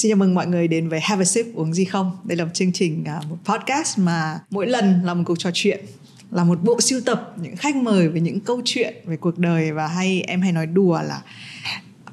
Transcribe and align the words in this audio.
Xin 0.00 0.10
chào 0.10 0.16
mừng 0.16 0.34
mọi 0.34 0.46
người 0.46 0.68
đến 0.68 0.88
với 0.88 1.00
Have 1.00 1.22
a 1.22 1.24
Sip 1.24 1.46
uống 1.54 1.74
gì 1.74 1.84
không. 1.84 2.16
Đây 2.24 2.36
là 2.36 2.44
một 2.44 2.50
chương 2.54 2.72
trình, 2.72 3.04
à, 3.04 3.20
một 3.28 3.36
podcast 3.44 3.98
mà 3.98 4.40
mỗi 4.50 4.66
lần 4.66 5.00
là 5.04 5.14
một 5.14 5.22
cuộc 5.26 5.38
trò 5.38 5.50
chuyện 5.54 5.84
là 6.30 6.44
một 6.44 6.62
bộ 6.62 6.80
siêu 6.80 7.00
tập 7.06 7.34
những 7.42 7.56
khách 7.56 7.76
mời 7.76 8.08
với 8.08 8.20
những 8.20 8.40
câu 8.40 8.62
chuyện 8.64 8.94
về 9.04 9.16
cuộc 9.16 9.38
đời 9.38 9.72
và 9.72 9.86
hay 9.86 10.22
em 10.22 10.40
hay 10.40 10.52
nói 10.52 10.66
đùa 10.66 11.00
là 11.02 11.22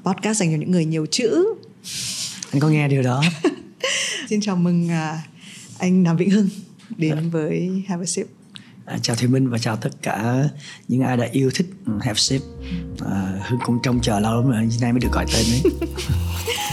podcast 0.03 0.39
dành 0.39 0.51
cho 0.51 0.57
những 0.57 0.71
người 0.71 0.85
nhiều 0.85 1.05
chữ. 1.05 1.45
Anh 2.51 2.59
có 2.59 2.69
nghe 2.69 2.87
điều 2.87 3.01
đó. 3.01 3.23
Xin 4.29 4.41
chào 4.41 4.55
mừng 4.55 4.89
à, 4.89 5.23
anh 5.77 6.03
Đàm 6.03 6.17
Vĩnh 6.17 6.29
Hưng 6.29 6.49
đến 6.97 7.29
với 7.29 7.83
Have 7.87 8.03
a 8.03 8.05
Sip. 8.05 8.27
À, 8.85 8.97
chào 9.01 9.15
Thùy 9.15 9.27
Minh 9.27 9.49
và 9.49 9.57
chào 9.57 9.75
tất 9.75 9.91
cả 10.01 10.43
những 10.87 11.01
ai 11.01 11.17
đã 11.17 11.27
yêu 11.31 11.51
thích 11.53 11.67
Have 12.01 12.17
Sip. 12.17 12.41
À, 13.05 13.31
Hưng 13.47 13.59
cũng 13.65 13.79
trông 13.83 14.01
chờ 14.01 14.19
lâu 14.19 14.41
lắm 14.41 14.51
rồi, 14.51 14.69
nay 14.81 14.93
mới 14.93 14.99
được 14.99 15.11
gọi 15.11 15.25
tên 15.33 15.45
đấy. 15.51 15.73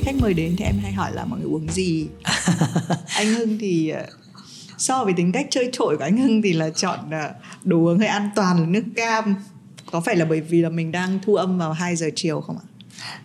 khi 0.00 0.06
khách 0.06 0.20
mời 0.20 0.34
đến 0.34 0.54
thì 0.58 0.64
em 0.64 0.78
hay 0.82 0.92
hỏi 0.92 1.12
là 1.14 1.24
mọi 1.24 1.38
người 1.38 1.48
uống 1.48 1.72
gì. 1.72 2.06
anh 3.14 3.34
Hưng 3.34 3.58
thì 3.58 3.88
à, 3.88 4.06
so 4.78 5.04
với 5.04 5.12
tính 5.16 5.32
cách 5.32 5.46
chơi 5.50 5.68
trội 5.72 5.96
của 5.96 6.04
anh 6.04 6.16
Hưng 6.16 6.42
thì 6.42 6.52
là 6.52 6.70
chọn 6.70 7.10
à, 7.10 7.30
đồ 7.64 7.76
uống 7.76 7.98
hơi 7.98 8.08
an 8.08 8.30
toàn 8.36 8.60
là 8.60 8.66
nước 8.66 8.84
cam. 8.96 9.34
Có 9.90 10.00
phải 10.00 10.16
là 10.16 10.24
bởi 10.24 10.40
vì 10.40 10.60
là 10.60 10.68
mình 10.68 10.92
đang 10.92 11.18
thu 11.22 11.34
âm 11.34 11.58
vào 11.58 11.72
2 11.72 11.96
giờ 11.96 12.10
chiều 12.16 12.40
không 12.40 12.58
ạ? 12.58 12.66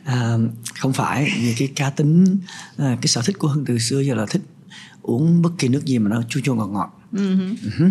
À, 0.03 0.37
không 0.79 0.93
phải 0.93 1.31
vì 1.41 1.55
cái 1.57 1.67
cá 1.75 1.89
tính 1.89 2.37
à, 2.77 2.97
cái 3.01 3.07
sở 3.07 3.21
thích 3.25 3.39
của 3.39 3.47
Hưng 3.47 3.65
từ 3.65 3.79
xưa 3.79 3.99
giờ 3.99 4.15
là 4.15 4.25
thích 4.29 4.41
uống 5.01 5.41
bất 5.41 5.49
kỳ 5.57 5.67
nước 5.67 5.85
gì 5.85 5.99
mà 5.99 6.09
nó 6.09 6.23
chua 6.29 6.39
chua 6.39 6.55
ngọt 6.55 6.67
ngọt 6.67 7.01
uh-huh. 7.13 7.55
Uh-huh. 7.55 7.89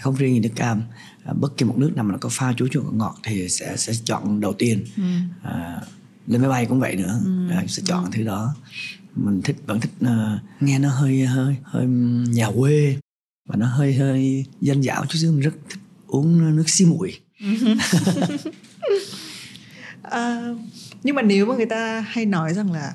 không 0.00 0.14
riêng 0.14 0.34
gì 0.34 0.40
nước 0.40 0.54
cam 0.56 0.82
à, 1.24 1.32
bất 1.32 1.56
kỳ 1.56 1.64
một 1.64 1.78
nước 1.78 1.92
nào 1.96 2.04
mà 2.04 2.12
nó 2.12 2.18
có 2.18 2.28
pha 2.32 2.52
chua 2.52 2.68
chua 2.68 2.82
ngọt 2.82 2.92
ngọt 2.92 3.16
thì 3.22 3.48
sẽ 3.48 3.76
sẽ 3.76 3.92
chọn 4.04 4.40
đầu 4.40 4.52
tiên 4.52 4.84
uh-huh. 4.96 5.22
à, 5.42 5.80
lên 6.26 6.40
máy 6.40 6.50
bay 6.50 6.66
cũng 6.66 6.80
vậy 6.80 6.96
nữa. 6.96 7.20
Uh-huh. 7.24 7.50
à, 7.50 7.64
sẽ 7.68 7.82
chọn 7.86 8.04
uh-huh. 8.04 8.10
thứ 8.12 8.22
đó. 8.22 8.54
Mình 9.14 9.42
thích 9.42 9.56
vẫn 9.66 9.80
thích 9.80 9.92
uh, 10.04 10.62
nghe 10.62 10.78
nó 10.78 10.88
hơi 10.88 11.26
hơi 11.26 11.56
hơi 11.64 11.86
nhà 12.28 12.48
quê. 12.58 12.96
Và 13.48 13.56
nó 13.56 13.66
hơi 13.66 13.94
hơi 13.94 14.44
dân 14.60 14.84
dạo 14.84 15.06
chút 15.06 15.18
xíu. 15.18 15.32
Mình 15.32 15.40
rất 15.40 15.54
thích 15.70 15.80
uống 16.12 16.56
nước 16.56 16.68
xí 16.70 16.84
muội 16.84 17.18
à, 20.02 20.42
nhưng 21.02 21.16
mà 21.16 21.22
nếu 21.22 21.46
mà 21.46 21.56
người 21.56 21.66
ta 21.66 22.00
hay 22.08 22.26
nói 22.26 22.54
rằng 22.54 22.72
là 22.72 22.94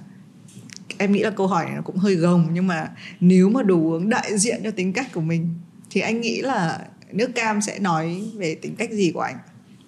em 0.98 1.12
nghĩ 1.12 1.20
là 1.20 1.30
câu 1.30 1.48
hỏi 1.48 1.66
này 1.66 1.76
nó 1.76 1.82
cũng 1.82 1.98
hơi 1.98 2.16
gồng 2.16 2.48
nhưng 2.52 2.68
mà 2.68 2.90
nếu 3.20 3.50
mà 3.50 3.64
đồ 3.64 3.76
uống 3.76 4.10
đại 4.10 4.38
diện 4.38 4.62
cho 4.64 4.72
tính 4.72 4.94
cách 4.94 5.14
của 5.14 5.22
mình 5.22 5.54
thì 5.90 6.02
anh 6.02 6.22
nghĩ 6.22 6.42
là 6.42 6.80
nước 7.12 7.32
cam 7.36 7.62
sẽ 7.62 7.80
nói 7.80 8.24
về 8.36 8.56
tính 8.56 8.76
cách 8.76 8.92
gì 8.92 9.12
của 9.12 9.22
anh? 9.22 9.38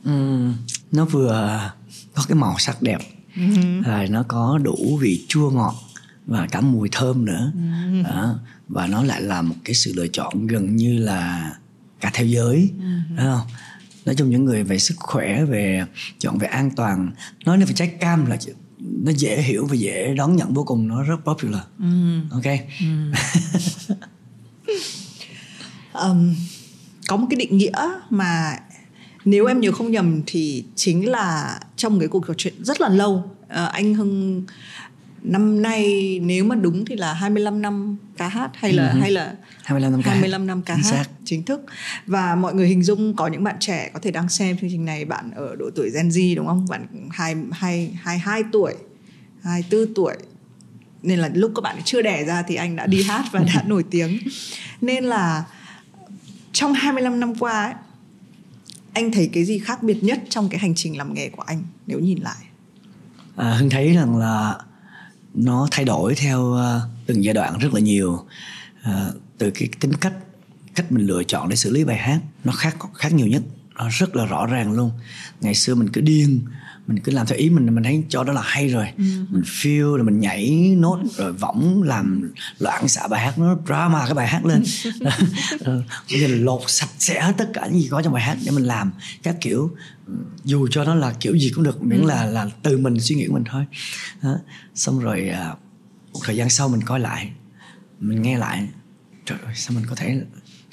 Ừ, 0.04 0.48
nó 0.92 1.06
vừa 1.06 1.72
có 2.14 2.24
cái 2.28 2.36
màu 2.36 2.56
sắc 2.58 2.82
đẹp 2.82 3.00
uh-huh. 3.40 3.84
rồi 3.84 4.08
nó 4.08 4.24
có 4.28 4.60
đủ 4.64 4.98
vị 5.02 5.26
chua 5.28 5.50
ngọt 5.50 5.76
và 6.26 6.48
cả 6.52 6.62
mùi 6.62 6.90
thơm 6.92 7.26
nữa 7.26 7.52
uh-huh. 7.56 8.04
đó. 8.04 8.40
và 8.68 8.88
nó 8.88 9.04
lại 9.04 9.22
là 9.22 9.42
một 9.42 9.56
cái 9.64 9.76
sự 9.76 9.94
lựa 9.96 10.08
chọn 10.08 10.48
gần 10.48 10.76
như 10.76 10.98
là 10.98 11.52
cả 12.00 12.12
theo 12.14 12.28
giới 12.28 12.72
uh-huh. 12.80 13.18
đúng 13.18 13.26
không 13.26 13.48
nói 14.06 14.16
chung 14.16 14.30
những 14.30 14.46
người 14.46 14.64
về 14.64 14.80
sức 14.80 14.96
khỏe 14.98 15.46
về 15.46 15.86
chọn 16.20 16.38
về 16.38 16.48
an 16.48 16.72
toàn 16.76 17.12
nói 17.46 17.60
về 17.66 17.74
trái 17.76 17.88
cam 17.88 18.26
là 18.26 18.38
nó 18.80 19.12
dễ 19.12 19.42
hiểu 19.42 19.66
và 19.66 19.76
dễ 19.76 20.14
đón 20.14 20.36
nhận 20.36 20.54
vô 20.54 20.64
cùng 20.64 20.88
nó 20.88 21.04
rất 21.04 21.16
popular 21.26 21.62
ừ. 21.80 22.20
ok 22.32 22.46
ừ. 22.80 22.86
um, 26.04 26.36
có 27.08 27.18
một 27.18 27.28
cái 27.30 27.38
định 27.38 27.58
nghĩa 27.58 27.90
mà 28.10 28.58
nếu 29.26 29.46
em 29.46 29.60
nhớ 29.60 29.72
không 29.72 29.92
nhầm 29.92 30.22
thì 30.26 30.66
chính 30.76 31.10
là 31.10 31.60
trong 31.76 32.00
cái 32.00 32.08
cuộc 32.08 32.28
trò 32.28 32.34
chuyện 32.38 32.54
rất 32.64 32.82
là 32.82 32.90
lâu 32.90 33.14
uh, 33.44 33.72
anh 33.72 33.94
Hưng 33.94 34.44
năm 35.22 35.62
nay 35.62 36.20
nếu 36.24 36.46
mà 36.46 36.56
đúng 36.56 36.86
thì 36.86 36.96
là 36.96 37.14
25 37.14 37.62
năm 37.62 37.98
ca 38.18 38.28
hát 38.28 38.52
hay 38.54 38.74
là 38.74 38.84
uh-huh. 38.94 39.02
hay 39.02 39.12
là 39.12 39.36
25 39.64 39.92
năm 39.92 40.02
ca 40.04 40.12
25 40.12 40.48
năm 40.48 40.62
ca 40.62 40.76
hát 40.76 40.84
xác. 40.84 41.06
chính 41.26 41.44
thức. 41.44 41.62
Và 42.06 42.36
mọi 42.36 42.54
người 42.54 42.68
hình 42.68 42.84
dung 42.84 43.16
có 43.16 43.28
những 43.28 43.44
bạn 43.44 43.56
trẻ 43.60 43.92
có 43.94 44.00
thể 44.00 44.12
đang 44.12 44.30
xem 44.30 44.58
chương 44.58 44.70
trình 44.70 44.86
này 44.86 45.06
bạn 45.06 45.32
ở 45.36 45.56
độ 45.56 45.70
tuổi 45.76 45.92
Gen 45.96 46.10
Z 46.10 46.36
đúng 46.36 46.48
không? 46.48 46.66
Bạn 46.70 46.88
hai 47.12 47.36
hai 47.52 47.98
hai 48.02 48.20
hai 48.20 48.44
tuổi 48.52 48.74
24 49.44 49.94
tuổi. 49.94 50.16
Nên 51.02 51.20
là 51.20 51.30
lúc 51.34 51.52
các 51.56 51.62
bạn 51.62 51.78
chưa 51.86 52.02
đẻ 52.02 52.24
ra 52.26 52.44
thì 52.48 52.56
anh 52.56 52.76
đã 52.76 52.86
đi 52.86 53.04
hát 53.04 53.26
và 53.32 53.40
đã 53.40 53.64
nổi 53.68 53.84
tiếng. 53.92 54.20
Nên 54.82 55.04
là 55.04 55.44
trong 56.52 56.74
25 56.74 57.20
năm 57.20 57.36
qua 57.36 57.64
ấy, 57.66 57.74
anh 58.94 59.12
thấy 59.12 59.30
cái 59.34 59.46
gì 59.46 59.60
khác 59.60 59.84
biệt 59.84 60.04
nhất 60.04 60.20
trong 60.30 60.50
cái 60.50 60.60
hành 60.60 60.76
trình 60.76 60.98
làm 60.98 61.14
nghề 61.14 61.30
của 61.30 61.42
anh 61.42 61.64
nếu 61.88 62.00
nhìn 62.00 62.20
lại? 62.22 62.46
À, 63.36 63.54
hưng 63.54 63.70
thấy 63.70 63.94
rằng 63.94 64.18
là 64.18 64.58
nó 65.34 65.68
thay 65.72 65.86
đổi 65.86 66.16
theo 66.16 66.56
à, 66.56 66.82
từng 67.06 67.24
giai 67.24 67.34
đoạn 67.34 67.58
rất 67.58 67.74
là 67.74 67.80
nhiều. 67.80 68.26
À, 68.82 69.10
từ 69.38 69.52
cái 69.52 69.70
tính 69.80 69.94
cách 69.94 70.14
cách 70.76 70.92
mình 70.92 71.06
lựa 71.06 71.24
chọn 71.24 71.50
để 71.50 71.56
xử 71.56 71.72
lý 71.72 71.84
bài 71.84 71.98
hát 71.98 72.20
nó 72.44 72.52
khác 72.52 72.78
khác 72.94 73.14
nhiều 73.14 73.28
nhất 73.28 73.42
nó 73.76 73.90
rất 73.92 74.16
là 74.16 74.26
rõ 74.26 74.46
ràng 74.46 74.72
luôn. 74.72 74.92
Ngày 75.42 75.56
xưa 75.56 75.76
mình 75.76 75.90
cứ 75.90 76.02
điên 76.02 76.42
mình 76.90 77.00
cứ 77.04 77.12
làm 77.12 77.28
theo 77.28 77.38
ý 77.38 77.50
mình 77.50 77.76
mình 77.76 77.84
thấy 77.84 78.04
cho 78.10 78.24
đó 78.24 78.34
là 78.34 78.42
hay 78.46 78.68
rồi 78.68 78.86
ừ. 78.98 79.04
mình 79.30 79.42
feel 79.42 79.96
rồi 79.96 80.04
mình 80.04 80.20
nhảy 80.20 80.76
nốt 80.78 81.00
rồi 81.18 81.34
võng 81.34 81.84
làm 81.84 82.34
loạn 82.60 82.88
xạ 82.88 83.08
bài 83.08 83.22
hát 83.22 83.40
nó 83.40 83.58
drama 83.66 84.06
cái 84.06 84.14
bài 84.14 84.28
hát 84.28 84.46
lên 84.46 84.64
bây 86.12 86.20
giờ 86.20 86.28
lột 86.28 86.62
sạch 86.68 86.90
sẽ 87.00 87.34
tất 87.38 87.50
cả 87.54 87.68
những 87.68 87.82
gì 87.82 87.88
có 87.92 88.02
trong 88.02 88.14
bài 88.14 88.24
hát 88.24 88.38
để 88.46 88.52
mình 88.52 88.64
làm 88.64 88.92
các 89.24 89.36
kiểu 89.42 89.72
dù 90.44 90.68
cho 90.72 90.84
nó 90.84 90.96
là 90.96 91.14
kiểu 91.20 91.38
gì 91.38 91.52
cũng 91.56 91.64
được 91.64 91.84
miễn 91.84 92.02
ừ. 92.02 92.08
là 92.08 92.26
là 92.26 92.50
từ 92.64 92.78
mình 92.78 93.00
suy 93.00 93.16
nghĩ 93.16 93.26
của 93.28 93.34
mình 93.34 93.44
thôi 93.46 93.66
đó. 94.22 94.38
xong 94.76 95.00
rồi 95.00 95.30
à, 95.30 95.56
một 96.14 96.20
thời 96.24 96.36
gian 96.36 96.50
sau 96.50 96.70
mình 96.70 96.82
coi 96.82 97.00
lại 97.00 97.32
mình 98.00 98.22
nghe 98.22 98.38
lại 98.38 98.68
trời 99.26 99.38
ơi 99.46 99.54
sao 99.56 99.76
mình 99.76 99.86
có 99.90 99.96
thể 99.96 100.22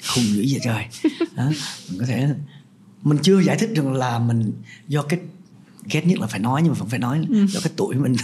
khùng 0.07 0.23
dữ 0.23 0.45
vậy 0.49 0.59
trời 0.63 0.85
đó. 1.35 1.51
mình 1.89 1.99
có 1.99 2.05
thể 2.05 2.27
mình 3.03 3.17
chưa 3.21 3.39
giải 3.39 3.57
thích 3.57 3.69
được 3.73 3.87
là 3.87 4.19
mình 4.19 4.53
do 4.87 5.01
cái 5.01 5.19
ghét 5.89 6.07
nhất 6.07 6.19
là 6.19 6.27
phải 6.27 6.39
nói 6.39 6.61
nhưng 6.63 6.73
mà 6.73 6.79
vẫn 6.79 6.89
phải 6.89 6.99
nói 6.99 7.27
ừ. 7.29 7.45
do 7.47 7.59
cái 7.63 7.73
tuổi 7.75 7.95
mình. 7.95 8.15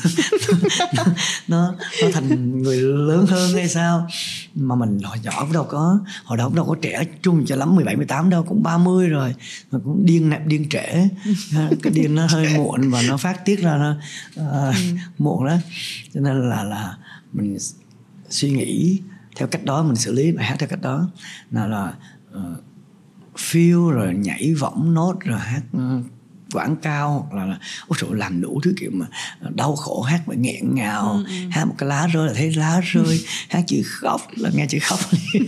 Nó, 0.93 1.03
nó 1.47 1.75
nó 2.01 2.07
thành 2.13 2.61
người 2.61 2.77
lớn 2.81 3.25
hơn 3.29 3.53
hay 3.53 3.69
sao? 3.69 4.07
Mà 4.55 4.75
mình 4.75 4.99
hồi 5.03 5.17
nhỏ 5.23 5.31
cũng 5.39 5.53
đâu 5.53 5.63
có 5.63 5.99
hồi 6.23 6.37
đó 6.37 6.45
cũng 6.45 6.55
đâu 6.55 6.65
có 6.65 6.75
trẻ 6.81 7.03
trung 7.21 7.45
cho 7.45 7.55
lắm 7.55 7.75
17 7.75 7.95
18 7.95 8.29
đâu 8.29 8.43
cũng 8.43 8.63
30 8.63 9.07
rồi. 9.07 9.35
Mà 9.71 9.79
cũng 9.83 10.05
điên 10.05 10.29
nạp 10.29 10.45
điên 10.45 10.69
trễ. 10.69 10.93
Cái 11.83 11.93
điên 11.93 12.15
nó 12.15 12.27
hơi 12.29 12.57
muộn 12.57 12.89
và 12.89 13.01
nó 13.07 13.17
phát 13.17 13.45
tiết 13.45 13.59
ra 13.59 13.77
nó 13.77 13.91
uh, 13.91 14.75
ừ. 14.75 14.81
muộn 15.17 15.45
đó 15.45 15.57
cho 16.13 16.21
nên 16.21 16.49
là 16.49 16.63
là 16.63 16.97
mình 17.33 17.57
suy 18.29 18.51
nghĩ 18.51 19.01
theo 19.35 19.47
cách 19.47 19.65
đó 19.65 19.83
mình 19.83 19.95
xử 19.95 20.11
lý 20.11 20.31
bài 20.31 20.45
hát 20.45 20.55
theo 20.59 20.69
cách 20.69 20.81
đó. 20.81 21.09
Nào 21.51 21.69
là 21.69 21.93
uh, 22.35 22.63
feel 23.35 23.89
rồi 23.89 24.13
nhảy 24.13 24.53
võng 24.53 24.93
nốt 24.93 25.19
rồi 25.19 25.39
hát 25.39 25.61
uh, 25.77 26.05
quảng 26.53 26.75
cao 26.75 27.27
hoặc 27.31 27.45
là 27.47 27.57
ôi 27.87 27.97
trời 28.01 28.09
làm 28.13 28.41
đủ 28.41 28.61
thứ 28.63 28.73
kiểu 28.79 28.91
mà 28.93 29.05
đau 29.55 29.75
khổ 29.75 30.01
hát 30.01 30.21
mà 30.27 30.35
nghẹn 30.35 30.75
ngào 30.75 31.11
ừ, 31.11 31.23
ừ. 31.27 31.49
hát 31.51 31.65
một 31.65 31.75
cái 31.77 31.89
lá 31.89 32.07
rơi 32.07 32.27
là 32.27 32.33
thấy 32.33 32.53
lá 32.53 32.81
rơi 32.83 33.25
hát 33.49 33.63
chữ 33.67 33.81
khóc 33.85 34.21
là 34.35 34.49
nghe 34.53 34.65
chữ 34.69 34.77
khóc 34.81 34.99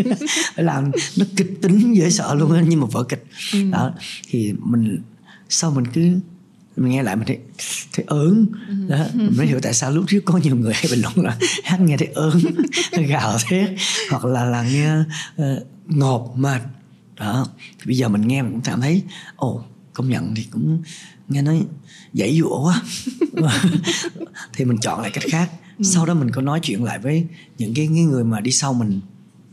làm 0.56 0.92
nó 1.18 1.26
kịch 1.36 1.62
tính 1.62 1.96
dễ 1.96 2.10
sợ 2.10 2.34
luôn 2.34 2.54
á 2.54 2.62
như 2.62 2.78
một 2.78 2.90
vở 2.92 3.04
kịch 3.04 3.26
ừ. 3.54 3.72
đó 3.72 3.92
thì 4.28 4.54
mình 4.60 5.02
sau 5.50 5.72
mình 5.72 5.86
cứ 5.94 6.20
mình 6.78 6.92
nghe 6.92 7.04
lại 7.04 7.16
mình 7.16 7.28
thấy 7.28 7.40
thấy 7.94 8.06
ớn 8.08 8.46
ừ. 8.68 8.76
đó 8.88 9.06
mình 9.14 9.38
mới 9.38 9.48
hiểu 9.48 9.60
tại 9.60 9.74
sao 9.74 9.92
lúc 9.92 10.06
trước 10.08 10.22
có 10.26 10.38
nhiều 10.38 10.56
người 10.56 10.74
hay 10.74 10.86
bình 10.92 11.02
luận 11.02 11.26
là 11.26 11.38
hát 11.64 11.82
nghe 11.82 11.98
thấy 11.98 12.08
ớn 12.14 12.40
gào 13.08 13.38
thét 13.48 13.70
hoặc 14.10 14.26
là 14.26 14.46
là 14.46 14.64
nghe 14.64 14.96
uh, 15.00 15.68
ngộp 15.88 16.34
mệt 16.36 16.62
đó 17.20 17.48
thì 17.80 17.86
bây 17.86 17.98
giờ 17.98 18.10
mình 18.10 18.28
nghe 18.28 18.42
mình 18.42 18.52
cũng 18.52 18.62
cảm 18.62 18.82
thấy 18.82 19.04
ồ 19.36 19.50
oh, 19.50 19.75
công 19.96 20.10
nhận 20.10 20.36
thì 20.36 20.48
cũng 20.52 20.84
nghe 21.28 21.42
nói 21.42 21.66
dãy 22.14 22.40
dụa 22.40 22.64
quá. 22.64 22.82
Thì 24.54 24.66
mình 24.66 24.78
chọn 24.78 25.02
lại 25.02 25.12
cách 25.14 25.24
khác. 25.32 25.52
Ừ. 25.78 25.84
sau 25.84 26.06
đó 26.06 26.14
mình 26.14 26.32
có 26.32 26.42
nói 26.42 26.60
chuyện 26.64 26.84
lại 26.84 27.00
với 27.00 27.28
những 27.58 27.74
cái, 27.74 27.88
cái 27.88 28.04
người 28.04 28.24
mà 28.24 28.40
đi 28.40 28.52
sau 28.52 28.74
mình 28.74 29.02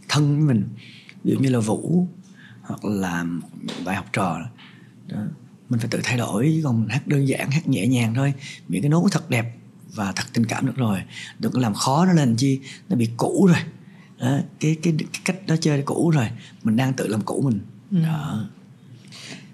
thân 0.08 0.37
với 0.37 0.55
mình. 0.55 0.69
Ví 1.25 1.32
dụ 1.32 1.38
như 1.38 1.49
là 1.49 1.58
vũ 1.58 2.08
hoặc 2.62 2.84
là 2.84 3.26
bài 3.84 3.96
học 3.96 4.06
trò 4.12 4.38
đó. 5.06 5.19
mình 5.69 5.81
phải 5.81 5.88
tự 5.88 6.00
thay 6.02 6.19
đổi 6.19 6.52
chứ 6.55 6.61
còn 6.64 6.81
mình 6.81 6.88
hát 6.88 7.06
đơn 7.06 7.28
giản 7.28 7.50
hát 7.50 7.69
nhẹ 7.69 7.87
nhàng 7.87 8.14
thôi. 8.14 8.34
Những 8.69 8.82
cái 8.82 8.88
nốt 8.88 9.08
thật 9.11 9.31
đẹp 9.31 9.56
và 9.94 10.12
thật 10.12 10.25
tình 10.32 10.46
cảm 10.46 10.66
được 10.66 10.76
rồi. 10.76 11.02
Đừng 11.38 11.52
có 11.52 11.61
làm 11.61 11.75
khó 11.75 12.06
nó 12.06 12.12
lên 12.12 12.37
chi 12.37 12.61
nó 12.88 12.96
bị 12.96 13.08
cũ 13.16 13.46
rồi. 13.46 13.62
Đó, 14.19 14.38
cái, 14.61 14.76
cái 14.82 14.94
cái 14.99 15.08
cách 15.25 15.46
đó 15.46 15.56
chơi 15.61 15.82
cũ 15.82 16.11
rồi. 16.11 16.28
Mình 16.64 16.76
đang 16.76 16.93
tự 16.93 17.06
làm 17.06 17.20
cũ 17.20 17.43
mình. 17.44 17.61
Ừ. 17.90 17.99
đó 18.02 18.49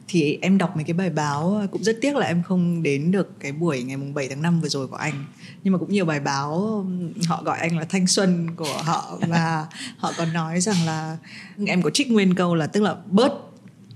thì 0.09 0.39
em 0.43 0.59
đọc 0.59 0.77
mấy 0.77 0.85
cái 0.85 0.95
bài 0.95 1.11
báo 1.11 1.67
cũng 1.71 1.83
rất 1.85 1.99
tiếc 2.01 2.17
là 2.17 2.27
em 2.27 2.43
không 2.43 2.83
đến 2.83 3.11
được 3.11 3.41
cái 3.41 3.53
buổi 3.53 3.83
ngày 3.83 3.97
mùng 3.97 4.15
7 4.15 4.29
tháng 4.29 4.43
5 4.43 4.61
vừa 4.61 4.69
rồi 4.69 4.87
của 4.87 4.97
anh 4.97 5.25
nhưng 5.65 5.73
mà 5.73 5.79
cũng 5.79 5.93
nhiều 5.93 6.05
bài 6.05 6.21
báo 6.21 6.87
họ 7.27 7.43
gọi 7.43 7.59
anh 7.59 7.79
là 7.79 7.85
thanh 7.85 8.07
xuân 8.07 8.57
của 8.57 8.83
họ 8.83 9.19
và 9.29 9.67
họ 9.99 10.13
còn 10.19 10.33
nói 10.33 10.61
rằng 10.61 10.87
là 10.87 11.17
em 11.67 11.83
có 11.83 11.91
trích 11.91 12.11
nguyên 12.11 12.35
câu 12.35 12.55
là 12.55 12.67
tức 12.67 12.83
là 12.83 12.97
bớt 13.07 13.33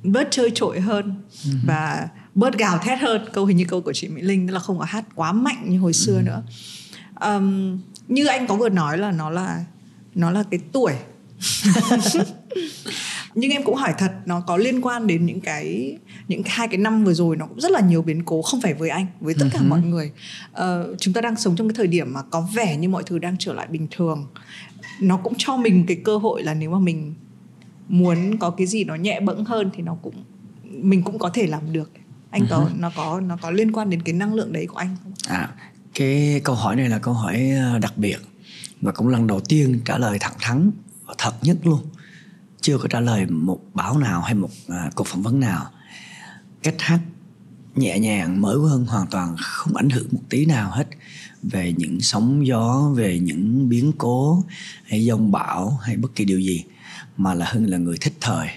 bớt 0.03 0.29
chơi 0.31 0.51
trội 0.55 0.81
hơn 0.81 1.15
ừ. 1.45 1.51
và 1.67 2.09
bớt 2.35 2.59
gào 2.59 2.79
thét 2.79 2.99
hơn 2.99 3.29
câu 3.33 3.47
hình 3.47 3.57
như 3.57 3.65
câu 3.65 3.81
của 3.81 3.93
chị 3.93 4.09
Mỹ 4.09 4.23
Linh 4.23 4.47
tức 4.47 4.55
là 4.55 4.61
không 4.61 4.79
có 4.79 4.85
hát 4.85 5.05
quá 5.15 5.33
mạnh 5.33 5.65
như 5.69 5.79
hồi 5.79 5.93
xưa 5.93 6.17
ừ. 6.17 6.23
nữa 6.23 6.43
um, 7.21 7.79
như 8.09 8.27
anh 8.27 8.47
có 8.47 8.57
vừa 8.57 8.69
nói 8.69 8.99
là 8.99 9.11
nó 9.11 9.31
là 9.31 9.65
nó 10.15 10.31
là 10.31 10.45
cái 10.51 10.61
tuổi 10.73 10.93
nhưng 13.35 13.51
em 13.51 13.63
cũng 13.63 13.75
hỏi 13.75 13.95
thật 13.99 14.13
nó 14.27 14.41
có 14.41 14.57
liên 14.57 14.81
quan 14.81 15.07
đến 15.07 15.27
những 15.27 15.41
cái 15.41 15.97
những 16.29 16.43
hai 16.47 16.69
cái 16.69 16.79
năm 16.79 17.05
vừa 17.05 17.15
rồi 17.15 17.37
nó 17.37 17.47
cũng 17.47 17.61
rất 17.61 17.73
là 17.73 17.81
nhiều 17.81 18.03
biến 18.03 18.25
cố 18.25 18.43
không 18.43 18.61
phải 18.61 18.75
với 18.75 18.91
anh 18.91 19.07
với 19.21 19.35
tất 19.39 19.47
cả 19.53 19.59
uh-huh. 19.59 19.69
mọi 19.69 19.83
người. 19.83 20.13
Uh, 20.53 20.99
chúng 20.99 21.15
ta 21.15 21.21
đang 21.21 21.37
sống 21.37 21.57
trong 21.57 21.69
cái 21.69 21.75
thời 21.77 21.87
điểm 21.87 22.13
mà 22.13 22.23
có 22.23 22.49
vẻ 22.55 22.77
như 22.77 22.89
mọi 22.89 23.03
thứ 23.07 23.19
đang 23.19 23.37
trở 23.39 23.53
lại 23.53 23.67
bình 23.67 23.87
thường. 23.91 24.27
Nó 25.01 25.17
cũng 25.17 25.33
cho 25.39 25.57
mình 25.57 25.85
cái 25.87 25.97
cơ 26.05 26.17
hội 26.17 26.43
là 26.43 26.55
nếu 26.55 26.71
mà 26.71 26.79
mình 26.79 27.15
muốn 27.89 28.39
có 28.39 28.51
cái 28.51 28.67
gì 28.67 28.85
nó 28.85 28.95
nhẹ 28.95 29.21
bẫng 29.21 29.45
hơn 29.45 29.71
thì 29.75 29.83
nó 29.83 29.97
cũng 30.03 30.25
mình 30.65 31.03
cũng 31.03 31.19
có 31.19 31.29
thể 31.29 31.47
làm 31.47 31.73
được. 31.73 31.91
Anh 32.31 32.47
có 32.51 32.59
uh-huh. 32.59 32.81
nó 32.81 32.91
có 32.97 33.21
nó 33.21 33.37
có 33.43 33.51
liên 33.51 33.73
quan 33.73 33.91
đến 33.91 34.03
cái 34.03 34.15
năng 34.15 34.35
lượng 34.35 34.53
đấy 34.53 34.67
của 34.67 34.77
anh 34.77 34.97
không? 35.03 35.13
À 35.29 35.49
cái 35.95 36.41
câu 36.45 36.55
hỏi 36.55 36.77
này 36.77 36.89
là 36.89 36.99
câu 36.99 37.15
hỏi 37.15 37.51
ờ, 37.51 37.79
đặc 37.79 37.93
biệt 37.97 38.19
và 38.81 38.93
cũng 38.93 39.09
lần 39.09 39.27
đầu 39.27 39.41
tiên 39.41 39.81
trả 39.85 39.99
lời 39.99 40.19
thẳng 40.21 40.33
thắn 40.41 40.71
thật 41.19 41.33
nhất 41.43 41.57
luôn 41.65 41.81
chưa 42.63 42.79
có 42.79 42.89
trả 42.89 43.01
lời 43.01 43.27
một 43.27 43.61
báo 43.75 43.99
nào 43.99 44.23
hay 44.23 44.35
một 44.35 44.51
à, 44.69 44.91
cuộc 44.95 45.07
phỏng 45.07 45.23
vấn 45.23 45.41
nào. 45.41 45.71
Cách 46.63 46.75
hát 46.79 47.01
nhẹ 47.75 47.99
nhàng 47.99 48.41
mới 48.41 48.57
hơn 48.57 48.87
hoàn 48.87 49.07
toàn 49.07 49.37
không 49.41 49.77
ảnh 49.77 49.91
hưởng 49.91 50.07
một 50.13 50.21
tí 50.29 50.47
nào 50.47 50.71
hết 50.71 50.89
về 51.43 51.75
những 51.77 52.01
sóng 52.01 52.47
gió 52.47 52.93
về 52.97 53.19
những 53.19 53.69
biến 53.69 53.93
cố 53.99 54.45
hay 54.85 55.07
dông 55.07 55.33
bão 55.33 55.79
hay 55.83 55.97
bất 55.97 56.15
kỳ 56.15 56.25
điều 56.25 56.41
gì 56.41 56.65
mà 57.17 57.35
là 57.35 57.47
hưng 57.53 57.71
là 57.71 57.79
người 57.79 57.97
thích 58.01 58.15
thời. 58.21 58.49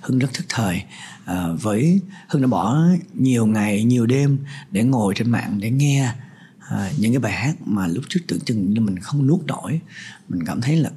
Hưng 0.00 0.18
rất 0.18 0.28
thích 0.34 0.46
thời 0.48 0.82
à, 1.24 1.46
với 1.62 2.00
hưng 2.28 2.42
đã 2.42 2.48
bỏ 2.48 2.78
nhiều 3.14 3.46
ngày 3.46 3.84
nhiều 3.84 4.06
đêm 4.06 4.38
để 4.70 4.84
ngồi 4.84 5.14
trên 5.16 5.30
mạng 5.30 5.60
để 5.60 5.70
nghe 5.70 6.12
à, 6.58 6.90
những 6.98 7.12
cái 7.12 7.20
bài 7.20 7.32
hát 7.32 7.54
mà 7.64 7.86
lúc 7.86 8.04
trước 8.08 8.20
tưởng 8.28 8.40
chừng 8.40 8.74
như 8.74 8.80
mình 8.80 8.98
không 8.98 9.26
nuốt 9.26 9.46
nổi. 9.46 9.80
Mình 10.28 10.44
cảm 10.46 10.60
thấy 10.60 10.76
là 10.76 10.90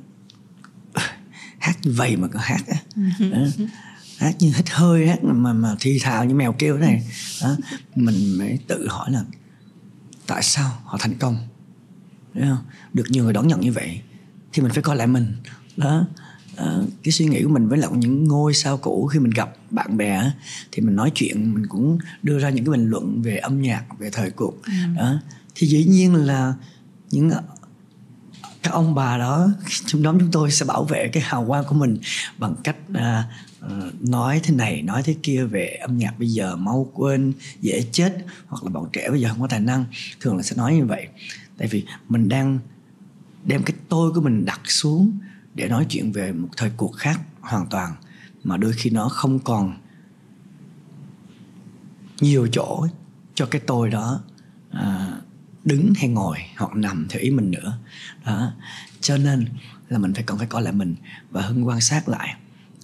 hát 1.59 1.77
như 1.83 1.91
vậy 1.91 2.15
mà 2.15 2.27
có 2.27 2.39
hát 2.39 2.61
á. 2.67 2.77
Ừ. 3.19 3.47
hát 4.17 4.35
như 4.39 4.53
hít 4.56 4.69
hơi 4.69 5.07
hát 5.07 5.23
mà 5.23 5.53
mà 5.53 5.75
thi 5.79 6.00
thào 6.01 6.25
như 6.25 6.35
mèo 6.35 6.53
kêu 6.53 6.77
này. 6.77 7.07
Đó. 7.41 7.56
mình 7.95 8.38
mới 8.38 8.59
tự 8.67 8.88
hỏi 8.88 9.11
là 9.11 9.23
tại 10.27 10.44
sao 10.44 10.81
họ 10.83 10.97
thành 11.00 11.13
công? 11.17 11.47
Đấy 12.33 12.50
không? 12.50 12.65
được 12.94 13.06
nhiều 13.09 13.23
người 13.23 13.33
đón 13.33 13.47
nhận 13.47 13.59
như 13.59 13.71
vậy 13.71 14.01
thì 14.53 14.61
mình 14.61 14.71
phải 14.71 14.83
coi 14.83 14.95
lại 14.95 15.07
mình. 15.07 15.35
Đó. 15.77 16.06
À, 16.56 16.77
cái 17.03 17.11
suy 17.11 17.25
nghĩ 17.25 17.44
của 17.44 17.50
mình 17.50 17.67
với 17.67 17.77
lại 17.77 17.89
những 17.95 18.23
ngôi 18.23 18.53
sao 18.53 18.77
cũ 18.77 19.09
khi 19.13 19.19
mình 19.19 19.31
gặp 19.31 19.50
bạn 19.71 19.97
bè 19.97 20.31
thì 20.71 20.81
mình 20.81 20.95
nói 20.95 21.11
chuyện 21.15 21.53
mình 21.53 21.67
cũng 21.67 22.00
đưa 22.23 22.39
ra 22.39 22.50
những 22.50 22.65
cái 22.65 22.71
bình 22.71 22.89
luận 22.89 23.21
về 23.21 23.38
âm 23.38 23.61
nhạc 23.61 23.83
về 24.00 24.09
thời 24.09 24.31
cuộc. 24.31 24.53
Ừ. 24.63 24.71
đó. 24.97 25.19
Thì 25.56 25.67
dĩ 25.67 25.85
nhiên 25.85 26.15
là 26.15 26.53
những 27.11 27.31
các 28.63 28.71
ông 28.71 28.95
bà 28.95 29.17
đó 29.17 29.50
trong 29.85 30.01
nhóm 30.01 30.19
chúng 30.19 30.31
tôi 30.31 30.51
sẽ 30.51 30.65
bảo 30.65 30.83
vệ 30.83 31.09
cái 31.13 31.23
hào 31.23 31.45
quang 31.45 31.63
của 31.65 31.75
mình 31.75 31.97
bằng 32.38 32.56
cách 32.63 32.75
à, 32.94 33.23
ờ, 33.59 33.91
nói 34.00 34.39
thế 34.44 34.56
này 34.56 34.81
nói 34.81 35.03
thế 35.03 35.15
kia 35.23 35.44
về 35.44 35.67
âm 35.81 35.97
nhạc 35.97 36.19
bây 36.19 36.27
giờ 36.27 36.56
mau 36.56 36.91
quên 36.94 37.33
dễ 37.61 37.85
chết 37.91 38.17
hoặc 38.47 38.63
là 38.63 38.69
bọn 38.69 38.89
trẻ 38.94 39.09
bây 39.09 39.21
giờ 39.21 39.29
không 39.29 39.41
có 39.41 39.47
tài 39.47 39.59
năng. 39.59 39.85
Thường 40.19 40.38
là 40.38 40.44
sẽ 40.44 40.56
nói 40.56 40.75
như 40.75 40.85
vậy. 40.85 41.07
Tại 41.57 41.67
vì 41.67 41.85
mình 42.09 42.29
đang 42.29 42.59
đem 43.45 43.63
cái 43.63 43.75
tôi 43.89 44.11
của 44.11 44.21
mình 44.21 44.45
đặt 44.45 44.61
xuống 44.65 45.17
để 45.56 45.67
nói 45.67 45.85
chuyện 45.89 46.11
về 46.11 46.31
một 46.31 46.50
thời 46.57 46.71
cuộc 46.77 46.95
khác 46.95 47.19
hoàn 47.41 47.67
toàn 47.67 47.95
mà 48.44 48.57
đôi 48.57 48.73
khi 48.73 48.89
nó 48.89 49.09
không 49.09 49.39
còn 49.39 49.77
nhiều 52.21 52.47
chỗ 52.51 52.88
cho 53.35 53.45
cái 53.45 53.61
tôi 53.67 53.89
đó 53.89 54.21
à, 54.71 55.19
đứng 55.63 55.94
hay 55.94 56.09
ngồi 56.09 56.38
hoặc 56.57 56.75
nằm 56.75 57.06
theo 57.09 57.21
ý 57.21 57.29
mình 57.29 57.51
nữa. 57.51 57.77
Đó. 58.25 58.53
Cho 59.01 59.17
nên 59.17 59.45
là 59.89 59.97
mình 59.97 60.13
phải 60.13 60.23
cần 60.23 60.38
phải 60.38 60.47
coi 60.47 60.61
lại 60.61 60.73
mình 60.73 60.95
và 61.31 61.41
hưng 61.41 61.67
quan 61.67 61.81
sát 61.81 62.09
lại. 62.09 62.35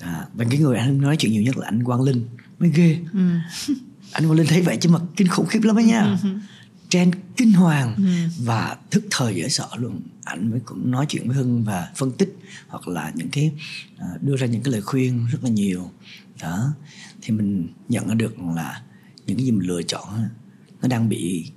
À, 0.01 0.25
và 0.33 0.45
cái 0.49 0.59
người 0.59 0.77
anh 0.77 1.01
nói 1.01 1.17
chuyện 1.17 1.31
nhiều 1.31 1.43
nhất 1.43 1.57
là 1.57 1.65
anh 1.65 1.83
quang 1.83 2.01
linh. 2.01 2.25
Mới 2.59 2.69
ghê. 2.69 2.99
Ừ. 3.13 3.19
anh 4.11 4.23
quang 4.25 4.37
linh 4.37 4.47
thấy 4.47 4.61
vậy 4.61 4.77
chứ 4.81 4.89
mà 4.89 4.99
kinh 5.15 5.27
khủng 5.27 5.45
khiếp 5.45 5.63
lắm 5.63 5.77
ấy 5.77 5.83
nha. 5.83 6.17
Ừ. 6.23 6.29
trend 6.89 7.15
kinh 7.37 7.53
hoàng 7.53 7.95
ừ. 7.95 8.03
và 8.39 8.77
thức 8.91 9.03
thời 9.11 9.35
dễ 9.35 9.49
sợ 9.49 9.67
luôn. 9.77 10.01
Anh 10.23 10.51
mới 10.51 10.59
cũng 10.65 10.91
nói 10.91 11.05
chuyện 11.09 11.27
với 11.27 11.37
hưng 11.37 11.63
và 11.63 11.91
phân 11.95 12.11
tích 12.11 12.37
hoặc 12.67 12.87
là 12.87 13.11
những 13.15 13.29
cái 13.29 13.51
à, 13.97 14.07
đưa 14.21 14.35
ra 14.35 14.47
những 14.47 14.63
cái 14.63 14.71
lời 14.71 14.81
khuyên 14.81 15.27
rất 15.31 15.43
là 15.43 15.49
nhiều. 15.49 15.91
Đó. 16.41 16.73
Thì 17.21 17.33
mình 17.33 17.67
nhận 17.89 18.07
ra 18.07 18.13
được 18.13 18.39
là 18.55 18.81
những 19.25 19.37
cái 19.37 19.45
gì 19.45 19.51
mình 19.51 19.67
lựa 19.67 19.81
chọn 19.81 20.29
nó 20.81 20.87
đang 20.87 21.09
bị 21.09 21.51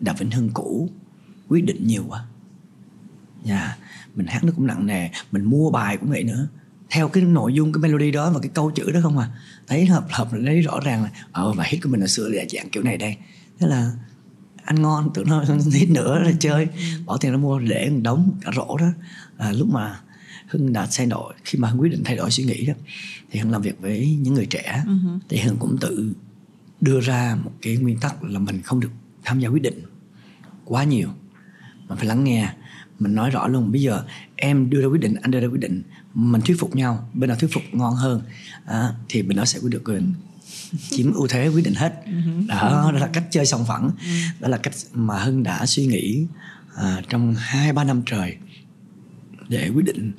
đàm 0.00 0.16
vĩnh 0.16 0.30
hưng 0.30 0.50
cũ 0.54 0.90
quyết 1.48 1.64
định 1.64 1.86
nhiều 1.86 2.04
quá. 2.08 2.24
Nhà 3.44 3.64
yeah. 3.64 3.78
mình 4.14 4.26
hát 4.26 4.44
nó 4.44 4.52
cũng 4.56 4.66
nặng 4.66 4.86
nề 4.86 5.08
mình 5.32 5.44
mua 5.44 5.70
bài 5.70 5.96
cũng 5.96 6.10
vậy 6.10 6.24
nữa. 6.24 6.48
Theo 6.90 7.08
cái 7.08 7.22
nội 7.22 7.54
dung 7.54 7.72
cái 7.72 7.80
melody 7.80 8.10
đó 8.10 8.30
và 8.30 8.40
cái 8.40 8.50
câu 8.54 8.70
chữ 8.70 8.90
đó 8.90 9.00
không 9.02 9.18
à. 9.18 9.28
Thấy 9.66 9.86
hợp 9.86 10.06
hợp 10.10 10.28
lấy 10.32 10.60
rõ 10.60 10.80
ràng 10.84 11.02
là 11.02 11.10
ờ 11.32 11.52
và 11.52 11.64
hit 11.64 11.82
của 11.82 11.88
mình 11.88 12.00
là 12.00 12.06
xưa 12.06 12.28
là 12.28 12.44
dạng 12.50 12.70
kiểu 12.70 12.82
này 12.82 12.96
đây. 12.96 13.16
Thế 13.58 13.66
là 13.66 13.92
anh 14.64 14.82
ngon 14.82 15.10
tưởng 15.14 15.28
nó 15.28 15.44
hit 15.72 15.90
nữa 15.90 16.18
là 16.18 16.32
chơi. 16.40 16.68
Bỏ 17.06 17.16
tiền 17.16 17.32
ra 17.32 17.38
mua 17.38 17.58
để 17.58 17.90
một 17.90 18.00
đống 18.02 18.38
cả 18.40 18.52
rổ 18.56 18.76
đó. 18.76 18.88
À, 19.36 19.52
lúc 19.52 19.68
mà 19.68 20.00
hưng 20.48 20.72
đã 20.72 20.88
thay 20.96 21.06
đổi 21.06 21.34
khi 21.44 21.58
mà 21.58 21.68
hưng 21.68 21.80
quyết 21.80 21.88
định 21.88 22.02
thay 22.04 22.16
đổi 22.16 22.30
suy 22.30 22.44
nghĩ 22.44 22.66
đó 22.66 22.74
thì 23.30 23.40
hưng 23.40 23.50
làm 23.50 23.62
việc 23.62 23.80
với 23.80 24.18
những 24.20 24.34
người 24.34 24.46
trẻ. 24.46 24.82
Uh-huh. 24.86 25.18
thì 25.28 25.38
hưng 25.38 25.56
cũng 25.56 25.76
tự 25.80 26.12
đưa 26.80 27.00
ra 27.00 27.36
một 27.44 27.52
cái 27.62 27.76
nguyên 27.76 27.98
tắc 27.98 28.24
là 28.24 28.38
mình 28.38 28.62
không 28.62 28.80
được 28.80 28.90
tham 29.24 29.40
gia 29.40 29.48
quyết 29.48 29.62
định 29.62 29.82
quá 30.68 30.84
nhiều. 30.84 31.08
Mà 31.88 31.96
phải 31.96 32.06
lắng 32.06 32.24
nghe. 32.24 32.52
Mình 32.98 33.14
nói 33.14 33.30
rõ 33.30 33.46
luôn. 33.46 33.72
Bây 33.72 33.82
giờ 33.82 34.04
em 34.36 34.70
đưa 34.70 34.80
ra 34.80 34.86
quyết 34.86 35.00
định 35.00 35.14
anh 35.22 35.30
đưa 35.30 35.40
ra 35.40 35.46
quyết 35.46 35.60
định 35.60 35.82
mình 36.14 36.40
thuyết 36.40 36.56
phục 36.60 36.76
nhau 36.76 37.08
bên 37.14 37.28
nào 37.28 37.36
thuyết 37.36 37.52
phục 37.52 37.62
ngon 37.72 37.94
hơn 37.94 38.22
à, 38.64 38.92
thì 39.08 39.22
bên 39.22 39.36
đó 39.36 39.44
sẽ 39.44 39.58
quyết 39.58 39.70
được 39.70 39.82
quyền 39.84 40.14
chiếm 40.90 41.12
ưu 41.12 41.26
thế 41.28 41.48
quyết 41.48 41.64
định 41.64 41.74
hết. 41.74 42.02
Đó, 42.48 42.90
đó 42.92 42.92
là 42.92 43.06
cách 43.06 43.24
chơi 43.30 43.46
sòng 43.46 43.64
phẳng. 43.66 43.90
Đó 44.40 44.48
là 44.48 44.58
cách 44.58 44.74
mà 44.92 45.18
hưng 45.18 45.42
đã 45.42 45.66
suy 45.66 45.86
nghĩ 45.86 46.26
à, 46.76 47.02
trong 47.08 47.34
hai 47.38 47.72
ba 47.72 47.84
năm 47.84 48.02
trời 48.06 48.36
để 49.48 49.70
quyết 49.74 49.84
định 49.84 50.12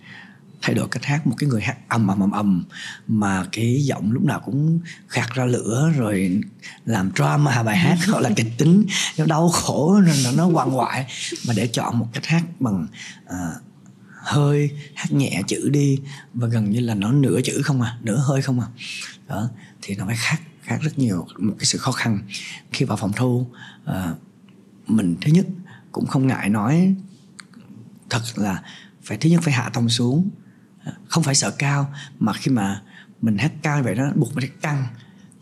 thay 0.61 0.75
đổi 0.75 0.87
cách 0.91 1.05
hát 1.05 1.27
một 1.27 1.35
cái 1.37 1.49
người 1.49 1.61
hát 1.61 1.77
ầm 1.87 2.07
ầm 2.07 2.19
ầm 2.19 2.31
ầm 2.31 2.65
mà 3.07 3.45
cái 3.51 3.81
giọng 3.83 4.11
lúc 4.11 4.23
nào 4.23 4.41
cũng 4.45 4.79
khạc 5.07 5.33
ra 5.33 5.45
lửa 5.45 5.91
rồi 5.97 6.41
làm 6.85 7.11
drama 7.15 7.63
bài 7.63 7.77
hát 7.77 7.97
hoặc 8.07 8.19
là 8.19 8.29
kịch 8.35 8.51
tính 8.57 8.85
nó 9.17 9.25
đau 9.25 9.49
khổ 9.49 10.01
nó 10.01 10.31
nó 10.35 10.47
quằn 10.47 10.77
quại. 10.77 11.05
Mà 11.47 11.53
để 11.57 11.67
chọn 11.67 11.99
một 11.99 12.07
cách 12.13 12.25
hát 12.25 12.43
bằng 12.59 12.87
uh, 13.25 13.61
hơi 14.15 14.69
hát 14.95 15.11
nhẹ 15.11 15.41
chữ 15.47 15.69
đi 15.69 15.99
và 16.33 16.47
gần 16.47 16.69
như 16.69 16.79
là 16.79 16.95
nó 16.95 17.11
nửa 17.11 17.39
chữ 17.43 17.61
không 17.63 17.81
à 17.81 17.97
nửa 18.01 18.17
hơi 18.17 18.41
không 18.41 18.59
à. 18.59 18.67
Đó 19.27 19.49
thì 19.81 19.95
nó 19.95 20.05
phải 20.05 20.15
khác 20.19 20.41
khác 20.61 20.77
rất 20.81 20.99
nhiều 20.99 21.27
một 21.37 21.55
cái 21.59 21.65
sự 21.65 21.77
khó 21.77 21.91
khăn. 21.91 22.19
Khi 22.71 22.85
vào 22.85 22.97
phòng 22.97 23.11
thu 23.15 23.47
uh, 23.89 23.93
mình 24.87 25.15
thứ 25.21 25.31
nhất 25.31 25.45
cũng 25.91 26.07
không 26.07 26.27
ngại 26.27 26.49
nói 26.49 26.95
thật 28.09 28.21
là 28.35 28.63
phải 29.03 29.17
thứ 29.17 29.29
nhất 29.29 29.41
phải 29.43 29.53
hạ 29.53 29.69
tông 29.73 29.89
xuống 29.89 30.29
không 31.07 31.23
phải 31.23 31.35
sợ 31.35 31.51
cao 31.51 31.93
mà 32.19 32.33
khi 32.33 32.51
mà 32.51 32.81
mình 33.21 33.37
hát 33.37 33.51
cao 33.61 33.77
như 33.77 33.83
vậy 33.83 33.95
đó 33.95 34.11
buộc 34.15 34.35
mình 34.35 34.47
phải 34.47 34.57
căng. 34.61 34.87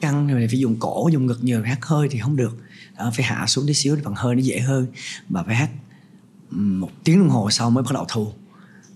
Căng 0.02 0.28
rồi 0.28 0.48
phải 0.48 0.60
dùng 0.60 0.80
cổ 0.80 1.10
dùng 1.14 1.26
ngực 1.26 1.44
nhiều 1.44 1.64
hát 1.64 1.86
hơi 1.86 2.08
thì 2.12 2.20
không 2.20 2.36
được. 2.36 2.58
Đó, 2.98 3.12
phải 3.16 3.26
hạ 3.26 3.48
xuống 3.48 3.68
tí 3.68 3.74
xíu 3.74 3.96
để 3.96 4.02
bằng 4.06 4.16
hơi 4.16 4.36
nó 4.36 4.42
dễ 4.42 4.60
hơn. 4.60 4.88
Và 5.30 5.44
phải 5.44 5.56
hát 5.56 5.70
một 6.50 6.90
tiếng 7.04 7.20
đồng 7.20 7.30
hồ 7.30 7.52
sau 7.52 7.70
mới 7.70 7.84
bắt 7.84 7.94
đầu 7.94 8.06
thu. 8.10 8.34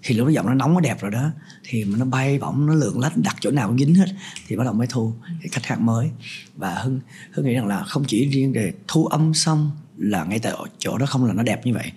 Thì 0.04 0.16
lúc 0.16 0.28
đó 0.28 0.32
giọng 0.32 0.46
nó 0.46 0.54
nóng 0.54 0.74
nó 0.74 0.80
đẹp 0.80 1.02
rồi 1.02 1.12
đó 1.12 1.30
thì 1.64 1.84
nó 1.84 2.06
bay 2.06 2.40
bỏng 2.40 2.66
nó 2.66 2.74
lượn 2.74 3.00
lách 3.00 3.18
đặt 3.18 3.36
chỗ 3.40 3.52
nào 3.52 3.68
cũng 3.68 3.78
dính 3.78 3.96
hết 3.96 4.06
thì 4.48 4.56
bắt 4.56 4.64
đầu 4.64 4.74
mới 4.74 4.88
thu 4.88 5.14
cái 5.26 5.50
cách 5.52 5.66
hát 5.66 5.80
mới. 5.80 6.12
Và 6.56 6.76
hưng 6.76 7.00
hưng 7.32 7.46
nghĩ 7.46 7.54
rằng 7.54 7.68
là 7.68 7.84
không 7.84 8.04
chỉ 8.08 8.30
riêng 8.30 8.54
về 8.54 8.74
thu 8.88 9.06
âm 9.06 9.34
xong 9.34 9.72
là 9.98 10.24
ngay 10.24 10.40
tại 10.40 10.54
chỗ 10.78 10.98
đó 10.98 11.06
không 11.06 11.26
là 11.26 11.34
nó 11.34 11.44
đẹp 11.44 11.66
như 11.66 11.74
vậy. 11.74 11.92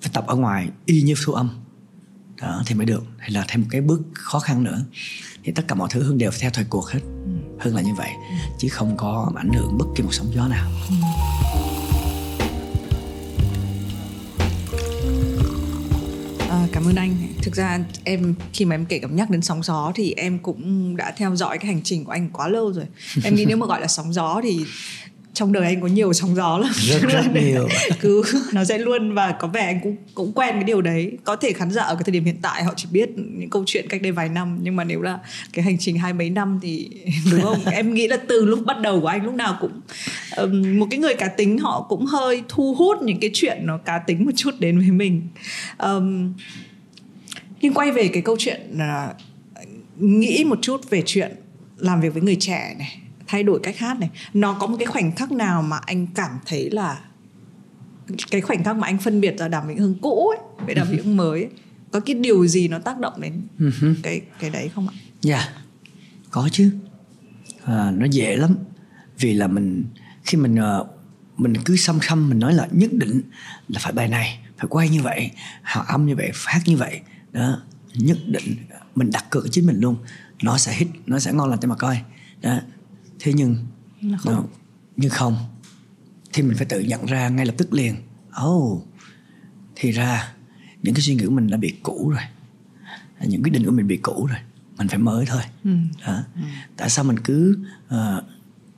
Phải 0.00 0.10
tập 0.12 0.24
ở 0.26 0.36
ngoài 0.36 0.68
y 0.86 1.02
như 1.02 1.14
thu 1.24 1.32
âm 1.32 1.50
đó 2.40 2.62
thì 2.66 2.74
mới 2.74 2.86
được 2.86 3.02
hay 3.18 3.30
là 3.30 3.44
thêm 3.48 3.60
một 3.60 3.66
cái 3.70 3.80
bước 3.80 4.00
khó 4.14 4.38
khăn 4.38 4.64
nữa 4.64 4.84
thì 5.44 5.52
tất 5.52 5.68
cả 5.68 5.74
mọi 5.74 5.88
thứ 5.92 6.02
hưng 6.02 6.18
đều 6.18 6.30
theo 6.40 6.50
thời 6.50 6.64
cuộc 6.64 6.88
hết 6.88 7.00
ừ. 7.24 7.30
hưng 7.58 7.74
là 7.76 7.82
như 7.82 7.94
vậy 7.96 8.10
chứ 8.58 8.68
không 8.68 8.96
có 8.96 9.32
ảnh 9.36 9.52
hưởng 9.52 9.78
bất 9.78 9.86
kỳ 9.96 10.02
một 10.02 10.12
sóng 10.12 10.32
gió 10.34 10.48
nào 10.48 10.70
À, 16.50 16.66
cảm 16.72 16.84
ơn 16.84 16.94
anh. 16.94 17.16
Thực 17.42 17.56
ra 17.56 17.78
em 18.04 18.34
khi 18.52 18.64
mà 18.64 18.74
em 18.74 18.86
kể 18.86 18.98
cảm 18.98 19.16
nhắc 19.16 19.30
đến 19.30 19.42
sóng 19.42 19.62
gió 19.62 19.92
thì 19.94 20.14
em 20.16 20.38
cũng 20.38 20.96
đã 20.96 21.12
theo 21.16 21.36
dõi 21.36 21.58
cái 21.58 21.66
hành 21.66 21.82
trình 21.84 22.04
của 22.04 22.12
anh 22.12 22.30
quá 22.32 22.48
lâu 22.48 22.72
rồi. 22.72 22.84
Em 23.24 23.34
nghĩ 23.34 23.44
nếu 23.44 23.56
mà 23.56 23.66
gọi 23.66 23.80
là 23.80 23.86
sóng 23.86 24.12
gió 24.12 24.40
thì 24.42 24.60
trong 25.40 25.52
đời 25.52 25.64
anh 25.64 25.80
có 25.80 25.86
nhiều 25.86 26.12
sóng 26.12 26.34
gió 26.34 26.58
lắm. 26.58 26.70
Rất 26.74 27.02
rất 27.02 27.34
nhiều. 27.34 27.68
cứ 28.00 28.22
nó 28.52 28.64
sẽ 28.64 28.78
luôn 28.78 29.14
và 29.14 29.32
có 29.32 29.48
vẻ 29.48 29.64
anh 29.64 29.80
cũng 29.82 29.96
cũng 30.14 30.32
quen 30.32 30.54
cái 30.54 30.64
điều 30.64 30.80
đấy. 30.80 31.12
Có 31.24 31.36
thể 31.36 31.52
khán 31.52 31.70
giả 31.70 31.82
ở 31.82 31.94
cái 31.94 32.02
thời 32.04 32.12
điểm 32.12 32.24
hiện 32.24 32.36
tại 32.42 32.64
họ 32.64 32.72
chỉ 32.76 32.88
biết 32.92 33.10
những 33.16 33.50
câu 33.50 33.64
chuyện 33.66 33.86
cách 33.88 34.02
đây 34.02 34.12
vài 34.12 34.28
năm 34.28 34.58
nhưng 34.62 34.76
mà 34.76 34.84
nếu 34.84 35.02
là 35.02 35.18
cái 35.52 35.64
hành 35.64 35.78
trình 35.78 35.98
hai 35.98 36.12
mấy 36.12 36.30
năm 36.30 36.58
thì 36.62 36.90
đúng 37.32 37.42
không? 37.42 37.64
Em 37.64 37.94
nghĩ 37.94 38.08
là 38.08 38.16
từ 38.16 38.44
lúc 38.44 38.58
bắt 38.66 38.80
đầu 38.80 39.00
của 39.00 39.06
anh 39.06 39.24
lúc 39.24 39.34
nào 39.34 39.58
cũng 39.60 39.80
um, 40.36 40.78
một 40.78 40.86
cái 40.90 40.98
người 40.98 41.14
cá 41.14 41.28
tính 41.28 41.58
họ 41.58 41.86
cũng 41.88 42.06
hơi 42.06 42.42
thu 42.48 42.74
hút 42.74 43.02
những 43.02 43.20
cái 43.20 43.30
chuyện 43.34 43.58
nó 43.62 43.78
cá 43.78 43.98
tính 43.98 44.24
một 44.24 44.32
chút 44.36 44.54
đến 44.58 44.78
với 44.78 44.90
mình. 44.90 45.22
Um, 45.78 46.32
nhưng 47.60 47.74
quay 47.74 47.92
về 47.92 48.08
cái 48.08 48.22
câu 48.22 48.36
chuyện 48.38 48.60
là 48.72 49.14
nghĩ 49.98 50.44
một 50.44 50.58
chút 50.62 50.90
về 50.90 51.02
chuyện 51.06 51.32
làm 51.78 52.00
việc 52.00 52.14
với 52.14 52.22
người 52.22 52.36
trẻ 52.40 52.74
này 52.78 53.00
thay 53.30 53.42
đổi 53.42 53.60
cách 53.62 53.78
hát 53.78 54.00
này. 54.00 54.10
Nó 54.34 54.56
có 54.60 54.66
một 54.66 54.76
cái 54.78 54.86
khoảnh 54.86 55.12
khắc 55.16 55.32
nào 55.32 55.62
mà 55.62 55.76
anh 55.76 56.06
cảm 56.06 56.30
thấy 56.46 56.70
là 56.70 57.00
cái 58.30 58.40
khoảnh 58.40 58.64
khắc 58.64 58.76
mà 58.76 58.86
anh 58.86 58.98
phân 58.98 59.20
biệt 59.20 59.38
ra 59.38 59.48
đàm 59.48 59.68
vĩnh 59.68 59.78
hưng 59.78 59.94
cũ 60.02 60.28
ấy 60.28 60.38
với 60.66 60.74
đàm 60.74 60.90
vĩnh 60.90 61.04
hưng 61.04 61.16
mới 61.16 61.42
ấy, 61.42 61.50
có 61.90 62.00
cái 62.00 62.14
điều 62.14 62.46
gì 62.46 62.68
nó 62.68 62.78
tác 62.78 62.98
động 62.98 63.20
đến 63.20 63.42
Ừ 63.58 63.70
cái 64.02 64.20
cái 64.38 64.50
đấy 64.50 64.70
không 64.74 64.88
ạ? 64.88 64.94
Dạ 65.20 65.36
yeah, 65.36 65.50
có 66.30 66.48
chứ. 66.52 66.70
À, 67.64 67.90
nó 67.90 68.06
dễ 68.10 68.36
lắm. 68.36 68.54
Vì 69.18 69.34
là 69.34 69.46
mình 69.46 69.84
khi 70.24 70.38
mình 70.38 70.58
uh, 70.80 70.86
mình 71.36 71.52
cứ 71.64 71.76
xăm 71.76 71.98
xăm 72.02 72.28
mình 72.28 72.38
nói 72.38 72.54
là 72.54 72.68
nhất 72.70 72.90
định 72.92 73.22
là 73.68 73.80
phải 73.80 73.92
bài 73.92 74.08
này 74.08 74.38
phải 74.58 74.66
quay 74.70 74.88
như 74.88 75.02
vậy 75.02 75.30
hào 75.62 75.84
âm 75.84 76.06
như 76.06 76.16
vậy 76.16 76.30
phát 76.34 76.60
như 76.66 76.76
vậy. 76.76 77.00
Đó 77.32 77.62
nhất 77.94 78.18
định 78.26 78.56
mình 78.94 79.10
đặt 79.10 79.24
cược 79.30 79.46
chính 79.50 79.66
mình 79.66 79.80
luôn. 79.80 79.96
Nó 80.42 80.58
sẽ 80.58 80.74
hit 80.74 80.88
nó 81.06 81.18
sẽ 81.18 81.32
ngon 81.32 81.50
lành 81.50 81.60
cho 81.60 81.68
mà 81.68 81.74
coi. 81.74 82.00
Đó 82.40 82.58
thế 83.20 83.32
nhưng 83.32 83.56
Là 84.00 84.18
không. 84.18 84.34
nó, 84.34 84.42
nhưng 84.96 85.10
không. 85.10 85.36
Thì 86.32 86.42
mình 86.42 86.56
phải 86.56 86.66
tự 86.66 86.80
nhận 86.80 87.06
ra 87.06 87.28
ngay 87.28 87.46
lập 87.46 87.54
tức 87.58 87.72
liền. 87.72 87.94
Oh 88.46 88.86
thì 89.76 89.90
ra 89.90 90.32
những 90.82 90.94
cái 90.94 91.02
suy 91.02 91.14
nghĩ 91.14 91.24
của 91.24 91.30
mình 91.30 91.50
đã 91.50 91.56
bị 91.56 91.74
cũ 91.82 92.10
rồi. 92.10 92.22
Những 93.26 93.42
quyết 93.42 93.50
định 93.52 93.64
của 93.64 93.72
mình 93.72 93.86
bị 93.86 93.96
cũ 93.96 94.26
rồi. 94.26 94.38
Mình 94.78 94.88
phải 94.88 94.98
mới 94.98 95.26
thôi. 95.26 95.42
Ừ. 95.64 95.70
đó. 96.06 96.22
tại 96.76 96.90
sao 96.90 97.04
mình 97.04 97.18
cứ 97.18 97.58
ờ, 97.88 98.22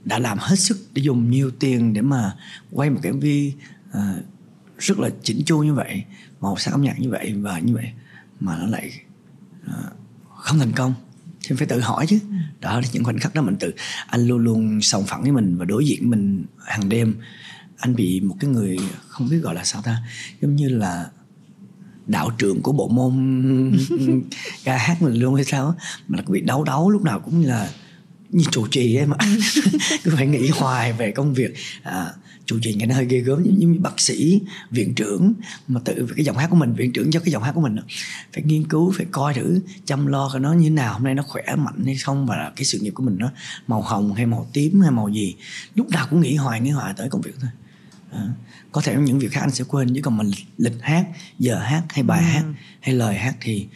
đã 0.04 0.18
làm 0.18 0.38
hết 0.40 0.56
sức 0.56 0.78
để 0.94 1.02
dùng 1.02 1.30
nhiều 1.30 1.50
tiền 1.60 1.92
để 1.92 2.00
mà 2.00 2.36
quay 2.70 2.90
một 2.90 3.00
cái 3.02 3.12
mv 3.12 3.24
ờ, 3.92 4.22
rất 4.78 4.98
là 4.98 5.08
chỉnh 5.22 5.42
chu 5.46 5.58
như 5.62 5.74
vậy 5.74 6.04
màu 6.40 6.56
sắc 6.56 6.70
âm 6.70 6.82
nhạc 6.82 7.00
như 7.00 7.10
vậy 7.10 7.34
và 7.34 7.58
như 7.58 7.74
vậy 7.74 7.92
mà 8.40 8.58
nó 8.58 8.66
lại 8.66 8.90
ờ, 9.66 9.92
không 10.36 10.58
thành 10.58 10.72
công 10.72 10.94
thì 11.48 11.56
phải 11.56 11.66
tự 11.66 11.80
hỏi 11.80 12.06
chứ. 12.06 12.18
Đó 12.60 12.80
là 12.80 12.86
những 12.92 13.04
khoảnh 13.04 13.18
khắc 13.18 13.34
đó 13.34 13.42
mình 13.42 13.56
tự 13.56 13.74
anh 14.06 14.26
luôn 14.26 14.38
luôn 14.38 14.80
sòng 14.82 15.04
phẳng 15.06 15.22
với 15.22 15.32
mình 15.32 15.56
và 15.58 15.64
đối 15.64 15.86
diện 15.86 15.98
với 16.00 16.08
mình 16.08 16.44
hàng 16.66 16.88
đêm. 16.88 17.14
Anh 17.76 17.94
bị 17.94 18.20
một 18.20 18.36
cái 18.40 18.50
người 18.50 18.78
không 19.08 19.28
biết 19.28 19.38
gọi 19.38 19.54
là 19.54 19.64
sao 19.64 19.82
ta 19.82 20.02
giống 20.40 20.56
như 20.56 20.68
là 20.68 21.06
đạo 22.06 22.30
trưởng 22.38 22.62
của 22.62 22.72
bộ 22.72 22.88
môn 22.88 23.72
ca 24.64 24.76
hát 24.76 25.02
mình 25.02 25.14
luôn 25.14 25.34
hay 25.34 25.44
sao 25.44 25.66
á. 25.66 25.84
Mà 26.08 26.16
là 26.16 26.24
bị 26.28 26.40
đấu 26.40 26.64
đấu 26.64 26.90
lúc 26.90 27.02
nào 27.02 27.20
cũng 27.20 27.44
là 27.44 27.70
như 28.28 28.44
chủ 28.50 28.66
trì 28.66 28.96
ấy 28.96 29.06
mà. 29.06 29.16
Cứ 30.04 30.12
phải 30.16 30.26
nghĩ 30.26 30.48
hoài 30.48 30.92
về 30.92 31.10
công 31.10 31.34
việc. 31.34 31.54
À, 31.82 32.12
chủ 32.46 32.58
trì 32.62 32.74
nghe 32.74 32.86
nó 32.86 32.94
hơi 32.94 33.06
ghê 33.06 33.20
gớm 33.20 33.44
giống 33.44 33.58
như 33.58 33.78
bác 33.80 34.00
sĩ 34.00 34.40
viện 34.70 34.94
trưởng 34.94 35.32
mà 35.68 35.80
tự 35.84 36.06
về 36.08 36.14
cái 36.16 36.24
giọng 36.24 36.36
hát 36.36 36.46
của 36.50 36.56
mình 36.56 36.74
viện 36.74 36.92
trưởng 36.92 37.10
cho 37.10 37.20
cái 37.20 37.32
giọng 37.32 37.42
hát 37.42 37.52
của 37.52 37.60
mình. 37.60 37.76
Phải 38.32 38.42
nghiên 38.42 38.68
cứu 38.68 38.92
phải 38.96 39.06
coi 39.10 39.34
thử 39.34 39.60
chăm 39.84 40.06
lo 40.06 40.28
coi 40.32 40.40
nó 40.40 40.52
như 40.52 40.68
thế 40.68 40.74
nào 40.74 40.92
hôm 40.92 41.04
nay 41.04 41.14
nó 41.14 41.22
khỏe 41.22 41.42
mạnh 41.56 41.84
hay 41.84 41.96
không 41.96 42.26
và 42.26 42.36
là 42.36 42.52
cái 42.56 42.64
sự 42.64 42.78
nghiệp 42.78 42.90
của 42.90 43.02
mình 43.02 43.16
nó 43.18 43.30
màu 43.66 43.82
hồng 43.82 44.14
hay 44.14 44.26
màu 44.26 44.46
tím 44.52 44.80
hay 44.80 44.90
màu 44.90 45.08
gì. 45.08 45.34
Lúc 45.74 45.88
nào 45.88 46.06
cũng 46.10 46.20
nghĩ 46.20 46.34
hoài 46.34 46.60
nghĩ 46.60 46.70
hoài 46.70 46.94
tới 46.96 47.08
công 47.08 47.20
việc 47.20 47.34
thôi. 47.40 47.50
À, 48.10 48.28
có 48.72 48.80
thể 48.80 48.96
những 48.96 49.18
việc 49.18 49.32
khác 49.32 49.40
anh 49.40 49.50
sẽ 49.50 49.64
quên 49.68 49.94
chứ 49.94 50.00
còn 50.02 50.16
mình 50.16 50.30
lịch 50.58 50.82
hát 50.82 51.06
giờ 51.38 51.58
hát 51.58 51.82
hay 51.88 52.02
bài 52.02 52.22
hát 52.22 52.44
hay 52.80 52.94
lời 52.94 53.14
hát 53.14 53.36
thì 53.40 53.66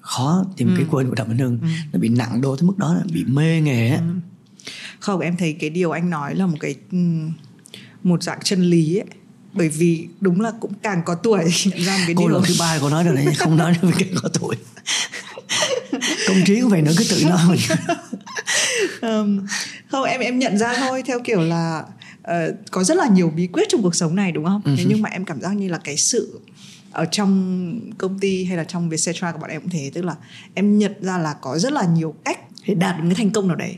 khó 0.00 0.44
tìm 0.56 0.74
cái 0.76 0.86
quên 0.90 1.08
của 1.08 1.14
đàm 1.14 1.28
vĩnh 1.28 1.38
hưng. 1.38 1.58
Nó 1.92 1.98
bị 1.98 2.08
nặng 2.08 2.40
đô 2.40 2.56
tới 2.56 2.66
mức 2.66 2.78
đó 2.78 2.96
bị 3.12 3.24
mê 3.24 3.60
nghề 3.60 3.88
á. 3.88 4.02
Không 4.98 5.20
em 5.20 5.36
thấy 5.36 5.52
cái 5.52 5.70
điều 5.70 5.90
anh 5.90 6.10
nói 6.10 6.34
là 6.34 6.46
một 6.46 6.56
cái 6.60 6.74
ừm, 6.92 7.32
một 8.06 8.22
dạng 8.22 8.38
chân 8.44 8.62
lý 8.62 8.96
ấy. 8.96 9.04
Bởi 9.52 9.68
vì 9.68 10.08
đúng 10.20 10.40
là 10.40 10.52
cũng 10.60 10.72
càng 10.82 11.02
có 11.04 11.14
tuổi. 11.14 11.44
Nhận 11.64 11.84
ra 11.84 11.96
một 11.96 12.04
cái 12.06 12.14
cô 12.18 12.28
điều. 12.28 12.34
lần 12.34 12.42
thứ 12.46 12.54
ba 12.58 12.78
cô 12.80 12.88
nói 12.88 13.04
rồi 13.04 13.16
đấy 13.16 13.26
không 13.38 13.56
nói 13.56 13.74
với 13.80 13.92
cái 13.98 14.08
có 14.22 14.28
tuổi. 14.28 14.56
Công 16.28 16.36
trí 16.46 16.60
cũng 16.60 16.70
vậy 16.70 16.82
nữa 16.82 16.92
cứ 16.98 17.04
tự 17.10 17.24
nói 17.24 17.40
mình. 17.48 17.60
Ừm, 19.00 19.46
không 19.88 20.04
em 20.04 20.20
em 20.20 20.38
nhận 20.38 20.58
ra 20.58 20.74
thôi 20.76 21.02
theo 21.06 21.20
kiểu 21.24 21.40
là 21.40 21.84
ờ, 22.22 22.54
có 22.70 22.84
rất 22.84 22.96
là 22.96 23.08
nhiều 23.08 23.30
bí 23.30 23.46
quyết 23.46 23.68
trong 23.68 23.82
cuộc 23.82 23.94
sống 23.94 24.16
này 24.16 24.32
đúng 24.32 24.44
không? 24.44 24.62
Ừ 24.64 24.74
Thế 24.76 24.84
nhưng 24.88 25.02
mà 25.02 25.10
em 25.10 25.24
cảm 25.24 25.40
giác 25.40 25.52
như 25.52 25.68
là 25.68 25.78
cái 25.78 25.96
sự 25.96 26.40
ở 26.92 27.04
trong 27.04 27.80
công 27.98 28.18
ty 28.18 28.44
hay 28.44 28.56
là 28.56 28.64
trong 28.64 28.88
Vietcetera 28.88 29.32
của 29.32 29.38
bọn 29.38 29.50
em 29.50 29.60
cũng 29.60 29.70
thế 29.70 29.90
tức 29.94 30.04
là 30.04 30.14
em 30.54 30.78
nhận 30.78 30.92
ra 31.00 31.18
là 31.18 31.34
có 31.40 31.58
rất 31.58 31.72
là 31.72 31.82
nhiều 31.82 32.14
cách 32.24 32.38
để 32.66 32.74
đạt 32.74 32.96
được 32.96 33.04
cái 33.08 33.14
thành 33.14 33.30
công 33.30 33.48
nào 33.48 33.56
đấy. 33.56 33.76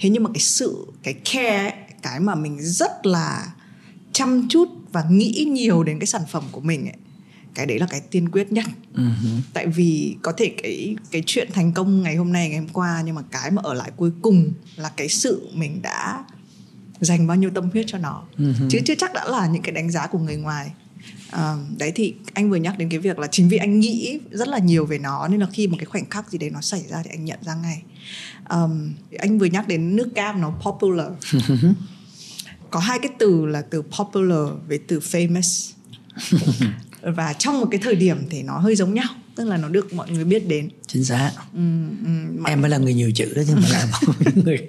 Thế 0.00 0.08
nhưng 0.08 0.22
mà 0.22 0.30
cái 0.34 0.40
sự 0.40 0.86
cái 1.02 1.14
care 1.14 1.58
ấy, 1.58 1.72
cái 2.02 2.20
mà 2.20 2.34
mình 2.34 2.58
rất 2.60 3.06
là 3.06 3.46
chăm 4.16 4.46
chút 4.48 4.68
và 4.92 5.04
nghĩ 5.10 5.46
nhiều 5.48 5.82
đến 5.82 5.98
cái 5.98 6.06
sản 6.06 6.22
phẩm 6.30 6.44
của 6.52 6.60
mình 6.60 6.86
ấy. 6.86 6.96
Cái 7.54 7.66
đấy 7.66 7.78
là 7.78 7.86
cái 7.90 8.00
tiên 8.00 8.28
quyết 8.28 8.52
nhất. 8.52 8.64
Ừ 8.94 9.02
hứ. 9.22 9.28
tại 9.52 9.66
vì 9.66 10.16
có 10.22 10.32
thể 10.36 10.54
cái 10.62 10.96
cái 11.10 11.22
chuyện 11.26 11.48
thành 11.52 11.72
công 11.72 12.02
ngày 12.02 12.16
hôm 12.16 12.32
nay 12.32 12.48
ngày 12.48 12.58
hôm 12.58 12.68
qua 12.68 13.02
nhưng 13.06 13.14
mà 13.14 13.22
cái 13.30 13.50
mà 13.50 13.62
ở 13.64 13.74
lại 13.74 13.90
cuối 13.96 14.10
cùng 14.22 14.52
là 14.76 14.90
cái 14.96 15.08
sự 15.08 15.48
mình 15.52 15.82
đã 15.82 16.24
dành 17.00 17.26
bao 17.26 17.36
nhiêu 17.36 17.50
tâm 17.54 17.70
huyết 17.72 17.84
cho 17.88 17.98
nó. 17.98 18.22
Chứ 18.70 18.78
chưa 18.84 18.94
chắc 18.94 19.12
đã 19.14 19.24
là 19.24 19.46
những 19.46 19.62
cái 19.62 19.72
đánh 19.72 19.90
giá 19.90 20.06
của 20.06 20.18
người 20.18 20.36
ngoài. 20.36 20.70
À, 21.30 21.56
đấy 21.78 21.92
thì 21.94 22.14
anh 22.34 22.50
vừa 22.50 22.56
nhắc 22.56 22.78
đến 22.78 22.88
cái 22.88 22.98
việc 22.98 23.18
là 23.18 23.26
chính 23.26 23.48
vì 23.48 23.56
anh 23.56 23.80
nghĩ 23.80 24.18
rất 24.30 24.48
là 24.48 24.58
nhiều 24.58 24.86
về 24.86 24.98
nó 24.98 25.28
nên 25.28 25.40
là 25.40 25.46
khi 25.52 25.66
một 25.66 25.76
cái 25.78 25.86
khoảnh 25.86 26.10
khắc 26.10 26.30
gì 26.30 26.38
đấy 26.38 26.50
nó 26.50 26.60
xảy 26.60 26.82
ra 26.88 27.02
thì 27.04 27.10
anh 27.10 27.24
nhận 27.24 27.38
ra 27.42 27.54
ngay. 27.54 27.82
Um, 28.50 28.94
anh 29.18 29.38
vừa 29.38 29.46
nhắc 29.46 29.68
đến 29.68 29.96
nước 29.96 30.08
cam 30.14 30.40
nó 30.40 30.50
popular 30.50 31.08
có 32.70 32.80
hai 32.80 32.98
cái 32.98 33.12
từ 33.18 33.46
là 33.46 33.62
từ 33.62 33.82
popular 33.82 34.48
với 34.68 34.78
từ 34.78 34.98
famous. 34.98 35.72
Và 37.02 37.32
trong 37.32 37.60
một 37.60 37.68
cái 37.70 37.80
thời 37.82 37.94
điểm 37.94 38.18
thì 38.30 38.42
nó 38.42 38.58
hơi 38.58 38.76
giống 38.76 38.94
nhau 38.94 39.08
tức 39.36 39.44
là 39.44 39.56
nó 39.56 39.68
được 39.68 39.94
mọi 39.94 40.10
người 40.10 40.24
biết 40.24 40.48
đến. 40.48 40.68
Chính 40.86 41.04
xác. 41.04 41.32
Ừ, 41.54 41.60
ừ, 42.04 42.10
mà 42.38 42.50
em 42.50 42.60
mới 42.60 42.70
là 42.70 42.78
người 42.78 42.94
nhiều 42.94 43.10
chữ 43.14 43.32
đó 43.36 43.42
chứ 43.46 43.52
không 43.54 43.62
phải 43.62 43.72
là 43.72 44.32
người. 44.44 44.68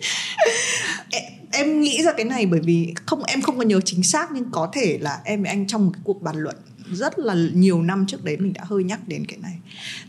Em, 1.09 1.23
em 1.51 1.81
nghĩ 1.81 2.03
ra 2.03 2.13
cái 2.17 2.25
này 2.25 2.45
bởi 2.45 2.59
vì 2.59 2.93
không 3.05 3.23
em 3.23 3.41
không 3.41 3.57
có 3.57 3.63
nhớ 3.63 3.81
chính 3.85 4.03
xác 4.03 4.31
nhưng 4.31 4.51
có 4.51 4.69
thể 4.73 4.97
là 5.01 5.19
em 5.25 5.41
với 5.41 5.49
anh 5.49 5.67
trong 5.67 5.85
một 5.85 5.91
cái 5.93 6.01
cuộc 6.03 6.21
bàn 6.21 6.35
luận 6.37 6.55
rất 6.91 7.19
là 7.19 7.35
nhiều 7.53 7.81
năm 7.81 8.05
trước 8.07 8.23
đấy 8.23 8.37
mình 8.37 8.53
đã 8.53 8.63
hơi 8.65 8.83
nhắc 8.83 9.07
đến 9.07 9.25
cái 9.25 9.37
này. 9.37 9.57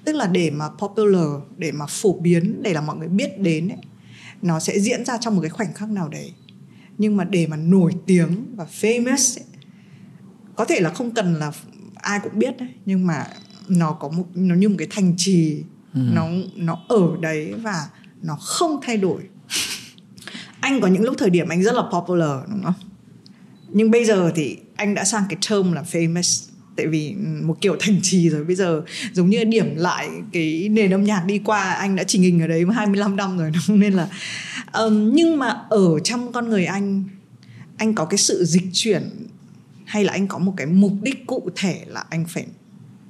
Tức 0.04 0.12
là 0.12 0.26
để 0.26 0.50
mà 0.50 0.68
popular 0.78 1.26
để 1.56 1.72
mà 1.72 1.86
phổ 1.88 2.18
biến 2.20 2.62
để 2.62 2.72
là 2.72 2.80
mọi 2.80 2.96
người 2.96 3.08
biết 3.08 3.40
đến 3.40 3.68
ấy, 3.68 3.78
nó 4.42 4.60
sẽ 4.60 4.80
diễn 4.80 5.04
ra 5.04 5.18
trong 5.20 5.34
một 5.34 5.42
cái 5.42 5.50
khoảnh 5.50 5.74
khắc 5.74 5.88
nào 5.88 6.08
đấy 6.08 6.32
nhưng 6.98 7.16
mà 7.16 7.24
để 7.24 7.46
mà 7.46 7.56
nổi 7.56 7.92
tiếng 8.06 8.56
và 8.56 8.66
famous 8.80 9.40
ấy, 9.40 9.46
có 10.56 10.64
thể 10.64 10.80
là 10.80 10.90
không 10.90 11.14
cần 11.14 11.34
là 11.34 11.52
ai 11.94 12.20
cũng 12.22 12.38
biết 12.38 12.58
đấy 12.58 12.68
nhưng 12.86 13.06
mà 13.06 13.26
nó 13.68 13.92
có 13.92 14.08
một 14.08 14.24
nó 14.34 14.54
như 14.54 14.68
một 14.68 14.74
cái 14.78 14.88
thành 14.90 15.14
trì 15.16 15.62
nó 15.94 16.28
nó 16.56 16.78
ở 16.88 17.16
đấy 17.20 17.54
và 17.62 17.88
nó 18.22 18.36
không 18.36 18.80
thay 18.82 18.96
đổi. 18.96 19.22
Anh 20.60 20.80
có 20.80 20.88
những 20.88 21.02
lúc 21.02 21.14
thời 21.18 21.30
điểm 21.30 21.48
anh 21.48 21.62
rất 21.62 21.74
là 21.74 21.82
popular 21.92 22.40
đúng 22.50 22.62
không? 22.62 22.74
Nhưng 23.68 23.90
bây 23.90 24.04
giờ 24.04 24.32
thì 24.34 24.58
anh 24.76 24.94
đã 24.94 25.04
sang 25.04 25.24
cái 25.28 25.38
term 25.50 25.72
là 25.72 25.82
famous 25.92 26.47
tại 26.78 26.86
vì 26.86 27.14
một 27.42 27.58
kiểu 27.60 27.76
thành 27.80 28.00
trì 28.02 28.28
rồi. 28.28 28.44
Bây 28.44 28.56
giờ 28.56 28.82
giống 29.12 29.30
như 29.30 29.44
điểm 29.44 29.74
lại 29.76 30.08
cái 30.32 30.68
nền 30.68 30.90
âm 30.90 31.04
nhạc 31.04 31.24
đi 31.26 31.38
qua 31.38 31.72
anh 31.72 31.96
đã 31.96 32.04
trình 32.04 32.22
hình 32.22 32.40
ở 32.40 32.46
đấy 32.46 32.64
25 32.74 33.16
năm 33.16 33.38
rồi 33.38 33.50
đúng 33.68 33.80
nên 33.80 33.92
là 33.92 34.08
um, 34.72 35.10
nhưng 35.14 35.38
mà 35.38 35.46
ở 35.70 36.00
trong 36.04 36.32
con 36.32 36.48
người 36.48 36.64
anh 36.64 37.04
anh 37.76 37.94
có 37.94 38.04
cái 38.04 38.18
sự 38.18 38.44
dịch 38.44 38.64
chuyển 38.72 39.26
hay 39.84 40.04
là 40.04 40.12
anh 40.12 40.26
có 40.26 40.38
một 40.38 40.54
cái 40.56 40.66
mục 40.66 40.92
đích 41.02 41.26
cụ 41.26 41.50
thể 41.56 41.84
là 41.86 42.04
anh 42.10 42.24
phải 42.28 42.46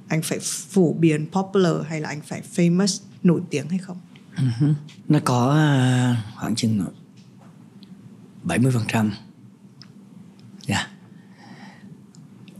anh 0.07 0.21
phải 0.21 0.39
phổ 0.41 0.93
biến 0.93 1.27
popular 1.31 1.73
hay 1.89 2.01
là 2.01 2.09
anh 2.09 2.21
phải 2.21 2.41
famous 2.55 3.01
nổi 3.23 3.41
tiếng 3.49 3.69
hay 3.69 3.79
không? 3.79 3.97
Ừ 4.37 4.43
Nó 5.07 5.19
có 5.25 5.53
à, 5.53 6.23
khoảng 6.35 6.55
chừng 6.55 6.85
70 8.43 8.71
phần 8.71 8.83
trăm. 8.87 9.11
Dạ. 10.67 10.87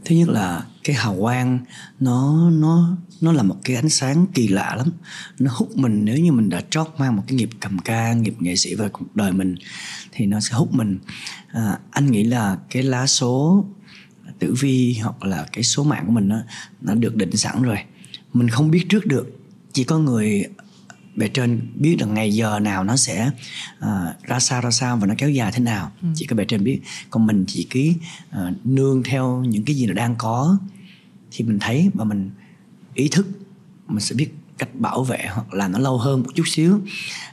Thứ 0.04 0.16
nhất 0.16 0.28
là 0.28 0.66
cái 0.84 0.96
hào 0.96 1.16
quang 1.20 1.58
nó 2.00 2.50
nó 2.50 2.96
nó 3.20 3.32
là 3.32 3.42
một 3.42 3.56
cái 3.64 3.76
ánh 3.76 3.88
sáng 3.88 4.26
kỳ 4.34 4.48
lạ 4.48 4.74
lắm. 4.78 4.90
Nó 5.38 5.50
hút 5.54 5.76
mình 5.76 6.04
nếu 6.04 6.18
như 6.18 6.32
mình 6.32 6.48
đã 6.48 6.62
trót 6.70 6.88
mang 6.98 7.16
một 7.16 7.22
cái 7.26 7.36
nghiệp 7.36 7.50
cầm 7.60 7.78
ca 7.78 8.12
nghiệp 8.12 8.34
nghệ 8.38 8.56
sĩ 8.56 8.74
vào 8.74 8.88
cuộc 8.92 9.16
đời 9.16 9.32
mình 9.32 9.54
thì 10.12 10.26
nó 10.26 10.40
sẽ 10.40 10.54
hút 10.54 10.74
mình. 10.74 10.98
À, 11.48 11.78
anh 11.90 12.10
nghĩ 12.10 12.24
là 12.24 12.58
cái 12.70 12.82
lá 12.82 13.06
số 13.06 13.64
tử 14.38 14.54
vi 14.60 14.98
hoặc 15.02 15.24
là 15.24 15.46
cái 15.52 15.64
số 15.64 15.84
mạng 15.84 16.02
của 16.06 16.12
mình 16.12 16.28
nó 16.28 16.40
nó 16.80 16.94
được 16.94 17.16
định 17.16 17.36
sẵn 17.36 17.62
rồi. 17.62 17.78
Mình 18.32 18.48
không 18.48 18.70
biết 18.70 18.86
trước 18.88 19.06
được 19.06 19.40
chỉ 19.72 19.84
có 19.84 19.98
người 19.98 20.44
bề 21.20 21.28
trên 21.28 21.60
biết 21.74 21.96
là 22.00 22.06
ngày 22.06 22.34
giờ 22.34 22.58
nào 22.60 22.84
nó 22.84 22.96
sẽ 22.96 23.30
uh, 23.78 24.24
ra 24.26 24.38
sao 24.40 24.60
ra 24.60 24.70
sao 24.70 24.96
và 24.96 25.06
nó 25.06 25.14
kéo 25.18 25.30
dài 25.30 25.52
thế 25.52 25.60
nào. 25.60 25.92
Ừ. 26.02 26.08
chỉ 26.14 26.26
có 26.26 26.36
bề 26.36 26.44
trên 26.44 26.64
biết. 26.64 26.80
Còn 27.10 27.26
mình 27.26 27.44
chỉ 27.48 27.66
cứ 27.70 27.80
uh, 28.30 28.66
nương 28.66 29.02
theo 29.02 29.44
những 29.48 29.64
cái 29.64 29.76
gì 29.76 29.86
nó 29.86 29.94
đang 29.94 30.14
có. 30.18 30.58
Thì 31.30 31.44
mình 31.44 31.58
thấy 31.60 31.90
và 31.94 32.04
mình 32.04 32.30
ý 32.94 33.08
thức 33.08 33.26
mình 33.88 34.00
sẽ 34.00 34.14
biết 34.14 34.28
cách 34.58 34.74
bảo 34.74 35.04
vệ 35.04 35.26
hoặc 35.30 35.54
làm 35.54 35.72
nó 35.72 35.78
lâu 35.78 35.98
hơn 35.98 36.22
một 36.22 36.30
chút 36.34 36.44
xíu. 36.46 36.80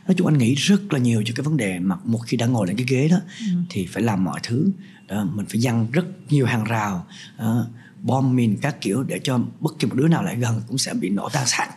Nói 0.08 0.16
chung 0.18 0.28
anh 0.28 0.38
nghĩ 0.38 0.56
rất 0.56 0.94
là 0.94 1.00
nhiều 1.00 1.24
cho 1.26 1.34
cái 1.36 1.44
vấn 1.44 1.58
đề 1.58 1.80
mà 1.80 1.96
một 2.04 2.20
khi 2.26 2.38
đã 2.38 2.46
ngồi 2.46 2.68
lên 2.68 2.78
cái 2.78 2.86
ghế 2.90 3.08
đó 3.08 3.18
ừ. 3.40 3.46
thì 3.70 3.86
phải 3.86 4.04
làm 4.04 4.24
mọi 4.24 4.40
thứ. 4.44 4.72
Đó, 5.08 5.26
mình 5.34 5.46
phải 5.46 5.62
dăng 5.62 5.88
rất 5.92 6.06
nhiều 6.30 6.46
hàng 6.46 6.64
rào 6.64 7.08
đó, 7.38 7.68
bom 8.08 8.36
mìn 8.36 8.58
các 8.62 8.82
kiểu 8.82 9.04
để 9.04 9.20
cho 9.24 9.40
bất 9.60 9.80
kỳ 9.80 9.88
một 9.88 9.96
đứa 9.96 10.08
nào 10.08 10.24
lại 10.24 10.36
gần 10.36 10.62
cũng 10.68 10.78
sẽ 10.78 10.94
bị 10.94 11.10
nổ 11.10 11.30
tan 11.30 11.48
sản 11.48 11.70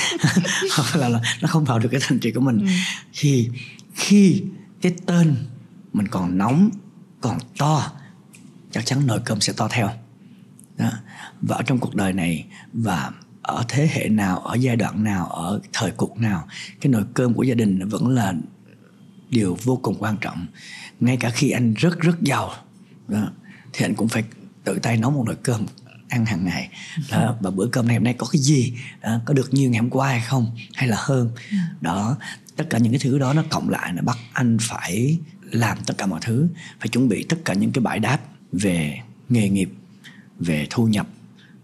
hoặc 0.76 0.96
là, 0.96 1.08
là 1.08 1.20
nó 1.40 1.48
không 1.48 1.64
vào 1.64 1.78
được 1.78 1.88
cái 1.92 2.00
thành 2.04 2.18
trì 2.18 2.30
của 2.30 2.40
mình 2.40 2.58
ừ. 2.58 2.66
thì 3.12 3.50
khi 3.94 4.42
cái 4.80 4.94
tên 5.06 5.36
mình 5.92 6.08
còn 6.08 6.38
nóng 6.38 6.70
còn 7.20 7.38
to 7.58 7.92
chắc 8.70 8.86
chắn 8.86 9.06
nồi 9.06 9.20
cơm 9.24 9.40
sẽ 9.40 9.52
to 9.52 9.68
theo 9.68 9.90
đó. 10.78 10.90
và 11.42 11.56
ở 11.56 11.62
trong 11.62 11.78
cuộc 11.78 11.94
đời 11.94 12.12
này 12.12 12.46
và 12.72 13.10
ở 13.42 13.64
thế 13.68 13.88
hệ 13.92 14.08
nào 14.08 14.38
ở 14.38 14.54
giai 14.54 14.76
đoạn 14.76 15.04
nào 15.04 15.26
ở 15.26 15.60
thời 15.72 15.90
cuộc 15.90 16.18
nào 16.20 16.48
cái 16.80 16.92
nồi 16.92 17.04
cơm 17.14 17.34
của 17.34 17.42
gia 17.42 17.54
đình 17.54 17.88
vẫn 17.88 18.08
là 18.08 18.34
điều 19.30 19.58
vô 19.62 19.76
cùng 19.82 19.96
quan 19.98 20.16
trọng 20.20 20.46
ngay 21.00 21.16
cả 21.16 21.30
khi 21.30 21.50
anh 21.50 21.74
rất 21.74 22.00
rất 22.00 22.20
giàu 22.20 22.50
đó, 23.08 23.28
thì 23.72 23.84
anh 23.86 23.94
cũng 23.94 24.08
phải 24.08 24.24
tự 24.64 24.78
tay 24.82 24.96
nấu 24.96 25.10
một 25.10 25.24
nồi 25.26 25.36
cơm 25.42 25.66
ăn 26.08 26.26
hàng 26.26 26.44
ngày. 26.44 26.68
Đó, 27.10 27.36
và 27.40 27.50
bữa 27.50 27.66
cơm 27.66 27.86
này 27.86 27.96
hôm 27.96 28.04
nay 28.04 28.14
có 28.18 28.26
cái 28.32 28.42
gì? 28.42 28.74
Đó, 29.02 29.20
có 29.24 29.34
được 29.34 29.54
như 29.54 29.70
ngày 29.70 29.80
hôm 29.80 29.90
qua 29.90 30.08
hay 30.08 30.20
không? 30.20 30.56
Hay 30.74 30.88
là 30.88 30.96
hơn? 31.00 31.30
Đó 31.80 32.16
tất 32.56 32.64
cả 32.70 32.78
những 32.78 32.92
cái 32.92 33.00
thứ 33.02 33.18
đó 33.18 33.32
nó 33.32 33.44
cộng 33.50 33.68
lại 33.68 33.92
nó 33.92 34.02
bắt 34.02 34.18
anh 34.32 34.56
phải 34.60 35.18
làm 35.42 35.78
tất 35.86 35.98
cả 35.98 36.06
mọi 36.06 36.20
thứ 36.22 36.48
phải 36.80 36.88
chuẩn 36.88 37.08
bị 37.08 37.26
tất 37.28 37.36
cả 37.44 37.54
những 37.54 37.72
cái 37.72 37.82
bãi 37.82 37.98
đáp 37.98 38.18
về 38.52 39.00
nghề 39.28 39.48
nghiệp 39.48 39.70
về 40.38 40.66
thu 40.70 40.86
nhập 40.86 41.06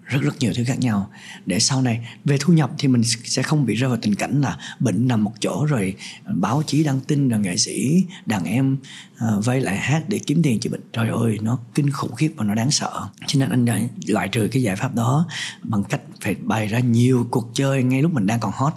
rất 0.09 0.23
rất 0.23 0.39
nhiều 0.39 0.53
thứ 0.57 0.65
khác 0.65 0.79
nhau. 0.79 1.11
Để 1.47 1.61
sau 1.61 1.83
này 1.83 2.09
về 2.25 2.37
thu 2.41 2.53
nhập 2.53 2.71
thì 2.79 2.89
mình 2.89 3.03
sẽ 3.05 3.43
không 3.43 3.67
bị 3.67 3.75
rơi 3.75 3.89
vào 3.89 3.99
tình 4.03 4.15
cảnh 4.15 4.41
là 4.41 4.59
bệnh 4.81 5.09
nằm 5.09 5.25
một 5.25 5.33
chỗ 5.41 5.65
rồi 5.65 5.95
báo 6.35 6.63
chí 6.67 6.85
đăng 6.85 7.01
tin 7.01 7.29
là 7.29 7.39
nghệ 7.39 7.57
sĩ 7.57 8.05
đàn 8.27 8.45
em 8.45 8.77
uh, 9.15 9.45
vay 9.45 9.61
lại 9.61 9.77
hát 9.77 10.03
để 10.09 10.21
kiếm 10.27 10.43
tiền 10.43 10.61
chữa 10.61 10.71
bệnh. 10.71 10.81
Trời 10.93 11.09
ơi 11.09 11.39
nó 11.43 11.59
kinh 11.75 11.91
khủng 11.91 12.15
khiếp 12.15 12.33
và 12.37 12.45
nó 12.45 12.55
đáng 12.55 12.71
sợ. 12.71 13.09
Cho 13.27 13.41
nên 13.41 13.51
anh 13.51 13.65
đã 13.65 13.81
loại 14.07 14.29
trừ 14.29 14.49
cái 14.53 14.63
giải 14.63 14.77
pháp 14.77 14.95
đó 14.95 15.27
bằng 15.63 15.85
cách 15.85 16.01
phải 16.21 16.35
bày 16.35 16.67
ra 16.67 16.79
nhiều 16.79 17.27
cuộc 17.31 17.51
chơi 17.55 17.83
ngay 17.83 18.03
lúc 18.03 18.13
mình 18.13 18.27
đang 18.27 18.41
còn 18.41 18.53
hot. 18.55 18.73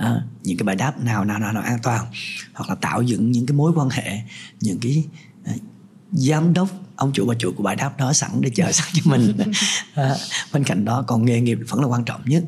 Uh, 0.00 0.04
những 0.42 0.58
cái 0.58 0.64
bài 0.64 0.76
đáp 0.76 1.04
nào 1.04 1.24
nào 1.24 1.38
nào 1.38 1.52
nào 1.52 1.62
an 1.62 1.78
toàn. 1.82 2.06
Hoặc 2.54 2.68
là 2.68 2.74
tạo 2.74 3.02
dựng 3.02 3.32
những 3.32 3.46
cái 3.46 3.56
mối 3.56 3.72
quan 3.74 3.88
hệ 3.90 4.20
những 4.60 4.78
cái 4.80 5.04
uh, 5.54 5.62
giám 6.12 6.54
đốc 6.54 6.68
ông 6.96 7.12
chủ 7.12 7.26
bà 7.26 7.34
chủ 7.38 7.52
của 7.56 7.62
bãi 7.62 7.76
đáp 7.76 7.98
đó 7.98 8.12
sẵn 8.12 8.30
để 8.40 8.50
chờ 8.54 8.72
sẵn 8.72 8.88
cho 8.92 9.02
mình. 9.04 9.36
À, 9.94 10.16
bên 10.52 10.64
cạnh 10.64 10.84
đó 10.84 11.04
còn 11.06 11.24
nghề 11.24 11.40
nghiệp 11.40 11.58
vẫn 11.68 11.80
là 11.80 11.86
quan 11.86 12.04
trọng 12.04 12.20
nhất. 12.24 12.44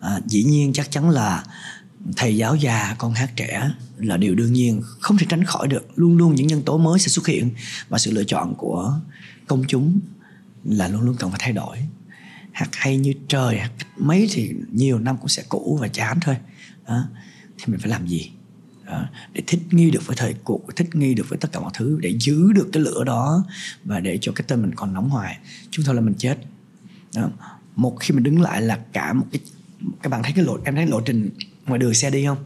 À, 0.00 0.20
dĩ 0.26 0.44
nhiên 0.44 0.72
chắc 0.72 0.90
chắn 0.90 1.10
là 1.10 1.44
thầy 2.16 2.36
giáo 2.36 2.54
già 2.54 2.94
con 2.98 3.12
hát 3.12 3.30
trẻ 3.36 3.70
là 3.96 4.16
điều 4.16 4.34
đương 4.34 4.52
nhiên 4.52 4.82
không 5.00 5.18
thể 5.18 5.26
tránh 5.28 5.44
khỏi 5.44 5.68
được. 5.68 5.88
Luôn 5.96 6.16
luôn 6.16 6.34
những 6.34 6.46
nhân 6.46 6.62
tố 6.62 6.78
mới 6.78 6.98
sẽ 6.98 7.08
xuất 7.08 7.26
hiện 7.26 7.50
và 7.88 7.98
sự 7.98 8.10
lựa 8.10 8.24
chọn 8.24 8.54
của 8.54 9.00
công 9.46 9.64
chúng 9.68 10.00
là 10.64 10.88
luôn 10.88 11.00
luôn 11.02 11.16
cần 11.18 11.30
phải 11.30 11.40
thay 11.42 11.52
đổi. 11.52 11.76
Hát 12.52 12.68
hay 12.72 12.96
như 12.96 13.12
trời 13.28 13.58
hát 13.58 13.70
mấy 13.96 14.28
thì 14.32 14.52
nhiều 14.72 14.98
năm 14.98 15.16
cũng 15.16 15.28
sẽ 15.28 15.42
cũ 15.48 15.78
và 15.80 15.88
chán 15.88 16.18
thôi. 16.20 16.36
Đó. 16.88 17.04
thì 17.58 17.64
mình 17.66 17.80
phải 17.80 17.90
làm 17.90 18.06
gì 18.06 18.30
đó, 18.90 19.04
để 19.32 19.42
thích 19.46 19.60
nghi 19.70 19.90
được 19.90 20.06
với 20.06 20.16
thời 20.16 20.34
cuộc 20.44 20.76
thích 20.76 20.94
nghi 20.94 21.14
được 21.14 21.28
với 21.28 21.38
tất 21.38 21.52
cả 21.52 21.60
mọi 21.60 21.70
thứ 21.74 21.98
để 22.02 22.16
giữ 22.20 22.52
được 22.52 22.68
cái 22.72 22.82
lửa 22.82 23.04
đó 23.04 23.44
và 23.84 24.00
để 24.00 24.18
cho 24.20 24.32
cái 24.32 24.44
tên 24.48 24.62
mình 24.62 24.74
còn 24.74 24.94
nóng 24.94 25.10
hoài 25.10 25.38
chúng 25.70 25.84
thôi 25.84 25.94
là 25.94 26.00
mình 26.00 26.14
chết 26.18 26.38
đó. 27.14 27.30
một 27.76 27.96
khi 28.00 28.14
mình 28.14 28.22
đứng 28.22 28.40
lại 28.40 28.62
là 28.62 28.78
cả 28.92 29.12
một 29.12 29.26
cái 29.32 29.40
các 30.02 30.10
bạn 30.10 30.22
thấy 30.22 30.32
cái 30.32 30.44
lộ 30.44 30.58
em 30.64 30.74
thấy 30.74 30.86
lộ 30.86 31.00
trình 31.00 31.30
ngoài 31.66 31.78
đường 31.78 31.94
xe 31.94 32.10
đi 32.10 32.26
không 32.26 32.38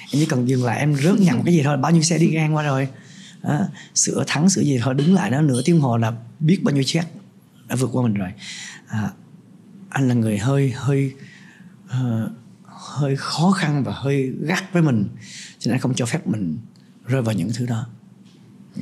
em 0.00 0.12
chỉ 0.12 0.26
cần 0.26 0.48
dừng 0.48 0.64
lại 0.64 0.78
em 0.78 0.94
rớt 0.94 1.20
nhầm 1.20 1.42
cái 1.44 1.54
gì 1.54 1.62
thôi 1.62 1.76
bao 1.76 1.92
nhiêu 1.92 2.02
xe 2.02 2.18
đi 2.18 2.28
ngang 2.28 2.54
qua 2.54 2.62
rồi 2.62 2.88
đó. 3.42 3.60
sửa 3.94 4.24
thắng 4.26 4.50
sửa 4.50 4.62
gì 4.62 4.78
thôi 4.82 4.94
đứng 4.94 5.14
lại 5.14 5.30
đó 5.30 5.40
nửa 5.40 5.62
tiếng 5.64 5.80
hồ 5.80 5.96
là 5.96 6.12
biết 6.40 6.60
bao 6.62 6.74
nhiêu 6.74 6.84
chết 6.86 7.04
đã 7.68 7.76
vượt 7.76 7.90
qua 7.92 8.02
mình 8.02 8.14
rồi 8.14 8.32
à, 8.88 9.10
anh 9.88 10.08
là 10.08 10.14
người 10.14 10.38
hơi 10.38 10.72
hơi 10.76 11.12
uh, 11.86 12.30
hơi 12.78 13.16
khó 13.16 13.50
khăn 13.50 13.84
và 13.84 13.92
hơi 13.92 14.32
gắt 14.40 14.72
với 14.72 14.82
mình 14.82 15.08
cho 15.58 15.70
nên 15.70 15.80
không 15.80 15.94
cho 15.94 16.06
phép 16.06 16.26
mình 16.26 16.58
rơi 17.06 17.22
vào 17.22 17.34
những 17.34 17.50
thứ 17.54 17.66
đó 17.66 17.86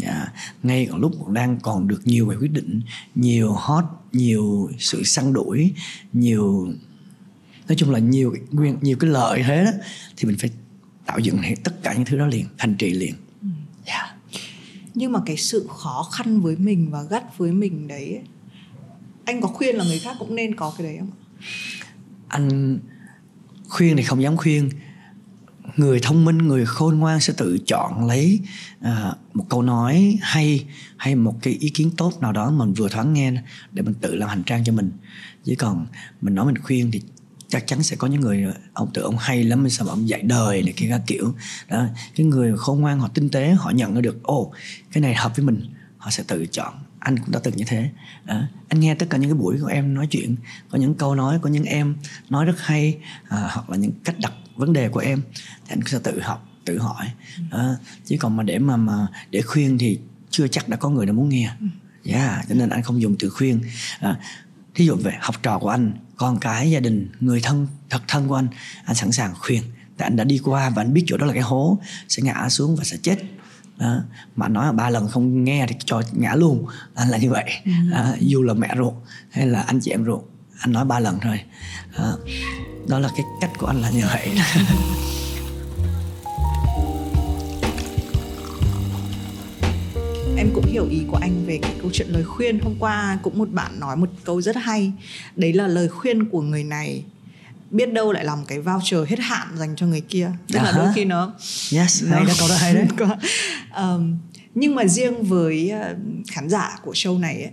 yeah. 0.03 0.33
ngay 0.63 0.87
còn 0.91 1.01
lúc 1.01 1.13
còn 1.21 1.35
đang 1.35 1.59
còn 1.61 1.89
được 1.89 2.01
nhiều 2.05 2.27
bài 2.27 2.37
quyết 2.41 2.53
định 2.53 2.81
nhiều 3.15 3.53
hot 3.53 3.85
nhiều 4.13 4.71
sự 4.79 5.03
săn 5.05 5.33
đuổi 5.33 5.73
nhiều 6.13 6.69
nói 7.69 7.77
chung 7.77 7.91
là 7.91 7.99
nhiều 7.99 8.35
nguyên 8.51 8.79
nhiều 8.81 8.97
cái 9.01 9.11
lợi 9.11 9.43
thế 9.47 9.65
đó 9.65 9.71
thì 10.17 10.29
mình 10.29 10.37
phải 10.39 10.51
tạo 11.07 11.19
dựng 11.19 11.39
tất 11.65 11.83
cả 11.83 11.95
những 11.95 12.05
thứ 12.05 12.19
đó 12.19 12.27
liền 12.27 12.47
thành 12.59 12.75
trì 12.75 12.91
liền 12.91 13.15
yeah. 13.85 14.07
nhưng 14.95 15.13
mà 15.13 15.21
cái 15.27 15.37
sự 15.37 15.67
khó 15.77 16.09
khăn 16.13 16.41
với 16.41 16.57
mình 16.57 16.91
và 16.91 17.03
gắt 17.03 17.39
với 17.39 17.53
mình 17.53 17.89
đấy 17.89 18.21
anh 19.25 19.41
có 19.41 19.49
khuyên 19.49 19.77
là 19.77 19.85
người 19.85 19.99
khác 19.99 20.17
cũng 20.19 20.35
nên 20.35 20.55
có 20.55 20.75
cái 20.79 20.87
đấy 20.87 20.97
không 20.99 21.11
anh 22.29 22.79
khuyên 23.69 23.97
thì 23.97 24.03
không 24.03 24.23
dám 24.23 24.37
khuyên 24.37 24.71
người 25.77 26.01
thông 26.01 26.25
minh 26.25 26.39
người 26.39 26.67
khôn 26.67 26.99
ngoan 26.99 27.21
sẽ 27.21 27.33
tự 27.37 27.59
chọn 27.67 28.07
lấy 28.07 28.41
à, 28.81 29.13
một 29.35 29.45
câu 29.49 29.63
nói 29.63 30.19
hay 30.23 30.67
hay 30.97 31.15
một 31.15 31.35
cái 31.43 31.55
ý 31.61 31.71
kiến 31.71 31.91
tốt 31.97 32.13
nào 32.21 32.33
đó 32.33 32.51
mình 32.51 32.73
vừa 32.73 32.89
thoáng 32.89 33.13
nghe 33.13 33.33
để 33.73 33.83
mình 33.83 33.95
tự 34.01 34.15
làm 34.15 34.29
hành 34.29 34.43
trang 34.43 34.65
cho 34.65 34.73
mình. 34.73 34.91
Chứ 35.45 35.55
còn 35.59 35.87
mình 36.21 36.35
nói 36.35 36.47
mình 36.47 36.63
khuyên 36.63 36.91
thì 36.91 37.01
chắc 37.49 37.67
chắn 37.67 37.83
sẽ 37.83 37.97
có 37.97 38.07
những 38.07 38.21
người 38.21 38.47
ông 38.73 38.91
tự 38.95 39.03
ông 39.03 39.17
hay 39.19 39.45
lắm 39.45 39.71
sao 39.71 39.87
mà 39.87 39.93
ông 39.93 40.09
dạy 40.09 40.23
đời 40.23 40.63
này 40.63 40.73
kia 40.77 40.87
các 40.91 41.03
kiểu. 41.07 41.35
Đó 41.69 41.85
cái 42.17 42.27
người 42.27 42.57
khôn 42.57 42.81
ngoan 42.81 43.01
họ 43.01 43.09
tinh 43.09 43.29
tế 43.29 43.51
họ 43.51 43.71
nhận 43.71 43.95
ra 43.95 44.01
được 44.01 44.23
ồ 44.23 44.53
cái 44.93 45.01
này 45.01 45.15
hợp 45.15 45.37
với 45.37 45.47
mình 45.47 45.61
họ 45.99 46.11
sẽ 46.11 46.23
tự 46.27 46.47
chọn. 46.47 46.75
Anh 46.99 47.19
cũng 47.19 47.31
đã 47.31 47.41
từng 47.43 47.57
như 47.57 47.65
thế. 47.67 47.91
Đó. 48.25 48.43
anh 48.69 48.81
nghe 48.81 48.95
tất 48.95 49.07
cả 49.11 49.19
những 49.19 49.31
cái 49.31 49.39
buổi 49.39 49.59
của 49.61 49.67
em 49.67 49.95
nói 49.95 50.07
chuyện 50.07 50.37
có 50.71 50.79
những 50.79 50.95
câu 50.95 51.15
nói 51.15 51.39
của 51.39 51.49
những 51.49 51.65
em 51.65 51.97
nói 52.31 52.45
rất 52.45 52.61
hay 52.61 52.99
à, 53.29 53.49
hoặc 53.53 53.71
là 53.71 53.77
những 53.77 53.93
cách 54.05 54.17
đặt 54.19 54.33
vấn 54.57 54.73
đề 54.73 54.89
của 54.89 55.01
em 55.01 55.23
thì 55.67 55.69
anh 55.69 55.81
sẽ 55.87 55.99
tự 55.99 56.21
học 56.21 56.49
tự 56.65 56.79
hỏi. 56.79 57.07
Đó. 57.51 57.75
chứ 58.05 58.17
còn 58.21 58.37
mà 58.37 58.43
để 58.43 58.59
mà 58.59 58.77
mà 58.77 59.07
để 59.31 59.43
khuyên 59.43 59.79
thì 59.79 59.99
chưa 60.31 60.49
chắc 60.49 60.69
đã 60.69 60.77
có 60.77 60.89
người 60.89 61.07
nào 61.07 61.15
muốn 61.15 61.29
nghe. 61.29 61.51
Yeah, 62.05 62.49
cho 62.49 62.55
nên 62.55 62.69
anh 62.69 62.83
không 62.83 63.03
dùng 63.03 63.17
từ 63.19 63.31
khuyên. 63.31 63.61
À, 64.01 64.17
thí 64.75 64.87
dụ 64.87 64.97
về 64.97 65.13
học 65.21 65.35
trò 65.43 65.59
của 65.59 65.69
anh 65.69 65.93
con 66.17 66.39
cái 66.39 66.71
gia 66.71 66.81
đình 66.81 67.09
người 67.21 67.41
thân 67.41 67.67
thật 67.91 68.03
thân 68.09 68.29
của 68.29 68.35
anh 68.35 68.49
anh 68.85 68.97
sẵn 68.97 69.13
sàng 69.13 69.35
khuyên. 69.35 69.63
Tại 69.97 70.07
anh 70.07 70.17
đã 70.17 70.25
đi 70.25 70.41
qua 70.45 70.71
và 70.71 70.83
anh 70.83 70.95
biết 70.95 71.05
chỗ 71.07 71.17
đó 71.17 71.27
là 71.27 71.33
cái 71.33 71.43
hố 71.43 71.79
sẽ 72.09 72.23
ngã 72.23 72.49
xuống 72.49 72.77
và 72.77 72.85
sẽ 72.85 72.97
chết. 73.03 73.17
Đó. 73.79 74.03
mà 74.37 74.49
nói 74.49 74.73
ba 74.73 74.91
lần 74.91 75.09
không 75.09 75.45
nghe 75.45 75.67
thì 75.69 75.75
cho 75.85 76.03
ngã 76.13 76.35
luôn. 76.35 76.67
Anh 76.95 77.09
là 77.09 77.19
như 77.19 77.31
vậy. 77.31 77.45
À, 77.93 78.15
dù 78.21 78.43
là 78.43 78.55
mẹ 78.55 78.75
ruột 78.79 78.95
hay 79.31 79.47
là 79.47 79.61
anh 79.61 79.81
chị 79.81 79.91
em 79.91 80.05
ruột 80.05 80.23
anh 80.61 80.73
nói 80.73 80.85
ba 80.85 81.01
lần 81.01 81.19
thôi. 81.23 81.41
À, 81.97 82.13
đó 82.89 82.99
là 82.99 83.09
cái 83.17 83.27
cách 83.41 83.51
của 83.59 83.67
anh 83.67 83.83
là 83.83 83.91
như 83.91 84.05
vậy 84.13 84.31
em 90.37 90.51
cũng 90.55 90.65
hiểu 90.67 90.89
ý 90.91 91.03
của 91.11 91.17
anh 91.17 91.47
về 91.47 91.59
cái 91.63 91.75
câu 91.83 91.91
chuyện 91.93 92.09
lời 92.09 92.25
khuyên. 92.25 92.59
Hôm 92.61 92.75
qua 92.79 93.19
cũng 93.23 93.39
một 93.39 93.51
bạn 93.51 93.81
nói 93.81 93.97
một 93.97 94.09
câu 94.25 94.43
rất 94.43 94.57
hay. 94.57 94.93
Đấy 95.37 95.53
là 95.53 95.67
lời 95.67 95.89
khuyên 95.89 96.29
của 96.29 96.43
người 96.43 96.65
này 96.65 97.05
biết 97.71 97.93
đâu 97.93 98.13
lại 98.13 98.25
làm 98.25 98.45
cái 98.45 98.61
voucher 98.61 99.01
hết 99.09 99.19
hạn 99.19 99.49
dành 99.57 99.77
cho 99.77 99.87
người 99.87 100.01
kia. 100.01 100.31
Tức 100.53 100.59
là 100.63 100.73
đôi 100.77 100.89
khi 100.95 101.05
nó 101.05 101.33
yes 101.73 102.05
nó, 102.05 102.17
hay 102.17 102.25
đó 102.25 102.33
câu 102.39 102.49
đó 102.49 102.55
hay 102.59 102.75
đấy. 102.75 102.87
Um, 103.77 104.19
nhưng 104.55 104.75
mà 104.75 104.85
riêng 104.85 105.23
với 105.23 105.73
uh, 105.75 105.97
khán 106.33 106.49
giả 106.49 106.79
của 106.83 106.93
show 106.93 107.21
này 107.21 107.43
ấy, 107.43 107.51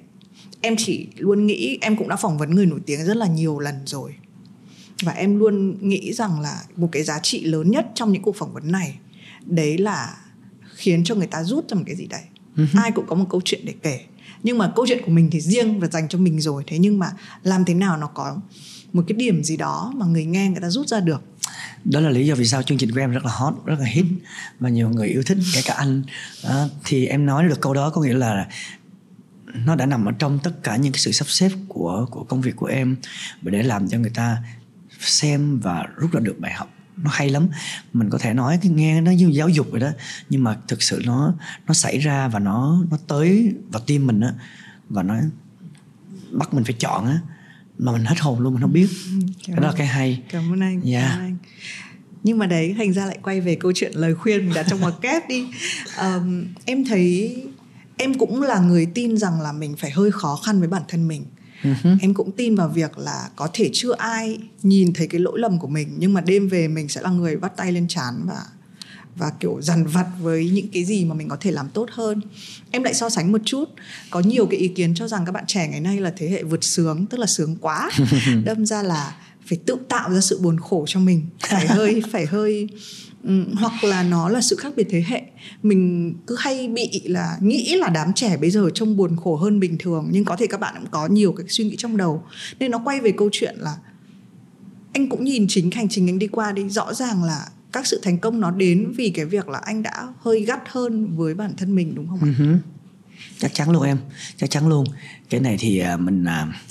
em 0.61 0.75
chỉ 0.77 1.07
luôn 1.17 1.47
nghĩ 1.47 1.77
em 1.81 1.97
cũng 1.97 2.07
đã 2.07 2.15
phỏng 2.15 2.37
vấn 2.37 2.55
người 2.55 2.65
nổi 2.65 2.79
tiếng 2.85 3.05
rất 3.05 3.17
là 3.17 3.27
nhiều 3.27 3.59
lần 3.59 3.75
rồi 3.85 4.15
và 5.01 5.11
em 5.11 5.39
luôn 5.39 5.77
nghĩ 5.89 6.13
rằng 6.13 6.39
là 6.39 6.61
một 6.75 6.89
cái 6.91 7.03
giá 7.03 7.19
trị 7.19 7.43
lớn 7.43 7.71
nhất 7.71 7.85
trong 7.95 8.11
những 8.11 8.21
cuộc 8.21 8.35
phỏng 8.35 8.53
vấn 8.53 8.71
này 8.71 8.97
đấy 9.45 9.77
là 9.77 10.17
khiến 10.75 11.03
cho 11.03 11.15
người 11.15 11.27
ta 11.27 11.43
rút 11.43 11.69
ra 11.69 11.75
một 11.75 11.83
cái 11.85 11.95
gì 11.95 12.07
đấy. 12.07 12.21
Uh-huh. 12.57 12.81
ai 12.81 12.91
cũng 12.91 13.05
có 13.07 13.15
một 13.15 13.25
câu 13.29 13.41
chuyện 13.45 13.65
để 13.65 13.73
kể. 13.83 13.99
Nhưng 14.43 14.57
mà 14.57 14.71
câu 14.75 14.85
chuyện 14.87 15.01
của 15.05 15.11
mình 15.11 15.29
thì 15.31 15.41
riêng 15.41 15.79
và 15.79 15.87
dành 15.87 16.07
cho 16.07 16.17
mình 16.17 16.41
rồi. 16.41 16.63
Thế 16.67 16.77
nhưng 16.77 16.99
mà 16.99 17.11
làm 17.43 17.65
thế 17.65 17.73
nào 17.73 17.97
nó 17.97 18.07
có 18.07 18.37
một 18.93 19.03
cái 19.07 19.15
điểm 19.15 19.43
gì 19.43 19.57
đó 19.57 19.93
mà 19.95 20.05
người 20.05 20.25
nghe 20.25 20.49
người 20.49 20.61
ta 20.61 20.69
rút 20.69 20.87
ra 20.87 20.99
được? 20.99 21.21
Đó 21.83 21.99
là 21.99 22.09
lý 22.09 22.27
do 22.27 22.35
vì 22.35 22.45
sao 22.45 22.63
chương 22.63 22.77
trình 22.77 22.91
của 22.91 22.99
em 22.99 23.11
rất 23.11 23.25
là 23.25 23.31
hot 23.31 23.53
rất 23.65 23.75
là 23.79 23.85
hit 23.85 24.05
và 24.59 24.69
nhiều 24.69 24.89
người 24.89 25.07
yêu 25.07 25.23
thích 25.23 25.37
kể 25.53 25.61
cả 25.65 25.73
anh. 25.73 26.03
À, 26.43 26.65
thì 26.85 27.05
em 27.05 27.25
nói 27.25 27.47
được 27.47 27.61
câu 27.61 27.73
đó 27.73 27.89
có 27.89 28.01
nghĩa 28.01 28.13
là 28.13 28.47
nó 29.65 29.75
đã 29.75 29.85
nằm 29.85 30.05
ở 30.05 30.11
trong 30.11 30.39
tất 30.43 30.63
cả 30.63 30.75
những 30.75 30.93
cái 30.93 30.99
sự 30.99 31.11
sắp 31.11 31.29
xếp 31.29 31.49
của 31.67 32.05
của 32.11 32.23
công 32.23 32.41
việc 32.41 32.55
của 32.55 32.65
em. 32.65 32.95
Để 33.41 33.63
làm 33.63 33.87
cho 33.87 33.97
người 33.97 34.11
ta 34.13 34.37
xem 35.03 35.59
và 35.59 35.85
rút 35.97 36.11
ra 36.11 36.19
được 36.19 36.39
bài 36.39 36.53
học. 36.53 36.69
Nó 36.97 37.09
hay 37.13 37.29
lắm. 37.29 37.47
Mình 37.93 38.09
có 38.09 38.17
thể 38.17 38.33
nói 38.33 38.59
cái 38.61 38.71
nghe 38.71 39.01
nó 39.01 39.11
như 39.11 39.29
giáo 39.33 39.49
dục 39.49 39.67
vậy 39.71 39.81
đó 39.81 39.89
nhưng 40.29 40.43
mà 40.43 40.57
thực 40.67 40.83
sự 40.83 41.01
nó 41.05 41.35
nó 41.67 41.73
xảy 41.73 41.97
ra 41.97 42.27
và 42.27 42.39
nó 42.39 42.83
nó 42.91 42.97
tới 43.07 43.53
vào 43.71 43.81
tim 43.87 44.07
mình 44.07 44.21
á 44.21 44.33
và 44.89 45.03
nó 45.03 45.15
bắt 46.31 46.53
mình 46.53 46.63
phải 46.63 46.73
chọn 46.79 47.05
á 47.05 47.19
mà 47.77 47.91
mình 47.91 48.05
hết 48.05 48.19
hồn 48.19 48.39
luôn 48.39 48.53
mình 48.53 48.61
không 48.61 48.73
biết. 48.73 48.87
Ừ, 49.05 49.19
cái 49.47 49.55
đó 49.55 49.67
là 49.67 49.73
cái 49.77 49.87
hay. 49.87 50.23
Cảm 50.29 50.53
ơn 50.53 50.59
anh, 50.59 50.81
yeah. 50.81 51.09
cảm 51.09 51.19
ơn 51.19 51.25
anh. 51.25 51.37
Nhưng 52.23 52.37
mà 52.37 52.45
đấy 52.45 52.75
thành 52.77 52.93
ra 52.93 53.05
lại 53.05 53.17
quay 53.23 53.41
về 53.41 53.55
câu 53.55 53.71
chuyện 53.75 53.91
lời 53.95 54.15
khuyên 54.15 54.45
mình 54.45 54.53
đặt 54.53 54.65
trong 54.69 54.79
ngoặc 54.79 54.93
kép 55.01 55.29
đi. 55.29 55.47
Um, 56.01 56.45
em 56.65 56.85
thấy 56.85 57.35
em 57.97 58.13
cũng 58.13 58.41
là 58.41 58.59
người 58.59 58.85
tin 58.85 59.17
rằng 59.17 59.41
là 59.41 59.51
mình 59.51 59.75
phải 59.75 59.91
hơi 59.91 60.11
khó 60.11 60.39
khăn 60.45 60.59
với 60.59 60.67
bản 60.67 60.83
thân 60.87 61.07
mình 61.07 61.25
uh-huh. 61.63 61.97
em 62.01 62.13
cũng 62.13 62.31
tin 62.31 62.55
vào 62.55 62.69
việc 62.69 62.97
là 62.97 63.29
có 63.35 63.49
thể 63.53 63.69
chưa 63.73 63.93
ai 63.97 64.37
nhìn 64.63 64.93
thấy 64.93 65.07
cái 65.07 65.21
lỗi 65.21 65.39
lầm 65.39 65.59
của 65.59 65.67
mình 65.67 65.95
nhưng 65.97 66.13
mà 66.13 66.21
đêm 66.21 66.47
về 66.47 66.67
mình 66.67 66.89
sẽ 66.89 67.01
là 67.01 67.09
người 67.09 67.35
bắt 67.35 67.57
tay 67.57 67.71
lên 67.71 67.87
chán 67.87 68.25
và 68.25 68.45
và 69.15 69.31
kiểu 69.39 69.61
dằn 69.61 69.85
vặt 69.87 70.07
với 70.19 70.49
những 70.49 70.67
cái 70.73 70.83
gì 70.83 71.05
mà 71.05 71.15
mình 71.15 71.29
có 71.29 71.37
thể 71.39 71.51
làm 71.51 71.69
tốt 71.69 71.89
hơn 71.91 72.21
em 72.71 72.83
lại 72.83 72.93
so 72.93 73.09
sánh 73.09 73.31
một 73.31 73.41
chút 73.45 73.69
có 74.09 74.19
nhiều 74.19 74.45
cái 74.45 74.59
ý 74.59 74.67
kiến 74.67 74.95
cho 74.95 75.07
rằng 75.07 75.25
các 75.25 75.31
bạn 75.31 75.43
trẻ 75.47 75.67
ngày 75.67 75.79
nay 75.79 75.99
là 75.99 76.13
thế 76.17 76.29
hệ 76.29 76.43
vượt 76.43 76.63
sướng 76.63 77.05
tức 77.05 77.17
là 77.17 77.25
sướng 77.25 77.55
quá 77.61 77.91
đâm 78.45 78.65
ra 78.65 78.83
là 78.83 79.15
phải 79.45 79.57
tự 79.65 79.77
tạo 79.89 80.13
ra 80.13 80.21
sự 80.21 80.39
buồn 80.39 80.59
khổ 80.59 80.85
cho 80.87 80.99
mình 80.99 81.21
phải 81.49 81.67
hơi 81.67 82.01
phải 82.11 82.25
hơi 82.25 82.69
Ừ, 83.23 83.43
hoặc 83.55 83.83
là 83.83 84.03
nó 84.03 84.29
là 84.29 84.41
sự 84.41 84.55
khác 84.55 84.73
biệt 84.75 84.87
thế 84.89 85.03
hệ. 85.07 85.21
Mình 85.63 86.13
cứ 86.27 86.35
hay 86.39 86.67
bị 86.67 87.01
là 87.05 87.37
nghĩ 87.41 87.75
là 87.75 87.89
đám 87.89 88.13
trẻ 88.13 88.37
bây 88.37 88.51
giờ 88.51 88.69
trông 88.73 88.97
buồn 88.97 89.17
khổ 89.23 89.35
hơn 89.35 89.59
bình 89.59 89.77
thường, 89.79 90.07
nhưng 90.11 90.25
có 90.25 90.35
thể 90.35 90.47
các 90.47 90.59
bạn 90.59 90.75
cũng 90.79 90.91
có 90.91 91.07
nhiều 91.07 91.31
cái 91.31 91.45
suy 91.49 91.63
nghĩ 91.63 91.75
trong 91.77 91.97
đầu. 91.97 92.23
Nên 92.59 92.71
nó 92.71 92.81
quay 92.85 93.01
về 93.01 93.13
câu 93.17 93.29
chuyện 93.31 93.55
là 93.59 93.77
anh 94.93 95.09
cũng 95.09 95.23
nhìn 95.23 95.45
chính 95.49 95.71
hành 95.71 95.89
trình 95.89 96.09
anh 96.09 96.19
đi 96.19 96.27
qua 96.27 96.51
đi. 96.51 96.69
Rõ 96.69 96.93
ràng 96.93 97.23
là 97.23 97.45
các 97.71 97.87
sự 97.87 97.99
thành 98.03 98.19
công 98.19 98.41
nó 98.41 98.51
đến 98.51 98.91
vì 98.95 99.09
cái 99.09 99.25
việc 99.25 99.49
là 99.49 99.59
anh 99.59 99.83
đã 99.83 100.07
hơi 100.19 100.41
gắt 100.41 100.59
hơn 100.67 101.17
với 101.17 101.33
bản 101.33 101.53
thân 101.57 101.75
mình, 101.75 101.95
đúng 101.95 102.07
không 102.07 102.19
ạ? 102.21 102.27
Uh-huh. 102.39 102.57
chắc 103.37 103.53
chắn 103.53 103.71
luôn 103.71 103.83
em. 103.83 103.97
Chắc 104.37 104.49
chắn 104.49 104.67
luôn. 104.67 104.85
Cái 105.29 105.41
này 105.41 105.57
thì 105.59 105.79
à, 105.79 105.97
mình 105.97 106.25
à, 106.25 106.61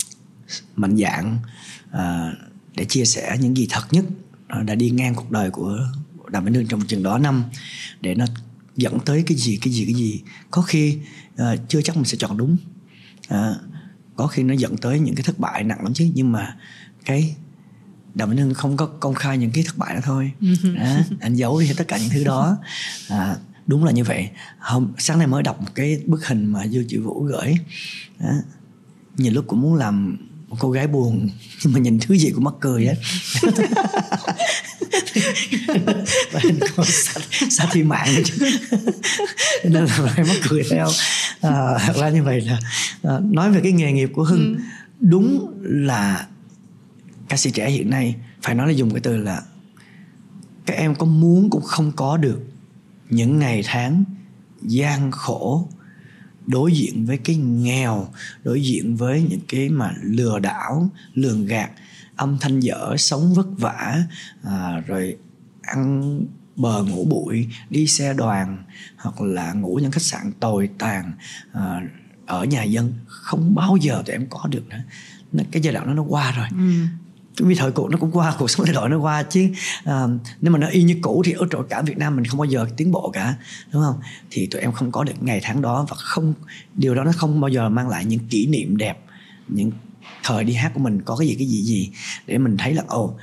mạnh 0.75 0.97
dạng 0.97 1.37
à, 1.91 2.33
để 2.75 2.85
chia 2.85 3.05
sẻ 3.05 3.37
những 3.39 3.57
gì 3.57 3.67
thật 3.69 3.83
nhất 3.91 4.05
đã 4.65 4.75
đi 4.75 4.89
ngang 4.89 5.15
cuộc 5.15 5.31
đời 5.31 5.49
của 5.49 5.79
đàm 6.29 6.45
vĩnh 6.45 6.53
hưng 6.53 6.67
trong 6.67 6.81
chừng 6.87 7.03
đó 7.03 7.17
năm 7.17 7.43
để 8.01 8.15
nó 8.15 8.25
dẫn 8.75 8.99
tới 8.99 9.23
cái 9.27 9.37
gì 9.37 9.57
cái 9.61 9.73
gì 9.73 9.85
cái 9.85 9.93
gì. 9.93 10.21
Có 10.51 10.61
khi 10.61 10.97
uh, 11.33 11.59
chưa 11.67 11.81
chắc 11.81 11.95
mình 11.95 12.05
sẽ 12.05 12.17
chọn 12.17 12.37
đúng. 12.37 12.57
Uh, 13.33 13.55
có 14.15 14.27
khi 14.27 14.43
nó 14.43 14.53
dẫn 14.53 14.77
tới 14.77 14.99
những 14.99 15.15
cái 15.15 15.23
thất 15.23 15.39
bại 15.39 15.63
nặng 15.63 15.83
lắm 15.83 15.93
chứ 15.93 16.07
nhưng 16.13 16.31
mà 16.31 16.55
cái 17.05 17.35
đàm 18.13 18.29
vĩnh 18.29 18.39
hưng 18.39 18.53
không 18.53 18.77
có 18.77 18.85
công 18.85 19.13
khai 19.13 19.37
những 19.37 19.51
cái 19.51 19.63
thất 19.63 19.77
bại 19.77 19.93
đó 19.95 19.99
thôi. 20.03 20.31
Đó, 20.79 20.97
anh 21.19 21.35
giấu 21.35 21.59
đi 21.59 21.69
tất 21.77 21.87
cả 21.87 21.97
những 21.97 22.09
thứ 22.09 22.23
đó. 22.23 22.57
À, 23.09 23.37
đúng 23.67 23.83
là 23.83 23.91
như 23.91 24.03
vậy. 24.03 24.29
Hôm 24.59 24.91
sáng 24.97 25.17
nay 25.17 25.27
mới 25.27 25.43
đọc 25.43 25.61
một 25.61 25.71
cái 25.75 26.01
bức 26.05 26.27
hình 26.27 26.45
mà 26.45 26.67
dư 26.67 26.85
chị 26.87 26.97
vũ 26.97 27.23
gửi. 27.23 27.55
Đó. 28.19 28.31
nhiều 29.17 29.33
lúc 29.33 29.45
cũng 29.47 29.61
muốn 29.61 29.75
làm 29.75 30.17
một 30.53 30.57
cô 30.59 30.71
gái 30.71 30.87
buồn. 30.87 31.29
Nhưng 31.63 31.73
mà 31.73 31.79
nhìn 31.79 31.99
thứ 31.99 32.17
gì 32.17 32.31
cũng 32.31 32.43
mắc 32.43 32.53
cười 32.59 32.85
hết. 32.85 32.95
Và 36.31 36.39
hình 36.43 36.59
con 36.75 36.85
sát 37.49 37.67
thi 37.71 37.83
mạng 37.83 38.15
nữa 38.15 38.21
chứ. 38.25 38.49
Nên 39.63 39.85
là 39.85 40.09
phải 40.15 40.23
mắc 40.23 40.37
cười 40.49 40.63
theo. 40.69 40.87
À, 41.41 41.77
thật 41.85 41.93
ra 41.97 42.09
như 42.09 42.23
vậy 42.23 42.41
là 42.41 42.59
à, 43.03 43.19
nói 43.31 43.51
về 43.51 43.59
cái 43.63 43.71
nghề 43.71 43.91
nghiệp 43.91 44.09
của 44.13 44.23
hưng 44.23 44.55
ừ. 44.55 44.61
đúng 44.99 45.53
là 45.61 46.27
ca 47.29 47.37
sĩ 47.37 47.51
trẻ 47.51 47.69
hiện 47.69 47.89
nay 47.89 48.15
phải 48.41 48.55
nói 48.55 48.67
là 48.67 48.73
dùng 48.73 48.91
cái 48.91 49.01
từ 49.01 49.17
là 49.17 49.41
các 50.65 50.73
em 50.73 50.95
có 50.95 51.05
muốn 51.05 51.49
cũng 51.49 51.63
không 51.63 51.91
có 51.91 52.17
được 52.17 52.39
những 53.09 53.39
ngày 53.39 53.63
tháng 53.65 54.03
gian 54.61 55.11
khổ 55.11 55.69
đối 56.47 56.71
diện 56.73 57.05
với 57.05 57.17
cái 57.17 57.35
nghèo 57.35 58.07
đối 58.43 58.63
diện 58.63 58.95
với 58.95 59.21
những 59.29 59.39
cái 59.47 59.69
mà 59.69 59.93
lừa 60.01 60.39
đảo 60.39 60.89
lường 61.13 61.45
gạt 61.45 61.71
âm 62.15 62.37
thanh 62.41 62.59
dở 62.59 62.95
sống 62.97 63.33
vất 63.33 63.47
vả 63.57 64.03
à, 64.43 64.83
rồi 64.87 65.17
ăn 65.61 66.19
bờ 66.55 66.83
ngủ 66.83 67.05
bụi 67.05 67.47
đi 67.69 67.87
xe 67.87 68.13
đoàn 68.13 68.63
hoặc 68.97 69.21
là 69.21 69.53
ngủ 69.53 69.79
những 69.81 69.91
khách 69.91 70.01
sạn 70.01 70.31
tồi 70.39 70.69
tàn 70.77 71.11
à, 71.51 71.81
ở 72.25 72.43
nhà 72.43 72.63
dân 72.63 72.93
không 73.05 73.55
bao 73.55 73.77
giờ 73.81 74.03
tụi 74.05 74.13
em 74.13 74.25
có 74.29 74.47
được 74.47 74.63
nữa. 74.69 74.83
Cái 75.51 75.61
giai 75.61 75.73
đoạn 75.73 75.87
đó 75.87 75.93
nó 75.93 76.03
qua 76.03 76.31
rồi. 76.31 76.47
Ừ 76.51 76.85
vì 77.39 77.55
thời 77.55 77.71
cuộc 77.71 77.89
nó 77.91 77.97
cũng 77.97 78.11
qua 78.11 78.35
cuộc 78.39 78.49
sống 78.49 78.65
thay 78.65 78.75
đổi 78.75 78.89
nó 78.89 78.99
qua 78.99 79.23
chứ 79.23 79.49
à, 79.83 80.03
nếu 80.41 80.53
mà 80.53 80.59
nó 80.59 80.67
y 80.67 80.83
như 80.83 80.97
cũ 81.01 81.21
thì 81.25 81.31
ở 81.31 81.47
chỗ 81.51 81.63
cả 81.69 81.81
Việt 81.81 81.97
Nam 81.97 82.15
mình 82.15 82.25
không 82.25 82.37
bao 82.37 82.45
giờ 82.45 82.65
tiến 82.77 82.91
bộ 82.91 83.09
cả 83.13 83.35
đúng 83.71 83.83
không? 83.83 83.99
Thì 84.31 84.47
tụi 84.47 84.61
em 84.61 84.71
không 84.71 84.91
có 84.91 85.03
được 85.03 85.13
ngày 85.21 85.39
tháng 85.43 85.61
đó 85.61 85.85
và 85.89 85.95
không 85.95 86.33
điều 86.75 86.95
đó 86.95 87.03
nó 87.03 87.11
không 87.15 87.41
bao 87.41 87.49
giờ 87.49 87.69
mang 87.69 87.89
lại 87.89 88.05
những 88.05 88.19
kỷ 88.19 88.47
niệm 88.47 88.77
đẹp 88.77 88.99
những 89.47 89.71
thời 90.23 90.43
đi 90.43 90.53
hát 90.53 90.71
của 90.73 90.79
mình 90.79 91.01
có 91.01 91.15
cái 91.15 91.27
gì 91.27 91.35
cái 91.35 91.47
gì 91.47 91.61
gì 91.61 91.91
để 92.27 92.37
mình 92.37 92.57
thấy 92.57 92.73
là 92.73 92.83
ồ 92.87 93.15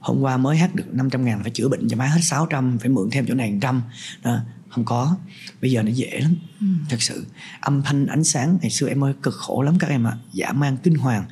hôm 0.00 0.20
qua 0.20 0.36
mới 0.36 0.56
hát 0.56 0.74
được 0.74 0.84
500 0.92 1.24
ngàn 1.24 1.42
phải 1.42 1.50
chữa 1.50 1.68
bệnh 1.68 1.88
cho 1.88 1.96
má 1.96 2.06
hết 2.06 2.20
600 2.22 2.78
phải 2.78 2.88
mượn 2.88 3.10
thêm 3.10 3.26
chỗ 3.28 3.34
này 3.34 3.58
trăm 3.60 3.82
đó 4.22 4.38
không 4.74 4.84
có. 4.84 5.16
Bây 5.60 5.70
giờ 5.70 5.82
nó 5.82 5.90
dễ 5.90 6.20
lắm. 6.20 6.36
Ừ. 6.60 6.66
thật 6.88 7.02
sự 7.02 7.26
âm 7.60 7.82
thanh 7.82 8.06
ánh 8.06 8.24
sáng 8.24 8.58
ngày 8.62 8.70
xưa 8.70 8.88
em 8.88 9.04
ơi 9.04 9.12
cực 9.22 9.34
khổ 9.34 9.62
lắm 9.62 9.78
các 9.78 9.90
em 9.90 10.06
ạ. 10.06 10.10
À. 10.10 10.18
giả 10.32 10.52
mang 10.52 10.76
kinh 10.76 10.94
hoàng. 10.94 11.24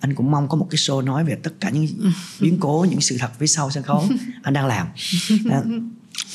Anh 0.00 0.14
cũng 0.14 0.30
mong 0.30 0.48
có 0.48 0.56
một 0.56 0.66
cái 0.70 0.76
show 0.76 1.00
nói 1.00 1.24
về 1.24 1.34
tất 1.42 1.52
cả 1.60 1.70
những 1.70 1.86
biến 2.40 2.56
cố 2.60 2.86
những 2.90 3.00
sự 3.00 3.16
thật 3.18 3.30
phía 3.38 3.46
sau 3.46 3.70
sân 3.70 3.82
khấu 3.82 4.04
anh 4.42 4.54
đang 4.54 4.66
làm. 4.66 4.86
À, 5.50 5.62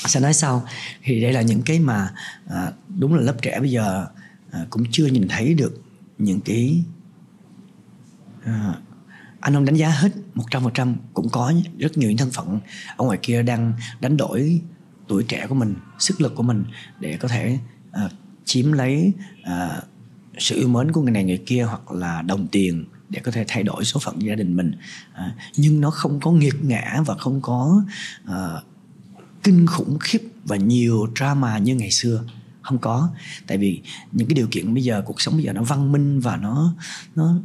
sẽ 0.05 0.19
nói 0.19 0.33
sau. 0.33 0.65
Thì 1.03 1.21
đây 1.21 1.33
là 1.33 1.41
những 1.41 1.61
cái 1.61 1.79
mà 1.79 2.13
à, 2.49 2.71
đúng 2.97 3.15
là 3.15 3.21
lớp 3.21 3.35
trẻ 3.41 3.59
bây 3.59 3.71
giờ 3.71 4.05
à, 4.51 4.65
cũng 4.69 4.83
chưa 4.91 5.05
nhìn 5.05 5.27
thấy 5.27 5.53
được 5.53 5.81
những 6.17 6.41
cái 6.41 6.83
à, 8.43 8.73
anh 9.39 9.53
không 9.53 9.65
đánh 9.65 9.75
giá 9.75 9.89
hết 9.89 10.11
một 10.33 10.45
trăm 10.51 10.63
phần 10.63 10.73
trăm. 10.73 10.95
Cũng 11.13 11.29
có 11.29 11.53
rất 11.77 11.97
nhiều 11.97 12.09
những 12.09 12.17
thân 12.17 12.31
phận 12.31 12.59
ở 12.97 13.05
ngoài 13.05 13.19
kia 13.21 13.43
đang 13.43 13.73
đánh 13.99 14.17
đổi 14.17 14.61
tuổi 15.09 15.23
trẻ 15.23 15.45
của 15.49 15.55
mình 15.55 15.75
sức 15.99 16.21
lực 16.21 16.35
của 16.35 16.43
mình 16.43 16.63
để 16.99 17.17
có 17.17 17.27
thể 17.27 17.57
uh, 18.05 18.11
chiếm 18.45 18.71
lấy 18.71 19.13
uh, 19.41 19.83
sự 20.37 20.55
yêu 20.55 20.67
mến 20.67 20.91
của 20.91 21.01
người 21.01 21.11
này 21.11 21.23
người 21.23 21.43
kia 21.45 21.63
hoặc 21.63 21.91
là 21.91 22.21
đồng 22.21 22.47
tiền 22.47 22.85
để 23.09 23.19
có 23.23 23.31
thể 23.31 23.45
thay 23.47 23.63
đổi 23.63 23.85
số 23.85 23.99
phận 23.99 24.21
gia 24.21 24.35
đình 24.35 24.55
mình 24.55 24.71
uh, 25.11 25.33
nhưng 25.57 25.81
nó 25.81 25.89
không 25.89 26.19
có 26.19 26.31
nghiệt 26.31 26.55
ngã 26.61 27.03
và 27.05 27.15
không 27.15 27.41
có 27.41 27.83
uh, 28.29 28.63
kinh 29.43 29.67
khủng 29.67 29.97
khiếp 29.99 30.21
và 30.45 30.55
nhiều 30.55 31.07
drama 31.15 31.57
như 31.57 31.75
ngày 31.75 31.91
xưa 31.91 32.23
không 32.61 32.77
có 32.77 33.09
tại 33.47 33.57
vì 33.57 33.81
những 34.11 34.27
cái 34.27 34.35
điều 34.35 34.47
kiện 34.51 34.73
bây 34.73 34.83
giờ 34.83 35.01
cuộc 35.05 35.21
sống 35.21 35.33
bây 35.33 35.43
giờ 35.43 35.53
nó 35.53 35.63
văn 35.63 35.91
minh 35.91 36.19
và 36.19 36.37
nó 36.37 36.73
nó 37.15 37.35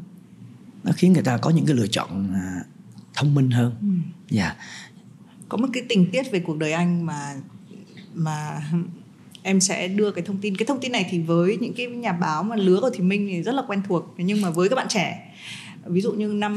nó 0.85 0.93
khiến 0.97 1.13
người 1.13 1.23
ta 1.23 1.37
có 1.37 1.51
những 1.51 1.67
cái 1.67 1.77
lựa 1.77 1.87
chọn 1.87 2.31
uh, 2.31 2.67
thông 3.15 3.35
minh 3.35 3.51
hơn 3.51 3.75
ừ. 3.81 3.87
dạ 4.31 4.45
yeah. 4.45 4.57
có 5.49 5.57
một 5.57 5.69
cái 5.73 5.83
tình 5.89 6.11
tiết 6.13 6.23
về 6.33 6.41
cuộc 6.41 6.59
đời 6.59 6.73
anh 6.73 7.07
mà 7.07 7.35
mà 8.15 8.63
em 9.43 9.61
sẽ 9.61 9.89
đưa 9.89 10.11
cái 10.11 10.25
thông 10.25 10.39
tin. 10.39 10.57
Cái 10.57 10.67
thông 10.67 10.81
tin 10.81 10.93
này 10.93 11.07
thì 11.11 11.19
với 11.19 11.59
những 11.61 11.75
cái 11.75 11.87
nhà 11.87 12.13
báo 12.13 12.43
mà 12.43 12.57
lứa 12.57 12.79
của 12.81 12.91
thì 12.95 13.01
Minh 13.01 13.29
thì 13.31 13.43
rất 13.43 13.55
là 13.55 13.63
quen 13.67 13.83
thuộc 13.89 14.15
nhưng 14.17 14.41
mà 14.41 14.51
với 14.51 14.69
các 14.69 14.77
bạn 14.77 14.89
trẻ. 14.89 15.35
Ví 15.87 16.01
dụ 16.01 16.13
như 16.13 16.29
năm 16.29 16.53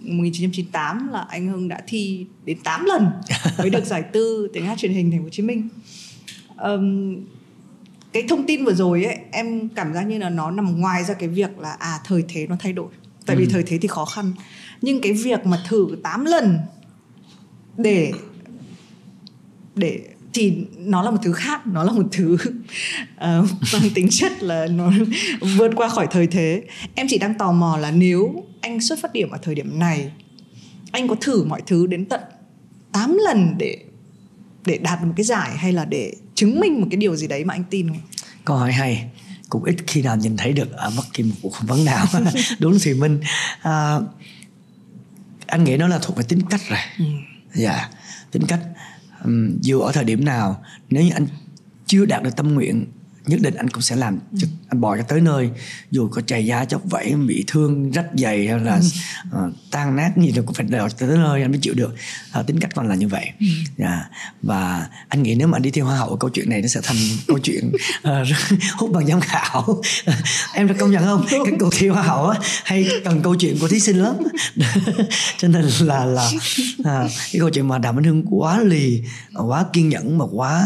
1998 0.00 1.08
là 1.12 1.26
anh 1.28 1.48
Hưng 1.48 1.68
đã 1.68 1.82
thi 1.86 2.26
đến 2.44 2.58
8 2.64 2.84
lần 2.84 3.10
mới 3.58 3.70
được 3.70 3.84
giải 3.84 4.02
tư 4.02 4.48
tiếng 4.52 4.66
hát 4.66 4.78
truyền 4.78 4.92
hình 4.92 5.10
Thành 5.10 5.20
phố 5.20 5.24
Hồ 5.24 5.30
Chí 5.30 5.42
Minh. 5.42 5.68
Um, 6.62 7.16
cái 8.12 8.22
thông 8.28 8.46
tin 8.46 8.64
vừa 8.64 8.74
rồi 8.74 9.04
ấy 9.04 9.18
em 9.32 9.68
cảm 9.68 9.94
giác 9.94 10.02
như 10.02 10.18
là 10.18 10.30
nó 10.30 10.50
nằm 10.50 10.80
ngoài 10.80 11.04
ra 11.04 11.14
cái 11.14 11.28
việc 11.28 11.58
là 11.58 11.72
à 11.72 12.00
thời 12.04 12.24
thế 12.28 12.46
nó 12.46 12.56
thay 12.58 12.72
đổi. 12.72 12.88
Tại 13.26 13.36
ừ. 13.36 13.40
vì 13.40 13.46
thời 13.46 13.62
thế 13.62 13.78
thì 13.78 13.88
khó 13.88 14.04
khăn. 14.04 14.32
Nhưng 14.82 15.00
cái 15.00 15.12
việc 15.12 15.46
mà 15.46 15.62
thử 15.68 15.86
8 16.02 16.24
lần 16.24 16.58
để 17.76 18.12
để 19.74 20.13
thì 20.34 20.52
nó 20.78 21.02
là 21.02 21.10
một 21.10 21.18
thứ 21.22 21.32
khác 21.32 21.66
nó 21.66 21.84
là 21.84 21.92
một 21.92 22.06
thứ 22.12 22.34
uh, 22.34 22.40
mang 23.72 23.90
tính 23.94 24.08
chất 24.10 24.42
là 24.42 24.66
nó 24.66 24.92
vượt 25.56 25.70
qua 25.76 25.88
khỏi 25.88 26.06
thời 26.10 26.26
thế. 26.26 26.62
Em 26.94 27.06
chỉ 27.10 27.18
đang 27.18 27.34
tò 27.38 27.52
mò 27.52 27.76
là 27.76 27.90
nếu 27.90 28.44
anh 28.60 28.80
xuất 28.80 28.98
phát 29.02 29.12
điểm 29.12 29.30
ở 29.30 29.38
thời 29.42 29.54
điểm 29.54 29.78
này 29.78 30.10
anh 30.92 31.08
có 31.08 31.16
thử 31.20 31.44
mọi 31.44 31.62
thứ 31.66 31.86
đến 31.86 32.04
tận 32.04 32.20
8 32.92 33.18
lần 33.24 33.54
để 33.58 33.78
để 34.64 34.78
đạt 34.78 35.02
một 35.02 35.12
cái 35.16 35.24
giải 35.24 35.56
hay 35.56 35.72
là 35.72 35.84
để 35.84 36.12
chứng 36.34 36.60
minh 36.60 36.80
một 36.80 36.86
cái 36.90 36.96
điều 36.96 37.16
gì 37.16 37.26
đấy 37.26 37.44
mà 37.44 37.54
anh 37.54 37.64
tin 37.70 37.88
không? 37.88 38.00
Câu 38.44 38.56
hỏi 38.56 38.72
hay. 38.72 39.10
Cũng 39.48 39.64
ít 39.64 39.76
khi 39.86 40.02
nào 40.02 40.16
nhìn 40.16 40.36
thấy 40.36 40.52
được. 40.52 40.72
Ở 40.72 40.92
bất 40.96 41.02
kỳ 41.12 41.22
một 41.22 41.34
cuộc 41.42 41.54
phỏng 41.54 41.66
vấn 41.66 41.84
nào. 41.84 42.06
Đúng 42.58 42.78
thì 42.82 42.94
minh. 42.94 43.20
À, 43.62 43.98
anh 45.46 45.64
nghĩ 45.64 45.76
nó 45.76 45.88
là 45.88 45.98
thuộc 46.02 46.16
về 46.16 46.24
tính 46.28 46.40
cách 46.50 46.60
rồi. 46.68 46.78
Ừ. 46.98 47.04
dạ. 47.54 47.72
Ừ. 47.72 47.76
yeah, 47.76 47.90
tính 48.30 48.42
cách 48.48 48.60
um, 49.24 49.58
dù 49.60 49.80
ở 49.80 49.92
thời 49.92 50.04
điểm 50.04 50.24
nào 50.24 50.62
nếu 50.90 51.04
như 51.04 51.10
anh 51.14 51.26
chưa 51.86 52.06
đạt 52.06 52.22
được 52.22 52.36
tâm 52.36 52.54
nguyện 52.54 52.86
nhất 53.26 53.40
định 53.40 53.54
anh 53.54 53.70
cũng 53.70 53.82
sẽ 53.82 53.96
làm 53.96 54.18
cho 54.38 54.46
anh 54.68 54.80
bò 54.80 54.96
cho 54.96 55.02
tới 55.02 55.20
nơi. 55.20 55.50
Dù 55.90 56.08
có 56.08 56.22
chảy 56.26 56.46
da 56.46 56.64
chóc 56.64 56.82
vẫy 56.84 57.14
bị 57.26 57.44
thương 57.46 57.90
rách 57.90 58.06
dày 58.18 58.48
hay 58.48 58.60
là 58.60 58.80
uh, 59.28 59.54
tan 59.70 59.96
nát 59.96 60.12
gì 60.16 60.32
rồi 60.32 60.44
cũng 60.46 60.54
phải 60.54 60.66
đòi 60.66 60.90
tới 60.98 61.08
nơi 61.18 61.42
anh 61.42 61.50
mới 61.50 61.58
chịu 61.62 61.74
được. 61.74 61.94
Uh, 62.40 62.46
tính 62.46 62.60
cách 62.60 62.74
con 62.74 62.88
là 62.88 62.94
như 62.94 63.08
vậy. 63.08 63.30
Ừ. 63.40 63.46
yeah. 63.78 63.98
và 64.42 64.88
anh 65.08 65.22
nghĩ 65.22 65.34
nếu 65.34 65.48
mà 65.48 65.56
anh 65.56 65.62
đi 65.62 65.70
theo 65.70 65.84
hoa 65.84 65.96
hậu 65.96 66.16
câu 66.16 66.30
chuyện 66.30 66.50
này 66.50 66.62
nó 66.62 66.68
sẽ 66.68 66.80
thành 66.82 66.96
câu 67.26 67.38
chuyện 67.38 67.72
uh, 68.08 68.28
hút 68.76 68.90
bằng 68.92 69.06
giám 69.06 69.20
khảo. 69.20 69.82
Em 70.54 70.68
đã 70.68 70.74
công 70.78 70.90
nhận 70.90 71.04
không? 71.04 71.26
Cái 71.30 71.54
cuộc 71.60 71.70
thi 71.72 71.88
hoa 71.88 72.02
hậu 72.02 72.26
á 72.26 72.38
hay 72.64 72.88
cần 73.04 73.22
câu 73.22 73.34
chuyện 73.34 73.58
của 73.60 73.68
thí 73.68 73.80
sinh 73.80 73.96
lắm. 73.96 74.16
Cho 75.38 75.48
nên 75.48 75.64
là 75.80 76.04
là 76.04 76.30
à, 76.84 77.08
cái 77.32 77.40
câu 77.40 77.50
chuyện 77.50 77.68
mà 77.68 77.78
đàm 77.78 77.98
anh 77.98 78.04
hưng 78.04 78.24
quá 78.30 78.60
lì 78.60 79.02
quá 79.48 79.64
kiên 79.72 79.88
nhẫn 79.88 80.18
mà 80.18 80.24
quá 80.32 80.62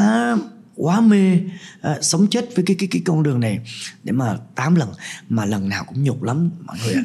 quá 0.79 1.01
mê 1.01 1.39
à, 1.81 1.99
sống 2.03 2.27
chết 2.31 2.57
với 2.57 2.65
cái 2.65 2.77
cái 2.79 2.89
cái 2.93 3.03
con 3.05 3.23
đường 3.23 3.41
này 3.41 3.61
để 4.05 4.13
mà 4.13 4.37
tám 4.55 4.75
lần 4.75 4.93
mà 5.29 5.45
lần 5.45 5.69
nào 5.69 5.85
cũng 5.85 6.05
nhục 6.05 6.23
lắm 6.23 6.51
mọi 6.65 6.77
người 6.85 6.95
ạ. 6.95 7.03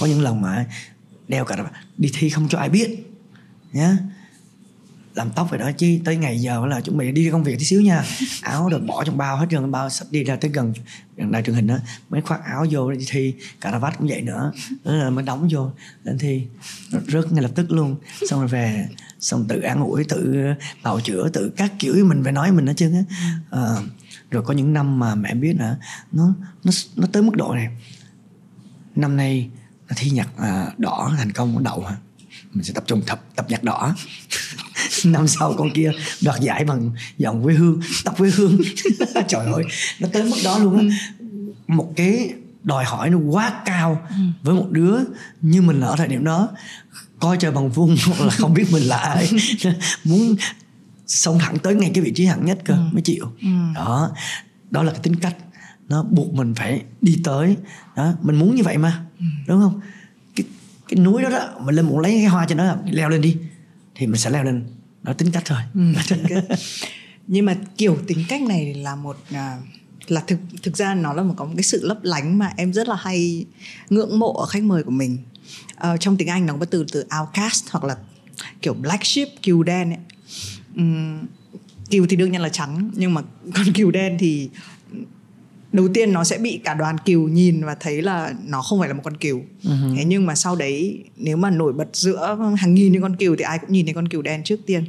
Có 0.00 0.06
những 0.06 0.20
lần 0.20 0.40
mà 0.40 0.66
đeo 1.28 1.44
cả 1.44 1.70
đi 1.98 2.10
thi 2.14 2.30
không 2.30 2.48
cho 2.48 2.58
ai 2.58 2.68
biết 2.68 3.06
nhá 3.72 3.98
làm 5.16 5.30
tóc 5.30 5.50
vậy 5.50 5.58
đó 5.58 5.70
chứ 5.72 5.98
tới 6.04 6.16
ngày 6.16 6.38
giờ 6.38 6.66
là 6.66 6.80
chuẩn 6.80 6.98
bị 6.98 7.12
đi 7.12 7.30
công 7.30 7.44
việc 7.44 7.58
tí 7.58 7.64
xíu 7.64 7.80
nha. 7.80 8.04
Áo 8.42 8.68
được 8.68 8.82
bỏ 8.86 9.04
trong 9.04 9.16
bao 9.16 9.36
hết 9.36 9.46
trơn 9.50 9.70
bao 9.70 9.90
sắp 9.90 10.06
đi 10.10 10.24
ra 10.24 10.36
tới 10.36 10.50
gần 10.50 10.72
gần 11.16 11.32
đài 11.32 11.42
truyền 11.42 11.56
hình 11.56 11.66
đó 11.66 11.78
mới 12.10 12.20
khoác 12.20 12.40
áo 12.44 12.66
vô 12.70 12.92
đi 12.92 13.06
thi 13.08 13.34
cà 13.60 13.70
ra 13.70 13.78
vắt 13.78 13.98
cũng 13.98 14.08
vậy 14.08 14.22
nữa. 14.22 14.52
Rồi 14.84 15.10
mới 15.10 15.24
đóng 15.24 15.48
vô 15.50 15.70
lên 16.04 16.18
thi 16.18 16.46
rớt 17.08 17.32
ngay 17.32 17.42
lập 17.42 17.50
tức 17.54 17.72
luôn. 17.72 17.96
Xong 18.30 18.40
rồi 18.40 18.48
về 18.48 18.88
xong 19.20 19.44
tự 19.48 19.60
an 19.60 19.80
ủi 19.80 20.04
tự 20.04 20.44
bào 20.82 21.00
chữa 21.00 21.28
tự 21.28 21.52
các 21.56 21.72
kiểu 21.78 22.04
mình 22.04 22.24
phải 22.24 22.32
nói 22.32 22.52
mình 22.52 22.66
hết 22.66 22.74
trơn 22.76 22.94
á. 22.94 23.02
À, 23.50 23.76
rồi 24.30 24.42
có 24.42 24.54
những 24.54 24.72
năm 24.72 24.98
mà 24.98 25.14
mẹ 25.14 25.34
biết 25.34 25.56
là 25.58 25.76
nó 26.12 26.34
nó 26.64 26.72
nó 26.96 27.06
tới 27.12 27.22
mức 27.22 27.36
độ 27.36 27.54
này. 27.54 27.68
Năm 28.96 29.16
nay 29.16 29.50
thi 29.96 30.10
nhạc 30.10 30.28
à, 30.36 30.72
đỏ 30.78 31.12
thành 31.18 31.32
công 31.32 31.64
đậu 31.64 31.80
hả? 31.80 31.96
Mình 32.52 32.64
sẽ 32.64 32.72
tập 32.72 32.84
trung 32.86 33.02
tập 33.06 33.24
tập 33.36 33.46
nhạc 33.48 33.64
đỏ 33.64 33.94
năm 35.04 35.28
sau 35.28 35.54
con 35.58 35.70
kia 35.70 35.90
đoạt 36.22 36.40
giải 36.40 36.64
bằng 36.64 36.90
giọng 37.18 37.42
quê 37.42 37.54
hương, 37.54 37.80
tập 38.04 38.14
quê 38.18 38.30
hương 38.34 38.58
trời 39.28 39.46
ơi, 39.52 39.64
nó 40.00 40.08
tới 40.12 40.22
mức 40.22 40.36
đó 40.44 40.58
luôn 40.58 40.78
á 40.78 40.96
một 41.68 41.92
cái 41.96 42.32
đòi 42.62 42.84
hỏi 42.84 43.10
nó 43.10 43.18
quá 43.18 43.62
cao 43.64 44.06
với 44.42 44.54
một 44.54 44.66
đứa 44.70 44.98
như 45.40 45.62
mình 45.62 45.80
ở 45.80 45.94
thời 45.96 46.08
điểm 46.08 46.24
đó 46.24 46.48
coi 47.20 47.36
trời 47.36 47.50
bằng 47.50 47.70
vuông 47.70 47.96
hoặc 48.06 48.24
là 48.24 48.30
không 48.30 48.54
biết 48.54 48.64
mình 48.72 48.82
là 48.82 48.96
ai 48.96 49.30
muốn 50.04 50.36
xông 51.06 51.38
thẳng 51.38 51.58
tới 51.58 51.74
ngay 51.74 51.90
cái 51.94 52.04
vị 52.04 52.12
trí 52.14 52.26
hạng 52.26 52.44
nhất 52.44 52.58
cơ 52.64 52.74
ừ. 52.74 52.80
mới 52.92 53.02
chịu 53.02 53.26
ừ. 53.42 53.48
đó 53.74 54.10
đó 54.70 54.82
là 54.82 54.92
cái 54.92 55.00
tính 55.02 55.16
cách 55.16 55.36
nó 55.88 56.02
buộc 56.02 56.34
mình 56.34 56.54
phải 56.54 56.82
đi 57.00 57.20
tới 57.24 57.56
đó, 57.96 58.12
mình 58.22 58.36
muốn 58.36 58.54
như 58.54 58.62
vậy 58.62 58.78
mà 58.78 59.04
ừ. 59.18 59.24
đúng 59.46 59.60
không 59.60 59.80
cái 60.36 60.46
cái 60.88 61.00
núi 61.00 61.22
đó 61.22 61.28
đó 61.28 61.48
mình 61.60 61.74
lên 61.74 61.86
muốn 61.86 61.98
lấy 61.98 62.12
cái 62.12 62.24
hoa 62.24 62.46
cho 62.46 62.54
nó 62.54 62.76
leo 62.90 63.08
lên 63.08 63.20
đi, 63.20 63.36
thì 63.94 64.06
mình 64.06 64.20
sẽ 64.20 64.30
leo 64.30 64.44
lên 64.44 64.64
nó 65.06 65.12
tính 65.12 65.30
cách 65.32 65.42
thôi. 65.46 65.58
Ừ, 65.74 65.80
nhưng 67.26 67.44
mà 67.44 67.56
kiểu 67.76 67.98
tính 68.06 68.24
cách 68.28 68.42
này 68.42 68.74
là 68.74 68.94
một 68.94 69.16
à, 69.30 69.58
là 70.08 70.22
thực 70.26 70.38
thực 70.62 70.76
ra 70.76 70.94
nó 70.94 71.12
là 71.12 71.22
một 71.22 71.34
có 71.36 71.44
một 71.44 71.52
cái 71.56 71.62
sự 71.62 71.86
lấp 71.86 71.98
lánh 72.02 72.38
mà 72.38 72.52
em 72.56 72.72
rất 72.72 72.88
là 72.88 72.96
hay 72.98 73.44
ngưỡng 73.90 74.18
mộ 74.18 74.32
ở 74.32 74.46
khách 74.46 74.62
mời 74.62 74.82
của 74.82 74.90
mình. 74.90 75.18
À, 75.76 75.96
trong 75.96 76.16
tiếng 76.16 76.28
Anh 76.28 76.46
nó 76.46 76.56
có 76.60 76.64
từ 76.64 76.84
từ 76.92 77.04
outcast 77.20 77.64
hoặc 77.70 77.84
là 77.84 77.96
kiểu 78.62 78.74
black 78.74 79.04
sheep 79.04 79.28
cừu 79.42 79.62
đen 79.62 79.90
ấy. 79.90 79.98
Uhm, 80.80 81.26
cừu 81.90 82.06
thì 82.06 82.16
đương 82.16 82.32
nhiên 82.32 82.40
là 82.40 82.48
trắng 82.48 82.90
nhưng 82.94 83.14
mà 83.14 83.22
con 83.54 83.72
cừu 83.74 83.90
đen 83.90 84.16
thì 84.18 84.48
đầu 85.76 85.88
tiên 85.94 86.12
nó 86.12 86.24
sẽ 86.24 86.38
bị 86.38 86.60
cả 86.64 86.74
đoàn 86.74 86.98
cừu 86.98 87.28
nhìn 87.28 87.64
và 87.64 87.74
thấy 87.80 88.02
là 88.02 88.32
nó 88.44 88.62
không 88.62 88.78
phải 88.80 88.88
là 88.88 88.94
một 88.94 89.02
con 89.04 89.16
cừu. 89.16 89.40
Uh-huh. 89.62 89.96
thế 89.96 90.04
nhưng 90.04 90.26
mà 90.26 90.34
sau 90.34 90.56
đấy 90.56 91.04
nếu 91.16 91.36
mà 91.36 91.50
nổi 91.50 91.72
bật 91.72 91.88
giữa 91.92 92.38
hàng 92.58 92.74
nghìn 92.74 92.92
những 92.92 93.02
con 93.02 93.16
cừu 93.16 93.36
thì 93.36 93.44
ai 93.44 93.58
cũng 93.58 93.72
nhìn 93.72 93.86
thấy 93.86 93.94
con 93.94 94.08
cừu 94.08 94.22
đen 94.22 94.44
trước 94.44 94.60
tiên. 94.66 94.84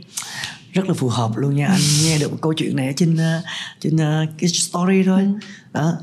Rất 0.73 0.87
là 0.87 0.93
phù 0.93 1.07
hợp 1.07 1.31
luôn 1.35 1.55
nha 1.55 1.67
anh 1.67 1.81
nghe 2.03 2.19
được 2.19 2.31
một 2.31 2.37
câu 2.41 2.53
chuyện 2.53 2.75
này 2.75 2.93
trên 2.95 3.13
uh, 3.13 3.43
trên 3.79 3.95
uh, 3.95 4.29
cái 4.37 4.49
story 4.49 5.03
thôi. 5.03 5.21
Ừ. 5.21 5.27
đó. 5.73 5.93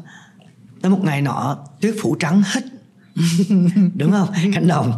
Tới 0.83 0.91
một 0.91 1.01
ngày 1.05 1.23
nọ 1.23 1.59
tuyết 1.81 1.95
phủ 2.01 2.17
trắng 2.21 2.43
hết 2.47 2.61
đúng 3.95 4.13
không? 4.13 4.29
Cánh 4.55 4.69
đồng 4.69 4.93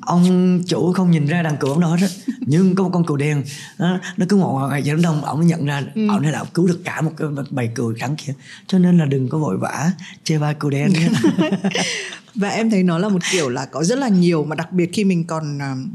ông 0.00 0.62
chủ 0.66 0.92
không 0.92 1.10
nhìn 1.10 1.26
ra 1.26 1.42
đằng 1.42 1.56
cừu 1.56 1.70
ông 1.70 1.80
đó 1.80 1.96
nhưng 2.40 2.74
có 2.74 2.84
một 2.84 2.90
con 2.92 3.06
cừu 3.06 3.16
đen 3.16 3.44
nó, 3.78 3.98
nó 4.16 4.26
cứ 4.28 4.36
ngồi 4.36 4.68
ngoài 4.68 4.82
đám 4.86 5.02
đông 5.02 5.24
ông 5.24 5.46
nhận 5.46 5.66
ra 5.66 5.82
ừ. 5.94 6.08
ông 6.08 6.32
đã 6.32 6.44
cứu 6.54 6.66
được 6.66 6.80
cả 6.84 7.00
một 7.00 7.10
cái 7.16 7.28
bầy 7.50 7.68
cừu 7.74 7.94
trắng 8.00 8.16
kia. 8.16 8.32
Cho 8.66 8.78
nên 8.78 8.98
là 8.98 9.04
đừng 9.04 9.28
có 9.28 9.38
vội 9.38 9.56
vã 9.56 9.92
chê 10.24 10.38
bai 10.38 10.54
cừu 10.54 10.70
đen. 10.70 10.92
Và 12.34 12.48
em 12.48 12.70
thấy 12.70 12.82
nó 12.82 12.98
là 12.98 13.08
một 13.08 13.22
kiểu 13.32 13.48
là 13.48 13.64
có 13.64 13.84
rất 13.84 13.98
là 13.98 14.08
nhiều 14.08 14.44
mà 14.44 14.56
đặc 14.56 14.72
biệt 14.72 14.90
khi 14.92 15.04
mình 15.04 15.24
còn 15.24 15.58
uh, 15.58 15.88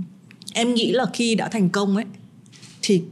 em 0.54 0.74
nghĩ 0.74 0.92
là 0.92 1.06
khi 1.14 1.36
đã 1.36 1.48
thành 1.48 1.70
công 1.70 1.96
ấy 1.96 2.06
thì 2.82 3.04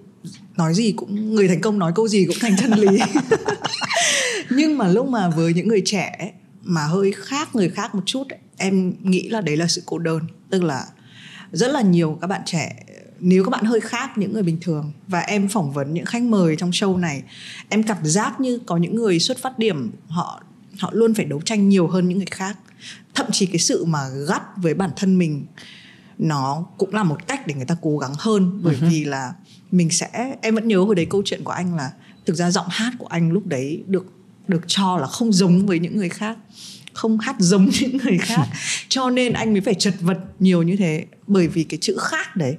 nói 0.58 0.74
gì 0.74 0.92
cũng 0.92 1.36
người 1.36 1.48
thành 1.48 1.62
công 1.62 1.80
nói 1.80 1.92
câu 1.96 2.08
gì 2.08 2.26
cũng 2.26 2.38
thành 2.40 2.56
chân 2.58 2.72
lý. 2.72 3.00
Nhưng 4.50 4.78
mà 4.78 4.88
lúc 4.88 5.08
mà 5.08 5.30
với 5.30 5.54
những 5.54 5.68
người 5.68 5.82
trẻ 5.86 6.16
ấy, 6.20 6.32
mà 6.68 6.82
hơi 6.82 7.12
khác 7.12 7.56
người 7.56 7.70
khác 7.70 7.96
một 7.96 8.04
chút 8.06 8.30
ấy, 8.30 8.40
em 8.58 8.94
nghĩ 9.04 9.30
là 9.30 9.42
đấy 9.42 9.58
là 9.58 9.68
sự 9.68 9.84
cô 9.86 10.00
đơn. 10.00 10.22
Tức 10.50 10.64
là 10.64 10.86
rất 11.52 11.72
là 11.72 11.82
nhiều 11.82 12.18
các 12.22 12.28
bạn 12.28 12.42
trẻ 12.46 12.84
nếu 13.20 13.44
các 13.44 13.50
bạn 13.50 13.66
hơi 13.66 13.80
khác 13.80 14.18
những 14.18 14.34
người 14.34 14.44
bình 14.44 14.58
thường 14.62 14.92
và 15.08 15.20
em 15.20 15.48
phỏng 15.48 15.72
vấn 15.72 15.94
những 15.94 16.06
khách 16.06 16.24
mời 16.24 16.56
trong 16.56 16.70
show 16.70 16.98
này 16.98 17.24
em 17.70 17.84
cảm 17.84 18.06
giác 18.06 18.40
như 18.40 18.60
có 18.66 18.78
những 18.78 18.96
người 18.96 19.20
xuất 19.20 19.38
phát 19.38 19.60
điểm 19.60 19.92
họ 20.08 20.44
họ 20.80 20.90
luôn 20.94 21.14
phải 21.14 21.26
đấu 21.26 21.42
tranh 21.42 21.70
nhiều 21.70 21.88
hơn 21.88 22.08
những 22.08 22.18
người 22.18 22.28
khác. 22.32 22.58
Thậm 23.16 23.28
chí 23.32 23.46
cái 23.46 23.60
sự 23.60 23.86
mà 23.86 24.00
gắt 24.28 24.42
với 24.58 24.74
bản 24.74 24.90
thân 24.96 25.18
mình 25.18 25.46
nó 26.18 26.66
cũng 26.78 26.94
là 26.94 27.04
một 27.04 27.28
cách 27.28 27.48
để 27.48 27.54
người 27.54 27.66
ta 27.66 27.76
cố 27.82 27.98
gắng 27.98 28.14
hơn. 28.18 28.60
Bởi 28.64 28.76
uh-huh. 28.76 28.90
vì 28.90 29.06
là 29.06 29.34
mình 29.72 29.90
sẽ 29.90 30.36
em 30.42 30.56
vẫn 30.56 30.68
nhớ 30.68 30.80
hồi 30.80 30.96
đấy 30.96 31.08
câu 31.10 31.22
chuyện 31.26 31.44
của 31.44 31.52
anh 31.52 31.76
là 31.76 31.92
thực 32.26 32.34
ra 32.34 32.52
giọng 32.52 32.68
hát 32.70 32.94
của 33.00 33.08
anh 33.08 33.32
lúc 33.32 33.46
đấy 33.46 33.84
được 33.88 34.06
được 34.50 34.62
cho 34.68 34.98
là 34.98 35.08
không 35.08 35.34
giống 35.34 35.66
với 35.66 35.80
những 35.80 35.98
người 35.98 36.10
khác 36.10 36.38
không 36.98 37.20
hát 37.20 37.36
giống 37.40 37.70
những 37.82 37.98
người 37.98 38.18
khác. 38.18 38.48
Cho 38.90 39.10
nên 39.10 39.34
anh 39.34 39.52
mới 39.54 39.62
phải 39.62 39.74
chật 39.74 39.94
vật 40.02 40.18
nhiều 40.40 40.64
như 40.64 40.76
thế 40.76 41.06
bởi 41.28 41.48
vì 41.48 41.64
cái 41.64 41.78
chữ 41.82 41.98
khác 42.00 42.36
đấy. 42.36 42.58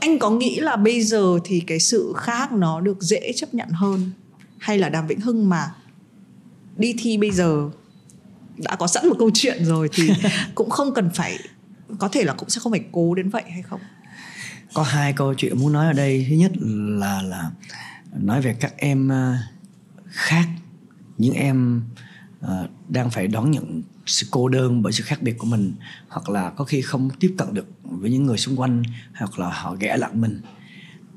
Anh 0.00 0.18
có 0.18 0.30
nghĩ 0.30 0.60
là 0.60 0.76
bây 0.76 1.02
giờ 1.02 1.38
thì 1.44 1.60
cái 1.60 1.80
sự 1.80 2.12
khác 2.16 2.52
nó 2.52 2.80
được 2.80 3.02
dễ 3.02 3.32
chấp 3.36 3.54
nhận 3.54 3.68
hơn 3.68 4.10
hay 4.58 4.78
là 4.78 4.88
đàm 4.88 5.06
vĩnh 5.06 5.20
hưng 5.20 5.48
mà 5.48 5.74
đi 6.76 6.94
thi 6.98 7.18
bây 7.18 7.30
giờ 7.30 7.70
đã 8.58 8.76
có 8.76 8.86
sẵn 8.86 9.08
một 9.08 9.16
câu 9.18 9.30
chuyện 9.34 9.64
rồi 9.64 9.88
thì 9.92 10.10
cũng 10.54 10.70
không 10.70 10.94
cần 10.94 11.10
phải 11.14 11.38
có 11.98 12.08
thể 12.08 12.24
là 12.24 12.32
cũng 12.32 12.50
sẽ 12.50 12.60
không 12.60 12.72
phải 12.72 12.84
cố 12.92 13.14
đến 13.14 13.28
vậy 13.28 13.42
hay 13.52 13.62
không? 13.62 13.80
Có 14.74 14.82
hai 14.82 15.12
câu 15.12 15.34
chuyện 15.34 15.58
muốn 15.58 15.72
nói 15.72 15.86
ở 15.86 15.92
đây. 15.92 16.26
Thứ 16.30 16.36
nhất 16.36 16.52
là 17.00 17.22
là 17.22 17.50
nói 18.20 18.40
về 18.40 18.56
các 18.60 18.74
em 18.76 19.08
ờ, 19.08 19.36
khác 20.10 20.46
những 21.18 21.34
em 21.34 21.82
uh, 22.44 22.48
đang 22.88 23.10
phải 23.10 23.26
đón 23.26 23.50
nhận 23.50 23.82
sự 24.06 24.26
cô 24.30 24.48
đơn 24.48 24.82
bởi 24.82 24.92
sự 24.92 25.04
khác 25.04 25.22
biệt 25.22 25.38
của 25.38 25.46
mình 25.46 25.74
hoặc 26.08 26.28
là 26.28 26.50
có 26.50 26.64
khi 26.64 26.82
không 26.82 27.10
tiếp 27.20 27.34
cận 27.38 27.54
được 27.54 27.66
với 27.82 28.10
những 28.10 28.26
người 28.26 28.38
xung 28.38 28.60
quanh 28.60 28.82
hoặc 29.14 29.38
là 29.38 29.50
họ 29.50 29.76
ghẻ 29.80 29.96
lặng 29.96 30.20
mình. 30.20 30.40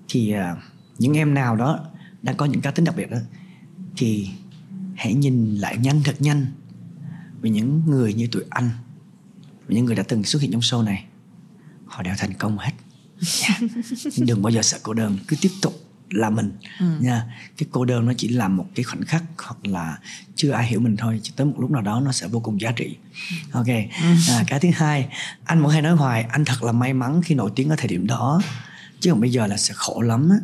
Thì 0.08 0.36
uh, 0.36 0.58
những 1.00 1.18
em 1.18 1.34
nào 1.34 1.56
đó 1.56 1.80
đang 2.22 2.38
có 2.38 2.46
những 2.46 2.62
cá 2.62 2.72
tính 2.72 2.86
đặc 2.86 2.96
biệt 2.96 3.12
đó 3.12 3.18
thì 3.98 4.30
hãy 4.96 5.14
nhìn 5.14 5.56
lại 5.56 5.78
nhanh 5.78 6.04
thật 6.04 6.16
nhanh 6.20 6.46
về 7.42 7.50
những 7.50 7.82
người 7.88 8.14
như 8.14 8.28
tụi 8.28 8.44
anh 8.50 8.70
và 9.68 9.76
những 9.76 9.86
người 9.86 9.96
đã 9.96 10.04
từng 10.04 10.24
xuất 10.24 10.42
hiện 10.42 10.52
trong 10.52 10.62
show 10.62 10.84
này. 10.84 11.06
Họ 11.86 12.04
đều 12.04 12.14
thành 12.18 12.34
công 12.34 12.58
hết. 12.58 12.72
Yeah. 13.42 13.62
đừng 14.28 14.42
bao 14.42 14.52
giờ 14.52 14.62
sợ 14.62 14.78
cô 14.84 14.94
đơn 14.94 15.18
cứ 15.28 15.36
tiếp 15.42 15.52
tục 15.62 15.87
là 16.10 16.30
mình. 16.30 16.52
Ừ. 16.80 16.86
nha. 17.00 17.24
Cái 17.58 17.68
cô 17.72 17.86
đơn 17.86 18.06
nó 18.06 18.14
chỉ 18.18 18.28
là 18.28 18.48
một 18.48 18.66
cái 18.76 18.84
khoảnh 18.84 19.06
khắc 19.06 19.24
hoặc 19.38 19.68
là 19.68 19.98
chưa 20.36 20.52
ai 20.52 20.68
hiểu 20.68 20.80
mình 20.80 20.98
thôi 20.98 21.20
chỉ 21.24 21.32
tới 21.36 21.48
một 21.48 21.54
lúc 21.58 21.72
nào 21.72 21.82
đó 21.82 22.00
nó 22.00 22.12
sẽ 22.12 22.28
vô 22.28 22.40
cùng 22.40 22.62
giá 22.62 22.72
trị. 22.72 22.98
Ok. 23.52 23.68
Ừ. 23.68 24.16
à, 24.30 24.44
cái 24.48 24.60
thứ 24.60 24.70
hai 24.76 25.08
anh 25.46 25.62
vẫn 25.62 25.72
hay 25.72 25.82
nói 25.82 25.96
hoài 25.96 26.24
anh 26.24 26.46
thật 26.46 26.64
là 26.64 26.72
may 26.72 26.94
mắn 26.94 27.22
khi 27.22 27.36
nổi 27.36 27.52
tiếng 27.56 27.70
ở 27.70 27.76
thời 27.76 27.88
điểm 27.88 28.08
đó 28.08 28.42
chứ 29.00 29.12
còn 29.12 29.22
bây 29.22 29.32
giờ 29.32 29.48
là 29.48 29.58
sẽ 29.58 29.74
khổ 29.78 30.02
lắm 30.02 30.30
á. 30.30 30.38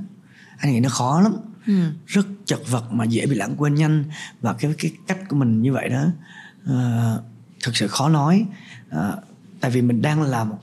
Anh 0.58 0.71
nghĩ 0.71 0.80
nó 0.80 0.89
khó 0.89 1.21
lắm. 1.21 1.36
Ừ. 1.67 1.73
rất 2.08 2.28
chật 2.45 2.60
vật 2.67 2.91
mà 2.91 3.06
dễ 3.06 3.26
bị 3.26 3.36
lãng 3.36 3.56
quên 3.58 3.76
nhanh. 3.76 4.04
Và 4.41 4.54
cái 4.54 4.73
cái 4.78 4.91
cách 5.08 5.17
của 5.30 5.36
mình 5.36 5.62
như 5.62 5.73
vậy 5.73 5.89
đó 5.89 6.06
uh, 6.71 7.23
thực 7.63 7.78
sự 7.78 7.88
khó 7.88 8.10
nói. 8.10 8.45
Uh, 8.95 8.99
tại 9.60 9.71
vì 9.71 9.82
mình 9.82 10.02
đang 10.02 10.21
là 10.21 10.43
một 10.43 10.58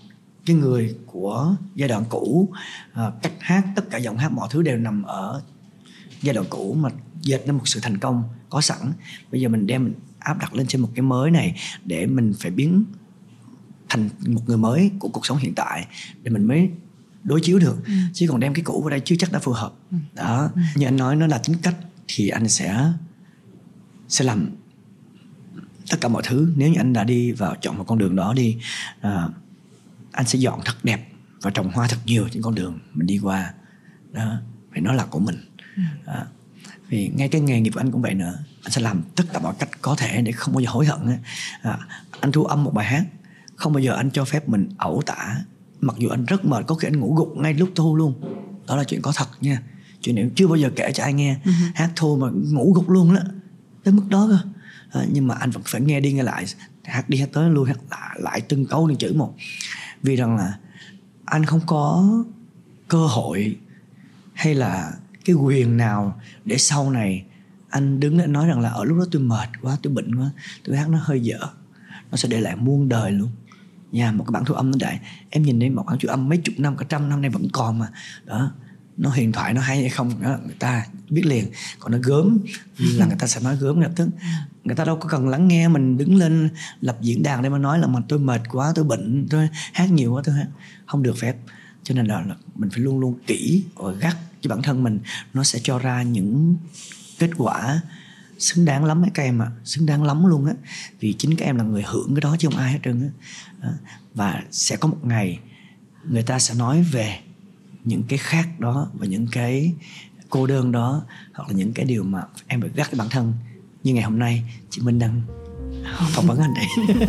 cái 0.51 0.61
người 0.61 0.95
của 1.07 1.57
giai 1.75 1.89
đoạn 1.89 2.05
cũ 2.09 2.49
à, 2.93 3.11
cách 3.23 3.33
hát 3.41 3.65
tất 3.77 3.91
cả 3.91 3.99
giọng 3.99 4.19
hát 4.19 4.33
mọi 4.33 4.49
thứ 4.51 4.63
đều 4.63 4.77
nằm 4.77 5.03
ở 5.03 5.43
giai 6.23 6.35
đoạn 6.35 6.47
cũ 6.51 6.77
mà 6.81 6.91
dệt 7.23 7.41
nên 7.47 7.57
một 7.57 7.69
sự 7.69 7.81
thành 7.83 7.99
công 7.99 8.25
có 8.49 8.61
sẵn 8.61 8.79
bây 9.33 9.41
giờ 9.41 9.49
mình 9.49 9.67
đem 9.67 9.85
mình 9.85 9.95
áp 10.19 10.39
đặt 10.39 10.55
lên 10.55 10.67
trên 10.67 10.81
một 10.81 10.89
cái 10.95 11.03
mới 11.03 11.31
này 11.31 11.57
để 11.85 12.07
mình 12.07 12.35
phải 12.41 12.51
biến 12.51 12.85
thành 13.89 14.09
một 14.27 14.41
người 14.47 14.57
mới 14.57 14.91
của 14.99 15.09
cuộc 15.09 15.27
sống 15.27 15.39
hiện 15.39 15.55
tại 15.55 15.87
để 16.23 16.31
mình 16.31 16.45
mới 16.45 16.71
đối 17.25 17.41
chiếu 17.41 17.59
được 17.59 17.87
ừ. 17.87 17.93
chứ 18.13 18.27
còn 18.29 18.41
đem 18.41 18.55
cái 18.55 18.65
cũ 18.65 18.81
vào 18.81 18.91
đây 18.91 19.01
chưa 19.05 19.17
chắc 19.19 19.33
đã 19.33 19.39
phù 19.39 19.53
hợp 19.53 19.73
ừ. 19.91 19.97
đó 20.15 20.51
ừ. 20.55 20.61
như 20.77 20.87
anh 20.87 20.97
nói 20.97 21.17
nó 21.17 21.27
là 21.27 21.39
tính 21.39 21.57
cách 21.63 21.77
thì 22.09 22.29
anh 22.29 22.49
sẽ 22.49 22.93
sẽ 24.09 24.25
làm 24.25 24.51
tất 25.91 25.97
cả 26.01 26.09
mọi 26.09 26.23
thứ 26.27 26.53
nếu 26.57 26.69
như 26.69 26.79
anh 26.81 26.93
đã 26.93 27.05
đi 27.05 27.33
vào 27.33 27.55
chọn 27.61 27.79
một 27.79 27.85
con 27.87 27.99
đường 27.99 28.17
đó 28.17 28.35
đi 28.35 28.57
à, 29.01 29.29
anh 30.13 30.27
sẽ 30.27 30.39
dọn 30.39 30.61
thật 30.65 30.75
đẹp 30.83 31.09
và 31.43 31.51
trồng 31.51 31.71
hoa 31.73 31.89
thật 31.89 31.99
nhiều 32.05 32.29
trên 32.33 32.43
con 32.43 32.55
đường 32.55 32.79
mình 32.95 33.07
đi 33.07 33.19
qua. 33.23 33.53
Đó 34.13 34.37
vì 34.73 34.81
nó 34.81 34.93
là 34.93 35.05
của 35.05 35.19
mình. 35.19 35.37
À, 36.07 36.27
vì 36.89 37.09
ngay 37.09 37.29
cái 37.29 37.41
nghề 37.41 37.61
nghiệp 37.61 37.71
của 37.71 37.81
anh 37.81 37.91
cũng 37.91 38.03
vậy 38.03 38.15
nữa. 38.15 38.39
Anh 38.63 38.71
sẽ 38.71 38.81
làm 38.81 39.03
tất 39.17 39.25
cả 39.33 39.39
mọi 39.39 39.55
cách 39.59 39.69
có 39.83 39.95
thể 39.99 40.23
để 40.23 40.33
không 40.33 40.55
bao 40.55 40.61
giờ 40.61 40.71
hối 40.71 40.87
hận 40.87 40.99
à, 41.63 41.79
anh 42.21 42.33
thu 42.33 42.45
âm 42.45 42.65
một 42.65 42.75
bài 42.75 42.87
hát. 42.87 43.05
Không 43.57 43.73
bao 43.73 43.81
giờ 43.81 43.95
anh 43.95 44.11
cho 44.11 44.25
phép 44.25 44.49
mình 44.49 44.69
ẩu 44.79 45.03
tả. 45.07 45.37
Mặc 45.81 45.97
dù 45.99 46.09
anh 46.09 46.25
rất 46.25 46.45
mệt 46.45 46.65
có 46.67 46.75
khi 46.75 46.89
anh 46.89 47.01
ngủ 47.01 47.15
gục 47.15 47.37
ngay 47.37 47.55
lúc 47.55 47.71
thu 47.75 47.97
luôn. 47.97 48.21
Đó 48.67 48.77
là 48.77 48.85
chuyện 48.85 49.03
có 49.03 49.13
thật 49.17 49.29
nha. 49.41 49.63
Chuyện 50.03 50.15
này 50.15 50.31
chưa 50.35 50.47
bao 50.47 50.57
giờ 50.57 50.71
kể 50.77 50.93
cho 50.95 51.03
ai 51.03 51.13
nghe. 51.13 51.37
Uh-huh. 51.45 51.71
hát 51.75 51.91
thu 51.97 52.17
mà 52.17 52.27
ngủ 52.33 52.73
gục 52.73 52.91
luôn 52.91 53.15
đó 53.15 53.21
tới 53.85 53.95
mức 53.95 54.03
đó 54.09 54.29
cơ. 54.31 54.39
À, 55.01 55.07
nhưng 55.13 55.27
mà 55.27 55.35
anh 55.35 55.51
vẫn 55.51 55.63
phải 55.67 55.81
nghe 55.81 56.01
đi 56.01 56.13
nghe 56.13 56.23
lại. 56.23 56.45
Hát 56.85 57.09
đi 57.09 57.19
hát 57.19 57.29
tới 57.33 57.51
luôn 57.51 57.65
hát 57.65 57.79
lại, 57.91 58.17
lại 58.21 58.41
từng 58.41 58.67
câu 58.67 58.87
từng 58.89 58.99
chữ 58.99 59.13
một 59.17 59.35
vì 60.03 60.17
rằng 60.17 60.37
là 60.37 60.59
anh 61.25 61.45
không 61.45 61.61
có 61.67 62.13
cơ 62.89 63.07
hội 63.07 63.57
hay 64.33 64.55
là 64.55 64.93
cái 65.25 65.37
quyền 65.37 65.77
nào 65.77 66.21
để 66.45 66.59
sau 66.59 66.91
này 66.91 67.25
anh 67.71 68.01
đứng 68.01 68.19
lên 68.19 68.33
nói 68.33 68.49
rằng 68.49 68.61
là 68.61 68.69
ở 68.69 68.85
lúc 68.85 68.99
đó 68.99 69.05
tôi 69.11 69.23
mệt 69.23 69.49
quá, 69.63 69.77
tôi 69.83 69.93
bệnh 69.93 70.15
quá, 70.15 70.31
tôi 70.65 70.77
hát 70.77 70.89
nó 70.89 70.99
hơi 71.03 71.21
dở, 71.21 71.39
nó 72.11 72.17
sẽ 72.17 72.29
để 72.29 72.41
lại 72.41 72.57
muôn 72.57 72.89
đời 72.89 73.13
luôn. 73.13 73.31
Nhà 73.93 74.13
một 74.13 74.25
cái 74.25 74.33
bản 74.33 74.45
thu 74.45 74.55
âm 74.55 74.71
nó 74.71 74.77
đại. 74.81 75.01
Em 75.31 75.43
nhìn 75.43 75.61
thấy 75.61 75.71
một 75.71 75.85
bản 75.87 75.99
thu 76.01 76.09
âm 76.09 76.29
mấy 76.29 76.39
chục 76.39 76.55
năm, 76.59 76.77
cả 76.77 76.87
trăm 76.89 77.09
năm 77.09 77.21
nay 77.21 77.31
vẫn 77.31 77.49
còn 77.53 77.79
mà. 77.79 77.89
Đó, 78.25 78.53
nó 78.97 79.11
huyền 79.11 79.33
thoại 79.33 79.55
nó 79.55 79.61
hay 79.61 79.81
hay 79.81 79.89
không, 79.89 80.23
đó, 80.23 80.37
người 80.45 80.55
ta 80.59 80.87
biết 81.11 81.27
liền. 81.27 81.47
Còn 81.79 81.93
nó 81.93 81.99
gớm, 82.03 82.39
là 82.79 83.07
người 83.07 83.17
ta 83.19 83.27
sẽ 83.27 83.41
nói 83.41 83.57
gớm 83.57 83.81
lập 83.81 83.91
tức 83.97 84.09
người 84.65 84.77
ta 84.77 84.85
đâu 84.85 84.97
có 84.97 85.09
cần 85.09 85.29
lắng 85.29 85.49
nghe 85.49 85.69
mình 85.69 85.99
đứng 85.99 86.17
lên 86.17 86.49
lập 86.81 86.99
diễn 87.01 87.23
đàn 87.23 87.43
để 87.43 87.49
mà 87.49 87.59
nói 87.59 87.79
là 87.79 87.87
mà 87.87 88.01
tôi 88.09 88.19
mệt 88.19 88.41
quá 88.53 88.73
tôi 88.75 88.85
bệnh 88.85 89.27
tôi 89.31 89.49
hát 89.73 89.91
nhiều 89.91 90.13
quá 90.13 90.23
tôi 90.25 90.35
hát. 90.35 90.47
Không 90.87 91.03
được 91.03 91.17
phép. 91.19 91.37
Cho 91.83 91.95
nên 91.95 92.07
là, 92.07 92.21
là 92.21 92.37
mình 92.55 92.71
phải 92.71 92.81
luôn 92.81 93.01
luôn 93.01 93.19
kỹ 93.27 93.65
và 93.75 93.93
gắt 93.93 94.17
cho 94.41 94.51
bản 94.51 94.63
thân 94.63 94.83
mình. 94.83 95.01
Nó 95.35 95.45
sẽ 95.45 95.59
cho 95.63 95.79
ra 95.79 96.03
những 96.03 96.57
kết 97.19 97.31
quả 97.37 97.81
xứng 98.39 98.65
đáng 98.65 98.85
lắm 98.85 99.05
ấy, 99.05 99.11
các 99.15 99.23
em 99.23 99.43
ạ. 99.43 99.47
À. 99.47 99.57
xứng 99.65 99.87
đáng 99.87 100.03
lắm 100.03 100.27
luôn 100.27 100.47
á. 100.47 100.53
Vì 101.01 101.13
chính 101.13 101.37
các 101.37 101.45
em 101.45 101.57
là 101.57 101.65
người 101.65 101.83
hưởng 101.87 102.15
cái 102.15 102.21
đó 102.21 102.37
chứ 102.39 102.49
không 102.51 102.59
ai 102.59 102.73
hết 102.73 102.79
trơn 102.85 103.13
á. 103.61 103.71
Và 104.15 104.43
sẽ 104.51 104.77
có 104.77 104.89
một 104.89 104.99
ngày 105.03 105.39
người 106.05 106.23
ta 106.23 106.39
sẽ 106.39 106.55
nói 106.55 106.83
về 106.83 107.19
những 107.85 108.03
cái 108.09 108.19
khác 108.19 108.61
đó 108.61 108.91
và 108.95 109.07
những 109.07 109.27
cái 109.33 109.75
cô 110.31 110.47
đơn 110.47 110.73
đó 110.73 111.05
hoặc 111.35 111.49
là 111.49 111.55
những 111.55 111.73
cái 111.73 111.87
điều 111.87 112.05
mà 112.05 112.23
em 112.47 112.61
phải 112.61 112.71
gắt 112.75 112.91
cái 112.91 112.99
bản 112.99 113.09
thân 113.09 113.35
như 113.83 113.95
ngày 113.95 114.03
hôm 114.03 114.19
nay 114.19 114.43
chị 114.71 114.83
Minh 114.85 114.99
đang 114.99 115.21
phỏng 116.13 116.27
vấn 116.27 116.39
anh 116.39 116.55
đây 116.55 116.67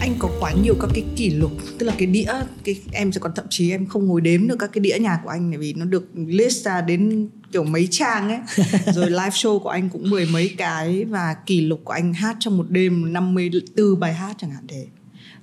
anh 0.00 0.14
có 0.18 0.30
quá 0.40 0.52
nhiều 0.62 0.74
các 0.80 0.90
cái 0.94 1.04
kỷ 1.16 1.30
lục 1.30 1.52
tức 1.78 1.86
là 1.86 1.94
cái 1.98 2.06
đĩa 2.06 2.32
cái 2.64 2.82
em 2.92 3.12
sẽ 3.12 3.20
còn 3.20 3.32
thậm 3.34 3.44
chí 3.50 3.70
em 3.70 3.86
không 3.86 4.06
ngồi 4.06 4.20
đếm 4.20 4.48
được 4.48 4.56
các 4.58 4.70
cái 4.72 4.80
đĩa 4.80 4.98
nhạc 5.00 5.20
của 5.24 5.30
anh 5.30 5.50
bởi 5.50 5.58
vì 5.58 5.74
nó 5.74 5.84
được 5.84 6.08
list 6.14 6.64
ra 6.64 6.80
đến 6.80 7.28
kiểu 7.52 7.64
mấy 7.64 7.88
trang 7.90 8.28
ấy. 8.28 8.38
Rồi 8.94 9.10
live 9.10 9.28
show 9.28 9.58
của 9.58 9.68
anh 9.68 9.88
cũng 9.88 10.10
mười 10.10 10.26
mấy 10.26 10.54
cái 10.58 11.04
và 11.04 11.36
kỷ 11.46 11.60
lục 11.60 11.80
của 11.84 11.92
anh 11.92 12.14
hát 12.14 12.36
trong 12.40 12.58
một 12.58 12.66
đêm 12.70 13.12
54 13.12 14.00
bài 14.00 14.14
hát 14.14 14.36
chẳng 14.38 14.50
hạn 14.50 14.64
thế. 14.68 14.86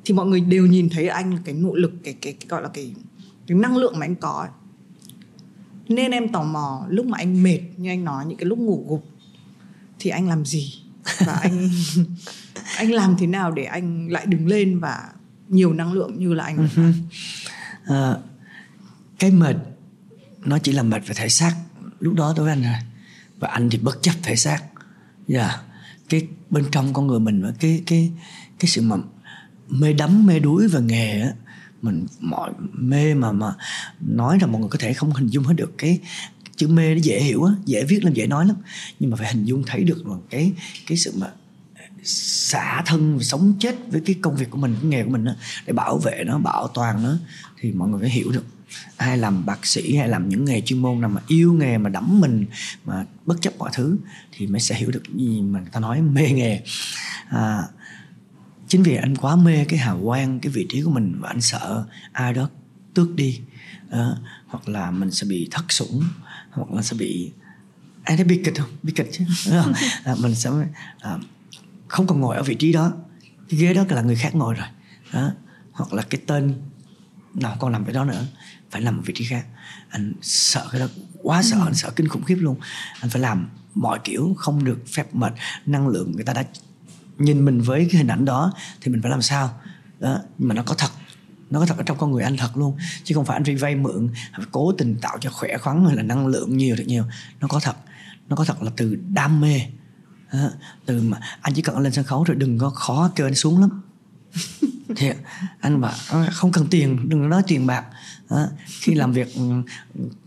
Thì 0.06 0.14
mọi 0.14 0.26
người 0.26 0.40
đều 0.40 0.66
nhìn 0.66 0.90
thấy 0.90 1.08
anh 1.08 1.38
cái 1.46 1.56
nỗ 1.56 1.76
lực 1.76 1.92
cái 2.04 2.14
cái, 2.22 2.34
cái 2.34 2.48
gọi 2.50 2.62
là 2.62 2.70
cái 2.74 2.94
cái 3.48 3.58
năng 3.58 3.78
lượng 3.78 3.94
mà 4.00 4.06
anh 4.06 4.16
có 4.16 4.30
ấy. 4.30 4.50
Nên 5.96 6.12
em 6.12 6.30
tò 6.30 6.44
mò 6.44 6.86
lúc 6.90 7.06
mà 7.06 7.18
anh 7.18 7.44
mệt 7.44 7.60
như 7.78 7.90
anh 7.90 8.04
nói 8.04 8.26
những 8.26 8.38
cái 8.38 8.46
lúc 8.46 8.60
ngủ 8.60 8.86
gục 8.90 9.10
thì 10.00 10.10
anh 10.10 10.28
làm 10.28 10.46
gì 10.46 10.74
và 11.26 11.34
anh 11.34 11.70
anh 12.78 12.92
làm 12.92 13.16
thế 13.20 13.28
nào 13.28 13.52
để 13.52 13.64
anh 13.64 14.08
lại 14.12 14.26
đứng 14.26 14.48
lên 14.48 14.80
và 14.80 15.10
nhiều 15.48 15.74
năng 15.74 15.94
lượng 15.94 16.20
như 16.20 16.34
là 16.34 16.44
anh 16.44 16.68
uh-huh. 16.68 16.94
à, 17.96 18.16
cái 19.20 19.32
mệt 19.32 19.56
nó 20.46 20.58
chỉ 20.58 20.72
là 20.72 20.84
mệt 20.84 21.08
về 21.08 21.14
thể 21.18 21.30
xác 21.30 21.56
lúc 22.00 22.14
đó 22.14 22.34
đối 22.38 22.46
với 22.46 22.54
anh 22.54 22.64
rồi 22.64 22.74
và 23.40 23.48
anh 23.48 23.70
thì 23.70 23.78
bất 23.78 24.02
chấp 24.02 24.14
thể 24.24 24.36
xác 24.36 24.64
dạ 25.28 25.48
yeah. 25.48 25.62
cái 26.10 26.28
bên 26.50 26.66
trong 26.72 26.94
con 26.94 27.08
người 27.08 27.20
mình 27.20 27.44
cái 27.60 27.84
cái 27.86 28.12
cái 28.60 28.70
sự 28.70 28.82
mà 28.82 28.96
mê 29.70 29.94
đắm 29.94 30.26
mê 30.26 30.40
đuối 30.40 30.68
về 30.68 30.82
nghề 30.82 31.22
á 31.22 31.32
mình 31.82 32.06
mọi 32.20 32.52
mê 32.74 33.14
mà 33.14 33.32
mà 33.32 33.54
nói 34.00 34.38
là 34.42 34.48
mọi 34.48 34.62
người 34.62 34.70
có 34.70 34.78
thể 34.80 34.94
không 34.94 35.12
hình 35.12 35.28
dung 35.28 35.44
hết 35.44 35.54
được 35.58 35.74
cái 35.78 36.00
chữ 36.56 36.68
mê 36.68 36.96
nó 36.96 37.02
dễ 37.04 37.22
hiểu 37.22 37.44
á 37.44 37.54
dễ 37.66 37.84
viết 37.84 38.04
lắm 38.04 38.14
dễ 38.14 38.28
nói 38.28 38.46
lắm. 38.46 38.56
Nhưng 39.00 39.10
mà 39.10 39.18
phải 39.18 39.34
hình 39.34 39.46
dung 39.46 39.64
thấy 39.68 39.84
được 39.84 40.08
là 40.08 40.16
cái 40.30 40.52
cái 40.88 40.98
sự 40.98 41.14
mà 41.18 41.28
xả 42.04 42.84
thân 42.86 43.20
sống 43.22 43.54
chết 43.60 43.76
với 43.88 44.02
cái 44.06 44.16
công 44.22 44.36
việc 44.36 44.50
của 44.50 44.58
mình 44.58 44.76
cái 44.82 44.90
nghề 44.90 45.04
của 45.04 45.10
mình 45.10 45.26
đó, 45.26 45.32
để 45.66 45.74
bảo 45.74 45.98
vệ 45.98 46.24
nó 46.26 46.38
bảo 46.38 46.68
toàn 46.68 47.04
nó 47.04 47.18
thì 47.60 47.72
mọi 47.72 47.90
người 47.90 48.00
phải 48.00 48.10
hiểu 48.10 48.32
được. 48.32 48.46
Ai 48.98 49.18
làm 49.18 49.46
bác 49.46 49.66
sĩ 49.66 49.96
hay 49.96 50.08
làm 50.08 50.30
những 50.30 50.46
nghề 50.46 50.62
chuyên 50.62 50.82
môn 50.82 51.02
nào 51.02 51.10
mà 51.10 51.22
yêu 51.28 51.54
nghề 51.54 51.78
mà 51.78 51.90
đắm 51.90 52.20
mình 52.20 52.46
mà 52.86 53.06
bất 53.26 53.42
chấp 53.42 53.58
mọi 53.58 53.70
thứ 53.74 53.98
thì 54.32 54.48
mới 54.48 54.60
sẽ 54.60 54.76
hiểu 54.76 54.92
được. 54.92 55.04
Gì 55.16 55.42
mà 55.42 55.60
người 55.60 55.70
ta 55.72 55.80
nói 55.80 56.02
mê 56.02 56.32
nghề. 56.32 56.62
À, 57.30 57.64
chính 58.72 58.84
vì 58.84 58.96
anh 58.96 59.16
quá 59.16 59.36
mê 59.36 59.66
cái 59.66 59.80
hào 59.80 60.02
quang 60.04 60.40
cái 60.40 60.52
vị 60.52 60.66
trí 60.70 60.82
của 60.82 60.92
mình 60.92 61.18
và 61.20 61.30
anh 61.30 61.42
sợ 61.42 61.86
ai 62.12 62.34
đó 62.34 62.50
tước 62.94 63.16
đi 63.16 63.42
à, 63.90 64.10
hoặc 64.48 64.70
là 64.70 64.92
mình 64.92 65.12
sẽ 65.12 65.28
bị 65.28 65.48
thất 65.52 65.66
sủng 65.70 66.04
hoặc 66.52 66.72
là 66.72 66.82
sẽ 66.82 66.96
bị 66.98 67.32
anh 68.04 68.18
thấy 68.18 68.26
bi 68.26 68.42
kịch 68.46 68.54
không? 68.58 68.70
Bi 68.84 68.94
kịch 68.96 69.10
chứ 69.12 69.26
không? 69.50 69.74
À, 70.04 70.16
mình 70.20 70.36
sẽ 70.36 70.50
à, 71.00 71.18
không 71.88 72.08
còn 72.08 72.22
ngồi 72.22 72.36
ở 72.36 72.44
vị 72.44 72.56
trí 72.56 72.72
đó. 72.74 72.94
Cái 73.50 73.60
ghế 73.60 73.74
đó 73.74 73.84
là 73.90 74.02
người 74.02 74.16
khác 74.16 74.36
ngồi 74.36 74.54
rồi 74.54 74.68
đó. 75.14 75.32
Hoặc 75.72 75.94
là 75.94 76.04
cái 76.04 76.22
tên 76.28 76.54
nào 77.34 77.56
còn 77.60 77.72
làm 77.72 77.86
cái 77.86 77.94
đó 77.94 78.06
nữa 78.06 78.26
phải 78.70 78.82
làm 78.82 78.98
một 78.98 79.04
vị 79.06 79.14
trí 79.18 79.26
khác. 79.26 79.46
Anh 79.90 80.14
sợ 80.22 80.68
cái 80.72 80.82
đó 80.82 80.88
quá 81.24 81.44
sợ 81.44 81.58
ừ. 81.58 81.64
anh 81.66 81.76
sợ 81.76 81.92
kinh 81.96 82.08
khủng 82.08 82.24
khiếp 82.24 82.38
luôn. 82.40 82.60
Anh 83.00 83.10
phải 83.10 83.22
làm 83.22 83.50
mọi 83.74 84.00
kiểu 84.04 84.34
không 84.38 84.64
được 84.64 84.84
phép 84.88 85.16
mệt 85.16 85.34
năng 85.66 85.88
lượng 85.88 86.12
người 86.12 86.24
ta 86.24 86.34
đã 86.34 86.44
nhìn 87.22 87.46
mình 87.46 87.62
với 87.62 87.88
cái 87.92 87.98
hình 87.98 88.08
ảnh 88.08 88.26
đó 88.26 88.54
thì 88.82 88.92
mình 88.92 89.02
phải 89.02 89.12
làm 89.12 89.22
sao? 89.22 89.50
Đó, 90.00 90.20
mà 90.38 90.56
nó 90.56 90.64
có 90.64 90.76
thật. 90.76 90.90
Nó 91.50 91.60
có 91.60 91.66
thật 91.66 91.78
ở 91.78 91.84
trong 91.84 91.98
con 91.98 92.12
người 92.12 92.24
anh 92.24 92.38
thật 92.38 92.58
luôn. 92.58 92.78
Chứ 93.04 93.16
không 93.16 93.26
phải 93.26 93.36
anh 93.36 93.44
đi 93.44 93.56
vay 93.56 93.76
mượn 93.76 94.10
cố 94.52 94.72
tình 94.72 94.98
tạo 95.02 95.18
cho 95.22 95.30
khỏe 95.30 95.58
khoắn 95.58 95.86
hay 95.86 95.96
là 95.96 96.04
năng 96.04 96.28
lượng 96.28 96.58
nhiều 96.58 96.76
thật 96.76 96.84
nhiều. 96.88 97.04
Nó 97.40 97.48
có 97.48 97.60
thật. 97.60 97.76
Nó 98.30 98.36
có 98.36 98.46
thật 98.46 98.64
là 98.64 98.72
từ 98.78 98.98
đam 99.10 99.42
mê. 99.42 99.62
Đó. 100.34 100.50
từ 100.86 101.02
mà 101.02 101.20
anh 101.42 101.54
chỉ 101.54 101.62
cần 101.62 101.78
lên 101.78 101.94
sân 101.94 102.06
khấu 102.06 102.24
rồi 102.24 102.36
đừng 102.36 102.58
có 102.58 102.70
khó 102.70 103.12
kêu 103.16 103.28
anh 103.28 103.36
xuống 103.36 103.62
lắm. 103.62 103.82
Thì 104.96 105.10
anh 105.60 105.82
bảo 105.82 105.94
ờ, 106.10 106.28
không 106.32 106.52
cần 106.52 106.68
tiền, 106.70 107.10
đừng 107.10 107.30
nói 107.30 107.44
tiền 107.48 107.68
bạc. 107.68 107.86
Đó. 108.30 108.48
khi 108.68 108.94
làm 108.94 109.12
việc 109.12 109.36
ừ, 109.36 109.42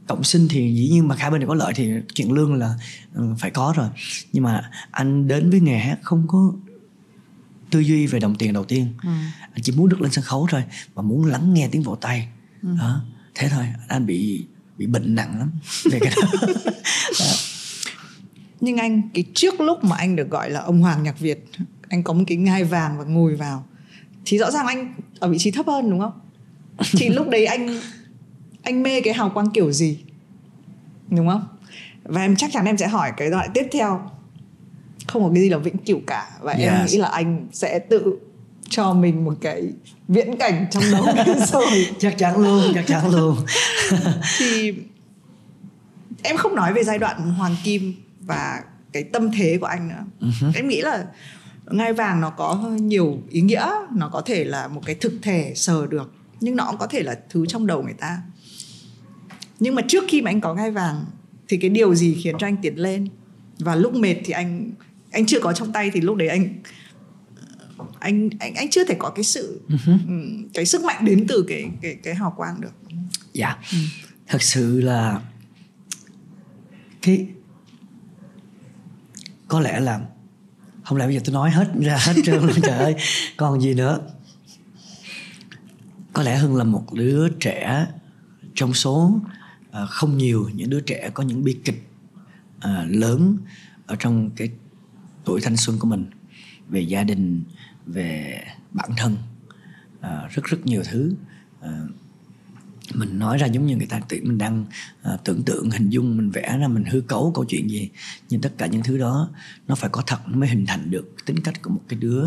cộng 0.06 0.24
sinh 0.24 0.48
thì 0.50 0.74
dĩ 0.74 0.88
nhiên 0.88 1.08
mà 1.08 1.16
hai 1.18 1.30
bên 1.30 1.40
đều 1.40 1.48
có 1.48 1.54
lợi 1.54 1.72
thì 1.76 1.92
chuyện 2.14 2.32
lương 2.32 2.54
là 2.54 2.74
ừ, 3.14 3.34
phải 3.38 3.50
có 3.50 3.72
rồi. 3.76 3.88
Nhưng 4.32 4.44
mà 4.44 4.70
anh 4.90 5.28
đến 5.28 5.50
với 5.50 5.60
nghề 5.60 5.78
hát 5.78 5.98
không 6.02 6.24
có 6.28 6.52
tư 7.74 7.80
duy 7.80 8.06
về 8.06 8.18
đồng 8.18 8.34
tiền 8.34 8.52
đầu 8.52 8.64
tiên. 8.64 8.86
Ừ. 9.02 9.08
anh 9.52 9.62
chỉ 9.62 9.72
muốn 9.76 9.88
được 9.88 10.00
lên 10.00 10.12
sân 10.12 10.24
khấu 10.24 10.46
thôi 10.50 10.64
và 10.94 11.02
muốn 11.02 11.24
lắng 11.24 11.54
nghe 11.54 11.68
tiếng 11.72 11.82
vỗ 11.82 11.94
tay. 11.94 12.28
Ừ. 12.62 12.68
đó 12.78 13.00
thế 13.34 13.48
thôi 13.48 13.64
anh 13.88 14.06
bị 14.06 14.44
bị 14.78 14.86
bệnh 14.86 15.14
nặng 15.14 15.38
lắm. 15.38 15.50
Về 15.90 15.98
cái 16.00 16.12
đó. 16.16 16.28
nhưng 18.60 18.76
anh 18.76 19.02
cái 19.14 19.24
trước 19.34 19.60
lúc 19.60 19.84
mà 19.84 19.96
anh 19.96 20.16
được 20.16 20.30
gọi 20.30 20.50
là 20.50 20.60
ông 20.60 20.80
hoàng 20.80 21.02
nhạc 21.02 21.18
việt 21.18 21.44
anh 21.88 22.02
có 22.02 22.12
một 22.12 22.24
cái 22.26 22.36
ngai 22.36 22.64
vàng 22.64 22.98
và 22.98 23.04
ngồi 23.04 23.36
vào 23.36 23.66
thì 24.24 24.38
rõ 24.38 24.50
ràng 24.50 24.66
anh 24.66 24.94
ở 25.18 25.28
vị 25.28 25.38
trí 25.40 25.50
thấp 25.50 25.66
hơn 25.66 25.90
đúng 25.90 26.00
không? 26.00 26.20
Thì 26.92 27.08
lúc 27.08 27.28
đấy 27.28 27.46
anh 27.46 27.80
anh 28.62 28.82
mê 28.82 29.00
cái 29.00 29.14
hào 29.14 29.30
quang 29.30 29.50
kiểu 29.50 29.72
gì? 29.72 29.98
Đúng 31.10 31.28
không? 31.28 31.48
Và 32.02 32.20
em 32.20 32.36
chắc 32.36 32.50
chắn 32.52 32.64
em 32.64 32.76
sẽ 32.76 32.88
hỏi 32.88 33.12
cái 33.16 33.30
đoạn 33.30 33.50
tiếp 33.54 33.66
theo 33.72 34.10
không 35.06 35.22
có 35.22 35.30
cái 35.34 35.42
gì 35.42 35.48
là 35.48 35.58
vĩnh 35.58 35.78
cửu 35.78 36.00
cả. 36.06 36.30
Và 36.40 36.52
yes. 36.52 36.60
em 36.60 36.86
nghĩ 36.86 36.96
là 36.96 37.08
anh 37.08 37.46
sẽ 37.52 37.78
tự 37.78 38.18
cho 38.68 38.92
mình 38.92 39.24
một 39.24 39.34
cái 39.40 39.72
viễn 40.08 40.36
cảnh 40.36 40.66
trong 40.70 40.82
đầu 40.92 41.04
rồi 41.52 41.86
chắc 41.98 42.18
chắn 42.18 42.38
luôn 42.42 42.62
chắc 42.74 42.86
chắn 42.86 43.10
luôn. 43.10 43.36
Thì 44.38 44.74
em 46.22 46.36
không 46.36 46.54
nói 46.54 46.72
về 46.72 46.84
giai 46.84 46.98
đoạn 46.98 47.30
hoàng 47.30 47.56
kim 47.64 47.94
và 48.20 48.62
cái 48.92 49.04
tâm 49.04 49.30
thế 49.32 49.58
của 49.60 49.66
anh 49.66 49.88
nữa. 49.88 50.04
Uh-huh. 50.20 50.52
em 50.54 50.68
nghĩ 50.68 50.80
là 50.80 51.04
ngai 51.70 51.92
vàng 51.92 52.20
nó 52.20 52.30
có 52.30 52.54
nhiều 52.80 53.18
ý 53.30 53.40
nghĩa 53.40 53.70
nó 53.92 54.08
có 54.08 54.20
thể 54.20 54.44
là 54.44 54.68
một 54.68 54.82
cái 54.86 54.94
thực 54.94 55.12
thể 55.22 55.52
sờ 55.56 55.86
được 55.86 56.12
nhưng 56.40 56.56
nó 56.56 56.66
cũng 56.66 56.78
có 56.78 56.86
thể 56.86 57.02
là 57.02 57.18
thứ 57.30 57.46
trong 57.46 57.66
đầu 57.66 57.82
người 57.82 57.94
ta. 57.94 58.18
Nhưng 59.60 59.74
mà 59.74 59.82
trước 59.88 60.04
khi 60.08 60.22
mà 60.22 60.30
anh 60.30 60.40
có 60.40 60.54
ngai 60.54 60.70
vàng 60.70 61.04
thì 61.48 61.56
cái 61.56 61.70
điều 61.70 61.94
gì 61.94 62.18
khiến 62.22 62.36
cho 62.38 62.46
anh 62.46 62.56
tiến 62.62 62.76
lên? 62.76 63.08
Và 63.58 63.74
lúc 63.74 63.94
mệt 63.94 64.16
thì 64.24 64.32
anh 64.32 64.70
anh 65.14 65.26
chưa 65.26 65.40
có 65.40 65.52
trong 65.52 65.72
tay 65.72 65.90
thì 65.94 66.00
lúc 66.00 66.16
đấy 66.16 66.28
anh 66.28 66.48
anh 67.98 68.30
anh 68.40 68.54
anh 68.54 68.70
chưa 68.70 68.84
thể 68.84 68.94
có 68.98 69.10
cái 69.10 69.24
sự 69.24 69.60
uh-huh. 69.68 70.48
cái 70.54 70.66
sức 70.66 70.84
mạnh 70.84 71.04
đến 71.04 71.26
từ 71.28 71.44
cái 71.48 71.64
cái 71.82 71.96
cái 72.02 72.14
hào 72.14 72.34
quang 72.36 72.60
được 72.60 72.72
dạ 73.32 73.46
yeah. 73.46 73.58
ừ. 73.72 73.78
thật 74.26 74.42
sự 74.42 74.80
là 74.80 75.20
cái 77.02 77.26
có 79.48 79.60
lẽ 79.60 79.80
là 79.80 80.00
không 80.84 80.98
lẽ 80.98 81.06
bây 81.06 81.14
giờ 81.14 81.20
tôi 81.24 81.34
nói 81.34 81.50
hết 81.50 81.68
ra 81.80 81.96
hết 81.96 82.14
trơn 82.24 82.42
luôn 82.42 82.60
trời 82.62 82.78
ơi 82.78 82.94
còn 83.36 83.60
gì 83.60 83.74
nữa 83.74 84.00
có 86.12 86.22
lẽ 86.22 86.36
hưng 86.36 86.56
là 86.56 86.64
một 86.64 86.92
đứa 86.92 87.28
trẻ 87.28 87.86
trong 88.54 88.74
số 88.74 89.20
uh, 89.68 89.88
không 89.88 90.18
nhiều 90.18 90.50
những 90.54 90.70
đứa 90.70 90.80
trẻ 90.80 91.10
có 91.14 91.22
những 91.22 91.44
bi 91.44 91.56
kịch 91.64 91.88
uh, 92.56 92.70
lớn 92.86 93.38
ở 93.86 93.96
trong 93.98 94.30
cái 94.36 94.48
tuổi 95.24 95.40
thanh 95.40 95.56
xuân 95.56 95.78
của 95.78 95.88
mình 95.88 96.06
về 96.68 96.80
gia 96.80 97.04
đình 97.04 97.42
về 97.86 98.40
bản 98.72 98.90
thân 98.96 99.16
à, 100.00 100.28
rất 100.30 100.44
rất 100.44 100.66
nhiều 100.66 100.82
thứ 100.90 101.14
à, 101.60 101.80
mình 102.94 103.18
nói 103.18 103.38
ra 103.38 103.46
giống 103.46 103.66
như 103.66 103.76
người 103.76 103.86
ta 103.86 104.00
tự 104.08 104.20
mình 104.22 104.38
đang 104.38 104.64
à, 105.02 105.16
tưởng 105.24 105.42
tượng 105.42 105.70
hình 105.70 105.90
dung 105.90 106.16
mình 106.16 106.30
vẽ 106.30 106.58
ra 106.58 106.68
mình 106.68 106.84
hư 106.84 107.00
cấu 107.00 107.32
câu 107.34 107.44
chuyện 107.44 107.70
gì 107.70 107.90
nhưng 108.28 108.40
tất 108.40 108.52
cả 108.58 108.66
những 108.66 108.82
thứ 108.82 108.98
đó 108.98 109.30
nó 109.68 109.74
phải 109.74 109.90
có 109.90 110.02
thật 110.06 110.18
nó 110.28 110.38
mới 110.38 110.48
hình 110.48 110.66
thành 110.66 110.90
được 110.90 111.14
tính 111.26 111.36
cách 111.44 111.62
của 111.62 111.70
một 111.70 111.80
cái 111.88 111.98
đứa 111.98 112.24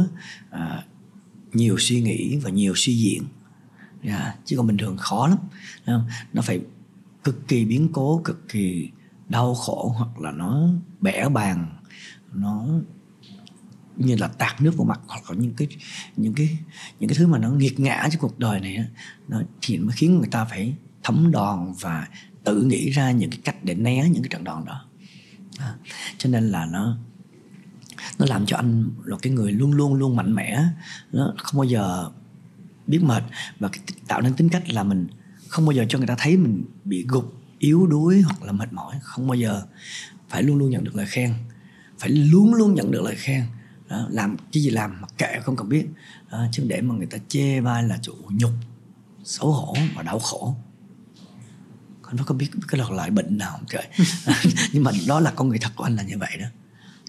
à, 0.49 0.83
nhiều 1.53 1.75
suy 1.79 2.01
nghĩ 2.01 2.37
và 2.37 2.49
nhiều 2.49 2.73
suy 2.75 2.97
diễn 2.97 3.23
yeah. 4.01 4.35
Chứ 4.45 4.57
còn 4.57 4.67
bình 4.67 4.77
thường 4.77 4.97
khó 4.97 5.27
lắm 5.27 5.37
không? 5.85 6.07
nó 6.33 6.41
phải 6.41 6.61
cực 7.23 7.47
kỳ 7.47 7.65
biến 7.65 7.89
cố 7.93 8.21
cực 8.23 8.49
kỳ 8.49 8.89
đau 9.29 9.55
khổ 9.55 9.95
hoặc 9.97 10.21
là 10.21 10.31
nó 10.31 10.69
bẻ 11.01 11.29
bàn 11.29 11.76
nó 12.33 12.65
như 13.95 14.15
là 14.15 14.27
tạt 14.27 14.61
nước 14.61 14.77
vào 14.77 14.85
mặt 14.85 14.99
hoặc 15.07 15.31
là 15.31 15.37
những 15.37 15.53
cái 15.53 15.67
những 16.17 16.33
cái 16.33 16.57
những 16.99 17.09
cái 17.09 17.17
thứ 17.17 17.27
mà 17.27 17.37
nó 17.37 17.49
nghiệt 17.49 17.79
ngã 17.79 18.07
trong 18.11 18.21
cuộc 18.21 18.39
đời 18.39 18.59
này 18.59 18.85
nó 19.27 19.41
thì 19.61 19.77
mới 19.77 19.95
khiến 19.95 20.17
người 20.17 20.27
ta 20.31 20.45
phải 20.45 20.75
thấm 21.03 21.31
đòn 21.31 21.73
và 21.79 22.07
tự 22.43 22.63
nghĩ 22.63 22.89
ra 22.89 23.11
những 23.11 23.29
cái 23.29 23.39
cách 23.43 23.63
để 23.63 23.75
né 23.75 24.09
những 24.09 24.23
cái 24.23 24.29
trận 24.29 24.43
đòn 24.43 24.65
đó. 24.65 24.85
À, 25.57 25.75
cho 26.17 26.29
nên 26.29 26.49
là 26.49 26.65
nó 26.65 26.97
nó 28.19 28.25
làm 28.25 28.45
cho 28.45 28.57
anh 28.57 28.89
là 29.05 29.17
cái 29.21 29.33
người 29.33 29.51
luôn 29.51 29.71
luôn 29.71 29.93
luôn 29.93 30.15
mạnh 30.15 30.35
mẽ 30.35 30.63
nó 31.11 31.33
không 31.37 31.57
bao 31.57 31.65
giờ 31.65 32.11
biết 32.87 33.03
mệt 33.03 33.23
và 33.59 33.69
tạo 34.07 34.21
nên 34.21 34.33
tính 34.33 34.49
cách 34.49 34.69
là 34.69 34.83
mình 34.83 35.07
không 35.47 35.65
bao 35.65 35.71
giờ 35.71 35.85
cho 35.89 35.97
người 35.97 36.07
ta 36.07 36.15
thấy 36.17 36.37
mình 36.37 36.63
bị 36.83 37.05
gục 37.07 37.33
yếu 37.59 37.87
đuối 37.87 38.21
hoặc 38.21 38.43
là 38.43 38.51
mệt 38.51 38.73
mỏi 38.73 38.95
không 39.01 39.27
bao 39.27 39.35
giờ 39.35 39.63
phải 40.29 40.43
luôn 40.43 40.57
luôn 40.57 40.69
nhận 40.69 40.83
được 40.83 40.95
lời 40.95 41.05
khen 41.09 41.33
phải 41.99 42.09
luôn 42.09 42.53
luôn 42.53 42.73
nhận 42.73 42.91
được 42.91 43.01
lời 43.01 43.15
khen. 43.17 43.43
Đó, 43.89 44.07
làm 44.09 44.37
cái 44.51 44.63
gì 44.63 44.69
làm 44.69 45.01
mặc 45.01 45.13
kệ 45.17 45.39
không 45.43 45.55
cần 45.55 45.69
biết. 45.69 45.87
Đó, 46.31 46.45
chứ 46.51 46.63
để 46.67 46.81
mà 46.81 46.95
người 46.95 47.05
ta 47.05 47.17
chê 47.27 47.61
bai 47.61 47.83
là 47.83 47.97
chủ 48.01 48.13
nhục 48.29 48.51
xấu 49.23 49.51
hổ 49.51 49.75
và 49.95 50.03
đau 50.03 50.19
khổ. 50.19 50.55
Con 52.01 52.15
nó 52.15 52.23
có 52.23 52.35
biết 52.35 52.49
cái 52.67 52.81
loại 52.89 53.11
bệnh 53.11 53.37
nào 53.37 53.51
không? 53.51 53.65
Trời. 53.67 53.87
Nhưng 54.73 54.83
mà 54.83 54.91
đó 55.07 55.19
là 55.19 55.31
con 55.31 55.49
người 55.49 55.57
thật 55.57 55.71
của 55.75 55.83
anh 55.83 55.95
là 55.95 56.03
như 56.03 56.17
vậy 56.17 56.37
đó. 56.39 56.45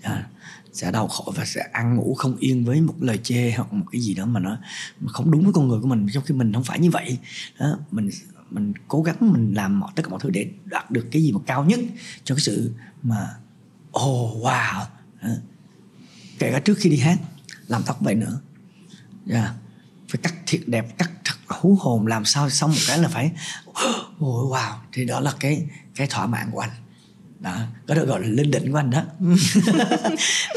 À, 0.02 0.28
sẽ 0.72 0.92
đau 0.92 1.08
khổ 1.08 1.32
và 1.36 1.44
sẽ 1.44 1.68
ăn 1.72 1.96
ngủ 1.96 2.14
không 2.14 2.36
yên 2.36 2.64
với 2.64 2.80
một 2.80 2.94
lời 3.00 3.18
chê 3.22 3.52
hoặc 3.56 3.72
một 3.72 3.86
cái 3.92 4.00
gì 4.00 4.14
đó 4.14 4.26
mà 4.26 4.40
nó 4.40 4.58
không 5.06 5.30
đúng 5.30 5.44
với 5.44 5.52
con 5.52 5.68
người 5.68 5.80
của 5.80 5.86
mình 5.86 6.06
trong 6.12 6.24
khi 6.24 6.34
mình 6.34 6.52
không 6.52 6.64
phải 6.64 6.80
như 6.80 6.90
vậy. 6.90 7.18
Đó, 7.58 7.78
mình 7.90 8.10
mình 8.50 8.72
cố 8.88 9.02
gắng 9.02 9.16
mình 9.20 9.54
làm 9.54 9.80
mọi 9.80 9.92
tất 9.96 10.02
cả 10.02 10.08
mọi 10.08 10.20
thứ 10.22 10.30
để 10.30 10.50
đạt 10.64 10.90
được 10.90 11.06
cái 11.10 11.22
gì 11.22 11.32
mà 11.32 11.40
cao 11.46 11.64
nhất 11.64 11.80
cho 12.24 12.34
cái 12.34 12.40
sự 12.40 12.72
mà 13.02 13.28
oh 13.98 14.44
wow. 14.44 14.84
Kể 16.38 16.52
cả 16.52 16.58
trước 16.58 16.78
khi 16.78 16.90
đi 16.90 16.96
hát 16.96 17.18
làm 17.68 17.82
tóc 17.86 18.00
vậy 18.00 18.14
nữa. 18.14 18.40
Yeah. 19.30 19.44
Dạ. 19.44 19.54
phải 20.08 20.20
cắt 20.22 20.34
thiệt 20.46 20.60
đẹp 20.66 20.98
cắt 20.98 21.10
thật 21.24 21.34
hú 21.48 21.78
hồn 21.80 22.06
làm 22.06 22.24
sao 22.24 22.50
xong 22.50 22.70
một 22.70 22.80
cái 22.86 22.98
là 22.98 23.08
phải 23.08 23.30
oh, 24.24 24.52
wow. 24.52 24.74
Thì 24.92 25.04
đó 25.04 25.20
là 25.20 25.32
cái 25.40 25.66
cái 25.94 26.06
thỏa 26.06 26.26
mãn 26.26 26.50
của 26.50 26.60
anh. 26.60 26.70
Đó. 27.40 27.56
Có 27.86 27.94
được 27.94 28.08
gọi 28.08 28.20
là 28.20 28.28
lên 28.28 28.50
đỉnh 28.50 28.72
của 28.72 28.78
anh 28.78 28.90
đó. 28.90 29.02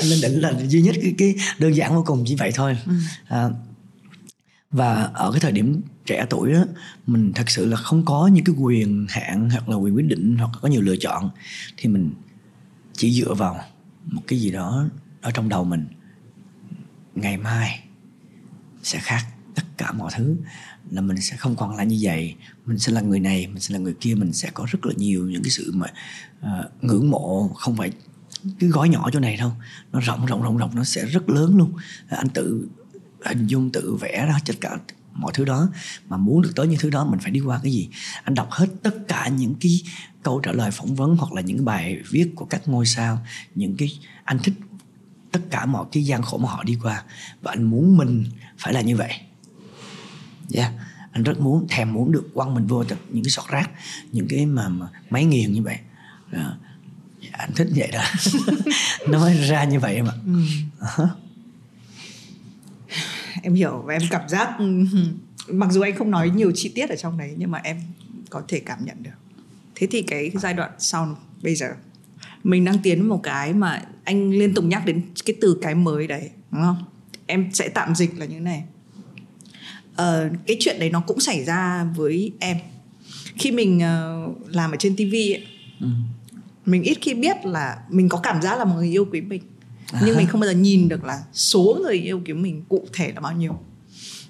Lên 0.03 0.21
đỉnh 0.21 0.41
là 0.41 0.53
duy 0.67 0.82
nhất 0.82 0.95
cái, 1.01 1.15
cái 1.17 1.36
đơn 1.59 1.75
giản 1.75 1.95
vô 1.95 2.03
cùng 2.05 2.23
chỉ 2.27 2.36
vậy 2.36 2.51
thôi. 2.55 2.77
Ừ. 2.86 2.93
à, 3.27 3.49
và 4.71 4.93
ở 5.13 5.32
cái 5.32 5.39
thời 5.39 5.51
điểm 5.51 5.82
trẻ 6.05 6.25
tuổi 6.29 6.53
đó 6.53 6.63
mình 7.07 7.32
thật 7.36 7.49
sự 7.49 7.65
là 7.65 7.77
không 7.77 8.05
có 8.05 8.27
những 8.27 8.43
cái 8.43 8.55
quyền 8.59 9.05
hạn 9.09 9.49
hoặc 9.49 9.69
là 9.69 9.75
quyền 9.75 9.95
quyết 9.95 10.05
định 10.05 10.38
hoặc 10.38 10.49
là 10.53 10.59
có 10.61 10.67
nhiều 10.67 10.82
lựa 10.82 10.95
chọn. 10.95 11.29
Thì 11.77 11.89
mình 11.89 12.11
chỉ 13.02 13.12
dựa 13.12 13.34
vào 13.34 13.60
một 14.06 14.22
cái 14.28 14.39
gì 14.39 14.52
đó 14.52 14.86
ở 15.22 15.32
trong 15.32 15.49
đầu 15.49 15.64
mình 15.64 15.88
ngày 17.16 17.38
mai 17.38 17.84
sẽ 18.84 18.99
khác 18.99 19.26
tất 19.56 19.64
cả 19.78 19.91
mọi 19.91 20.12
thứ. 20.16 20.36
Là 20.91 21.02
mình 21.02 21.22
sẽ 21.22 21.36
không 21.38 21.56
còn 21.56 21.76
là 21.76 21.84
như 21.84 21.97
vậy 22.02 22.36
mình 22.66 22.80
sẽ 22.80 22.91
là 22.91 23.02
người 23.02 23.20
này 23.20 23.47
mình 23.47 23.60
sẽ 23.60 23.74
là 23.74 23.80
người 23.80 23.95
kia 23.99 24.16
mình 24.16 24.34
sẽ 24.34 24.49
có 24.54 24.66
rất 24.70 24.86
là 24.86 24.93
nhiều 24.97 25.28
những 25.28 25.43
cái 25.43 25.49
sự 25.49 25.72
mà 25.74 25.88
uh, 26.39 26.84
ngưỡng 26.84 27.10
mộ 27.10 27.47
không 27.47 27.76
phải 27.76 27.91
cái 28.60 28.70
gói 28.70 28.89
nhỏ 28.89 29.10
chỗ 29.14 29.20
này 29.20 29.38
đâu. 29.38 29.52
Nó 29.91 29.99
rộng 29.99 30.26
rộng 30.26 30.43
rộng 30.43 30.58
rộng 30.58 30.76
nó 30.76 30.84
sẽ 30.84 31.06
rất 31.06 31.30
lớn 31.30 31.58
luôn. 31.58 31.74
Anh 32.10 32.30
tự 32.30 32.68
hình 33.26 33.47
dung 33.47 33.72
tự 33.72 33.95
vẽ 33.95 34.26
ra 34.28 34.39
tất 34.45 34.56
cả 34.62 34.78
mọi 35.14 35.32
thứ 35.36 35.45
đó 35.45 35.70
mà 36.09 36.18
muốn 36.18 36.41
được 36.41 36.51
tới 36.55 36.68
những 36.68 36.80
thứ 36.80 36.89
đó 36.89 37.05
mình 37.05 37.20
phải 37.20 37.32
đi 37.32 37.39
qua 37.39 37.59
cái 37.64 37.72
gì 37.72 37.89
anh 38.24 38.34
đọc 38.34 38.47
hết 38.51 38.68
tất 38.84 39.07
cả 39.07 39.28
những 39.28 39.55
cái 39.59 39.82
câu 40.24 40.39
trả 40.39 40.51
lời 40.51 40.72
phỏng 40.72 40.95
vấn 40.95 41.16
hoặc 41.18 41.34
là 41.34 41.41
những 41.41 41.66
bài 41.66 41.99
viết 42.09 42.32
của 42.36 42.45
các 42.45 42.68
ngôi 42.68 42.86
sao 42.86 43.26
những 43.55 43.78
cái 43.78 43.99
anh 44.24 44.39
thích 44.39 44.53
tất 45.32 45.39
cả 45.49 45.66
mọi 45.66 45.86
cái 45.91 46.05
gian 46.05 46.22
khổ 46.22 46.38
mà 46.38 46.49
họ 46.49 46.64
đi 46.64 46.78
qua 46.84 47.03
và 47.41 47.51
anh 47.51 47.64
muốn 47.64 47.97
mình 47.97 48.26
phải 48.57 48.74
là 48.74 48.82
như 48.82 48.97
vậy 48.97 49.12
yeah. 50.53 50.74
anh 51.12 51.24
rất 51.24 51.39
muốn 51.39 51.68
thèm 51.70 51.93
muốn 51.93 52.12
được 52.12 52.30
quăng 52.34 52.53
mình 52.55 52.68
vô 52.68 52.84
những 53.09 53.24
cái 53.24 53.32
sọt 53.32 53.47
rác 53.47 53.72
những 54.12 54.28
cái 54.30 54.45
mà, 54.45 54.70
mà 54.70 54.88
máy 55.09 55.26
nghiền 55.26 55.53
như 55.53 55.62
vậy 55.62 55.78
đó. 56.32 56.57
anh 57.32 57.51
thích 57.55 57.68
vậy 57.76 57.89
đó 57.91 58.03
nó 59.07 59.20
mới 59.20 59.38
ra 59.38 59.64
như 59.64 59.80
vậy 59.80 60.01
mà 60.01 60.12
ừ. 60.26 60.41
uh-huh. 60.80 61.07
Em 63.42 63.54
hiểu 63.54 63.84
và 63.86 63.94
em 63.94 64.02
cảm 64.10 64.30
giác 64.30 64.50
mặc 65.48 65.72
dù 65.72 65.82
anh 65.82 65.96
không 65.96 66.12
nói 66.12 66.30
nhiều 66.30 66.52
chi 66.56 66.72
tiết 66.76 66.89
ở 66.89 66.96
trong 66.96 67.18
đấy 67.18 67.34
nhưng 67.38 67.52
mà 67.52 67.60
em 67.64 67.78
có 68.30 68.42
thể 68.48 68.60
cảm 68.60 68.86
nhận 68.86 69.04
được. 69.04 69.12
Thế 69.76 69.88
thì 69.92 70.02
cái 70.02 70.32
giai 70.34 70.54
đoạn 70.54 70.72
sau 70.80 71.18
bây 71.44 71.56
giờ 71.56 71.68
mình 72.44 72.66
đang 72.66 72.80
tiến 72.80 73.10
một 73.10 73.20
cái 73.24 73.54
mà 73.54 73.84
anh 74.04 74.30
liên 74.30 74.54
tục 74.54 74.66
nhắc 74.66 74.86
đến 74.86 75.02
cái 75.26 75.36
từ 75.42 75.58
cái 75.62 75.76
mới 75.76 76.08
đấy 76.08 76.30
đúng 76.52 76.62
không? 76.62 76.84
Em 77.26 77.50
sẽ 77.54 77.70
tạm 77.70 77.96
dịch 77.96 78.18
là 78.18 78.26
như 78.26 78.39
này. 78.39 78.64
Uh, 79.92 80.32
cái 80.48 80.58
chuyện 80.60 80.80
đấy 80.80 80.89
nó 80.89 81.00
cũng 81.00 81.20
xảy 81.20 81.44
ra 81.44 81.84
với 81.96 82.32
em. 82.39 82.58
Khi 83.38 83.52
mình 83.52 83.78
uh, 83.78 84.56
làm 84.56 84.72
ở 84.72 84.78
trên 84.80 84.96
tv 84.96 85.14
ấy, 85.14 85.48
ừ. 85.80 85.88
mình 86.66 86.84
ít 86.84 86.98
khi 87.02 87.14
biết 87.14 87.46
là 87.46 87.78
mình 87.89 88.10
có 88.10 88.18
cảm 88.18 88.42
giác 88.42 88.58
là 88.58 88.66
một 88.66 88.76
người 88.76 88.89
yêu 88.89 89.06
quý 89.12 89.22
mình. 89.22 89.42
Nhưng 90.06 90.18
mình 90.18 90.28
không 90.28 90.42
bao 90.42 90.50
giờ 90.50 90.56
nhìn 90.56 90.89
được 90.89 91.04
là 91.04 91.24
số 91.34 91.78
người 91.84 91.96
yêu 91.96 92.22
quý 92.26 92.34
mình 92.34 92.64
cụ 92.70 92.86
thể 92.94 93.12
là 93.16 93.22
bao 93.22 93.34
nhiêu. 93.34 93.60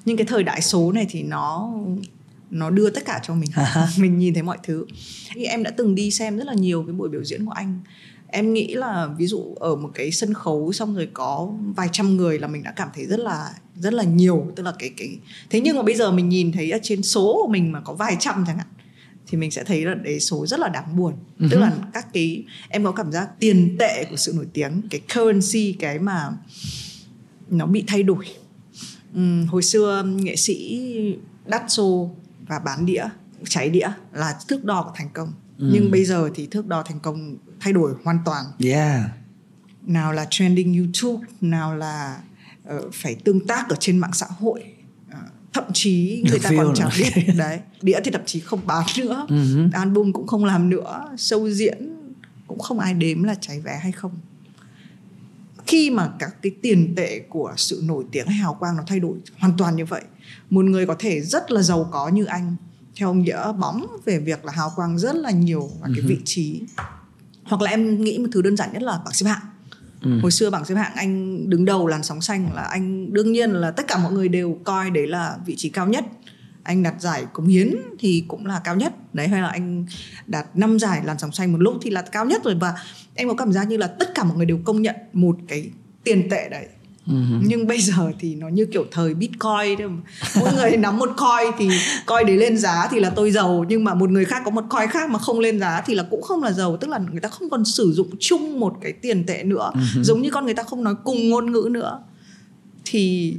Nhưng 0.05 0.18
cái 0.18 0.26
thời 0.26 0.43
đại 0.43 0.62
số 0.62 0.91
này 0.91 1.07
thì 1.09 1.24
nó 1.24 1.74
nó 2.51 2.70
đưa 2.70 2.89
tất 2.89 3.05
cả 3.05 3.20
cho 3.24 3.34
mình. 3.34 3.49
Mình 3.97 4.18
nhìn 4.18 4.34
thấy 4.34 4.43
mọi 4.43 4.57
thứ. 4.64 4.86
Thì 5.34 5.45
em 5.45 5.64
đã 5.64 5.72
từng 5.72 5.95
đi 5.95 6.12
xem 6.12 6.38
rất 6.38 6.47
là 6.47 6.53
nhiều 6.53 6.84
cái 6.88 6.93
buổi 6.93 7.09
biểu 7.09 7.24
diễn 7.24 7.45
của 7.45 7.51
anh. 7.51 7.80
Em 8.28 8.53
nghĩ 8.53 8.74
là 8.74 9.09
ví 9.18 9.28
dụ 9.28 9.55
ở 9.59 9.76
một 9.76 9.89
cái 9.93 10.12
sân 10.12 10.34
khấu 10.34 10.74
xong 10.74 10.95
rồi 10.95 11.09
có 11.14 11.51
vài 11.76 11.89
trăm 11.91 12.18
người 12.18 12.39
là 12.39 12.47
mình 12.47 12.64
đã 12.64 12.72
cảm 12.72 12.89
thấy 12.93 13.05
rất 13.05 13.20
là 13.20 13.53
rất 13.76 13.93
là 13.93 14.03
nhiều. 14.03 14.47
Tức 14.55 14.64
là 14.64 14.74
cái 14.80 14.89
cái 14.97 15.18
thế 15.49 15.62
nhưng 15.62 15.76
mà 15.76 15.84
bây 15.84 15.95
giờ 15.95 16.12
mình 16.12 16.30
nhìn 16.30 16.51
thấy 16.51 16.72
ở 16.72 16.80
trên 16.84 17.03
số 17.03 17.39
của 17.41 17.51
mình 17.51 17.72
mà 17.72 17.82
có 17.82 17.93
vài 17.93 18.16
trăm 18.20 18.43
chẳng 18.47 18.57
hạn 18.57 18.68
thì 19.28 19.38
mình 19.38 19.51
sẽ 19.51 19.63
thấy 19.63 19.86
là 19.86 19.93
đấy 19.93 20.19
số 20.19 20.45
rất 20.47 20.59
là 20.59 20.69
đáng 20.69 20.95
buồn 20.95 21.13
uh-huh. 21.39 21.47
tức 21.51 21.59
là 21.59 21.74
các 21.93 22.07
cái 22.13 22.43
em 22.69 22.84
có 22.84 22.91
cảm 22.91 23.11
giác 23.11 23.30
tiền 23.39 23.76
tệ 23.80 24.05
của 24.09 24.15
sự 24.15 24.34
nổi 24.36 24.47
tiếng 24.53 24.82
cái 24.89 25.01
currency 25.15 25.74
cái 25.74 25.99
mà 25.99 26.30
nó 27.49 27.65
bị 27.65 27.84
thay 27.88 28.03
đổi 28.03 28.26
uhm, 29.17 29.45
hồi 29.47 29.63
xưa 29.63 30.03
nghệ 30.05 30.36
sĩ 30.36 30.88
đắt 31.45 31.63
xô 31.67 32.11
và 32.47 32.59
bán 32.59 32.86
đĩa 32.86 33.05
cháy 33.49 33.69
đĩa 33.69 33.88
là 34.13 34.39
thước 34.47 34.65
đo 34.65 34.84
của 34.84 34.91
thành 34.95 35.09
công 35.13 35.34
ừ. 35.57 35.69
nhưng 35.74 35.91
bây 35.91 36.05
giờ 36.05 36.30
thì 36.36 36.47
thước 36.47 36.67
đo 36.67 36.84
thành 36.84 36.99
công 36.99 37.38
thay 37.59 37.74
đổi 37.74 37.93
hoàn 38.03 38.17
toàn 38.26 38.45
yeah. 38.59 39.01
nào 39.84 40.13
là 40.13 40.28
trending 40.30 40.78
youtube 40.78 41.28
nào 41.41 41.76
là 41.76 42.22
uh, 42.76 42.93
phải 42.93 43.15
tương 43.15 43.47
tác 43.47 43.69
ở 43.69 43.76
trên 43.80 43.97
mạng 43.97 44.13
xã 44.13 44.26
hội 44.39 44.70
thậm 45.53 45.63
chí 45.73 46.23
người 46.29 46.39
ta 46.39 46.49
còn 46.57 46.73
chẳng 46.75 46.89
biết. 46.97 47.09
Đấy 47.37 47.59
đĩa 47.81 47.99
thì 48.03 48.11
thậm 48.11 48.21
chí 48.25 48.39
không 48.39 48.59
bán 48.65 48.85
nữa. 48.97 49.25
Uh-huh. 49.29 49.69
album 49.73 50.11
cũng 50.11 50.27
không 50.27 50.45
làm 50.45 50.69
nữa. 50.69 51.05
Show 51.15 51.49
diễn 51.49 51.77
cũng 52.47 52.59
không 52.59 52.79
ai 52.79 52.93
đếm 52.93 53.23
là 53.23 53.35
cháy 53.41 53.59
vé 53.59 53.79
hay 53.81 53.91
không. 53.91 54.11
Khi 55.67 55.89
mà 55.89 56.09
các 56.19 56.41
cái 56.41 56.51
tiền 56.61 56.93
tệ 56.95 57.19
của 57.19 57.53
sự 57.57 57.81
nổi 57.83 58.05
tiếng 58.11 58.27
hay 58.27 58.37
hào 58.37 58.53
quang 58.53 58.77
nó 58.77 58.83
thay 58.87 58.99
đổi 58.99 59.17
hoàn 59.39 59.57
toàn 59.57 59.75
như 59.75 59.85
vậy 59.85 60.01
một 60.49 60.65
người 60.65 60.85
có 60.85 60.95
thể 60.99 61.21
rất 61.21 61.51
là 61.51 61.61
giàu 61.61 61.89
có 61.91 62.09
như 62.09 62.25
anh 62.25 62.55
theo 62.95 63.09
ông 63.09 63.21
nghĩa 63.21 63.51
bóng 63.59 63.85
về 64.05 64.19
việc 64.19 64.45
là 64.45 64.53
hào 64.53 64.71
quang 64.75 64.99
rất 64.99 65.15
là 65.15 65.31
nhiều 65.31 65.69
và 65.81 65.89
cái 65.95 66.05
vị 66.05 66.17
trí. 66.25 66.61
Hoặc 67.43 67.61
là 67.61 67.71
em 67.71 68.03
nghĩ 68.03 68.17
một 68.17 68.27
thứ 68.31 68.41
đơn 68.41 68.57
giản 68.57 68.73
nhất 68.73 68.83
là 68.83 69.01
bảng 69.05 69.13
xếp 69.13 69.27
hạng 69.27 69.41
Ừ. 70.01 70.19
hồi 70.21 70.31
xưa 70.31 70.49
bảng 70.49 70.65
xếp 70.65 70.75
hạng 70.75 70.95
anh 70.95 71.49
đứng 71.49 71.65
đầu 71.65 71.87
làn 71.87 72.03
sóng 72.03 72.21
xanh 72.21 72.53
là 72.53 72.61
anh, 72.61 73.13
đương 73.13 73.31
nhiên 73.31 73.51
là 73.51 73.71
tất 73.71 73.87
cả 73.87 73.97
mọi 73.97 74.13
người 74.13 74.29
đều 74.29 74.59
coi 74.63 74.89
đấy 74.89 75.07
là 75.07 75.37
vị 75.45 75.55
trí 75.57 75.69
cao 75.69 75.87
nhất. 75.87 76.05
Anh 76.63 76.83
đạt 76.83 76.93
giải 76.99 77.25
cống 77.33 77.47
hiến 77.47 77.75
thì 77.99 78.25
cũng 78.27 78.45
là 78.45 78.61
cao 78.63 78.75
nhất. 78.75 78.93
Đấy, 79.13 79.27
hay 79.27 79.41
là 79.41 79.47
anh 79.47 79.85
đạt 80.27 80.45
5 80.53 80.79
giải 80.79 81.01
làn 81.05 81.19
sóng 81.19 81.31
xanh 81.31 81.51
một 81.51 81.61
lúc 81.61 81.75
thì 81.81 81.89
là 81.89 82.01
cao 82.01 82.25
nhất 82.25 82.43
rồi. 82.43 82.55
Và 82.55 82.73
em 83.15 83.27
có 83.27 83.33
cảm 83.33 83.53
giác 83.53 83.67
như 83.67 83.77
là 83.77 83.87
tất 83.87 84.15
cả 84.15 84.23
mọi 84.23 84.37
người 84.37 84.45
đều 84.45 84.59
công 84.65 84.81
nhận 84.81 84.95
một 85.13 85.37
cái 85.47 85.69
tiền 86.03 86.29
tệ 86.29 86.49
đấy. 86.49 86.67
Uh-huh. 87.07 87.41
nhưng 87.45 87.67
bây 87.67 87.81
giờ 87.81 88.11
thì 88.19 88.35
nó 88.35 88.47
như 88.47 88.65
kiểu 88.65 88.85
thời 88.91 89.13
bitcoin 89.13 89.77
thôi 89.79 89.89
mỗi 90.39 90.53
người 90.53 90.77
nắm 90.77 90.97
một 90.97 91.09
coin 91.17 91.51
thì 91.57 91.69
coin 92.05 92.27
đấy 92.27 92.37
lên 92.37 92.57
giá 92.57 92.87
thì 92.91 92.99
là 92.99 93.09
tôi 93.09 93.31
giàu. 93.31 93.65
Nhưng 93.69 93.83
mà 93.83 93.93
một 93.93 94.09
người 94.09 94.25
khác 94.25 94.41
có 94.45 94.51
một 94.51 94.63
coin 94.69 94.89
khác 94.89 95.09
mà 95.09 95.19
không 95.19 95.39
lên 95.39 95.59
giá 95.59 95.81
thì 95.85 95.95
là 95.95 96.03
cũng 96.09 96.21
không 96.21 96.43
là 96.43 96.51
giàu. 96.51 96.77
Tức 96.77 96.87
là 96.87 96.99
người 97.11 97.19
ta 97.19 97.29
không 97.29 97.49
còn 97.49 97.65
sử 97.65 97.91
dụng 97.91 98.09
chung 98.19 98.59
một 98.59 98.77
cái 98.81 98.93
tiền 98.93 99.25
tệ 99.25 99.43
nữa. 99.43 99.71
Uh-huh. 99.73 100.03
giống 100.03 100.21
như 100.21 100.29
con 100.29 100.45
người 100.45 100.53
ta 100.53 100.63
không 100.63 100.83
nói 100.83 100.95
cùng 101.03 101.29
ngôn 101.29 101.51
ngữ 101.51 101.69
nữa. 101.71 102.03
Thì 102.85 103.35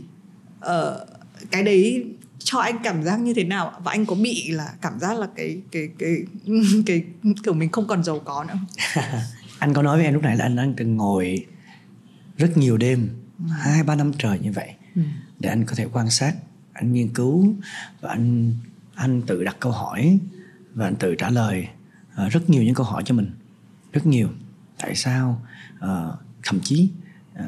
uh, 0.64 0.70
cái 1.50 1.62
đấy 1.62 2.04
cho 2.38 2.58
anh 2.58 2.76
cảm 2.84 3.02
giác 3.02 3.20
như 3.20 3.34
thế 3.34 3.44
nào 3.44 3.72
và 3.84 3.92
anh 3.92 4.06
có 4.06 4.14
bị 4.14 4.50
là 4.50 4.68
cảm 4.82 4.98
giác 4.98 5.18
là 5.18 5.26
cái 5.36 5.60
cái 5.72 5.88
cái 5.98 6.16
cái, 6.46 6.54
cái 6.86 7.02
kiểu 7.44 7.54
mình 7.54 7.70
không 7.70 7.86
còn 7.86 8.04
giàu 8.04 8.18
có 8.18 8.44
nữa 8.44 8.54
anh 9.58 9.74
có 9.74 9.82
nói 9.82 9.96
với 9.96 10.04
em 10.04 10.14
lúc 10.14 10.22
này 10.22 10.36
là 10.36 10.44
anh 10.44 10.56
đang 10.56 10.74
từng 10.76 10.96
ngồi 10.96 11.46
rất 12.36 12.56
nhiều 12.56 12.76
đêm 12.76 13.08
hai 13.48 13.82
ba 13.82 13.94
năm 13.94 14.12
trời 14.18 14.38
như 14.38 14.52
vậy 14.52 14.74
ừ. 14.94 15.02
để 15.38 15.48
anh 15.48 15.64
có 15.64 15.74
thể 15.74 15.86
quan 15.92 16.10
sát 16.10 16.34
anh 16.72 16.92
nghiên 16.92 17.08
cứu 17.14 17.54
và 18.00 18.10
anh 18.10 18.54
anh 18.94 19.22
tự 19.22 19.44
đặt 19.44 19.56
câu 19.60 19.72
hỏi 19.72 20.18
và 20.74 20.86
anh 20.86 20.96
tự 20.96 21.14
trả 21.14 21.30
lời 21.30 21.68
uh, 22.26 22.32
rất 22.32 22.50
nhiều 22.50 22.62
những 22.62 22.74
câu 22.74 22.86
hỏi 22.86 23.02
cho 23.06 23.14
mình 23.14 23.30
rất 23.92 24.06
nhiều 24.06 24.28
tại 24.78 24.94
sao 24.94 25.46
uh, 25.84 26.14
thậm 26.42 26.60
chí 26.60 26.90
uh, 27.34 27.44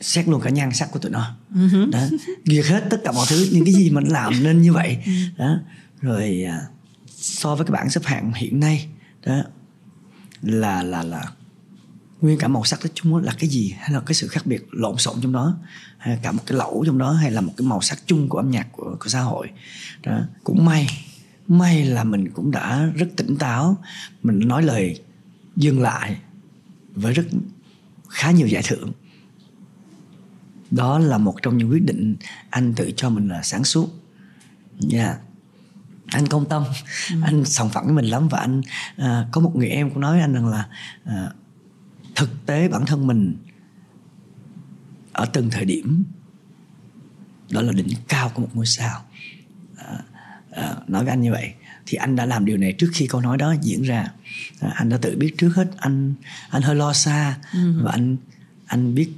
xét 0.00 0.28
luôn 0.28 0.40
cả 0.40 0.50
nhan 0.50 0.72
sắc 0.72 0.90
của 0.90 0.98
tụi 0.98 1.10
nó 1.10 1.36
uh-huh. 1.54 1.90
đó 1.90 2.00
duyệt 2.44 2.66
hết 2.66 2.84
tất 2.90 3.00
cả 3.04 3.12
mọi 3.12 3.26
thứ 3.28 3.48
những 3.52 3.64
cái 3.64 3.74
gì 3.74 3.90
mình 3.90 4.04
làm 4.04 4.42
nên 4.42 4.62
như 4.62 4.72
vậy 4.72 4.98
ừ. 5.06 5.12
đó 5.36 5.58
rồi 6.00 6.44
uh, 6.48 6.70
so 7.16 7.54
với 7.54 7.66
cái 7.66 7.72
bảng 7.72 7.90
xếp 7.90 8.00
hạng 8.04 8.32
hiện 8.32 8.60
nay 8.60 8.88
đó 9.26 9.42
là 10.42 10.82
là 10.82 11.02
là 11.02 11.24
nguyên 12.20 12.38
cả 12.38 12.48
màu 12.48 12.64
sắc 12.64 12.80
nói 12.80 12.90
chung 12.94 13.16
là 13.16 13.32
cái 13.38 13.50
gì? 13.50 13.74
Hay 13.78 13.90
là 13.90 14.00
cái 14.00 14.14
sự 14.14 14.28
khác 14.28 14.46
biệt 14.46 14.66
lộn 14.70 14.96
xộn 14.98 15.16
trong 15.22 15.32
đó? 15.32 15.56
Hay 15.98 16.18
cả 16.22 16.32
một 16.32 16.42
cái 16.46 16.58
lẩu 16.58 16.84
trong 16.86 16.98
đó? 16.98 17.12
Hay 17.12 17.30
là 17.30 17.40
một 17.40 17.52
cái 17.56 17.66
màu 17.66 17.80
sắc 17.80 17.98
chung 18.06 18.28
của 18.28 18.38
âm 18.38 18.50
nhạc 18.50 18.68
của, 18.72 18.96
của 19.00 19.08
xã 19.08 19.20
hội? 19.20 19.50
Đó 20.02 20.20
cũng 20.44 20.64
may 20.64 20.88
may 21.48 21.84
là 21.84 22.04
mình 22.04 22.30
cũng 22.30 22.50
đã 22.50 22.90
rất 22.94 23.06
tỉnh 23.16 23.36
táo. 23.36 23.76
Mình 24.22 24.48
nói 24.48 24.62
lời 24.62 25.00
dừng 25.56 25.82
lại 25.82 26.16
với 26.94 27.12
rất 27.12 27.26
khá 28.08 28.30
nhiều 28.30 28.46
giải 28.46 28.62
thưởng. 28.66 28.92
Đó 30.70 30.98
là 30.98 31.18
một 31.18 31.42
trong 31.42 31.58
những 31.58 31.70
quyết 31.70 31.84
định 31.86 32.16
anh 32.50 32.74
tự 32.74 32.92
cho 32.96 33.10
mình 33.10 33.28
là 33.28 33.42
sáng 33.42 33.64
suốt. 33.64 33.88
Nha 34.78 35.04
yeah. 35.04 35.18
anh 36.06 36.26
công 36.26 36.48
tâm. 36.48 36.64
Ừ. 37.10 37.16
anh 37.24 37.44
sòng 37.44 37.70
phẳng 37.70 37.84
với 37.84 37.94
mình 37.94 38.04
lắm 38.04 38.28
và 38.28 38.38
anh 38.38 38.60
uh, 39.00 39.32
có 39.32 39.40
một 39.40 39.56
người 39.56 39.68
em 39.68 39.90
cũng 39.90 40.00
nói 40.00 40.12
với 40.12 40.20
anh 40.20 40.34
rằng 40.34 40.46
là 40.46 40.68
uh, 41.04 41.32
thực 42.16 42.46
tế 42.46 42.68
bản 42.68 42.86
thân 42.86 43.06
mình 43.06 43.36
ở 45.12 45.26
từng 45.32 45.50
thời 45.50 45.64
điểm 45.64 46.04
đó 47.50 47.62
là 47.62 47.72
đỉnh 47.72 47.88
cao 48.08 48.30
của 48.34 48.42
một 48.42 48.48
ngôi 48.54 48.66
sao. 48.66 49.04
À, 49.76 49.98
à, 50.50 50.76
nói 50.86 51.04
với 51.04 51.10
anh 51.10 51.20
như 51.20 51.32
vậy 51.32 51.52
thì 51.86 51.96
anh 51.96 52.16
đã 52.16 52.26
làm 52.26 52.44
điều 52.44 52.56
này 52.56 52.72
trước 52.72 52.90
khi 52.92 53.06
câu 53.06 53.20
nói 53.20 53.38
đó 53.38 53.54
diễn 53.62 53.82
ra. 53.82 54.06
À, 54.60 54.72
anh 54.74 54.88
đã 54.88 54.98
tự 55.02 55.16
biết 55.16 55.34
trước 55.38 55.48
hết 55.56 55.68
anh 55.76 56.14
anh 56.50 56.62
hơi 56.62 56.74
lo 56.74 56.92
xa 56.92 57.38
ừ. 57.52 57.82
và 57.82 57.92
anh 57.92 58.16
anh 58.66 58.94
biết 58.94 59.10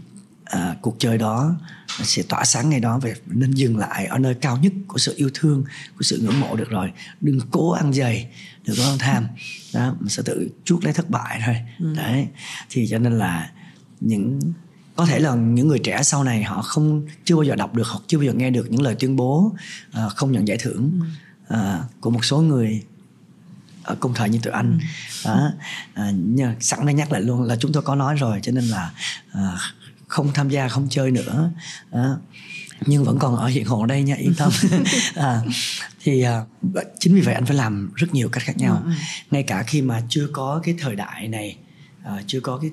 à, 0.44 0.76
cuộc 0.82 0.96
chơi 0.98 1.18
đó 1.18 1.56
sẽ 1.88 2.22
tỏa 2.28 2.44
sáng 2.44 2.70
ngày 2.70 2.80
đó 2.80 2.98
về 2.98 3.14
nên 3.26 3.50
dừng 3.50 3.76
lại 3.76 4.06
ở 4.06 4.18
nơi 4.18 4.34
cao 4.34 4.56
nhất 4.56 4.72
của 4.86 4.98
sự 4.98 5.14
yêu 5.16 5.30
thương 5.34 5.64
của 5.96 6.02
sự 6.02 6.20
ngưỡng 6.22 6.40
mộ 6.40 6.56
được 6.56 6.70
rồi. 6.70 6.92
Đừng 7.20 7.40
cố 7.50 7.70
ăn 7.70 7.92
dày 7.92 8.30
có 8.78 8.84
ăn 8.84 8.98
tham. 8.98 9.26
Đó 9.74 9.94
mình 10.00 10.08
sẽ 10.08 10.22
tự 10.26 10.48
chuốc 10.64 10.84
lấy 10.84 10.92
thất 10.92 11.10
bại 11.10 11.40
thôi. 11.46 11.56
Ừ. 11.78 11.94
đấy 11.96 12.28
thì 12.70 12.86
cho 12.90 12.98
nên 12.98 13.18
là 13.18 13.50
những 14.00 14.40
có 14.96 15.06
thể 15.06 15.18
là 15.18 15.34
những 15.34 15.68
người 15.68 15.78
trẻ 15.78 16.02
sau 16.02 16.24
này 16.24 16.42
họ 16.42 16.62
không 16.62 17.06
chưa 17.24 17.36
bao 17.36 17.42
giờ 17.42 17.54
đọc 17.54 17.74
được 17.74 17.86
hoặc 17.86 18.00
chưa 18.06 18.18
bao 18.18 18.24
giờ 18.24 18.32
nghe 18.32 18.50
được 18.50 18.70
những 18.70 18.82
lời 18.82 18.96
tuyên 18.98 19.16
bố 19.16 19.52
uh, 20.06 20.12
không 20.16 20.32
nhận 20.32 20.48
giải 20.48 20.58
thưởng 20.60 21.00
uh, 21.54 21.58
của 22.00 22.10
một 22.10 22.24
số 22.24 22.40
người 22.40 22.82
ở 23.82 23.96
cùng 24.00 24.14
thời 24.14 24.28
như 24.28 24.38
tụi 24.42 24.52
anh. 24.52 24.78
Ừ. 25.24 25.30
đó 25.30 25.50
à, 25.94 26.12
sẵn 26.60 26.86
đây 26.86 26.94
nhắc 26.94 27.12
lại 27.12 27.22
luôn 27.22 27.42
là 27.42 27.56
chúng 27.56 27.72
tôi 27.72 27.82
có 27.82 27.94
nói 27.94 28.14
rồi 28.14 28.40
cho 28.42 28.52
nên 28.52 28.64
là 28.64 28.90
à, 29.32 29.58
không 30.06 30.32
tham 30.34 30.48
gia 30.48 30.68
không 30.68 30.86
chơi 30.90 31.10
nữa. 31.10 31.50
À, 31.90 32.10
nhưng 32.86 33.04
vẫn 33.04 33.18
còn 33.18 33.36
ở 33.36 33.46
hiện 33.46 33.64
hữu 33.64 33.86
đây 33.86 34.02
nha 34.02 34.14
yên 34.14 34.34
tâm. 34.38 34.52
À, 35.14 35.40
thì 36.00 36.22
à, 36.22 36.44
chính 36.98 37.14
vì 37.14 37.20
vậy 37.20 37.34
anh 37.34 37.46
phải 37.46 37.56
làm 37.56 37.90
rất 37.94 38.14
nhiều 38.14 38.28
cách 38.28 38.42
khác 38.42 38.56
nhau. 38.56 38.82
Ừ. 38.84 38.90
ngay 39.30 39.42
cả 39.42 39.62
khi 39.62 39.82
mà 39.82 40.02
chưa 40.08 40.28
có 40.32 40.60
cái 40.64 40.74
thời 40.78 40.96
đại 40.96 41.28
này 41.28 41.56
à, 42.04 42.22
chưa 42.26 42.40
có 42.40 42.58
cái 42.58 42.70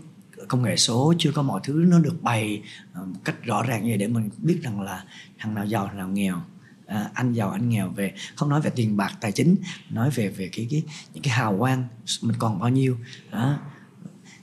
công 0.48 0.64
nghệ 0.64 0.78
số 0.78 1.14
chưa 1.20 1.32
có 1.32 1.42
mọi 1.42 1.62
thứ 1.64 1.86
nó 1.88 2.00
được 2.00 2.24
bày 2.24 2.62
à, 2.94 3.02
một 3.02 3.20
cách 3.24 3.44
rõ 3.44 3.64
ràng 3.64 3.84
như 3.84 3.90
vậy 3.90 3.98
để 3.98 4.08
mình 4.08 4.30
biết 4.38 4.58
rằng 4.64 4.82
là 4.82 5.04
thằng 5.40 5.54
nào 5.54 5.66
giàu 5.66 5.88
thằng 5.88 5.98
nào 5.98 6.08
nghèo 6.08 6.42
à, 6.86 7.10
anh 7.14 7.34
giàu 7.34 7.50
anh 7.50 7.70
nghèo 7.70 7.90
về 7.90 8.14
không 8.36 8.50
nói 8.50 8.62
về 8.62 8.70
tiền 8.76 8.98
bạc 8.98 9.12
tài 9.22 9.32
chính 9.32 9.56
nói 9.90 10.10
về 10.10 10.28
về 10.28 10.50
cái 10.54 10.68
cái 10.72 10.84
những 11.14 11.24
cái 11.24 11.34
hào 11.34 11.58
quang 11.58 11.88
mình 12.22 12.36
còn 12.40 12.60
bao 12.60 12.70
nhiêu 12.70 12.98
đó. 13.32 13.60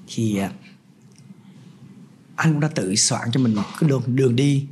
Thì 0.06 0.38
à, 0.38 0.50
anh 2.36 2.52
cũng 2.52 2.60
đã 2.60 2.68
tự 2.68 2.96
soạn 2.96 3.28
cho 3.32 3.40
mình 3.40 3.54
một 3.54 3.62
cái 3.80 3.88
đường 3.88 4.02
đường 4.06 4.36
đi 4.36 4.66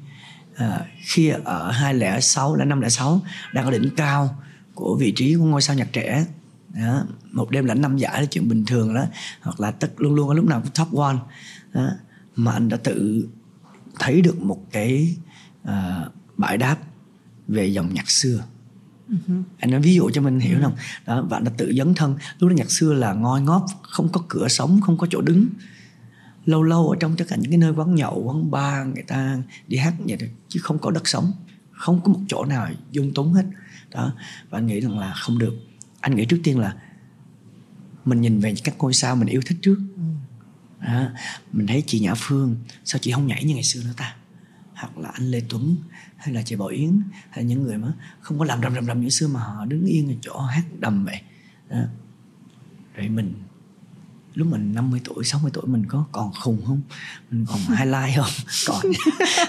à, 0.60 0.86
khi 1.00 1.28
ở 1.44 1.70
206 1.70 2.56
là 2.56 2.64
506 2.64 3.20
đang 3.52 3.64
ở 3.64 3.70
đỉnh 3.70 3.90
cao 3.96 4.36
của 4.74 4.96
vị 4.96 5.12
trí 5.16 5.34
của 5.34 5.44
ngôi 5.44 5.62
sao 5.62 5.76
nhạc 5.76 5.92
trẻ. 5.92 6.26
Đó, 6.74 7.04
một 7.32 7.50
đêm 7.50 7.64
lãnh 7.64 7.80
năm 7.80 7.96
giải 7.96 8.20
là 8.20 8.26
chuyện 8.26 8.48
bình 8.48 8.64
thường 8.66 8.94
đó 8.94 9.04
hoặc 9.40 9.60
là 9.60 9.70
tất 9.70 10.00
luôn 10.00 10.14
luôn 10.14 10.28
ở 10.28 10.34
lúc 10.34 10.44
nào 10.44 10.60
cũng 10.60 10.70
top 10.70 10.98
one. 10.98 11.16
Đó, 11.72 11.88
mà 12.36 12.52
anh 12.52 12.68
đã 12.68 12.76
tự 12.76 13.28
thấy 13.98 14.20
được 14.20 14.40
một 14.40 14.66
cái 14.72 15.16
uh, 15.62 16.12
bãi 16.36 16.58
đáp 16.58 16.76
về 17.48 17.66
dòng 17.66 17.94
nhạc 17.94 18.10
xưa. 18.10 18.44
Uh-huh. 19.08 19.42
anh 19.58 19.70
nói 19.70 19.80
ví 19.80 19.94
dụ 19.94 20.10
cho 20.10 20.20
mình 20.20 20.40
hiểu 20.40 20.58
uh-huh. 20.58 20.62
không? 20.62 20.74
Đó 21.06 21.26
và 21.28 21.36
anh 21.36 21.44
đã 21.44 21.52
tự 21.56 21.72
dấn 21.78 21.94
thân. 21.94 22.16
Lúc 22.38 22.50
đó 22.50 22.54
nhạc 22.56 22.70
xưa 22.70 22.92
là 22.92 23.12
ngoi 23.12 23.40
ngóp 23.40 23.66
không 23.82 24.08
có 24.08 24.22
cửa 24.28 24.48
sống 24.48 24.80
không 24.80 24.98
có 24.98 25.06
chỗ 25.10 25.20
đứng 25.20 25.46
lâu 26.50 26.62
lâu 26.62 26.90
ở 26.90 26.96
trong 27.00 27.16
tất 27.16 27.24
cả 27.28 27.36
những 27.36 27.50
cái 27.50 27.58
nơi 27.58 27.72
quán 27.72 27.94
nhậu 27.94 28.22
quán 28.22 28.50
bar 28.50 28.86
người 28.86 29.02
ta 29.02 29.42
đi 29.68 29.76
hát 29.76 29.94
vậy 29.98 30.16
thôi 30.20 30.30
chứ 30.48 30.60
không 30.62 30.78
có 30.78 30.90
đất 30.90 31.08
sống. 31.08 31.32
Không 31.70 32.00
có 32.04 32.12
một 32.12 32.20
chỗ 32.28 32.44
nào 32.44 32.68
dung 32.90 33.14
túng 33.14 33.32
hết. 33.32 33.44
Đó 33.90 34.12
và 34.50 34.58
anh 34.58 34.66
nghĩ 34.66 34.80
rằng 34.80 34.98
là 34.98 35.12
không 35.16 35.38
được. 35.38 35.54
Anh 36.00 36.16
nghĩ 36.16 36.24
trước 36.24 36.40
tiên 36.44 36.58
là 36.58 36.76
mình 38.04 38.20
nhìn 38.20 38.40
về 38.40 38.54
các 38.64 38.74
ngôi 38.78 38.94
sao 38.94 39.16
mình 39.16 39.28
yêu 39.28 39.40
thích 39.46 39.58
trước. 39.62 39.78
Đó. 40.80 41.08
mình 41.52 41.66
thấy 41.66 41.84
chị 41.86 42.00
Nhã 42.00 42.14
Phương 42.16 42.56
sao 42.84 42.98
chị 42.98 43.12
không 43.12 43.26
nhảy 43.26 43.44
như 43.44 43.54
ngày 43.54 43.62
xưa 43.62 43.82
nữa 43.84 43.94
ta? 43.96 44.16
Hoặc 44.74 44.98
là 44.98 45.08
anh 45.08 45.30
Lê 45.30 45.40
Tuấn 45.48 45.76
hay 46.16 46.34
là 46.34 46.42
chị 46.42 46.56
Bảo 46.56 46.68
Yến 46.68 47.02
hay 47.30 47.44
những 47.44 47.62
người 47.62 47.78
mà 47.78 47.92
không 48.20 48.38
có 48.38 48.44
làm 48.44 48.62
rầm 48.62 48.74
rầm 48.74 48.86
rầm 48.86 49.00
như 49.00 49.08
xưa 49.08 49.28
mà 49.28 49.40
họ 49.40 49.64
đứng 49.64 49.84
yên 49.84 50.08
ở 50.08 50.14
chỗ 50.20 50.40
hát 50.40 50.64
đầm 50.78 51.04
vậy. 51.04 51.20
Đó. 51.70 51.78
rồi 52.94 53.08
mình 53.08 53.34
lúc 54.34 54.48
mình 54.48 54.74
50 54.74 55.00
tuổi 55.04 55.24
60 55.24 55.50
tuổi 55.54 55.66
mình 55.66 55.86
có 55.88 56.06
còn 56.12 56.32
khùng 56.32 56.66
không? 56.66 56.80
Mình 57.30 57.46
còn 57.48 57.58
highlight 57.78 58.16
không? 58.16 58.30
Còn 58.66 58.92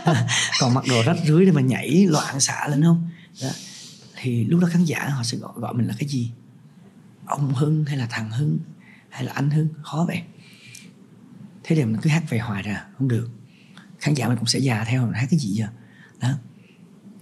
còn 0.60 0.74
mặc 0.74 0.84
đồ 0.90 1.04
rách 1.06 1.18
rưới 1.28 1.46
để 1.46 1.52
mà 1.52 1.62
nhảy 1.62 2.06
loạn 2.06 2.40
xạ 2.40 2.68
lên 2.68 2.84
không? 2.84 3.10
Đó. 3.42 3.50
thì 4.16 4.46
lúc 4.46 4.60
đó 4.60 4.68
khán 4.72 4.86
giả 4.86 5.10
họ 5.10 5.24
sẽ 5.24 5.38
gọi 5.38 5.52
gọi 5.56 5.74
mình 5.74 5.88
là 5.88 5.94
cái 6.00 6.10
gì? 6.10 6.32
Ông 7.26 7.54
hưng 7.54 7.86
hay 7.86 7.98
là 7.98 8.08
thằng 8.10 8.32
hưng? 8.32 8.60
Hay 9.10 9.24
là 9.24 9.32
anh 9.34 9.50
hưng? 9.50 9.68
Khó 9.82 10.06
vậy. 10.08 10.22
Thế 11.64 11.76
thì 11.76 11.86
mình 11.86 11.98
cứ 12.02 12.10
hát 12.10 12.24
về 12.30 12.40
hoài 12.40 12.64
ra 12.64 12.86
không 12.98 13.08
được. 13.08 13.30
Khán 14.00 14.14
giả 14.14 14.28
mình 14.28 14.38
cũng 14.38 14.48
sẽ 14.48 14.60
già 14.60 14.84
theo 14.84 15.06
mình 15.06 15.14
hát 15.14 15.28
cái 15.30 15.40
gì 15.40 15.50
giờ? 15.50 15.68
Đó. 16.20 16.30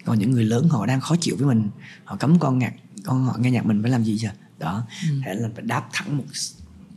Còn 0.05 0.20
những 0.20 0.32
người 0.32 0.45
lớn 0.45 0.70
họ 0.70 0.86
đang 0.86 1.01
khó 1.01 1.16
chịu 1.22 1.36
với 1.38 1.47
mình 1.47 1.70
họ 2.03 2.16
cấm 2.16 2.39
con 2.39 2.60
nhạc 2.60 2.74
con 3.03 3.26
họ 3.26 3.36
nghe 3.39 3.51
nhạc 3.51 3.66
mình 3.66 3.82
phải 3.82 3.91
làm 3.91 4.03
gì 4.03 4.18
giờ? 4.18 4.30
Đó. 4.60 4.88
Ừ. 5.10 5.22
thế 5.26 5.34
là 5.34 5.49
phải 5.55 5.64
đáp 5.64 5.89
thẳng 5.93 6.18
một 6.18 6.24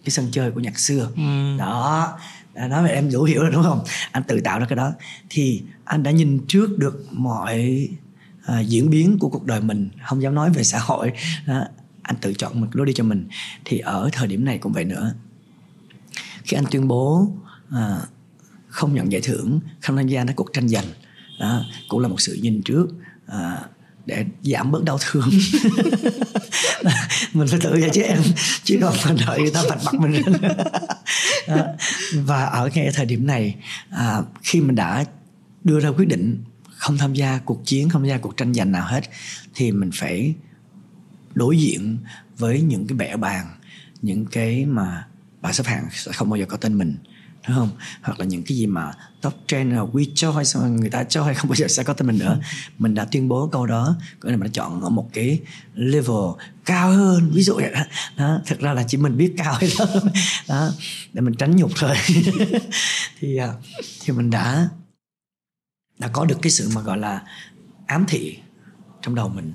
cái 0.05 0.11
sân 0.11 0.29
chơi 0.33 0.51
của 0.51 0.61
nhạc 0.61 0.79
xưa. 0.79 1.11
Ừ. 1.17 1.57
đó. 1.59 2.19
Nói 2.55 2.85
về 2.85 2.91
em 2.91 3.13
đủ 3.13 3.23
hiểu 3.23 3.43
rồi 3.43 3.51
đúng 3.51 3.63
không? 3.63 3.85
Anh 4.13 4.23
tự 4.23 4.41
tạo 4.45 4.59
ra 4.59 4.67
cái 4.67 4.77
đó. 4.77 4.93
Thì 5.31 5.63
anh 5.85 6.03
đã 6.03 6.11
nhìn 6.11 6.47
trước 6.49 6.79
được 6.79 7.07
mọi 7.11 7.89
uh, 8.49 8.67
diễn 8.67 8.91
biến 8.91 9.19
của 9.19 9.29
cuộc 9.29 9.47
đời 9.47 9.61
mình. 9.61 9.89
Không 10.07 10.23
dám 10.23 10.35
nói 10.35 10.51
về 10.51 10.65
xã 10.65 10.79
hội. 10.79 11.13
Đó. 11.47 11.65
anh 12.03 12.17
tự 12.21 12.35
chọn 12.35 12.61
một 12.61 12.67
lối 12.73 12.87
đi 12.87 12.93
cho 12.93 13.05
mình. 13.05 13.29
Thì 13.65 13.79
ở 13.79 14.11
thời 14.13 14.27
điểm 14.27 14.45
này 14.45 14.59
cũng 14.59 14.73
vậy 14.73 14.85
nữa. 14.85 15.15
Khi 16.45 16.57
anh 16.57 16.65
tuyên 16.71 16.89
bố 16.89 17.29
uh, 17.69 17.79
không 18.69 18.95
nhận 18.95 19.13
giải 19.13 19.21
thưởng 19.25 19.61
không 19.81 19.97
tham 19.97 20.09
gia 20.09 20.25
các 20.25 20.37
cuộc 20.37 20.53
tranh 20.53 20.69
giành. 20.69 20.87
Đó 21.41 21.65
cũng 21.89 22.01
là 22.01 22.09
một 22.09 22.21
sự 22.21 22.39
nhìn 22.43 22.63
trước. 22.63 22.87
Uh, 23.27 23.72
để 24.07 24.25
giảm 24.43 24.73
bớt 24.73 24.85
đau 24.85 24.99
thương. 25.01 25.31
Mình 27.33 27.49
phải 27.49 27.61
tự 27.63 27.71
vậy 27.71 27.91
chứ 27.93 28.03
em 28.03 28.23
chứ 28.65 28.79
còn 28.83 28.95
mình 29.07 29.17
đợi 29.27 29.41
người 29.41 29.51
ta 29.51 29.63
vạch 29.69 29.85
mặt 29.85 29.95
mình 29.95 30.13
lên. 30.13 30.25
Và 32.25 32.45
ở 32.45 32.71
ngay 32.75 32.91
thời 32.95 33.07
điểm 33.07 33.27
này 33.27 33.55
à, 33.91 34.23
khi 34.43 34.61
mình 34.61 34.77
đã 34.77 35.05
đưa 35.65 35.81
ra 35.81 35.89
quyết 35.89 36.09
định 36.09 36.45
không 36.77 36.99
tham 36.99 37.15
gia 37.15 37.39
cuộc 37.39 37.63
chiến 37.65 37.89
không 37.89 38.03
tham 38.03 38.09
gia 38.09 38.19
cuộc 38.19 38.37
tranh 38.37 38.55
giành 38.55 38.73
nào 38.73 38.87
hết 38.87 39.01
thì 39.55 39.73
mình 39.73 39.91
phải 39.95 40.35
đối 41.35 41.59
diện 41.59 41.99
với 42.39 42.61
những 42.61 42.87
cái 42.87 42.97
bẻ 42.97 43.17
bàn 43.17 43.47
những 44.03 44.27
cái 44.27 44.67
mà 44.67 45.07
bảng 45.41 45.53
xếp 45.53 45.67
hạng 45.67 45.87
sẽ 45.93 46.13
không 46.13 46.31
bao 46.31 46.37
giờ 46.37 46.47
có 46.49 46.57
tên 46.57 46.79
mình 46.79 46.97
đúng 47.49 47.57
không? 47.57 47.71
Hoặc 48.03 48.21
là 48.21 48.27
những 48.27 48.43
cái 48.43 48.57
gì 48.57 48.67
mà 48.67 48.93
top 49.21 49.35
trend 49.47 49.73
là 49.73 49.83
we 49.83 50.07
cho 50.15 50.45
xong 50.45 50.63
rồi 50.63 50.71
người 50.71 50.91
ta 50.91 51.05
cho 51.05 51.25
hay 51.25 51.35
không 51.35 51.49
bao 51.49 51.57
giờ 51.57 51.69
sẽ 51.69 51.83
có 51.83 51.93
tên 51.93 52.07
mình 52.07 52.19
nữa. 52.19 52.39
Mình 52.79 52.95
đã 52.95 53.05
tuyên 53.05 53.29
bố 53.29 53.49
câu 53.53 53.67
đó 53.67 53.97
có 54.21 54.31
là 54.31 54.37
mình 54.37 54.45
đã 54.45 54.51
chọn 54.53 54.81
ở 54.81 54.89
một 54.89 55.11
cái 55.13 55.41
level 55.75 56.45
cao 56.65 56.91
hơn 56.91 57.31
ví 57.35 57.43
dụ 57.43 57.55
vậy 57.55 57.71
đó, 57.75 57.81
đó 58.17 58.41
thực 58.47 58.61
ra 58.61 58.73
là 58.73 58.85
chỉ 58.89 58.97
mình 58.97 59.17
biết 59.17 59.35
cao 59.37 59.55
hay 59.55 59.71
đó, 59.79 59.87
đó 60.49 60.71
để 61.13 61.21
mình 61.21 61.35
tránh 61.35 61.57
nhục 61.57 61.71
thôi. 61.77 61.97
Thì 63.21 63.37
à, 63.37 63.53
thì 64.01 64.13
mình 64.13 64.31
đã 64.31 64.69
đã 65.99 66.09
có 66.09 66.25
được 66.25 66.39
cái 66.43 66.51
sự 66.51 66.71
mà 66.75 66.81
gọi 66.81 66.99
là 66.99 67.23
ám 67.87 68.05
thị 68.09 68.39
trong 69.03 69.15
đầu 69.15 69.29
mình 69.29 69.53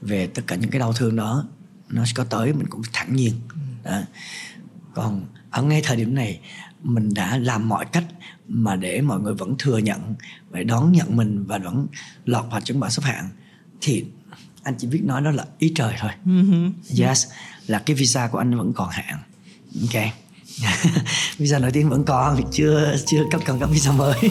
về 0.00 0.26
tất 0.26 0.42
cả 0.46 0.56
những 0.56 0.70
cái 0.70 0.80
đau 0.80 0.92
thương 0.92 1.16
đó. 1.16 1.44
Nó 1.88 2.04
có 2.14 2.24
tới 2.24 2.52
mình 2.52 2.66
cũng 2.70 2.82
thẳng 2.92 3.16
nhiên. 3.16 3.32
Đó. 3.84 4.00
còn 4.94 5.26
ở 5.50 5.62
ngay 5.62 5.80
thời 5.84 5.96
điểm 5.96 6.14
này 6.14 6.40
mình 6.82 7.14
đã 7.14 7.36
làm 7.36 7.68
mọi 7.68 7.84
cách 7.92 8.04
mà 8.48 8.76
để 8.76 9.00
mọi 9.00 9.20
người 9.20 9.34
vẫn 9.34 9.54
thừa 9.58 9.78
nhận 9.78 10.14
và 10.50 10.62
đón 10.62 10.92
nhận 10.92 11.16
mình 11.16 11.44
và 11.46 11.58
vẫn 11.58 11.86
lọt 12.24 12.44
vào 12.50 12.60
chứng 12.60 12.80
bảng 12.80 12.90
xếp 12.90 13.02
hạng. 13.04 13.28
Thì 13.80 14.04
anh 14.62 14.74
chỉ 14.78 14.86
biết 14.86 15.00
nói 15.04 15.22
đó 15.22 15.30
là 15.30 15.44
ý 15.58 15.72
trời 15.74 15.94
thôi. 15.98 16.10
Uh-huh. 16.26 16.72
yes 17.00 17.26
là 17.66 17.78
cái 17.78 17.96
visa 17.96 18.28
của 18.28 18.38
anh 18.38 18.58
vẫn 18.58 18.72
còn 18.72 18.88
hạn. 18.90 19.18
Ok. 19.82 20.02
Visa 21.38 21.58
nổi 21.58 21.70
tiếng 21.70 21.88
vẫn 21.88 22.04
còn 22.04 22.40
chưa 22.52 22.96
chưa 23.06 23.24
cấp 23.30 23.40
cần 23.44 23.60
cấp 23.60 23.68
visa 23.72 23.92
mới. 23.92 24.18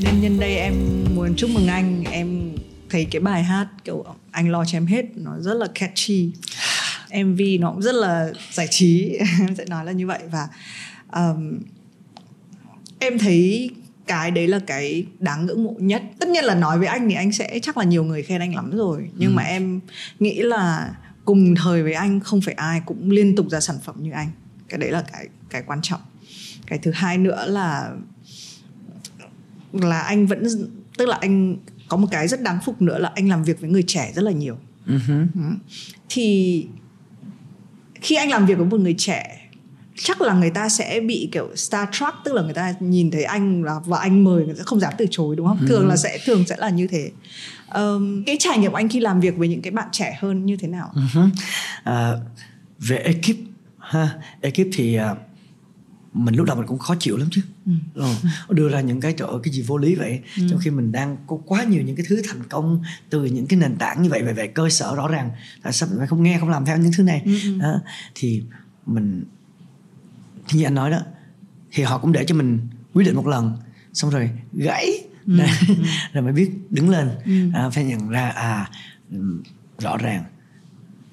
Nên 0.00 0.20
nhân 0.20 0.40
đây 0.40 0.56
em 0.56 1.04
muốn 1.14 1.34
chúc 1.36 1.50
mừng 1.50 1.66
anh. 1.66 2.04
Em 2.04 2.56
thấy 2.90 3.04
cái 3.10 3.20
bài 3.20 3.44
hát 3.44 3.66
kiểu 3.84 4.04
anh 4.30 4.50
lo 4.50 4.64
cho 4.64 4.78
em 4.78 4.86
hết 4.86 5.04
nó 5.16 5.38
rất 5.40 5.54
là 5.54 5.66
catchy 5.74 6.32
mv 7.24 7.40
nó 7.60 7.70
cũng 7.70 7.82
rất 7.82 7.94
là 7.94 8.32
giải 8.52 8.66
trí 8.70 9.08
em 9.40 9.56
sẽ 9.56 9.64
nói 9.68 9.84
là 9.84 9.92
như 9.92 10.06
vậy. 10.06 10.20
Và 10.30 10.48
um, 11.12 11.58
em 12.98 13.18
thấy 13.18 13.70
cái 14.06 14.30
đấy 14.30 14.48
là 14.48 14.60
cái 14.66 15.06
đáng 15.18 15.46
ngưỡng 15.46 15.64
mộ 15.64 15.74
nhất. 15.78 16.02
Tất 16.18 16.28
nhiên 16.28 16.44
là 16.44 16.54
nói 16.54 16.78
với 16.78 16.86
anh 16.86 17.08
thì 17.08 17.14
anh 17.14 17.32
sẽ 17.32 17.58
chắc 17.62 17.76
là 17.76 17.84
nhiều 17.84 18.04
người 18.04 18.22
khen 18.22 18.40
anh 18.40 18.54
lắm 18.54 18.70
rồi. 18.76 19.10
Nhưng 19.16 19.30
ừ. 19.30 19.34
mà 19.34 19.42
em 19.42 19.80
nghĩ 20.18 20.42
là 20.42 20.94
cùng 21.24 21.54
thời 21.54 21.82
với 21.82 21.92
anh 21.92 22.20
không 22.20 22.40
phải 22.40 22.54
ai 22.54 22.80
cũng 22.86 23.10
liên 23.10 23.36
tục 23.36 23.46
ra 23.50 23.60
sản 23.60 23.76
phẩm 23.84 23.96
như 23.98 24.10
anh. 24.10 24.30
Cái 24.68 24.78
đấy 24.78 24.90
là 24.90 25.04
cái 25.12 25.28
cái 25.50 25.62
quan 25.66 25.82
trọng. 25.82 26.00
Cái 26.66 26.78
thứ 26.78 26.90
hai 26.94 27.18
nữa 27.18 27.44
là 27.46 27.90
là 29.72 30.00
anh 30.00 30.26
vẫn 30.26 30.46
tức 30.98 31.08
là 31.08 31.18
anh 31.20 31.56
có 31.88 31.96
một 31.96 32.06
cái 32.10 32.28
rất 32.28 32.42
đáng 32.42 32.58
phục 32.64 32.82
nữa 32.82 32.98
là 32.98 33.12
anh 33.14 33.28
làm 33.28 33.44
việc 33.44 33.60
với 33.60 33.70
người 33.70 33.84
trẻ 33.86 34.12
rất 34.14 34.22
là 34.22 34.30
nhiều. 34.30 34.58
Uh-huh. 34.86 35.26
thì 36.08 36.66
khi 38.04 38.14
anh 38.14 38.30
làm 38.30 38.46
việc 38.46 38.58
với 38.58 38.66
một 38.66 38.80
người 38.80 38.94
trẻ 38.98 39.40
chắc 39.96 40.20
là 40.20 40.34
người 40.34 40.50
ta 40.50 40.68
sẽ 40.68 41.00
bị 41.00 41.28
kiểu 41.32 41.56
star 41.56 41.88
trust 41.92 42.14
tức 42.24 42.34
là 42.34 42.42
người 42.42 42.54
ta 42.54 42.74
nhìn 42.80 43.10
thấy 43.10 43.24
anh 43.24 43.62
là 43.62 43.80
và 43.86 43.98
anh 43.98 44.24
mời 44.24 44.44
người 44.44 44.54
ta 44.54 44.62
không 44.64 44.80
dám 44.80 44.92
từ 44.98 45.06
chối 45.10 45.36
đúng 45.36 45.46
không 45.46 45.58
ừ. 45.60 45.66
thường 45.68 45.88
là 45.88 45.96
sẽ 45.96 46.18
thường 46.24 46.44
sẽ 46.46 46.56
là 46.58 46.70
như 46.70 46.86
thế 46.86 47.10
um, 47.74 48.24
cái 48.24 48.36
trải 48.40 48.58
nghiệm 48.58 48.72
anh 48.72 48.88
khi 48.88 49.00
làm 49.00 49.20
việc 49.20 49.36
với 49.36 49.48
những 49.48 49.62
cái 49.62 49.70
bạn 49.70 49.88
trẻ 49.92 50.18
hơn 50.20 50.46
như 50.46 50.56
thế 50.56 50.68
nào 50.68 50.92
uh-huh. 50.94 51.26
uh, 51.90 52.20
về 52.78 52.96
ekip 52.96 53.36
ha 53.78 54.10
ekip 54.40 54.66
thì 54.72 54.98
uh, 54.98 55.18
mình 56.14 56.34
lúc 56.34 56.46
đầu 56.46 56.56
mình 56.56 56.66
cũng 56.66 56.78
khó 56.78 56.94
chịu 56.98 57.16
lắm 57.16 57.28
chứ 57.30 57.42
ừ. 57.66 57.72
Rồi, 57.94 58.14
đưa 58.48 58.68
ra 58.68 58.80
những 58.80 59.00
cái 59.00 59.14
chỗ 59.18 59.38
cái 59.42 59.54
gì 59.54 59.62
vô 59.62 59.78
lý 59.78 59.94
vậy 59.94 60.20
ừ. 60.36 60.42
trong 60.50 60.58
khi 60.58 60.70
mình 60.70 60.92
đang 60.92 61.16
có 61.26 61.38
quá 61.46 61.64
nhiều 61.64 61.82
những 61.82 61.96
cái 61.96 62.06
thứ 62.08 62.22
thành 62.28 62.42
công 62.48 62.82
từ 63.10 63.24
những 63.24 63.46
cái 63.46 63.58
nền 63.58 63.76
tảng 63.76 64.02
như 64.02 64.08
vậy 64.10 64.22
về 64.22 64.32
về 64.32 64.46
cơ 64.46 64.68
sở 64.68 64.94
rõ 64.94 65.08
ràng 65.08 65.30
tại 65.62 65.72
sao 65.72 65.88
mình 65.98 66.06
không 66.06 66.22
nghe 66.22 66.38
không 66.40 66.48
làm 66.48 66.64
theo 66.64 66.78
những 66.78 66.92
thứ 66.96 67.02
này 67.02 67.22
ừ. 67.24 67.32
ừ. 67.42 67.58
đó, 67.58 67.80
thì 68.14 68.42
mình 68.86 69.24
như 70.52 70.64
anh 70.64 70.74
nói 70.74 70.90
đó 70.90 71.00
thì 71.72 71.82
họ 71.82 71.98
cũng 71.98 72.12
để 72.12 72.24
cho 72.24 72.34
mình 72.34 72.58
quyết 72.92 73.04
định 73.04 73.16
một 73.16 73.26
lần 73.26 73.56
xong 73.92 74.10
rồi 74.10 74.30
gãy 74.52 74.86
ừ. 75.26 75.38
rồi 76.12 76.22
mới 76.22 76.32
biết 76.32 76.50
đứng 76.70 76.90
lên 76.90 77.10
ừ. 77.24 77.32
à, 77.54 77.70
phải 77.70 77.84
nhận 77.84 78.08
ra 78.08 78.28
à 78.28 78.70
rõ 79.78 79.96
ràng 79.96 80.24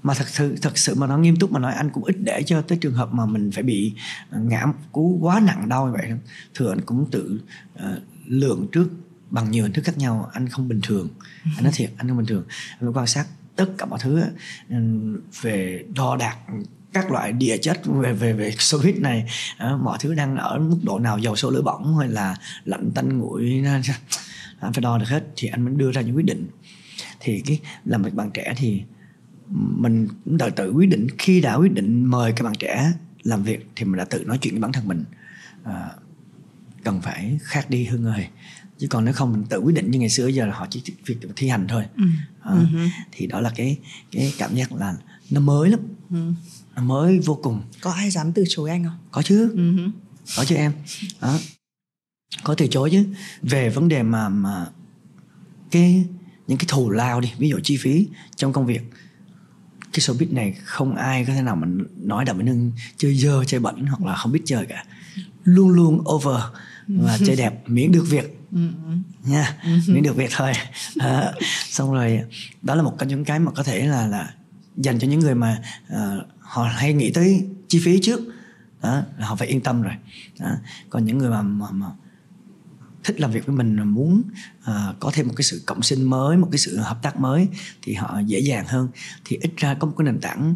mà 0.04 0.14
thật 0.14 0.28
sự 0.28 0.56
thật 0.62 0.78
sự 0.78 0.95
mà 0.95 1.08
nó 1.08 1.18
nghiêm 1.18 1.36
túc 1.36 1.52
mà 1.52 1.60
nói 1.60 1.74
anh 1.74 1.89
cũng 1.89 2.04
ít 2.04 2.16
để 2.20 2.43
cho 2.45 2.62
tới 2.62 2.78
trường 2.82 2.93
hợp 2.93 3.14
mà 3.14 3.26
mình 3.26 3.52
phải 3.52 3.64
bị 3.64 3.93
ngã 4.32 4.66
cú 4.91 5.18
quá 5.22 5.39
nặng 5.39 5.70
đau 5.70 5.86
như 5.86 5.93
vậy 5.93 6.12
thường 6.54 6.72
anh 6.72 6.82
cũng 6.82 7.08
tự 7.12 7.41
uh, 7.76 7.82
lượng 8.26 8.68
trước 8.72 8.89
bằng 9.30 9.52
nhiều 9.52 9.64
hình 9.64 9.74
thức 9.74 9.86
khác 9.86 9.97
nhau 9.97 10.30
anh 10.34 10.49
không 10.49 10.68
bình 10.68 10.80
thường. 10.84 11.08
Ừ. 11.45 11.52
anh 11.58 11.64
nói 11.64 11.74
thiệt 11.76 11.91
anh 11.97 12.08
không 12.08 12.18
bình 12.18 12.26
thường. 12.26 12.43
Anh 12.70 12.80
phải 12.80 12.91
quan 12.93 13.08
sát 13.08 13.26
tất 13.56 13.66
cả 13.78 13.86
mọi 13.86 13.99
thứ 14.02 14.24
về 15.41 15.84
đo 15.95 16.16
đạc 16.16 16.38
các 16.93 17.12
loại 17.12 17.32
địa 17.32 17.58
chất 17.58 17.82
về 17.86 18.14
về 18.14 18.34
về 18.34 18.54
Soviet 18.60 18.99
này 18.99 19.26
uh, 19.74 19.82
mọi 19.82 19.97
thứ 20.02 20.14
đang 20.14 20.38
ở 20.38 20.60
mức 20.60 20.78
độ 20.84 20.99
nào 20.99 21.18
dầu 21.18 21.36
sôi 21.36 21.54
lửa 21.54 21.62
bỏng 21.62 21.97
hay 21.97 22.08
là 22.08 22.36
lạnh 22.66 22.91
tanh 22.95 23.18
nguội 23.18 23.64
anh 24.60 24.74
phải 24.74 24.82
đo 24.82 24.97
được 24.97 25.08
hết 25.08 25.24
thì 25.36 25.47
anh 25.47 25.66
mới 25.66 25.74
đưa 25.74 25.91
ra 25.91 26.02
những 26.02 26.16
quyết 26.16 26.26
định. 26.26 26.47
Thì 27.20 27.43
cái 27.45 27.60
làm 27.86 28.04
việc 28.04 28.14
bạn 28.14 28.32
trẻ 28.34 28.54
thì 28.58 28.84
mình 29.52 30.08
cũng 30.26 30.38
tự 30.38 30.49
tự 30.49 30.72
quyết 30.72 30.89
định 30.89 31.08
khi 31.18 31.41
đã 31.41 31.56
quyết 31.56 31.74
định 31.74 32.06
mời 32.06 32.34
các 32.36 32.43
bạn 32.43 32.54
trẻ 32.60 32.91
làm 33.24 33.43
việc 33.43 33.70
thì 33.76 33.86
mình 33.86 33.97
đã 33.97 34.06
tự 34.06 34.24
nói 34.24 34.38
chuyện 34.41 34.54
với 34.54 34.62
bản 34.62 34.72
thân 34.72 34.88
mình 34.88 35.04
à, 35.64 35.89
cần 36.84 37.02
phải 37.02 37.39
khác 37.41 37.70
đi 37.70 37.86
hương 37.86 38.06
ơi 38.06 38.28
chứ 38.78 38.88
còn 38.88 39.06
nếu 39.06 39.14
không 39.14 39.32
mình 39.32 39.43
tự 39.49 39.60
quyết 39.60 39.76
định 39.76 39.91
như 39.91 39.99
ngày 39.99 40.10
xưa 40.10 40.28
giờ 40.28 40.45
là 40.45 40.56
họ 40.56 40.68
chỉ 40.70 40.84
việc 41.06 41.18
thi 41.36 41.47
hành 41.47 41.68
thôi 41.70 41.84
ừ. 41.97 42.04
à, 42.41 42.52
ừ. 42.52 42.80
thì 43.12 43.28
đó 43.28 43.41
là 43.41 43.52
cái 43.56 43.78
cái 44.12 44.34
cảm 44.38 44.56
giác 44.56 44.72
là 44.72 44.95
nó 45.32 45.41
mới 45.41 45.70
lắm 45.70 45.80
ừ. 46.10 46.32
nó 46.76 46.84
mới 46.84 47.20
vô 47.20 47.39
cùng 47.43 47.62
có 47.82 47.91
ai 47.91 48.12
dám 48.12 48.32
từ 48.34 48.43
chối 48.47 48.70
anh 48.70 48.84
không 48.84 48.97
có 49.12 49.22
chứ 49.22 49.52
ừ. 49.56 49.89
có 50.38 50.45
chứ 50.45 50.56
em 50.56 50.72
đó. 51.22 51.39
có 52.43 52.56
từ 52.56 52.68
chối 52.68 52.89
chứ 52.91 53.06
về 53.41 53.70
vấn 53.70 53.88
đề 53.88 54.04
mà 54.04 54.30
mà 54.30 54.68
cái 55.72 56.06
những 56.47 56.58
cái 56.58 56.66
thù 56.70 56.89
lao 56.89 57.22
đi 57.22 57.32
ví 57.38 57.49
dụ 57.49 57.60
chi 57.64 57.78
phí 57.78 58.08
trong 58.36 58.54
công 58.54 58.66
việc 58.66 58.82
cái 59.94 60.00
showbiz 60.00 60.34
này 60.34 60.56
không 60.64 60.96
ai 60.96 61.26
có 61.26 61.34
thể 61.34 61.42
nào 61.42 61.56
mà 61.56 61.68
nói 61.98 62.26
đàm 62.26 62.38
vĩnh 62.38 62.48
hưng 62.48 62.72
chơi 62.98 63.16
dơ 63.16 63.44
chơi 63.44 63.60
bẩn 63.60 63.86
hoặc 63.86 64.06
là 64.06 64.16
không 64.16 64.32
biết 64.32 64.42
chơi 64.46 64.66
cả. 64.66 64.86
Luôn 65.44 65.70
luôn 65.70 66.04
over 66.10 66.44
và 66.88 67.18
chơi 67.26 67.36
đẹp 67.36 67.64
miễn 67.70 67.92
được 67.92 68.06
việc. 68.10 68.38
Nha 69.26 69.58
miễn 69.88 70.04
được 70.04 70.16
việc 70.16 70.30
thôi. 70.32 70.52
À, 71.00 71.32
xong 71.66 71.94
rồi 71.94 72.22
đó 72.62 72.76
là 72.76 72.84
một 72.84 72.96
trong 73.00 73.10
những 73.10 73.26
cái 73.26 73.39
mà 73.39 73.52
có 73.52 73.64
thể 73.64 73.88
là 73.88 74.08
là 74.08 74.34
dành 74.78 75.00
cho 75.00 75.08
những 75.08 75.20
người 75.20 75.36
mà 75.36 75.62
uh, 75.94 75.98
họ 76.39 76.64
hay 76.64 76.94
nghĩ 76.94 77.12
tới 77.12 77.46
chi 77.68 77.82
phí 77.84 78.00
trước. 78.02 78.20
Đó 78.82 79.02
là 79.18 79.28
họ 79.28 79.36
phải 79.36 79.48
yên 79.48 79.62
tâm 79.62 79.82
rồi. 79.82 79.94
Đó. 80.39 80.52
còn 80.89 81.06
những 81.06 81.18
người 81.18 81.30
mà, 81.30 81.42
mà, 81.42 81.68
mà 81.72 81.88
thích 83.04 83.20
làm 83.20 83.32
việc 83.32 83.45
với 83.45 83.56
mình 83.56 83.80
muốn 83.84 84.24
uh, 84.60 84.99
có 84.99 85.12
thêm 85.14 85.28
một 85.28 85.34
cái 85.38 85.43
sự 85.43 85.62
cộng 85.66 85.82
sinh 85.82 86.04
mới 86.04 86.38
một 86.38 86.47
cái 86.52 86.58
sự 86.58 86.78
hợp 86.78 87.02
tác 87.02 87.20
mới 87.20 87.47
thì 87.82 87.93
họ 87.93 88.20
dễ 88.26 88.39
dàng 88.39 88.66
hơn. 88.68 88.88
Thì 89.26 89.38
ít 89.41 89.52
ra 89.58 89.74
có 89.74 89.88
một 89.88 89.93
cái 89.97 90.06
nền 90.06 90.20
tảng 90.20 90.56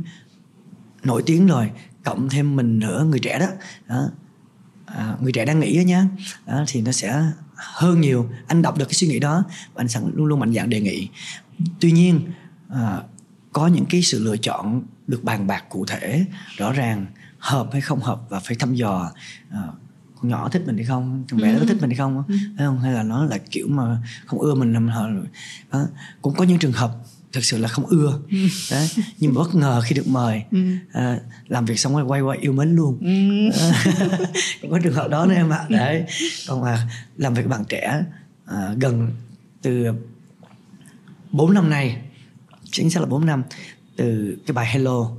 nổi 1.03 1.23
tiếng 1.25 1.47
rồi 1.47 1.71
cộng 2.03 2.29
thêm 2.29 2.55
mình 2.55 2.79
nữa 2.79 3.05
người 3.09 3.19
trẻ 3.19 3.39
đó, 3.39 3.47
đó. 3.87 4.09
À, 4.85 5.17
người 5.21 5.31
trẻ 5.31 5.45
đang 5.45 5.59
nghĩ 5.59 5.77
đó 5.77 5.81
nhá 5.81 6.07
đó, 6.45 6.63
thì 6.67 6.81
nó 6.81 6.91
sẽ 6.91 7.23
hơn 7.55 8.01
nhiều. 8.01 8.29
Anh 8.47 8.61
đọc 8.61 8.77
được 8.77 8.85
cái 8.85 8.93
suy 8.93 9.07
nghĩ 9.07 9.19
đó 9.19 9.43
và 9.73 9.81
anh 9.81 9.87
sẵn 9.87 10.11
luôn 10.13 10.25
luôn 10.25 10.39
mạnh 10.39 10.53
dạng 10.53 10.69
đề 10.69 10.81
nghị. 10.81 11.09
Tuy 11.79 11.91
nhiên 11.91 12.21
à, 12.69 13.01
có 13.53 13.67
những 13.67 13.85
cái 13.85 14.01
sự 14.01 14.23
lựa 14.23 14.37
chọn 14.37 14.83
được 15.07 15.23
bàn 15.23 15.47
bạc 15.47 15.63
cụ 15.69 15.85
thể 15.85 16.25
rõ 16.57 16.71
ràng 16.71 17.05
hợp 17.37 17.69
hay 17.71 17.81
không 17.81 17.99
hợp 17.99 18.21
và 18.29 18.39
phải 18.39 18.55
thăm 18.55 18.75
dò 18.75 19.11
à, 19.49 19.59
con 20.25 20.29
nhỏ 20.29 20.49
thích 20.49 20.61
mình 20.65 20.75
hay 20.75 20.85
không 20.85 21.23
thằng 21.27 21.41
bé 21.41 21.49
ừ. 21.49 21.53
nó 21.53 21.59
có 21.59 21.65
thích 21.65 21.77
mình 21.81 21.89
hay 21.89 21.97
không 21.97 22.23
ừ. 22.27 22.35
phải 22.57 22.65
không 22.65 22.79
hay 22.79 22.93
là 22.93 23.03
nó 23.03 23.25
là 23.25 23.37
kiểu 23.37 23.67
mà 23.67 23.97
không 24.25 24.39
ưa 24.39 24.55
mình 24.55 24.73
làm 24.73 24.87
họ 24.87 25.07
đó. 25.71 25.87
cũng 26.21 26.35
có 26.35 26.43
những 26.43 26.59
trường 26.59 26.71
hợp 26.71 26.91
thực 27.33 27.45
sự 27.45 27.57
là 27.57 27.67
không 27.67 27.85
ưa 27.85 28.19
ừ. 28.31 28.37
đấy 28.71 28.89
nhưng 29.19 29.33
mà 29.33 29.39
bất 29.39 29.55
ngờ 29.55 29.81
khi 29.85 29.95
được 29.95 30.07
mời 30.07 30.43
ừ. 30.51 30.59
à, 30.91 31.19
làm 31.47 31.65
việc 31.65 31.79
xong 31.79 31.95
rồi 31.95 32.03
quay 32.03 32.21
qua 32.21 32.35
yêu 32.41 32.53
mến 32.53 32.75
luôn 32.75 32.97
ừ. 33.01 33.49
cũng 34.61 34.71
có 34.71 34.79
trường 34.83 34.93
hợp 34.93 35.07
đó 35.09 35.25
nữa 35.25 35.35
em 35.35 35.49
ạ 35.49 35.65
đấy 35.69 36.05
còn 36.47 36.61
mà 36.61 36.87
làm 37.17 37.33
việc 37.33 37.47
bạn 37.47 37.65
trẻ 37.69 38.03
à, 38.45 38.73
gần 38.79 39.11
từ 39.61 39.85
4 41.31 41.53
năm 41.53 41.69
nay 41.69 42.01
chính 42.71 42.89
xác 42.89 42.99
là 42.99 43.05
4 43.05 43.25
năm 43.25 43.43
từ 43.95 44.37
cái 44.47 44.53
bài 44.53 44.65
hello 44.69 45.11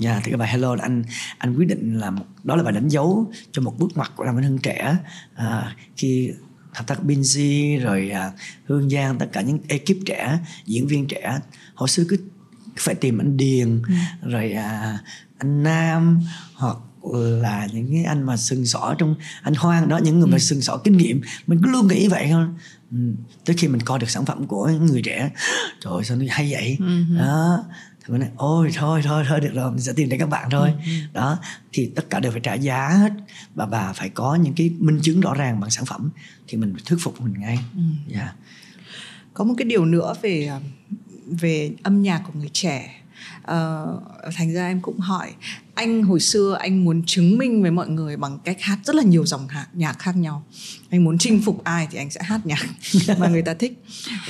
Dạ, 0.00 0.10
yeah, 0.12 0.24
thì 0.24 0.30
cái 0.30 0.38
bài 0.38 0.48
Hello. 0.48 0.74
Là 0.74 0.82
anh 0.82 1.04
anh 1.38 1.56
quyết 1.56 1.68
định 1.68 1.98
là 1.98 2.10
một, 2.10 2.24
đó 2.44 2.56
là 2.56 2.62
bài 2.62 2.72
đánh 2.72 2.88
dấu 2.88 3.32
cho 3.52 3.62
một 3.62 3.78
bước 3.78 3.90
ngoặt 3.94 4.10
của 4.16 4.24
Đàm 4.24 4.36
Vĩnh 4.36 4.44
Hưng 4.44 4.58
trẻ. 4.58 4.96
À, 5.34 5.74
khi 5.96 6.30
hợp 6.72 6.84
tác 6.86 6.98
Binz 7.02 7.38
rồi 7.80 8.10
à, 8.10 8.32
Hương 8.64 8.90
Giang 8.90 9.18
tất 9.18 9.26
cả 9.32 9.40
những 9.40 9.58
ekip 9.68 9.96
trẻ 10.06 10.38
diễn 10.66 10.86
viên 10.86 11.06
trẻ 11.06 11.38
hồi 11.74 11.88
xưa 11.88 12.04
cứ 12.08 12.16
phải 12.76 12.94
tìm 12.94 13.18
anh 13.18 13.36
Điền 13.36 13.82
ừ. 13.82 13.94
rồi 14.30 14.52
à, 14.52 14.98
anh 15.38 15.62
Nam 15.62 16.20
hoặc 16.54 16.76
là 17.12 17.68
những 17.72 17.92
cái 17.92 18.04
anh 18.04 18.22
mà 18.22 18.36
sừng 18.36 18.66
sỏ 18.66 18.94
trong 18.98 19.14
anh 19.42 19.54
Hoang 19.54 19.88
đó 19.88 19.98
những 19.98 20.20
người 20.20 20.28
mà 20.28 20.38
sừng 20.38 20.60
sỏ 20.60 20.76
kinh 20.76 20.96
nghiệm. 20.96 21.20
Mình 21.46 21.60
cứ 21.64 21.70
luôn 21.70 21.88
nghĩ 21.88 22.08
vậy 22.08 22.28
thôi. 22.30 22.46
Ừ. 22.90 22.96
tới 23.44 23.56
khi 23.56 23.68
mình 23.68 23.80
coi 23.80 23.98
được 23.98 24.10
sản 24.10 24.24
phẩm 24.26 24.46
của 24.46 24.70
người 24.80 25.02
trẻ 25.02 25.30
trời 25.80 25.92
ơi, 25.92 26.04
sao 26.04 26.16
nó 26.16 26.24
hay 26.28 26.52
vậy? 26.52 26.78
Đó 27.18 27.64
thì 28.10 28.18
mình 28.18 28.20
nói 28.20 28.30
ôi 28.36 28.70
thôi 28.74 29.00
thôi 29.04 29.24
thôi 29.28 29.40
được 29.40 29.50
rồi 29.54 29.70
mình 29.70 29.80
sẽ 29.80 29.92
tìm 29.96 30.08
đến 30.08 30.20
các 30.20 30.28
bạn 30.28 30.50
thôi. 30.50 30.72
Đó 31.12 31.38
thì 31.72 31.90
tất 31.96 32.10
cả 32.10 32.20
đều 32.20 32.32
phải 32.32 32.40
trả 32.40 32.54
giá 32.54 32.88
hết. 32.88 33.12
Và 33.54 33.66
bà 33.66 33.92
phải 33.92 34.08
có 34.08 34.34
những 34.34 34.54
cái 34.54 34.70
minh 34.78 34.98
chứng 35.02 35.20
rõ 35.20 35.34
ràng 35.34 35.60
bằng 35.60 35.70
sản 35.70 35.84
phẩm 35.84 36.10
thì 36.48 36.58
mình 36.58 36.74
thuyết 36.86 36.98
phục 37.00 37.20
mình 37.20 37.34
ngay. 37.40 37.58
Yeah. 38.12 38.34
có 39.34 39.44
một 39.44 39.54
cái 39.58 39.64
điều 39.64 39.84
nữa 39.84 40.14
về 40.22 40.46
ờ, 40.46 40.60
về 41.26 41.70
âm 41.82 42.02
nhạc 42.02 42.22
của 42.26 42.32
người 42.38 42.50
trẻ 42.52 42.99
uh, 43.42 44.34
thành 44.34 44.52
ra 44.52 44.66
em 44.66 44.80
cũng 44.80 44.98
hỏi 44.98 45.32
anh 45.80 46.02
hồi 46.02 46.20
xưa 46.20 46.56
anh 46.60 46.84
muốn 46.84 47.02
chứng 47.06 47.38
minh 47.38 47.62
với 47.62 47.70
mọi 47.70 47.88
người 47.88 48.16
bằng 48.16 48.38
cách 48.44 48.56
hát 48.60 48.78
rất 48.84 48.96
là 48.96 49.02
nhiều 49.02 49.26
dòng 49.26 49.48
nhạc, 49.54 49.66
nhạc 49.72 49.98
khác 49.98 50.16
nhau. 50.16 50.44
Anh 50.90 51.04
muốn 51.04 51.18
chinh 51.18 51.42
phục 51.44 51.64
ai 51.64 51.88
thì 51.90 51.98
anh 51.98 52.10
sẽ 52.10 52.20
hát 52.22 52.40
nhạc 52.46 52.66
mà 53.18 53.28
người 53.28 53.42
ta 53.42 53.54
thích. 53.54 53.82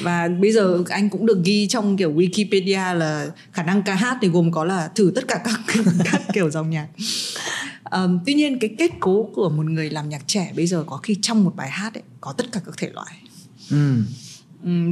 Và 0.03 0.29
bây 0.29 0.53
giờ 0.53 0.83
anh 0.89 1.11
cũng 1.11 1.27
được 1.27 1.45
ghi 1.45 1.67
trong 1.67 1.97
kiểu 1.97 2.13
Wikipedia 2.13 2.95
là 2.95 3.27
khả 3.53 3.63
năng 3.63 3.83
ca 3.83 3.95
hát 3.95 4.19
thì 4.23 4.29
gồm 4.29 4.53
có 4.53 4.65
là 4.65 4.89
thử 4.95 5.13
tất 5.15 5.29
cả 5.29 5.41
các 5.45 5.61
các 6.05 6.23
kiểu 6.33 6.51
dòng 6.51 6.71
nhạc. 6.71 6.89
Um, 7.91 8.19
tuy 8.27 8.35
nhiên 8.35 8.59
cái 8.59 8.71
kết 8.79 8.91
cố 9.01 9.31
của 9.35 9.51
một 9.51 9.67
người 9.67 9.91
làm 9.91 10.09
nhạc 10.09 10.23
trẻ 10.27 10.53
bây 10.57 10.67
giờ 10.67 10.85
có 10.87 10.97
khi 10.97 11.17
trong 11.23 11.45
một 11.45 11.57
bài 11.57 11.71
hát 11.71 11.95
ấy 11.95 12.03
có 12.21 12.33
tất 12.33 12.53
cả 12.53 12.61
các 12.67 12.75
thể 12.79 12.91
loại. 12.95 13.17
Ừ 13.71 14.03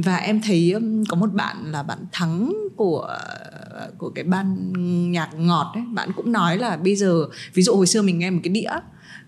và 0.05 0.15
em 0.15 0.41
thấy 0.41 0.75
có 1.09 1.15
một 1.15 1.33
bạn 1.33 1.71
là 1.71 1.83
bạn 1.83 1.99
thắng 2.11 2.53
của 2.75 3.17
của 3.97 4.09
cái 4.09 4.23
ban 4.23 4.73
nhạc 5.11 5.29
ngọt 5.37 5.71
ấy. 5.73 5.83
Bạn 5.93 6.11
cũng 6.15 6.31
nói 6.31 6.57
là 6.57 6.77
bây 6.77 6.95
giờ 6.95 7.25
ví 7.53 7.63
dụ 7.63 7.75
hồi 7.75 7.87
xưa 7.87 8.01
mình 8.01 8.19
nghe 8.19 8.29
một 8.29 8.39
cái 8.43 8.53
đĩa 8.53 8.69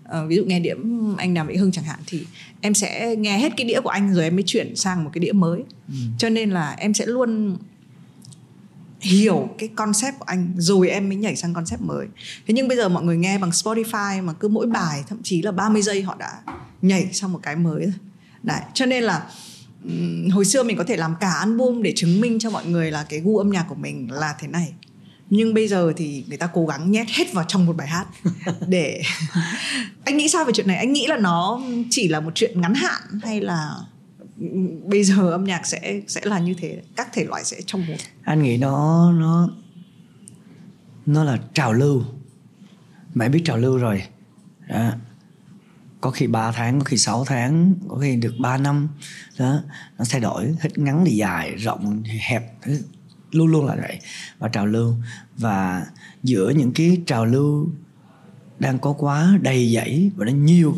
uh, 0.09 0.29
ví 0.29 0.35
dụ 0.35 0.43
nghe 0.45 0.59
đĩa 0.59 0.73
anh 1.17 1.33
đàm 1.33 1.47
vĩnh 1.47 1.57
hưng 1.57 1.71
chẳng 1.71 1.85
hạn 1.85 1.99
thì 2.07 2.25
em 2.61 2.73
sẽ 2.73 3.15
nghe 3.15 3.39
hết 3.39 3.53
cái 3.57 3.65
đĩa 3.65 3.81
của 3.81 3.89
anh 3.89 4.13
rồi 4.13 4.23
em 4.23 4.35
mới 4.35 4.43
chuyển 4.47 4.75
sang 4.75 5.03
một 5.03 5.09
cái 5.13 5.19
đĩa 5.19 5.31
mới. 5.31 5.63
Ừ. 5.87 5.93
cho 6.17 6.29
nên 6.29 6.49
là 6.49 6.75
em 6.77 6.93
sẽ 6.93 7.05
luôn 7.05 7.57
hiểu 9.01 9.49
cái 9.57 9.69
concept 9.75 10.19
của 10.19 10.25
anh 10.27 10.53
rồi 10.57 10.89
em 10.89 11.09
mới 11.09 11.15
nhảy 11.15 11.35
sang 11.35 11.53
concept 11.53 11.81
mới. 11.81 12.07
Thế 12.47 12.53
nhưng 12.53 12.67
bây 12.67 12.77
giờ 12.77 12.89
mọi 12.89 13.03
người 13.03 13.17
nghe 13.17 13.37
bằng 13.37 13.49
Spotify 13.49 14.23
mà 14.23 14.33
cứ 14.33 14.47
mỗi 14.47 14.67
bài 14.67 15.03
thậm 15.07 15.19
chí 15.23 15.41
là 15.41 15.51
30 15.51 15.81
giây 15.81 16.01
họ 16.01 16.15
đã 16.19 16.41
nhảy 16.81 17.09
sang 17.13 17.31
một 17.31 17.39
cái 17.43 17.55
mới 17.55 17.83
rồi. 17.83 17.93
Đấy 18.43 18.61
cho 18.73 18.85
nên 18.85 19.03
là 19.03 19.25
hồi 20.31 20.45
xưa 20.45 20.63
mình 20.63 20.77
có 20.77 20.83
thể 20.83 20.97
làm 20.97 21.15
cả 21.19 21.31
album 21.31 21.81
để 21.81 21.93
chứng 21.95 22.21
minh 22.21 22.39
cho 22.39 22.49
mọi 22.49 22.65
người 22.65 22.91
là 22.91 23.05
cái 23.09 23.19
gu 23.19 23.37
âm 23.37 23.49
nhạc 23.49 23.65
của 23.69 23.75
mình 23.75 24.11
là 24.11 24.35
thế 24.39 24.47
này. 24.47 24.73
Nhưng 25.29 25.53
bây 25.53 25.67
giờ 25.67 25.93
thì 25.97 26.23
người 26.27 26.37
ta 26.37 26.47
cố 26.47 26.65
gắng 26.65 26.91
nhét 26.91 27.07
hết 27.09 27.33
vào 27.33 27.45
trong 27.47 27.65
một 27.65 27.75
bài 27.77 27.87
hát 27.87 28.07
để 28.67 29.01
anh 30.05 30.17
nghĩ 30.17 30.29
sao 30.29 30.45
về 30.45 30.51
chuyện 30.55 30.67
này? 30.67 30.77
Anh 30.77 30.93
nghĩ 30.93 31.07
là 31.07 31.17
nó 31.17 31.61
chỉ 31.89 32.07
là 32.07 32.19
một 32.19 32.31
chuyện 32.35 32.61
ngắn 32.61 32.73
hạn 32.73 33.01
hay 33.23 33.41
là 33.41 33.75
bây 34.85 35.03
giờ 35.03 35.31
âm 35.31 35.43
nhạc 35.43 35.67
sẽ 35.67 36.01
sẽ 36.07 36.21
là 36.23 36.39
như 36.39 36.53
thế? 36.53 36.81
Các 36.95 37.09
thể 37.13 37.23
loại 37.23 37.43
sẽ 37.43 37.57
trong 37.65 37.87
một. 37.87 37.95
Anh 38.23 38.43
nghĩ 38.43 38.57
nó 38.57 39.11
nó 39.11 39.49
nó 41.05 41.23
là 41.23 41.37
trào 41.53 41.73
lưu. 41.73 42.03
Mày 43.13 43.29
biết 43.29 43.41
trào 43.45 43.57
lưu 43.57 43.77
rồi. 43.77 44.03
Đó 44.69 44.91
có 46.01 46.11
khi 46.11 46.27
3 46.27 46.51
tháng 46.51 46.79
có 46.79 46.83
khi 46.83 46.97
6 46.97 47.25
tháng 47.25 47.73
có 47.89 47.97
khi 47.97 48.15
được 48.15 48.33
3 48.39 48.57
năm. 48.57 48.87
Đó 49.39 49.63
nó 49.97 50.05
thay 50.09 50.21
đổi 50.21 50.55
hết 50.59 50.77
ngắn 50.77 51.03
thì 51.05 51.15
dài 51.15 51.55
rộng 51.55 52.03
thì 52.05 52.19
hẹp 52.21 52.57
luôn 53.31 53.47
luôn 53.47 53.65
là 53.65 53.75
vậy. 53.75 53.99
Và 54.39 54.47
trào 54.47 54.65
lưu. 54.65 54.93
Và 55.37 55.85
giữa 56.23 56.49
những 56.49 56.71
cái 56.73 57.01
trào 57.05 57.25
lưu 57.25 57.69
đang 58.59 58.79
có 58.79 58.93
quá 58.93 59.37
đầy 59.41 59.73
dẫy 59.73 60.11
và 60.15 60.25
nó 60.25 60.31
nhiều 60.31 60.75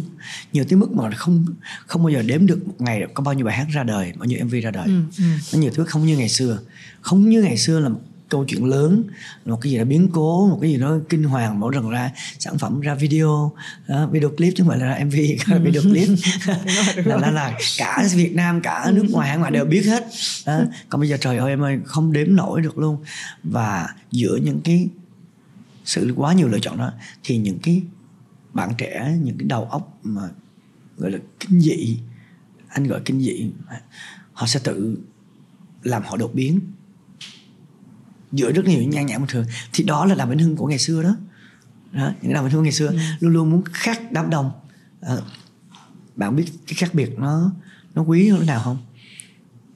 nhiều 0.53 0.65
tới 0.69 0.79
mức 0.79 0.91
mà 0.91 1.11
không 1.11 1.45
không 1.87 2.03
bao 2.03 2.09
giờ 2.09 2.21
đếm 2.21 2.45
được 2.45 2.67
một 2.67 2.73
ngày 2.79 3.03
có 3.13 3.23
bao 3.23 3.33
nhiêu 3.33 3.45
bài 3.45 3.57
hát 3.57 3.67
ra 3.69 3.83
đời 3.83 4.13
bao 4.17 4.25
nhiêu 4.25 4.45
mv 4.45 4.53
ra 4.63 4.71
đời. 4.71 4.85
Ừ, 4.85 5.01
ừ. 5.17 5.23
nó 5.53 5.59
nhiều 5.59 5.71
thứ 5.73 5.85
không 5.85 6.05
như 6.05 6.17
ngày 6.17 6.29
xưa. 6.29 6.59
Không 7.01 7.29
như 7.29 7.41
ngày 7.41 7.57
xưa 7.57 7.79
là 7.79 7.89
câu 8.33 8.45
chuyện 8.47 8.65
lớn 8.65 9.03
một 9.45 9.61
cái 9.61 9.71
gì 9.71 9.77
đó 9.77 9.83
biến 9.83 10.09
cố 10.13 10.47
một 10.47 10.57
cái 10.61 10.71
gì 10.71 10.77
đó 10.77 10.97
kinh 11.09 11.23
hoàng 11.23 11.59
mỗi 11.59 11.75
lần 11.75 11.89
ra 11.89 12.11
sản 12.39 12.57
phẩm 12.57 12.81
ra 12.81 12.95
video. 12.95 13.51
Đó, 13.87 14.07
video 14.07 14.29
clip 14.29 14.53
chứ 14.55 14.63
không 14.63 14.69
phải 14.69 14.79
là 14.79 14.85
ra 14.85 15.05
mv 15.05 15.15
ừ. 15.51 15.59
video 15.63 15.81
clip. 15.81 16.09
Là, 17.05 17.17
là 17.17 17.31
là 17.31 17.57
cả 17.77 18.07
Việt 18.13 18.35
Nam 18.35 18.61
cả 18.61 18.91
nước 18.93 19.05
ngoài 19.11 19.29
hải 19.29 19.37
ngoại 19.37 19.51
đều 19.51 19.65
biết 19.65 19.81
hết. 19.85 20.07
Đó. 20.45 20.59
còn 20.89 21.01
bây 21.01 21.09
giờ 21.09 21.17
trời 21.21 21.37
ơi 21.37 21.49
em 21.49 21.63
ơi 21.63 21.79
không 21.85 22.11
đếm 22.11 22.35
nổi 22.35 22.61
được 22.61 22.77
luôn. 22.77 22.97
Và 23.43 23.89
giữa 24.11 24.35
những 24.35 24.61
cái 24.61 24.87
sự 25.85 26.13
quá 26.15 26.33
nhiều 26.33 26.47
lựa 26.47 26.59
chọn 26.59 26.77
đó 26.77 26.91
thì 27.23 27.37
những 27.37 27.59
cái 27.59 27.81
bạn 28.53 28.71
trẻ 28.77 29.17
những 29.23 29.37
cái 29.37 29.47
đầu 29.47 29.65
óc 29.65 29.99
mà 30.03 30.29
gọi 30.97 31.11
là 31.11 31.17
kinh 31.39 31.61
dị 31.61 31.97
anh 32.67 32.87
gọi 32.87 33.01
kinh 33.05 33.21
dị 33.21 33.51
họ 34.33 34.47
sẽ 34.47 34.59
tự 34.63 34.97
làm 35.83 36.03
họ 36.03 36.17
đột 36.17 36.31
biến 36.33 36.59
giữa 38.33 38.51
rất 38.51 38.65
nhiều 38.65 38.83
nhan 38.83 39.05
nhản 39.05 39.19
bình 39.19 39.29
thường 39.29 39.45
thì 39.73 39.83
đó 39.83 40.05
là 40.05 40.15
đàm 40.15 40.29
vĩnh 40.29 40.39
hưng 40.39 40.55
của 40.55 40.67
ngày 40.67 40.79
xưa 40.79 41.03
đó, 41.03 41.15
đó 41.91 42.11
những 42.21 42.33
đàm 42.33 42.43
vĩnh 42.43 42.53
hưng 42.53 42.63
ngày 42.63 42.71
xưa. 42.71 42.87
Ừ. 42.87 42.97
luôn 43.19 43.33
luôn 43.33 43.51
muốn 43.51 43.63
khác 43.73 44.11
đám 44.11 44.29
đông. 44.29 44.51
À, 45.01 45.17
bạn 46.15 46.35
biết 46.35 46.45
cái 46.67 46.73
khác 46.75 46.93
biệt 46.93 47.19
nó 47.19 47.51
nó 47.95 48.01
quý 48.01 48.29
hơn 48.29 48.39
thế 48.39 48.45
nào 48.45 48.61
không? 48.63 48.77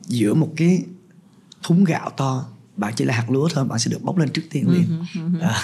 Giữa 0.08 0.34
một 0.34 0.54
cái 0.58 0.84
thúng 1.64 1.84
gạo 1.84 2.10
to 2.10 2.46
bạn 2.76 2.94
chỉ 2.96 3.06
là 3.06 3.14
hạt 3.14 3.30
lúa 3.30 3.50
thôi 3.54 3.66
bạn 3.66 3.80
sẽ 3.80 3.92
được 3.92 4.04
bốc 4.04 4.18
lên 4.18 4.30
trước 4.30 4.44
tiên 4.50 4.70
liền. 4.70 5.06
Ừ, 5.16 5.22
ừ, 5.22 5.40
đó. 5.40 5.64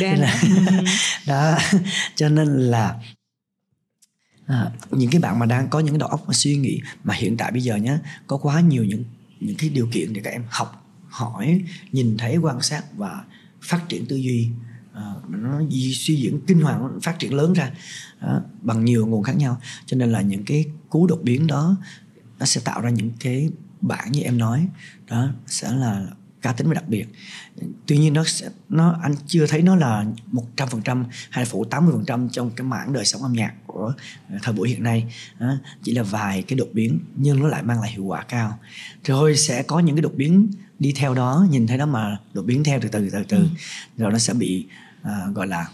đen 0.00 0.18
là, 0.20 0.42
đó 1.26 1.58
cho 2.14 2.28
nên 2.28 2.48
là 2.48 2.98
à, 4.46 4.70
những 4.90 5.10
cái 5.10 5.20
bạn 5.20 5.38
mà 5.38 5.46
đang 5.46 5.68
có 5.68 5.80
những 5.80 5.98
đầu 5.98 6.08
óc 6.08 6.24
mà 6.26 6.34
suy 6.34 6.56
nghĩ 6.56 6.80
mà 7.04 7.14
hiện 7.14 7.36
tại 7.36 7.52
bây 7.52 7.60
giờ 7.60 7.76
nhé 7.76 7.98
có 8.26 8.36
quá 8.36 8.60
nhiều 8.60 8.84
những 8.84 9.04
những 9.40 9.56
cái 9.56 9.70
điều 9.70 9.88
kiện 9.92 10.12
để 10.12 10.20
các 10.24 10.30
em 10.30 10.44
học 10.48 10.83
hỏi 11.14 11.62
nhìn 11.92 12.16
thấy 12.16 12.36
quan 12.36 12.62
sát 12.62 12.82
và 12.96 13.24
phát 13.62 13.88
triển 13.88 14.06
tư 14.06 14.16
duy. 14.16 14.48
Uh, 14.92 15.30
nó 15.30 15.60
suy 15.94 16.16
diễn 16.16 16.40
kinh 16.46 16.60
hoàng 16.60 16.98
phát 17.02 17.18
triển 17.18 17.34
lớn 17.34 17.52
ra 17.52 17.70
uh, 18.26 18.42
bằng 18.62 18.84
nhiều 18.84 19.06
nguồn 19.06 19.22
khác 19.22 19.36
nhau. 19.36 19.60
Cho 19.86 19.96
nên 19.96 20.12
là 20.12 20.20
những 20.20 20.44
cái 20.44 20.64
cú 20.88 21.06
đột 21.06 21.20
biến 21.22 21.46
đó 21.46 21.76
nó 22.38 22.46
sẽ 22.46 22.60
tạo 22.64 22.80
ra 22.80 22.90
những 22.90 23.10
cái 23.20 23.48
bản 23.80 24.12
như 24.12 24.20
em 24.20 24.38
nói. 24.38 24.68
Đó 25.10 25.28
sẽ 25.46 25.72
là 25.72 26.06
cá 26.42 26.52
tính 26.52 26.68
và 26.68 26.74
đặc 26.74 26.88
biệt. 26.88 27.06
Tuy 27.86 27.98
nhiên 27.98 28.12
nó 28.12 28.24
sẽ 28.24 28.48
nó 28.68 28.98
anh 29.02 29.14
chưa 29.26 29.46
thấy 29.46 29.62
nó 29.62 29.76
là 29.76 30.04
một 30.26 30.56
trăm 30.56 30.68
phần 30.68 30.82
trăm 30.82 31.04
hay 31.30 31.44
là 31.44 31.50
phủ 31.50 31.64
tám 31.64 31.84
mươi 31.84 31.94
phần 31.94 32.04
trăm 32.04 32.28
trong 32.28 32.50
cái 32.50 32.66
mảng 32.66 32.92
đời 32.92 33.04
sống 33.04 33.22
âm 33.22 33.32
nhạc 33.32 33.52
của 33.66 33.92
thời 34.42 34.54
buổi 34.54 34.68
hiện 34.68 34.82
nay. 34.82 35.14
Đó, 35.38 35.54
chỉ 35.82 35.92
là 35.92 36.02
vài 36.02 36.42
cái 36.42 36.58
đột 36.58 36.68
biến 36.72 37.00
nhưng 37.16 37.40
nó 37.40 37.48
lại 37.48 37.62
mang 37.62 37.80
lại 37.80 37.90
hiệu 37.90 38.04
quả 38.04 38.24
cao. 38.28 38.58
Rồi 39.04 39.36
sẽ 39.36 39.62
có 39.62 39.78
những 39.78 39.96
cái 39.96 40.02
đột 40.02 40.12
biến 40.16 40.50
đi 40.78 40.92
theo 40.96 41.14
đó 41.14 41.46
nhìn 41.50 41.66
thấy 41.66 41.78
đó 41.78 41.86
mà 41.86 42.18
đột 42.34 42.42
biến 42.42 42.64
theo 42.64 42.78
từ 42.82 42.88
từ 42.88 43.10
từ 43.10 43.22
từ 43.28 43.36
ừ. 43.36 43.46
rồi 43.96 44.12
nó 44.12 44.18
sẽ 44.18 44.34
bị 44.34 44.66
uh, 45.02 45.34
gọi 45.34 45.46
là 45.46 45.68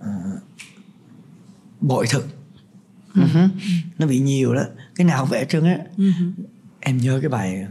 uh, 0.00 0.42
bội 1.80 2.06
thực 2.10 2.28
ừ. 3.14 3.22
uh-huh. 3.22 3.48
nó 3.98 4.06
bị 4.06 4.18
nhiều 4.20 4.54
đó 4.54 4.62
cái 4.94 5.04
nào 5.04 5.26
vẽ 5.26 5.44
trơn 5.44 5.64
á 5.64 5.78
uh-huh. 5.96 6.32
em 6.80 6.98
nhớ 6.98 7.18
cái 7.22 7.28
bài 7.28 7.66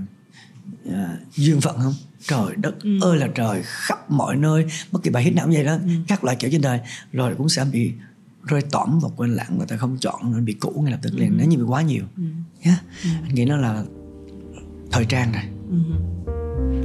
uh, 0.90 0.94
duyên 1.36 1.62
phận 1.62 1.78
không 1.78 1.94
trời 2.28 2.56
đất 2.58 2.82
ừ. 2.84 3.00
ơi 3.02 3.18
là 3.18 3.28
trời 3.36 3.62
khắp 3.64 4.12
mọi 4.12 4.36
nơi 4.36 4.66
bất 4.92 5.04
kỳ 5.04 5.10
bài 5.10 5.24
hit 5.24 5.36
nào 5.36 5.46
cũng 5.46 5.54
vậy 5.54 5.64
đó 5.64 5.74
ừ. 5.74 5.90
các 6.08 6.24
loại 6.24 6.36
kiểu 6.36 6.52
trên 6.52 6.62
đời 6.62 6.80
rồi 7.12 7.36
cũng 7.38 7.50
sẽ 7.50 7.66
bị 7.72 7.94
rơi 8.44 8.62
tỏm 8.62 9.00
và 9.00 9.10
quên 9.16 9.36
lãng 9.36 9.58
người 9.58 9.68
ta 9.68 9.78
không 9.78 9.98
chọn 10.00 10.32
nên 10.34 10.46
bị 10.46 10.54
cũ 10.54 10.82
ngay 10.84 10.92
lập 10.92 11.00
tức 11.02 11.14
liền 11.16 11.38
nếu 11.38 11.48
như 11.48 11.58
bị 11.58 11.64
quá 11.64 11.82
nhiều 11.82 12.04
ừ. 12.18 12.24
yeah. 12.64 12.80
ừ. 13.04 13.10
anh 13.24 13.36
nghĩ 13.36 13.46
nó 13.46 13.58
là 13.58 13.84
thời 14.92 15.06
trang 15.06 15.32
rồi 15.32 15.44
ừ. 15.70 15.78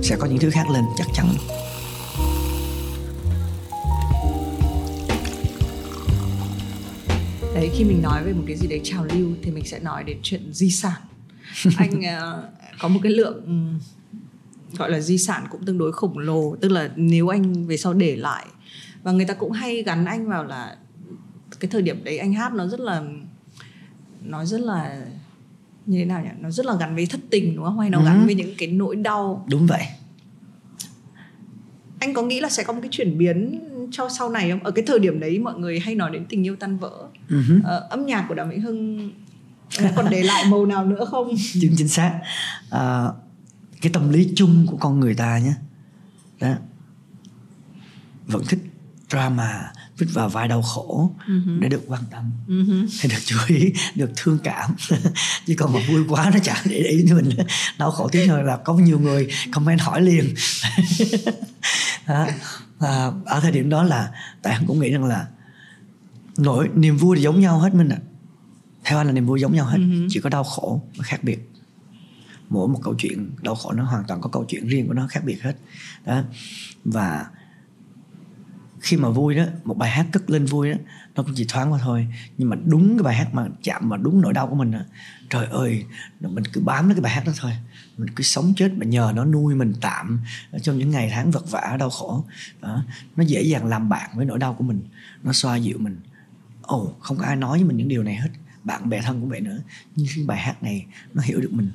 Sẽ 0.02 0.16
có 0.18 0.26
những 0.26 0.38
thứ 0.38 0.50
khác 0.50 0.70
lên 0.70 0.84
chắc 0.96 1.06
chắn. 1.14 1.26
Đấy 7.54 7.70
khi 7.74 7.84
mình 7.84 8.02
nói 8.02 8.24
về 8.24 8.32
một 8.32 8.44
cái 8.46 8.56
gì 8.56 8.66
đấy 8.66 8.80
trào 8.84 9.04
lưu 9.04 9.28
thì 9.42 9.50
mình 9.50 9.64
sẽ 9.64 9.78
nói 9.78 10.04
đến 10.04 10.18
chuyện 10.22 10.52
di 10.52 10.70
sản. 10.70 11.00
Anh 11.76 12.00
uh, 12.00 12.44
có 12.80 12.88
một 12.88 13.00
cái 13.02 13.12
lượng 13.12 13.78
gọi 14.78 14.90
là 14.90 15.00
di 15.00 15.18
sản 15.18 15.46
cũng 15.50 15.64
tương 15.64 15.78
đối 15.78 15.92
khổng 15.92 16.18
lồ. 16.18 16.56
Tức 16.56 16.68
là 16.68 16.90
nếu 16.96 17.28
anh 17.28 17.66
về 17.66 17.76
sau 17.76 17.94
để 17.94 18.16
lại 18.16 18.46
và 19.02 19.12
người 19.12 19.26
ta 19.26 19.34
cũng 19.34 19.52
hay 19.52 19.82
gắn 19.82 20.04
anh 20.04 20.28
vào 20.28 20.44
là 20.44 20.76
cái 21.60 21.70
thời 21.70 21.82
điểm 21.82 22.04
đấy 22.04 22.18
anh 22.18 22.32
hát 22.32 22.52
nó 22.52 22.66
rất 22.66 22.80
là 22.80 23.02
nó 24.22 24.44
rất 24.44 24.60
là 24.60 25.06
như 25.88 25.98
thế 25.98 26.04
nào 26.04 26.22
nhỉ? 26.22 26.30
Nó 26.40 26.50
rất 26.50 26.66
là 26.66 26.76
gắn 26.80 26.94
với 26.94 27.06
thất 27.06 27.20
tình 27.30 27.56
đúng 27.56 27.64
không? 27.64 27.78
Hay 27.80 27.90
nó 27.90 27.98
ừ. 27.98 28.04
gắn 28.04 28.26
với 28.26 28.34
những 28.34 28.54
cái 28.58 28.68
nỗi 28.68 28.96
đau? 28.96 29.46
Đúng 29.50 29.66
vậy. 29.66 29.82
Anh 31.98 32.14
có 32.14 32.22
nghĩ 32.22 32.40
là 32.40 32.48
sẽ 32.48 32.62
có 32.62 32.72
một 32.72 32.78
cái 32.82 32.88
chuyển 32.92 33.18
biến 33.18 33.60
cho 33.90 34.08
sau 34.08 34.30
này 34.30 34.50
không? 34.50 34.64
Ở 34.64 34.70
cái 34.70 34.84
thời 34.86 34.98
điểm 34.98 35.20
đấy 35.20 35.38
mọi 35.38 35.58
người 35.58 35.80
hay 35.80 35.94
nói 35.94 36.10
đến 36.10 36.26
tình 36.28 36.46
yêu 36.46 36.56
tan 36.56 36.78
vỡ. 36.78 37.08
Uh-huh. 37.28 37.60
ờ, 37.64 37.86
âm 37.90 38.06
nhạc 38.06 38.24
của 38.28 38.34
đàm 38.34 38.50
vĩnh 38.50 38.60
hưng 38.60 39.10
còn 39.96 40.06
để 40.10 40.22
lại 40.22 40.44
màu 40.48 40.66
nào 40.66 40.86
nữa 40.86 41.04
không? 41.04 41.28
Chính 41.52 41.74
chính 41.76 41.88
xác. 41.88 42.20
Uh, 42.68 43.14
cái 43.80 43.92
tâm 43.92 44.10
lý 44.10 44.32
chung 44.34 44.66
của 44.66 44.76
con 44.76 45.00
người 45.00 45.14
ta 45.14 45.38
nhé. 45.38 45.52
Đó. 46.40 46.54
Vẫn 48.26 48.42
thích 48.48 48.60
drama 49.10 49.72
vứt 49.98 50.06
vào 50.12 50.28
vai 50.28 50.48
đau 50.48 50.62
khổ 50.62 51.14
Ừ 51.26 51.40
để 51.60 51.68
được 51.68 51.82
quan 51.86 52.02
tâm 52.10 52.30
hay 53.00 53.08
được 53.08 53.18
chú 53.24 53.36
ý 53.46 53.72
được 53.94 54.10
thương 54.16 54.38
cảm. 54.44 54.70
Chứ 55.46 55.54
còn 55.58 55.72
mà 55.72 55.80
vui 55.88 56.04
quá 56.08 56.30
nó 56.34 56.38
chẳng 56.42 56.64
để 56.64 56.76
ý 56.76 57.04
mình 57.12 57.30
đau 57.78 57.90
khổ 57.90 58.08
tiếng 58.12 58.28
rồi 58.28 58.44
là 58.44 58.56
có 58.56 58.74
nhiều 58.74 58.98
người 58.98 59.28
comment 59.52 59.80
hỏi 59.80 60.02
liền. 60.02 60.34
Và 62.78 63.12
ở 63.26 63.40
thời 63.40 63.52
điểm 63.52 63.70
đó 63.70 63.82
là 63.82 64.10
tại 64.42 64.52
anh 64.52 64.66
cũng 64.66 64.80
nghĩ 64.80 64.90
rằng 64.90 65.04
là 65.04 65.26
nỗi 66.38 66.68
niềm 66.74 66.96
vui 66.96 67.16
thì 67.16 67.22
giống 67.22 67.40
nhau 67.40 67.58
hết 67.58 67.74
mình 67.74 67.88
ạ. 67.88 67.98
Theo 68.84 68.98
anh 68.98 69.06
là 69.06 69.12
niềm 69.12 69.26
vui 69.26 69.40
giống 69.40 69.54
nhau 69.54 69.66
hết 69.66 69.78
chỉ 70.08 70.20
có 70.20 70.30
đau 70.30 70.44
khổ 70.44 70.82
nó 70.98 71.04
khác 71.04 71.24
biệt. 71.24 71.50
Mỗi 72.50 72.68
một 72.68 72.80
câu 72.82 72.94
chuyện 72.98 73.30
đau 73.42 73.54
khổ 73.54 73.72
nó 73.72 73.84
hoàn 73.84 74.04
toàn 74.08 74.20
có 74.20 74.30
câu 74.32 74.44
chuyện 74.48 74.66
riêng 74.66 74.86
của 74.86 74.94
nó 74.94 75.06
khác 75.06 75.24
biệt 75.24 75.42
hết. 75.42 75.54
Đó. 76.04 76.22
Và 76.84 77.26
khi 78.80 78.96
mà 78.96 79.08
vui 79.08 79.34
đó 79.34 79.44
một 79.64 79.74
bài 79.78 79.90
hát 79.90 80.06
cất 80.12 80.30
lên 80.30 80.44
vui 80.44 80.70
đó 80.70 80.76
nó 81.14 81.22
cũng 81.22 81.32
chỉ 81.34 81.44
thoáng 81.48 81.72
qua 81.72 81.78
thôi. 81.82 82.06
Nhưng 82.38 82.50
mà 82.50 82.56
đúng 82.64 82.96
cái 82.98 83.02
bài 83.02 83.14
hát 83.14 83.34
mà 83.34 83.46
chạm 83.62 83.88
vào 83.88 83.98
đúng 83.98 84.20
nỗi 84.20 84.32
đau 84.32 84.46
của 84.46 84.54
mình 84.54 84.70
đó, 84.70 84.80
trời 85.30 85.46
ơi 85.46 85.84
mình 86.20 86.44
cứ 86.52 86.60
bám 86.60 86.86
lấy 86.86 86.94
cái 86.94 87.02
bài 87.02 87.12
hát 87.12 87.22
đó 87.26 87.32
thôi. 87.36 87.52
Mình 87.96 88.10
cứ 88.16 88.22
sống 88.22 88.52
chết 88.56 88.72
mà 88.76 88.86
nhờ 88.86 89.12
nó 89.14 89.24
nuôi 89.24 89.54
mình 89.54 89.74
tạm 89.80 90.20
trong 90.62 90.78
những 90.78 90.90
ngày 90.90 91.10
tháng 91.12 91.30
vật 91.30 91.50
vả 91.50 91.76
đau 91.78 91.90
khổ. 91.90 92.24
Đó 92.60 92.84
nó 93.16 93.24
dễ 93.24 93.42
dàng 93.42 93.66
làm 93.66 93.88
bạn 93.88 94.10
với 94.14 94.24
nỗi 94.24 94.38
đau 94.38 94.54
của 94.54 94.64
mình 94.64 94.80
nó 95.22 95.32
xoa 95.32 95.56
dịu 95.56 95.78
mình. 95.78 96.00
Ồ 96.62 96.82
oh, 96.82 96.96
không 97.00 97.16
có 97.16 97.24
ai 97.24 97.36
nói 97.36 97.58
với 97.58 97.68
mình 97.68 97.76
những 97.76 97.88
điều 97.88 98.02
này 98.02 98.16
hết 98.16 98.28
bạn 98.64 98.88
bè 98.88 99.00
thân 99.00 99.20
cũng 99.20 99.28
vậy 99.28 99.40
nữa. 99.40 99.58
Nhưng 99.96 100.06
cái 100.16 100.24
bài 100.24 100.38
hát 100.38 100.62
này 100.62 100.86
nó 101.14 101.22
hiểu 101.22 101.40
được 101.40 101.52
mình. 101.52 101.70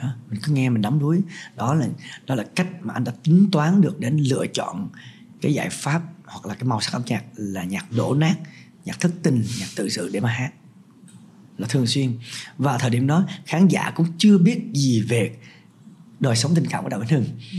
Đó 0.00 0.14
mình 0.30 0.40
cứ 0.42 0.52
nghe 0.52 0.70
mình 0.70 0.82
đắm 0.82 0.98
đuối. 0.98 1.20
Đó 1.56 1.74
là 1.74 1.86
đó 2.26 2.34
là 2.34 2.44
cách 2.56 2.68
mà 2.80 2.94
anh 2.94 3.04
đã 3.04 3.12
tính 3.24 3.48
toán 3.52 3.80
được 3.80 4.00
để 4.00 4.08
anh 4.08 4.16
lựa 4.16 4.46
chọn 4.54 4.88
cái 5.40 5.54
giải 5.54 5.68
pháp 5.70 6.02
hoặc 6.32 6.46
là 6.46 6.54
cái 6.54 6.64
màu 6.64 6.80
sắc 6.80 6.92
âm 6.92 7.02
nhạc 7.06 7.24
là 7.36 7.64
nhạc 7.64 7.92
đổ 7.92 8.14
nát 8.14 8.34
nhạc 8.84 9.00
thất 9.00 9.12
tình 9.22 9.44
nhạc 9.58 9.66
tự 9.76 9.88
sự 9.88 10.10
để 10.12 10.20
mà 10.20 10.30
hát. 10.30 10.50
Là 11.58 11.68
thường 11.68 11.86
xuyên. 11.86 12.18
Và 12.58 12.78
thời 12.78 12.90
điểm 12.90 13.06
đó 13.06 13.24
khán 13.46 13.68
giả 13.68 13.92
cũng 13.96 14.06
chưa 14.18 14.38
biết 14.38 14.58
gì 14.74 15.00
về 15.00 15.30
đời 16.20 16.36
sống 16.36 16.54
tình 16.54 16.66
cảm 16.66 16.82
của 16.82 16.88
đàm 16.88 17.00
vĩnh 17.00 17.10
hưng. 17.10 17.26
Ừ. 17.52 17.58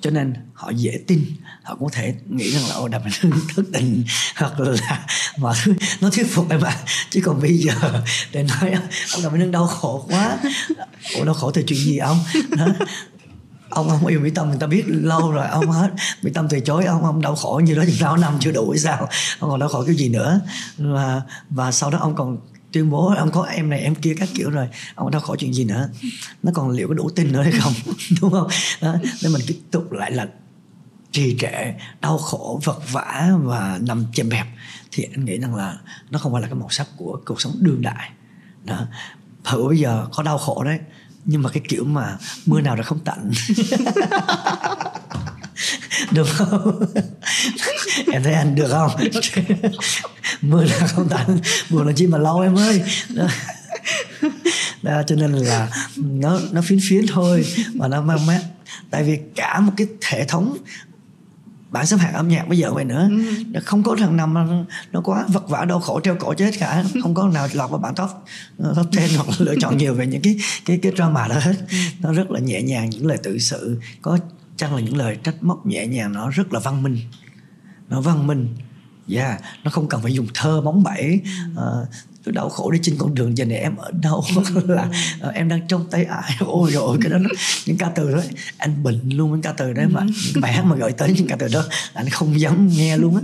cho 0.00 0.10
nên 0.10 0.34
họ 0.54 0.70
dễ 0.70 1.00
tin 1.06 1.24
họ 1.62 1.74
cũng 1.74 1.88
có 1.88 1.94
thể 1.94 2.14
nghĩ 2.30 2.50
rằng 2.50 2.62
là 2.68 2.74
ô 2.74 2.88
đàm 2.88 3.02
vĩnh 3.02 3.14
hưng 3.20 3.32
thất 3.56 3.62
tình. 3.72 4.04
Hoặc 4.36 4.60
là 4.60 5.06
mọi 5.38 5.56
thứ 5.64 5.74
nó 6.00 6.10
thuyết 6.10 6.26
phục 6.30 6.50
em 6.50 6.60
ạ 6.60 6.76
chứ 7.10 7.20
còn 7.24 7.40
bây 7.40 7.58
giờ 7.58 8.02
để 8.32 8.42
nói 8.42 8.72
ông 9.12 9.22
đàm 9.22 9.32
vĩnh 9.32 9.40
hưng 9.40 9.52
đau 9.52 9.66
khổ 9.66 10.06
quá. 10.08 10.38
Ủa 11.16 11.24
đau 11.24 11.34
khổ 11.34 11.50
từ 11.50 11.62
chuyện 11.66 11.78
gì 11.78 11.96
ông? 11.98 12.18
Đó 12.56 12.66
ông 13.70 13.88
không 13.88 14.06
yêu 14.06 14.20
mỹ 14.20 14.30
tâm, 14.30 14.48
người 14.48 14.58
ta 14.58 14.66
biết 14.66 14.84
lâu 14.86 15.30
rồi, 15.32 15.46
ông 15.46 15.70
hết. 15.70 15.90
Mỹ 16.22 16.30
tâm 16.34 16.48
từ 16.48 16.60
chối, 16.60 16.84
ông 16.84 17.04
ông 17.04 17.20
đau 17.20 17.36
khổ 17.36 17.60
như 17.64 17.74
đó 17.74 17.82
chừng 17.86 17.96
sáu 17.96 18.16
năm 18.16 18.36
chưa 18.40 18.52
đủ 18.52 18.70
hay 18.70 18.78
sao? 18.78 19.08
Ông 19.38 19.50
còn 19.50 19.60
đau 19.60 19.68
khổ 19.68 19.84
cái 19.86 19.94
gì 19.94 20.08
nữa? 20.08 20.40
Và 20.78 21.22
và 21.50 21.72
sau 21.72 21.90
đó 21.90 21.98
ông 21.98 22.14
còn 22.14 22.38
tuyên 22.72 22.90
bố, 22.90 23.14
ông 23.18 23.30
có 23.30 23.42
em 23.42 23.70
này, 23.70 23.80
em 23.80 23.94
kia 23.94 24.14
các 24.18 24.28
kiểu 24.34 24.50
rồi, 24.50 24.68
ông 24.94 25.10
đau 25.10 25.20
khổ 25.20 25.36
chuyện 25.36 25.54
gì 25.54 25.64
nữa? 25.64 25.88
Nó 26.42 26.52
còn 26.54 26.70
liệu 26.70 26.88
có 26.88 26.94
đủ 26.94 27.10
tin 27.10 27.32
nữa 27.32 27.42
hay 27.42 27.52
không? 27.52 27.72
Đúng 28.20 28.30
không? 28.30 28.48
Đó, 28.80 28.94
nên 29.22 29.32
mình 29.32 29.42
tiếp 29.46 29.58
tục 29.70 29.92
lại 29.92 30.12
là 30.12 30.26
trì 31.12 31.36
trệ, 31.38 31.72
đau 32.00 32.18
khổ, 32.18 32.60
vật 32.64 32.82
vã 32.92 33.30
và 33.42 33.78
nằm 33.82 34.04
chèm 34.12 34.28
bẹp. 34.28 34.46
Thì 34.90 35.06
anh 35.14 35.24
nghĩ 35.24 35.38
rằng 35.38 35.54
là 35.54 35.78
nó 36.10 36.18
không 36.18 36.32
phải 36.32 36.42
là 36.42 36.48
cái 36.48 36.54
màu 36.54 36.68
sắc 36.70 36.88
của 36.96 37.20
cuộc 37.26 37.40
sống 37.40 37.52
đương 37.60 37.82
đại. 37.82 38.10
Đó. 38.64 38.86
Thử 39.44 39.68
bây 39.68 39.78
giờ 39.78 40.06
có 40.12 40.22
đau 40.22 40.38
khổ 40.38 40.64
đấy 40.64 40.78
nhưng 41.26 41.42
mà 41.42 41.50
cái 41.50 41.62
kiểu 41.68 41.84
mà 41.84 42.16
mưa 42.46 42.60
nào 42.60 42.76
là 42.76 42.82
không 42.82 42.98
tạnh. 42.98 43.30
Được 46.10 46.26
không? 46.28 46.84
Em 48.12 48.22
thấy 48.22 48.32
anh 48.32 48.54
được 48.54 48.68
không? 48.70 48.90
Mưa 50.40 50.64
là 50.64 50.86
không 50.86 51.08
tạnh. 51.08 51.38
Buồn 51.70 51.86
là 51.86 51.92
chi 51.96 52.06
mà 52.06 52.18
lâu 52.18 52.40
em 52.40 52.58
ơi. 52.58 52.82
Đó. 53.08 53.26
đó 54.82 55.02
cho 55.06 55.16
nên 55.16 55.32
là 55.32 55.68
nó 55.96 56.40
nó 56.52 56.62
phiến 56.62 56.78
phiến 56.88 57.06
thôi. 57.06 57.46
Mà 57.74 57.88
nó 57.88 58.02
mang 58.02 58.26
mát. 58.26 58.40
Tại 58.90 59.04
vì 59.04 59.18
cả 59.34 59.60
một 59.60 59.72
cái 59.76 59.86
hệ 60.04 60.24
thống 60.24 60.56
bảng 61.70 61.86
xếp 61.86 61.96
hạng 61.96 62.14
âm 62.14 62.28
nhạc 62.28 62.48
bây 62.48 62.58
giờ 62.58 62.72
vậy 62.72 62.84
nữa. 62.84 63.08
Ừ. 63.54 63.60
không 63.64 63.82
có 63.82 63.96
thằng 63.98 64.16
nào 64.16 64.26
mà 64.26 64.46
nó 64.92 65.00
quá 65.00 65.24
vật 65.28 65.48
vả 65.48 65.64
đau 65.64 65.80
khổ 65.80 66.00
treo 66.00 66.16
cổ 66.16 66.34
chết 66.34 66.50
cả. 66.58 66.84
Không 67.02 67.14
có 67.14 67.28
nào 67.28 67.48
lọt 67.52 67.70
vào 67.70 67.78
bảng 67.78 67.94
top 67.94 68.10
top 68.76 68.86
ten 68.96 69.10
hoặc 69.16 69.28
lựa 69.38 69.54
chọn 69.60 69.76
nhiều 69.76 69.94
về 69.94 70.06
những 70.06 70.22
cái 70.22 70.36
cái 70.64 70.78
cái 70.82 70.92
drama 70.96 71.28
đó 71.28 71.38
hết. 71.40 71.54
Ừ. 71.70 71.76
nó 72.00 72.12
rất 72.12 72.30
là 72.30 72.40
nhẹ 72.40 72.62
nhàng 72.62 72.90
những 72.90 73.06
lời 73.06 73.18
tự 73.22 73.38
sự. 73.38 73.80
Có 74.02 74.18
chăng 74.56 74.74
là 74.74 74.80
những 74.80 74.96
lời 74.96 75.18
trách 75.22 75.42
móc 75.42 75.66
nhẹ 75.66 75.86
nhàng 75.86 76.12
nó 76.12 76.30
rất 76.30 76.52
là 76.52 76.60
văn 76.60 76.82
minh. 76.82 76.98
Nó 77.88 78.00
văn 78.00 78.26
minh. 78.26 78.48
Yeah 79.08 79.40
nó 79.64 79.70
không 79.70 79.88
cần 79.88 80.02
phải 80.02 80.12
dùng 80.12 80.26
thơ 80.34 80.60
bóng 80.60 80.82
bẩy 80.82 81.20
uh, 81.52 81.88
tôi 82.26 82.32
đau 82.32 82.48
khổ 82.48 82.70
đi 82.70 82.78
trên 82.82 82.96
con 82.98 83.14
đường 83.14 83.36
giờ 83.36 83.44
này 83.44 83.58
em 83.58 83.76
ở 83.76 83.90
đâu? 84.02 84.24
Hoặc 84.34 84.46
là 84.68 84.88
uh, 85.28 85.34
em 85.34 85.48
đang 85.48 85.66
trong 85.68 85.90
tay 85.90 86.04
ai? 86.04 86.36
Ôi 86.40 86.70
rồi 86.72 86.98
cái 87.02 87.10
đó 87.10 87.18
nó, 87.18 87.30
những 87.66 87.78
ca 87.78 87.88
từ 87.88 88.12
đó 88.12 88.20
anh 88.56 88.82
bệnh 88.82 89.08
luôn 89.08 89.30
những 89.30 89.42
ca 89.42 89.52
từ 89.52 89.72
đấy 89.72 89.86
mà 89.86 90.02
những 90.02 90.40
bài 90.40 90.52
hát 90.52 90.62
mà 90.62 90.76
gửi 90.76 90.92
tới 90.92 91.12
những 91.16 91.26
ca 91.26 91.36
từ 91.36 91.48
đó 91.52 91.64
anh 91.94 92.08
không 92.08 92.40
dám 92.40 92.68
nghe 92.68 92.96
luôn 92.96 93.16
á. 93.16 93.22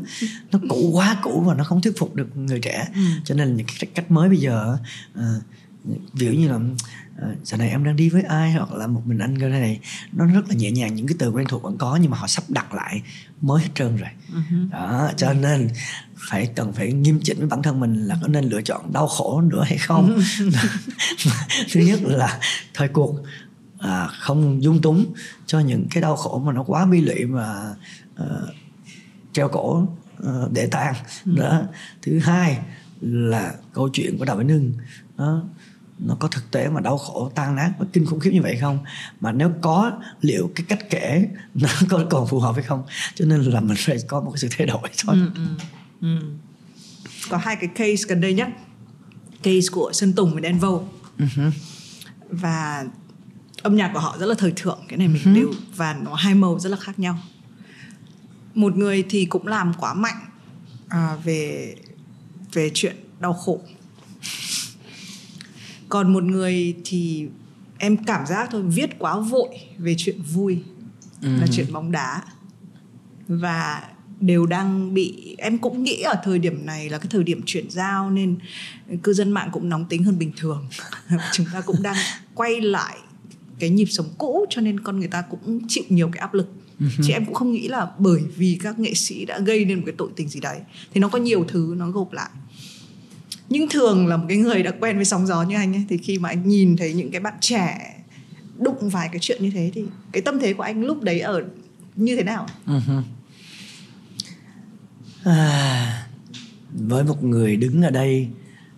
Nó 0.52 0.58
cũ 0.68 0.90
quá 0.92 1.16
cũ 1.22 1.44
và 1.46 1.54
nó 1.54 1.64
không 1.64 1.82
thuyết 1.82 1.98
phục 1.98 2.14
được 2.14 2.36
người 2.36 2.60
trẻ. 2.60 2.88
Ừ. 2.94 3.00
cho 3.24 3.34
nên 3.34 3.56
những 3.56 3.66
cái 3.66 3.90
cách 3.94 4.10
mới 4.10 4.28
bây 4.28 4.38
giờ 4.38 4.76
uh, 5.18 5.42
ví 6.12 6.26
dụ 6.26 6.32
như 6.32 6.48
là 6.48 6.58
giờ 7.44 7.56
này 7.56 7.68
em 7.68 7.84
đang 7.84 7.96
đi 7.96 8.08
với 8.08 8.22
ai 8.22 8.52
hoặc 8.52 8.72
là 8.72 8.86
một 8.86 9.02
mình 9.04 9.18
anh 9.18 9.38
cái 9.38 9.50
này. 9.50 9.80
Nó 10.12 10.26
rất 10.26 10.48
là 10.48 10.54
nhẹ 10.54 10.70
nhàng 10.70 10.94
những 10.94 11.06
cái 11.06 11.16
từ 11.18 11.30
quen 11.30 11.46
thuộc 11.48 11.62
vẫn 11.62 11.78
có 11.78 11.98
nhưng 12.02 12.10
mà 12.10 12.16
họ 12.18 12.26
sắp 12.26 12.44
đặt 12.48 12.74
lại 12.74 13.02
mới 13.40 13.62
hết 13.62 13.68
trơn 13.74 13.96
rồi. 13.96 14.08
Uh-huh. 14.34 14.70
đó 14.70 15.10
cho 15.16 15.32
nên 15.32 15.68
phải 16.16 16.46
cần 16.46 16.72
phải 16.72 16.92
nghiêm 16.92 17.20
chỉnh 17.22 17.38
với 17.38 17.46
bản 17.46 17.62
thân 17.62 17.80
mình 17.80 18.06
là 18.06 18.16
có 18.22 18.28
nên 18.28 18.44
lựa 18.44 18.62
chọn 18.62 18.92
đau 18.92 19.06
khổ 19.06 19.40
nữa 19.40 19.64
hay 19.66 19.78
không? 19.78 20.20
Thứ 21.72 21.80
nhất 21.80 22.00
là 22.02 22.38
thời 22.74 22.88
cuộc 22.88 23.16
à, 23.78 24.08
không 24.20 24.62
dung 24.62 24.82
túng 24.82 25.14
cho 25.46 25.60
những 25.60 25.86
cái 25.90 26.02
đau 26.02 26.16
khổ 26.16 26.42
mà 26.46 26.52
nó 26.52 26.62
quá 26.62 26.86
bi 26.86 27.00
lụy 27.00 27.24
mà 27.24 27.74
uh, 28.22 28.48
treo 29.32 29.48
cổ 29.48 29.88
uh, 30.22 30.52
để 30.52 30.68
tan 30.70 30.94
ừ. 31.26 31.32
đó. 31.36 31.62
Thứ 32.02 32.18
hai 32.18 32.58
là 33.00 33.54
câu 33.72 33.88
chuyện 33.92 34.18
của 34.18 34.24
đào 34.24 34.36
vĩnh 34.36 34.48
hưng 34.48 34.72
nó 35.16 35.42
nó 36.06 36.16
có 36.20 36.28
thực 36.28 36.50
tế 36.50 36.68
mà 36.68 36.80
đau 36.80 36.98
khổ 36.98 37.32
tan 37.34 37.56
nát 37.56 37.72
và 37.78 37.86
kinh 37.92 38.06
khủng 38.06 38.20
khiếp 38.20 38.30
như 38.30 38.42
vậy 38.42 38.58
không? 38.60 38.78
Mà 39.20 39.32
nếu 39.32 39.52
có 39.60 39.92
liệu 40.20 40.50
cái 40.54 40.66
cách 40.68 40.90
kể 40.90 41.28
nó 41.54 41.68
có 41.88 42.04
còn 42.10 42.28
phù 42.28 42.40
hợp 42.40 42.52
hay 42.54 42.64
không? 42.64 42.84
Cho 43.14 43.24
nên 43.24 43.42
là 43.42 43.60
mình 43.60 43.76
phải 43.78 43.98
có 44.08 44.20
một 44.20 44.30
cái 44.30 44.38
sự 44.38 44.48
thay 44.50 44.66
đổi 44.66 44.88
thôi. 45.04 45.16
Ừ, 45.16 45.30
ừ, 45.34 45.46
ừ. 46.00 46.18
có 47.30 47.36
hai 47.36 47.56
cái 47.56 47.68
case 47.68 48.08
gần 48.08 48.20
đây 48.20 48.34
nhất. 48.34 48.48
Case 49.42 49.68
của 49.72 49.90
sơn 49.92 50.12
tùng 50.12 50.34
và 50.34 50.40
đen 50.40 50.58
vâu. 50.58 50.88
Uh-huh. 51.18 51.50
và 52.30 52.84
âm 53.62 53.76
nhạc 53.76 53.90
của 53.94 54.00
họ 54.00 54.16
rất 54.18 54.26
là 54.26 54.34
thời 54.38 54.52
thượng 54.56 54.78
cái 54.88 54.98
này 54.98 55.08
mình 55.08 55.22
uh-huh. 55.22 55.34
đều 55.34 55.50
và 55.76 55.94
nó 55.94 56.14
hai 56.14 56.34
màu 56.34 56.58
rất 56.58 56.68
là 56.68 56.76
khác 56.76 56.98
nhau. 56.98 57.18
Một 58.54 58.76
người 58.76 59.04
thì 59.08 59.24
cũng 59.24 59.46
làm 59.46 59.74
quá 59.74 59.94
mạnh 59.94 60.16
à, 60.88 61.16
về 61.24 61.74
về 62.52 62.70
chuyện 62.74 62.96
đau 63.20 63.32
khổ 63.32 63.60
còn 65.92 66.12
một 66.12 66.24
người 66.24 66.76
thì 66.84 67.28
em 67.78 67.96
cảm 68.04 68.26
giác 68.26 68.48
thôi 68.50 68.62
viết 68.62 68.98
quá 68.98 69.18
vội 69.18 69.48
về 69.78 69.94
chuyện 69.98 70.22
vui. 70.32 70.62
Ừ. 71.22 71.28
là 71.40 71.46
chuyện 71.52 71.72
bóng 71.72 71.92
đá. 71.92 72.22
Và 73.28 73.82
đều 74.20 74.46
đang 74.46 74.94
bị 74.94 75.36
em 75.38 75.58
cũng 75.58 75.82
nghĩ 75.82 76.00
ở 76.00 76.14
thời 76.24 76.38
điểm 76.38 76.66
này 76.66 76.90
là 76.90 76.98
cái 76.98 77.06
thời 77.10 77.24
điểm 77.24 77.40
chuyển 77.46 77.70
giao 77.70 78.10
nên 78.10 78.36
cư 79.02 79.12
dân 79.12 79.30
mạng 79.30 79.48
cũng 79.52 79.68
nóng 79.68 79.84
tính 79.84 80.04
hơn 80.04 80.18
bình 80.18 80.32
thường. 80.36 80.68
Chúng 81.32 81.46
ta 81.52 81.60
cũng 81.60 81.82
đang 81.82 81.96
quay 82.34 82.60
lại 82.60 82.96
cái 83.58 83.70
nhịp 83.70 83.86
sống 83.90 84.08
cũ 84.18 84.46
cho 84.50 84.60
nên 84.60 84.80
con 84.80 84.98
người 84.98 85.08
ta 85.08 85.22
cũng 85.22 85.60
chịu 85.68 85.84
nhiều 85.88 86.08
cái 86.12 86.20
áp 86.20 86.34
lực. 86.34 86.52
Chị 87.02 87.12
em 87.12 87.24
cũng 87.24 87.34
không 87.34 87.52
nghĩ 87.52 87.68
là 87.68 87.86
bởi 87.98 88.20
vì 88.36 88.58
các 88.62 88.78
nghệ 88.78 88.94
sĩ 88.94 89.24
đã 89.24 89.38
gây 89.38 89.64
nên 89.64 89.78
một 89.78 89.84
cái 89.86 89.94
tội 89.98 90.10
tình 90.16 90.28
gì 90.28 90.40
đấy. 90.40 90.58
Thì 90.94 91.00
nó 91.00 91.08
có 91.08 91.18
nhiều 91.18 91.44
thứ 91.48 91.74
nó 91.78 91.90
gộp 91.90 92.12
lại 92.12 92.30
nhưng 93.52 93.68
thường 93.68 94.06
là 94.06 94.16
một 94.16 94.24
cái 94.28 94.38
người 94.38 94.62
đã 94.62 94.70
quen 94.80 94.96
với 94.96 95.04
sóng 95.04 95.26
gió 95.26 95.42
như 95.42 95.56
anh 95.56 95.76
ấy 95.76 95.84
thì 95.88 95.96
khi 95.96 96.18
mà 96.18 96.28
anh 96.28 96.48
nhìn 96.48 96.76
thấy 96.76 96.94
những 96.94 97.10
cái 97.10 97.20
bạn 97.20 97.34
trẻ 97.40 97.94
đụng 98.58 98.88
vài 98.88 99.08
cái 99.12 99.18
chuyện 99.20 99.42
như 99.42 99.50
thế 99.50 99.70
thì 99.74 99.84
cái 100.12 100.22
tâm 100.22 100.38
thế 100.40 100.52
của 100.52 100.62
anh 100.62 100.84
lúc 100.84 101.02
đấy 101.02 101.20
ở 101.20 101.42
như 101.96 102.16
thế 102.16 102.22
nào 102.22 102.46
uh-huh. 102.66 103.02
à, 105.24 106.08
với 106.72 107.04
một 107.04 107.24
người 107.24 107.56
đứng 107.56 107.82
ở 107.82 107.90
đây 107.90 108.28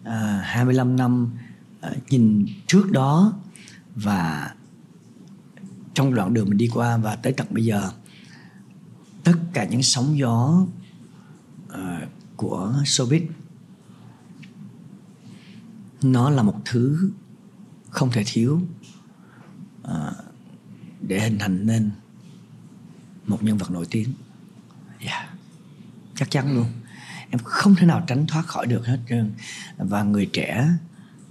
à, 0.04 0.40
25 0.44 0.96
năm 0.96 1.30
à, 1.80 1.90
nhìn 2.10 2.46
trước 2.66 2.90
đó 2.90 3.32
và 3.94 4.54
trong 5.94 6.14
đoạn 6.14 6.34
đường 6.34 6.48
mình 6.48 6.58
đi 6.58 6.70
qua 6.74 6.96
và 6.96 7.16
tới 7.16 7.32
tận 7.32 7.46
bây 7.50 7.64
giờ 7.64 7.90
tất 9.24 9.36
cả 9.52 9.64
những 9.64 9.82
sóng 9.82 10.18
gió 10.18 10.66
uh, 11.68 11.78
của 12.36 12.74
showbiz 12.84 13.26
nó 16.04 16.30
là 16.30 16.42
một 16.42 16.60
thứ 16.64 17.10
không 17.90 18.10
thể 18.10 18.22
thiếu 18.26 18.60
à, 19.82 20.12
để 21.00 21.20
hình 21.20 21.38
thành 21.38 21.66
nên 21.66 21.90
một 23.26 23.42
nhân 23.42 23.58
vật 23.58 23.70
nổi 23.70 23.86
tiếng. 23.90 24.12
Yeah. 25.00 25.28
chắc 26.14 26.30
chắn 26.30 26.54
luôn. 26.54 26.66
Em 27.30 27.40
không 27.44 27.74
thể 27.74 27.86
nào 27.86 28.04
tránh 28.06 28.26
thoát 28.26 28.46
khỏi 28.46 28.66
được 28.66 28.86
hết 28.86 28.98
trơn. 29.08 29.32
Và 29.78 30.02
người 30.02 30.30
trẻ 30.32 30.68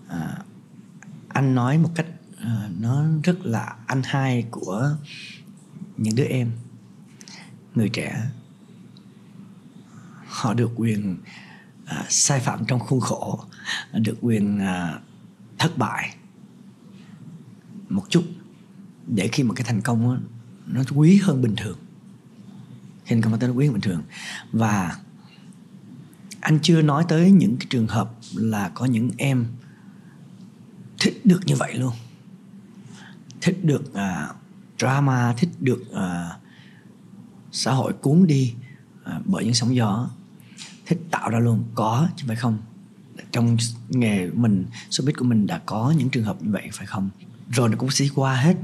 à, 0.07 0.43
anh 1.29 1.55
nói 1.55 1.77
một 1.77 1.89
cách 1.95 2.07
à, 2.39 2.69
nó 2.79 3.05
rất 3.23 3.45
là 3.45 3.75
anh 3.85 4.01
hai 4.05 4.47
của 4.51 4.97
những 5.97 6.15
đứa 6.15 6.23
em. 6.23 6.51
Người 7.75 7.89
trẻ 7.89 8.29
họ 10.27 10.53
được 10.53 10.71
quyền 10.75 11.17
à, 11.85 12.05
sai 12.09 12.39
phạm 12.39 12.65
trong 12.65 12.79
khuôn 12.79 12.99
khổ 12.99 13.45
được 13.93 14.17
quyền 14.21 14.59
à, 14.59 14.99
thất 15.57 15.77
bại 15.77 16.15
một 17.89 18.03
chút 18.09 18.23
để 19.07 19.29
khi 19.31 19.43
mà 19.43 19.53
cái 19.53 19.65
thành 19.67 19.81
công 19.81 20.03
đó, 20.03 20.17
nó 20.67 20.83
quý 20.95 21.19
hơn 21.23 21.41
bình 21.41 21.55
thường. 21.57 21.77
Thành 23.05 23.21
công 23.21 23.39
nó 23.39 23.47
quý 23.47 23.65
hơn 23.65 23.73
bình 23.73 23.81
thường. 23.81 24.03
Và 24.51 24.97
anh 26.39 26.59
chưa 26.61 26.81
nói 26.81 27.05
tới 27.07 27.31
những 27.31 27.57
cái 27.57 27.67
trường 27.69 27.87
hợp 27.87 28.11
là 28.33 28.69
có 28.69 28.85
những 28.85 29.11
em 29.17 29.45
thích 30.99 31.21
được 31.25 31.39
như 31.45 31.55
vậy 31.55 31.73
luôn. 31.73 31.93
Thích 33.41 33.65
được 33.65 33.83
uh, 33.91 34.35
drama 34.79 35.33
thích 35.37 35.49
được 35.59 35.81
uh, 35.91 36.41
xã 37.51 37.71
hội 37.71 37.93
cuốn 37.93 38.27
đi 38.27 38.53
uh, 39.01 39.25
bởi 39.25 39.45
những 39.45 39.53
sóng 39.53 39.75
gió. 39.75 40.09
Thích 40.85 40.99
tạo 41.11 41.29
ra 41.29 41.39
luôn 41.39 41.63
có 41.75 42.07
chứ 42.15 42.25
phải 42.27 42.35
không? 42.35 42.57
Trong 43.33 43.57
nghề 43.89 44.29
của 44.29 44.37
mình 44.37 44.65
showbiz 44.89 45.13
của 45.17 45.25
mình 45.25 45.47
đã 45.47 45.61
có 45.65 45.93
những 45.97 46.09
trường 46.09 46.23
hợp 46.23 46.41
như 46.41 46.51
vậy 46.51 46.69
phải 46.73 46.85
không? 46.85 47.09
Rồi 47.51 47.69
nó 47.69 47.77
cũng 47.77 47.91
sẽ 47.91 48.05
qua 48.15 48.35
hết. 48.35 48.57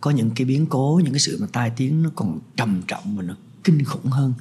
Có 0.00 0.10
những 0.10 0.30
cái 0.34 0.44
biến 0.44 0.66
cố 0.66 1.00
những 1.04 1.12
cái 1.12 1.20
sự 1.20 1.38
mà 1.40 1.46
tai 1.52 1.70
tiếng 1.76 2.02
nó 2.02 2.10
còn 2.14 2.40
trầm 2.56 2.82
trọng 2.86 3.16
và 3.16 3.22
nó 3.22 3.36
kinh 3.64 3.84
khủng 3.84 4.10
hơn. 4.10 4.34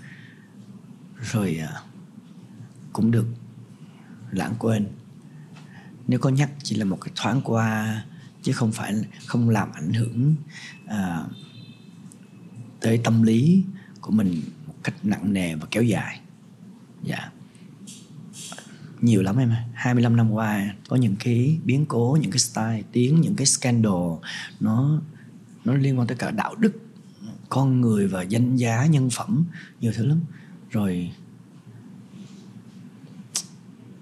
Rồi 1.31 1.57
à, 1.57 1.81
cũng 2.93 3.11
được 3.11 3.27
lãng 4.31 4.55
quên. 4.59 4.87
Nếu 6.07 6.19
có 6.19 6.29
nhắc 6.29 6.49
chỉ 6.63 6.75
là 6.75 6.85
một 6.85 6.97
cái 7.01 7.11
thoáng 7.15 7.41
qua 7.43 8.03
chứ 8.43 8.51
không 8.51 8.71
phải 8.71 8.95
không 9.25 9.49
làm 9.49 9.71
ảnh 9.71 9.93
hưởng 9.93 10.35
à, 10.85 11.23
tới 12.79 13.01
tâm 13.03 13.23
lý 13.23 13.63
của 14.01 14.11
mình 14.11 14.41
một 14.67 14.73
cách 14.83 14.95
nặng 15.03 15.33
nề 15.33 15.55
và 15.55 15.67
kéo 15.71 15.83
dài. 15.83 16.19
Dạ 17.03 17.31
nhiều 19.01 19.21
lắm 19.21 19.37
em 19.37 19.53
25 19.73 20.15
năm 20.15 20.31
qua 20.31 20.75
có 20.87 20.95
những 20.95 21.15
cái 21.19 21.59
biến 21.65 21.85
cố 21.85 22.17
những 22.21 22.31
cái 22.31 22.39
style 22.39 22.81
tiếng 22.91 23.21
những 23.21 23.35
cái 23.35 23.45
scandal 23.45 23.93
nó 24.59 25.01
nó 25.65 25.73
liên 25.73 25.99
quan 25.99 26.07
tới 26.07 26.17
cả 26.17 26.31
đạo 26.31 26.55
đức 26.55 26.79
con 27.49 27.81
người 27.81 28.07
và 28.07 28.21
danh 28.21 28.55
giá 28.55 28.85
nhân 28.85 29.09
phẩm 29.09 29.45
nhiều 29.81 29.91
thứ 29.95 30.05
lắm. 30.05 30.21
Rồi 30.69 31.11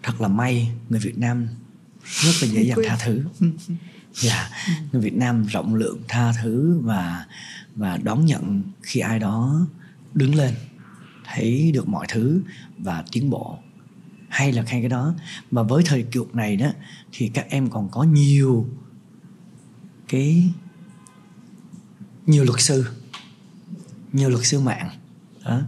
thật 0.04 0.22
là 0.22 0.28
may 0.28 0.72
người 0.90 1.00
Việt 1.00 1.18
Nam 1.18 1.48
rất 2.04 2.32
là 2.42 2.48
dễ 2.48 2.64
dàng 2.64 2.78
tha 2.86 2.98
thứ. 3.06 3.24
Dạ 4.20 4.36
yeah. 4.36 4.52
người 4.92 5.02
Việt 5.02 5.14
Nam 5.14 5.46
rộng 5.46 5.76
lượng 5.76 6.02
tha 6.08 6.34
thứ 6.44 6.80
và 6.84 7.26
và 7.76 7.98
đón 7.98 8.26
nhận 8.26 8.62
khi 8.82 9.00
ai 9.00 9.20
đó 9.20 9.68
đứng 10.14 10.36
lên 10.36 10.54
thấy 11.26 11.72
được 11.72 11.88
mọi 11.88 12.06
thứ 12.10 12.42
và 12.78 13.04
tiến 13.12 13.30
bộ 13.30 13.60
hay 14.28 14.52
là 14.52 14.64
hay 14.68 14.82
cái 14.82 14.90
đó. 14.90 15.14
Mà 15.52 15.64
với 15.64 15.84
thời 15.86 16.06
cuộc 16.14 16.36
này 16.36 16.58
đó 16.58 16.68
thì 17.12 17.32
các 17.34 17.46
em 17.50 17.70
còn 17.70 17.90
có 17.90 18.04
nhiều 18.04 18.70
cái 20.08 20.52
nhiều 22.26 22.44
luật 22.44 22.62
sư 22.62 22.86
nhiều 24.14 24.30
luật 24.30 24.46
sư 24.46 24.60
mạng. 24.60 24.90
Đó. 25.46 25.62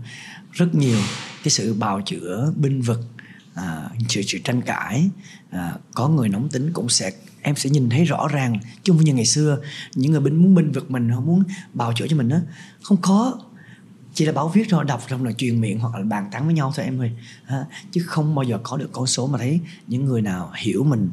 rất 0.51 0.75
nhiều 0.75 0.97
cái 1.43 1.49
sự 1.49 1.73
bào 1.73 2.01
chữa 2.01 2.53
binh 2.55 2.81
vực 2.81 3.01
à, 3.53 3.89
sự 4.09 4.21
sự 4.21 4.37
tranh 4.43 4.61
cãi. 4.61 5.09
À, 5.49 5.73
có 5.93 6.07
người 6.07 6.29
nóng 6.29 6.49
tính 6.49 6.73
cũng 6.73 6.89
sẽ 6.89 7.11
em 7.41 7.55
sẽ 7.55 7.69
nhìn 7.69 7.89
thấy 7.89 8.05
rõ 8.05 8.27
ràng. 8.27 8.59
Chứ 8.83 8.93
không 8.93 9.03
như 9.03 9.13
ngày 9.13 9.25
xưa 9.25 9.61
những 9.95 10.11
người 10.11 10.21
binh 10.21 10.35
muốn 10.35 10.55
binh 10.55 10.71
vực 10.71 10.91
mình 10.91 11.09
họ 11.09 11.21
muốn 11.21 11.43
bào 11.73 11.93
chữa 11.93 12.07
cho 12.07 12.17
mình 12.17 12.29
đó 12.29 12.37
không 12.81 12.97
có 13.01 13.39
chỉ 14.19 14.25
là 14.25 14.31
báo 14.31 14.49
viết 14.49 14.67
thôi 14.69 14.85
đọc 14.87 15.03
xong 15.09 15.25
là 15.25 15.31
truyền 15.31 15.61
miệng 15.61 15.79
hoặc 15.79 15.95
là 15.95 16.03
bàn 16.03 16.29
tán 16.31 16.45
với 16.45 16.53
nhau 16.53 16.73
thôi 16.75 16.85
em 16.85 17.01
ơi. 17.01 17.11
À, 17.45 17.65
chứ 17.91 18.03
không 18.05 18.35
bao 18.35 18.43
giờ 18.43 18.59
có 18.63 18.77
được 18.77 18.89
con 18.91 19.07
số 19.07 19.27
mà 19.27 19.37
thấy 19.37 19.59
những 19.87 20.05
người 20.05 20.21
nào 20.21 20.51
hiểu 20.55 20.83
mình 20.83 21.09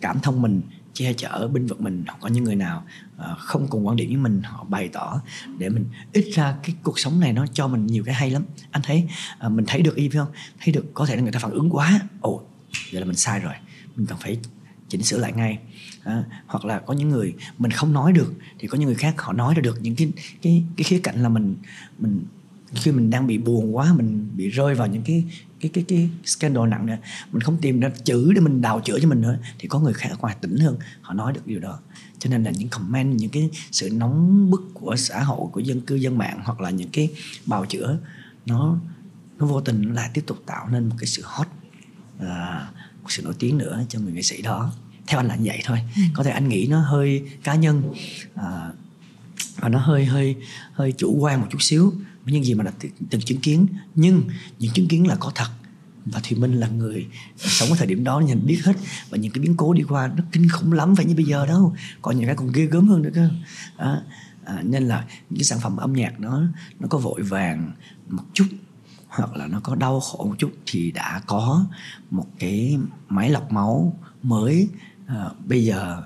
cảm 0.00 0.20
thông 0.20 0.42
mình 0.42 0.60
che 0.94 1.12
chở 1.12 1.48
binh 1.52 1.66
vực 1.66 1.80
mình. 1.80 2.04
Hoặc 2.06 2.16
có 2.20 2.28
những 2.28 2.44
người 2.44 2.56
nào 2.56 2.84
uh, 3.16 3.38
không 3.38 3.68
cùng 3.68 3.86
quan 3.86 3.96
điểm 3.96 4.08
với 4.08 4.16
mình 4.16 4.42
họ 4.42 4.64
bày 4.64 4.88
tỏ 4.88 5.20
để 5.58 5.68
mình 5.68 5.84
ít 6.12 6.30
ra 6.34 6.54
cái 6.62 6.76
cuộc 6.82 6.98
sống 6.98 7.20
này 7.20 7.32
nó 7.32 7.46
cho 7.52 7.68
mình 7.68 7.86
nhiều 7.86 8.04
cái 8.04 8.14
hay 8.14 8.30
lắm. 8.30 8.42
Anh 8.70 8.82
thấy 8.82 9.08
uh, 9.46 9.52
mình 9.52 9.64
thấy 9.68 9.82
được 9.82 9.96
y 9.96 10.08
phải 10.08 10.18
không? 10.18 10.32
Thấy 10.60 10.72
được 10.72 10.94
có 10.94 11.06
thể 11.06 11.16
là 11.16 11.22
người 11.22 11.32
ta 11.32 11.38
phản 11.38 11.50
ứng 11.50 11.70
quá. 11.70 12.00
Ồ 12.20 12.42
vậy 12.92 13.00
là 13.00 13.06
mình 13.06 13.16
sai 13.16 13.40
rồi. 13.40 13.54
Mình 13.96 14.06
cần 14.06 14.18
phải 14.18 14.38
chỉnh 14.88 15.02
sửa 15.02 15.18
lại 15.18 15.32
ngay. 15.32 15.58
À, 16.04 16.24
hoặc 16.46 16.64
là 16.64 16.78
có 16.78 16.94
những 16.94 17.08
người 17.08 17.34
mình 17.58 17.70
không 17.70 17.92
nói 17.92 18.12
được 18.12 18.34
thì 18.58 18.68
có 18.68 18.78
những 18.78 18.86
người 18.86 18.94
khác 18.94 19.14
họ 19.18 19.32
nói 19.32 19.54
ra 19.54 19.60
được 19.60 19.78
những 19.82 19.96
cái 19.96 20.08
cái 20.42 20.64
cái 20.76 20.84
khía 20.84 21.00
cạnh 21.02 21.22
là 21.22 21.28
mình 21.28 21.56
mình 21.98 22.24
khi 22.74 22.92
mình 22.92 23.10
đang 23.10 23.26
bị 23.26 23.38
buồn 23.38 23.76
quá 23.76 23.94
mình 23.96 24.28
bị 24.36 24.48
rơi 24.48 24.74
vào 24.74 24.86
những 24.86 25.02
cái 25.02 25.24
cái 25.60 25.70
cái 25.74 25.84
cái 25.88 26.10
scandal 26.24 26.68
nặng 26.68 26.86
nữa 26.86 26.96
mình 27.32 27.40
không 27.40 27.56
tìm 27.60 27.80
ra 27.80 27.90
chữ 28.04 28.32
để 28.32 28.40
mình 28.40 28.60
đào 28.60 28.80
chữa 28.80 28.98
cho 29.00 29.08
mình 29.08 29.20
nữa 29.20 29.38
thì 29.58 29.68
có 29.68 29.78
người 29.78 29.92
khác 29.92 30.08
ở 30.10 30.16
ngoài 30.20 30.36
tỉnh 30.40 30.56
hơn 30.56 30.78
họ 31.00 31.14
nói 31.14 31.32
được 31.32 31.46
điều 31.46 31.60
đó. 31.60 31.80
Cho 32.18 32.30
nên 32.30 32.44
là 32.44 32.50
những 32.50 32.68
comment 32.68 33.14
những 33.20 33.30
cái 33.30 33.50
sự 33.72 33.90
nóng 33.90 34.50
bức 34.50 34.70
của 34.74 34.96
xã 34.96 35.22
hội 35.22 35.48
của 35.52 35.60
dân 35.60 35.80
cư 35.80 35.94
dân 35.94 36.18
mạng 36.18 36.40
hoặc 36.44 36.60
là 36.60 36.70
những 36.70 36.88
cái 36.92 37.08
bào 37.46 37.66
chữa 37.66 37.98
nó 38.46 38.78
nó 39.38 39.46
vô 39.46 39.60
tình 39.60 39.94
lại 39.94 40.10
tiếp 40.14 40.22
tục 40.26 40.42
tạo 40.46 40.68
nên 40.68 40.88
một 40.88 40.96
cái 40.98 41.06
sự 41.06 41.22
hot 41.24 41.46
à, 42.18 42.68
một 43.02 43.12
sự 43.12 43.22
nổi 43.22 43.34
tiếng 43.38 43.58
nữa 43.58 43.80
cho 43.88 44.00
người 44.00 44.12
nghệ 44.12 44.22
sĩ 44.22 44.42
đó. 44.42 44.72
Theo 45.06 45.20
anh 45.20 45.26
là 45.26 45.36
như 45.36 45.44
vậy 45.46 45.60
thôi. 45.64 45.78
Ừ. 45.96 46.02
có 46.14 46.22
thể 46.22 46.30
anh 46.30 46.48
nghĩ 46.48 46.66
nó 46.70 46.80
hơi 46.80 47.28
cá 47.42 47.54
nhân 47.54 47.94
à, 48.34 48.70
và 49.56 49.68
nó 49.68 49.78
hơi 49.78 50.04
hơi 50.04 50.36
hơi 50.72 50.92
chủ 50.92 51.16
quan 51.20 51.40
một 51.40 51.46
chút 51.50 51.62
xíu 51.62 51.92
những 52.30 52.44
gì 52.44 52.54
mà 52.54 52.64
đã 52.64 52.72
từng 53.10 53.20
chứng 53.20 53.40
kiến 53.40 53.66
nhưng 53.94 54.22
những 54.58 54.72
chứng 54.72 54.88
kiến 54.88 55.06
là 55.06 55.16
có 55.20 55.32
thật. 55.34 55.48
Và 56.06 56.20
thì 56.22 56.36
minh 56.36 56.52
là 56.52 56.68
người 56.68 57.06
sống 57.36 57.68
ở 57.68 57.76
thời 57.78 57.86
điểm 57.86 58.04
đó 58.04 58.20
nhìn 58.20 58.46
biết 58.46 58.60
hết. 58.64 58.76
Và 59.10 59.18
những 59.18 59.32
cái 59.32 59.42
biến 59.42 59.54
cố 59.56 59.74
đi 59.74 59.82
qua 59.82 60.12
nó 60.16 60.24
kinh 60.32 60.48
khủng 60.48 60.72
lắm 60.72 60.96
phải 60.96 61.04
như 61.04 61.14
bây 61.14 61.24
giờ 61.24 61.46
đâu. 61.46 61.74
Còn 62.02 62.16
những 62.16 62.26
cái 62.26 62.36
còn 62.36 62.52
ghê 62.52 62.66
gớm 62.66 62.88
hơn 62.88 63.02
nữa 63.02 63.10
cơ. 63.14 63.28
À, 63.76 64.02
à, 64.44 64.62
nên 64.62 64.88
là 64.88 65.04
những 65.30 65.38
cái 65.38 65.44
sản 65.44 65.60
phẩm 65.60 65.76
âm 65.76 65.92
nhạc 65.92 66.20
nó 66.20 66.42
nó 66.80 66.88
có 66.88 66.98
vội 66.98 67.22
vàng 67.22 67.72
một 68.08 68.24
chút 68.32 68.46
hoặc 69.08 69.36
là 69.36 69.46
nó 69.46 69.60
có 69.60 69.74
đau 69.74 70.00
khổ 70.00 70.24
một 70.24 70.34
chút 70.38 70.52
thì 70.66 70.90
đã 70.90 71.20
có 71.26 71.66
một 72.10 72.26
cái 72.38 72.78
máy 73.08 73.30
lọc 73.30 73.52
máu 73.52 73.98
mới. 74.22 74.68
À, 75.06 75.30
bây 75.44 75.64
giờ 75.64 76.02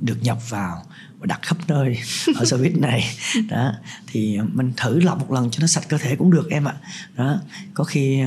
được 0.00 0.22
nhập 0.22 0.50
vào 0.50 0.84
và 1.18 1.26
đặt 1.26 1.40
khắp 1.42 1.56
nơi 1.68 1.98
ở 2.36 2.44
service 2.50 2.80
này. 2.80 3.04
Đó 3.48 3.72
thì 4.06 4.38
mình 4.52 4.72
thử 4.76 5.00
lọc 5.00 5.18
một 5.18 5.32
lần 5.32 5.50
cho 5.50 5.60
nó 5.60 5.66
sạch 5.66 5.88
cơ 5.88 5.98
thể 5.98 6.16
cũng 6.16 6.30
được 6.30 6.50
em 6.50 6.64
ạ. 6.64 6.74
Đó 7.16 7.40
có 7.74 7.84
khi 7.84 8.22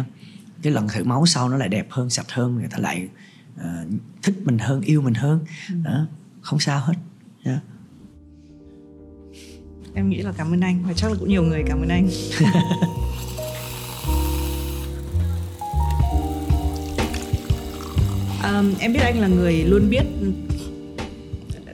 cái 0.61 0.73
lần 0.73 0.87
thử 0.87 1.03
máu 1.03 1.25
sau 1.25 1.49
nó 1.49 1.57
lại 1.57 1.69
đẹp 1.69 1.87
hơn 1.89 2.09
sạch 2.09 2.31
hơn 2.31 2.55
người 2.55 2.67
ta 2.67 2.77
lại 2.77 3.07
uh, 3.55 3.63
thích 4.23 4.35
mình 4.43 4.57
hơn 4.57 4.81
yêu 4.81 5.01
mình 5.01 5.13
hơn. 5.13 5.45
Ừ. 5.69 5.75
đó 5.83 6.07
không 6.41 6.59
sao 6.59 6.79
hết. 6.79 6.93
Yeah. 7.43 7.59
em 9.93 10.09
nghĩ 10.09 10.21
là 10.21 10.31
cảm 10.37 10.53
ơn 10.53 10.61
anh 10.61 10.83
và 10.87 10.93
chắc 10.93 11.11
là 11.11 11.17
cũng 11.19 11.29
nhiều 11.29 11.43
người 11.43 11.63
cảm 11.67 11.81
ơn 11.81 11.89
anh. 11.89 12.09
Um, 18.53 18.73
em 18.79 18.93
biết 18.93 18.99
anh 18.99 19.19
là 19.19 19.27
người 19.27 19.63
luôn 19.63 19.89
biết 19.89 20.03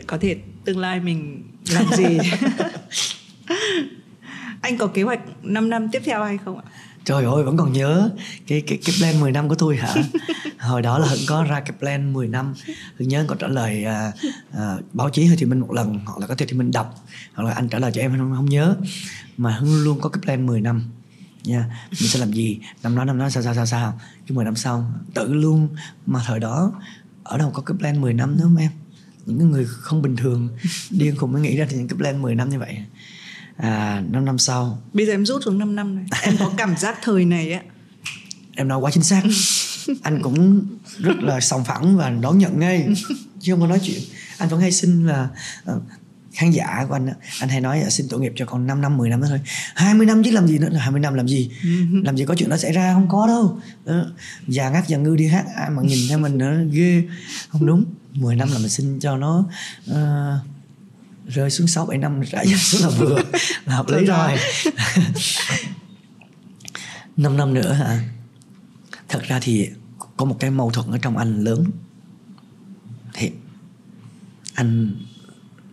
có 0.08 0.18
thể 0.18 0.38
tương 0.66 0.78
lai 0.78 1.00
mình 1.00 1.44
làm 1.70 1.86
gì? 1.98 2.18
Anh 4.62 4.78
có 4.78 4.88
kế 4.88 5.04
hoạch 5.04 5.20
5 5.44 5.70
năm 5.70 5.90
tiếp 5.92 6.02
theo 6.06 6.24
hay 6.24 6.38
không 6.46 6.58
ạ? 6.58 6.64
Trời 7.06 7.24
ơi 7.24 7.44
vẫn 7.44 7.58
còn 7.58 7.74
nhớ 7.74 8.10
cái 8.48 8.62
cái 8.68 8.80
cái 8.86 8.96
plan 9.00 9.20
10 9.20 9.32
năm 9.32 9.50
của 9.50 9.56
tôi 9.56 9.78
hả? 9.78 9.96
Hồi 10.60 10.82
đó 10.82 11.00
là 11.00 11.08
Hưng 11.08 11.20
có 11.28 11.44
ra 11.44 11.60
cái 11.60 11.78
plan 11.80 12.14
10 12.14 12.28
năm. 12.28 12.54
Hưng 12.98 13.08
nhớ 13.08 13.26
có 13.28 13.36
trả 13.36 13.48
lời 13.48 13.86
à, 13.86 14.12
à, 14.52 14.78
báo 14.94 15.10
chí 15.10 15.26
Hồ 15.26 15.36
Chí 15.38 15.46
Minh 15.46 15.60
một 15.60 15.74
lần 15.74 16.00
hoặc 16.06 16.20
là 16.20 16.28
có 16.28 16.36
thể 16.36 16.46
Chí 16.46 16.58
Minh 16.58 16.72
đọc 16.72 16.96
hoặc 17.34 17.44
là 17.44 17.52
anh 17.52 17.70
trả 17.70 17.80
lời 17.80 17.92
cho 17.94 18.02
em 18.02 18.18
không, 18.18 18.34
không 18.36 18.50
nhớ. 18.50 18.76
Mà 19.38 19.52
Hưng 19.52 19.84
luôn 19.84 20.00
có 20.02 20.10
cái 20.10 20.22
plan 20.24 20.46
10 20.46 20.62
năm. 20.62 20.84
Nha 21.44 21.66
mình 21.92 22.10
sẽ 22.10 22.20
làm 22.20 22.34
gì? 22.34 22.60
Năm 22.84 22.96
đó 22.96 23.06
năm 23.06 23.20
đó 23.20 23.30
sao 23.30 23.44
sao 23.44 23.56
sao 23.56 23.66
sao? 23.66 24.00
Cái 24.28 24.36
10 24.36 24.46
năm 24.46 24.56
sau 24.56 24.92
tự 25.14 25.34
luôn. 25.34 25.68
Mà 26.06 26.22
thời 26.26 26.40
đó 26.40 26.72
ở 27.24 27.38
đâu 27.38 27.52
có 27.54 27.62
cái 27.62 27.78
plan 27.78 28.02
10 28.02 28.14
năm 28.14 28.38
nữa 28.38 28.44
không 28.44 28.58
em 28.58 28.72
những 29.26 29.52
người 29.52 29.66
không 29.70 30.02
bình 30.02 30.16
thường 30.16 30.50
điên 30.90 31.16
khùng 31.16 31.32
mới 31.32 31.42
nghĩ 31.42 31.58
ra 31.58 31.66
thì 31.70 31.78
những 31.78 31.88
cái 31.88 31.98
plan 31.98 32.22
10 32.22 32.36
năm 32.36 32.50
như 32.50 32.60
vậy. 32.60 32.78
À 33.58 34.04
5 34.12 34.26
năm 34.26 34.38
sau. 34.38 34.82
Bây 34.94 35.06
giờ 35.06 35.14
em 35.14 35.26
rút 35.26 35.42
xuống 35.46 35.60
5 35.60 35.76
năm 35.76 35.96
này 35.96 36.06
em 36.24 36.38
có 36.40 36.52
cảm 36.58 36.78
giác 36.78 36.98
thời 37.02 37.26
này 37.26 37.52
á. 37.52 37.62
Em 38.56 38.68
nói 38.68 38.80
quá 38.80 38.92
chính 38.92 39.04
xác. 39.04 39.24
Anh 40.04 40.22
cũng 40.22 40.66
rất 40.98 41.18
là 41.22 41.40
sòng 41.40 41.64
phẳng 41.64 41.98
và 41.98 42.10
đón 42.10 42.38
nhận 42.38 42.60
ngay. 42.60 42.88
Chứ 43.40 43.54
không 43.54 43.62
có 43.62 43.68
nói 43.68 43.80
chuyện. 43.84 44.02
Anh 44.38 44.50
vẫn 44.50 44.60
hay 44.60 44.72
xin 44.72 45.08
là 45.08 45.30
uh, 45.72 45.82
khán 46.34 46.52
giả 46.52 46.86
của 46.88 46.94
anh 46.94 47.10
anh 47.40 47.50
hay 47.50 47.62
nói 47.62 47.84
xin 47.90 48.08
tội 48.10 48.20
nghiệp 48.20 48.34
cho 48.36 48.46
con 48.46 48.68
5 48.68 48.82
năm 48.82 48.98
10 48.98 49.10
năm 49.10 49.22
nữa 49.22 49.28
thôi. 49.30 49.40
20 49.76 50.06
năm 50.06 50.24
chứ 50.24 50.32
làm 50.32 50.48
gì 50.48 50.58
nữa 50.58 50.70
20 50.78 51.00
năm 51.00 51.14
làm 51.14 51.28
gì? 51.28 51.52
Làm 52.04 52.18
gì 52.18 52.26
có 52.26 52.36
chuyện 52.36 52.50
đó 52.50 52.58
xảy 52.58 52.72
ra 52.72 52.94
không 52.94 53.10
có 53.10 53.28
đâu. 53.28 53.60
Đó. 53.86 54.06
già 54.48 54.70
ngắt 54.70 54.88
già 54.88 54.98
ngư 54.98 55.16
đi 55.16 55.28
hát 55.28 55.46
ai 55.56 55.70
mà 55.70 55.82
nhìn 55.84 56.00
theo 56.10 56.20
mình 56.20 56.38
nữa 56.38 56.58
ghê. 56.72 57.04
Không 57.50 57.66
đúng 57.66 57.86
10 58.14 58.36
năm 58.36 58.50
là 58.52 58.58
mình 58.58 58.70
xin 58.70 59.00
cho 59.00 59.18
nó 59.18 59.46
uh, 59.92 60.46
rơi 61.28 61.50
xuống 61.50 61.68
6 61.68 61.86
7 61.86 61.98
năm 61.98 62.22
rải 62.22 62.48
dần 62.48 62.60
xuống 62.60 62.82
là 62.82 62.90
vừa. 62.98 63.20
Là 63.66 63.76
hợp 63.76 63.90
lý 63.90 64.06
rồi 64.06 64.38
5 67.18 67.38
năm 67.38 67.54
nữa 67.54 67.74
hả? 67.74 68.10
Thật 69.10 69.24
ra 69.24 69.40
thì 69.42 69.70
có 70.18 70.26
một 70.26 70.38
cái 70.40 70.52
mâu 70.52 70.72
thuẫn 70.72 70.92
ở 70.92 70.98
trong 70.98 71.18
anh 71.18 71.44
lớn. 71.44 71.66
Thì 73.14 73.32
anh 74.54 74.96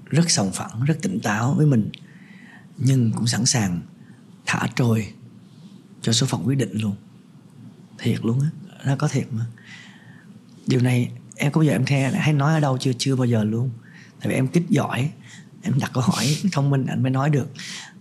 rất 0.07 0.31
sòng 0.31 0.53
phẳng 0.53 0.85
rất 0.85 0.99
tỉnh 1.03 1.21
táo 1.21 1.55
với 1.55 1.67
mình 1.67 1.91
nhưng 2.77 3.13
cũng 3.13 3.27
sẵn 3.27 3.47
sàng 3.47 3.81
thả 4.47 4.67
trôi 4.77 5.13
cho 6.03 6.13
số 6.13 6.27
phận 6.27 6.47
quyết 6.47 6.59
định 6.59 6.73
luôn. 6.73 6.95
Thiệt 7.99 8.25
luôn 8.25 8.41
á 8.41 8.51
nó 8.85 8.97
có 8.97 9.09
thiệt 9.09 9.27
mà. 9.33 9.47
Điều 10.67 10.81
này 10.81 11.11
em 11.41 11.53
có 11.53 11.59
bao 11.59 11.65
giờ 11.65 11.73
em 11.73 11.85
theo 11.85 12.11
hay 12.15 12.33
nói 12.33 12.55
ở 12.55 12.61
đâu 12.61 12.79
chưa? 12.79 12.93
Chưa 12.99 13.17
bao 13.17 13.25
giờ 13.25 13.45
luôn. 13.45 13.71
Tại 14.21 14.29
vì 14.29 14.35
em 14.35 14.49
kích 14.49 14.69
giỏi. 14.69 15.11
Em 15.63 15.79
đặt 15.79 15.91
câu 15.95 16.03
hỏi 16.03 16.37
thông 16.53 16.71
minh 16.71 16.87
anh 16.87 17.03
mới 17.03 17.11
nói 17.11 17.31
được. 17.31 17.53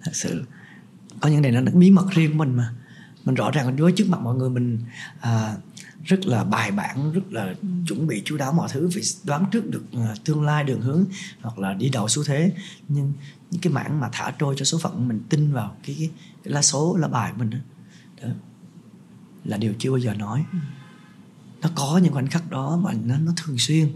Thật 0.04 0.12
sự 0.16 0.44
có 1.20 1.30
những 1.30 1.42
này 1.42 1.52
nó 1.52 1.72
bí 1.74 1.92
mật 1.92 2.06
riêng 2.12 2.32
của 2.32 2.38
mình 2.38 2.56
mà. 2.56 2.74
Mình 3.26 3.36
rõ 3.36 3.52
ràng 3.52 3.78
với 3.78 3.92
trước 3.92 4.10
mặt 4.10 4.20
mọi 4.22 4.36
người 4.36 4.50
mình 4.50 4.80
à, 5.20 5.56
rất 6.06 6.26
là 6.26 6.44
bài 6.44 6.72
bản 6.72 7.12
rất 7.12 7.22
là 7.34 7.54
chuẩn 7.88 8.08
bị 8.08 8.22
chú 8.26 8.38
đáo 8.38 8.54
mọi 8.54 8.70
thứ 8.72 8.90
vì 8.94 9.02
đoán 9.24 9.46
trước 9.52 9.70
được 9.70 9.84
à, 9.94 10.16
tương 10.26 10.44
lai 10.44 10.64
đường 10.64 10.82
hướng 10.82 11.06
hoặc 11.42 11.60
là 11.60 11.74
đi 11.74 11.90
đầu 11.90 12.08
xu 12.08 12.24
thế. 12.24 12.54
Nhưng 12.88 13.14
những 13.52 13.62
cái 13.62 13.74
mảng 13.74 14.00
mà 14.00 14.10
thả 14.12 14.32
trôi 14.32 14.56
cho 14.58 14.66
số 14.66 14.78
phận 14.78 15.08
mình 15.08 15.22
tin 15.30 15.54
vào 15.54 15.76
cái 15.84 15.96
cái, 16.00 16.10
cái 16.44 16.54
lá 16.54 16.62
số 16.62 16.98
lá 16.98 17.08
bài 17.08 17.34
mình 17.36 17.50
đó, 17.50 17.58
đó 18.22 18.30
là 19.46 19.58
điều 19.58 19.74
chưa 19.80 19.92
bao 19.92 19.98
giờ 19.98 20.14
nói. 20.14 20.44
Ừ 20.52 20.58
nó 21.62 21.70
có 21.76 22.00
những 22.04 22.14
khoảnh 22.14 22.28
khắc 22.28 22.50
đó 22.50 22.78
mà 22.84 22.94
nó 23.06 23.18
nó 23.18 23.32
thường 23.38 23.58
xuyên. 23.58 23.88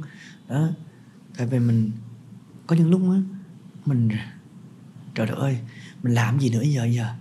Đó. 0.50 0.70
Tại 1.38 1.48
vì 1.48 1.60
mình 1.60 1.92
có 2.68 2.76
những 2.76 2.90
lúc 2.90 3.02
á 3.12 3.18
mình 3.86 4.10
trời 5.16 5.28
đất 5.28 5.36
ơi 5.36 5.58
mình 6.04 6.14
làm 6.14 6.40
gì 6.40 6.50
nữa 6.50 6.62
giờ 6.62 6.86
giờ. 6.86 7.14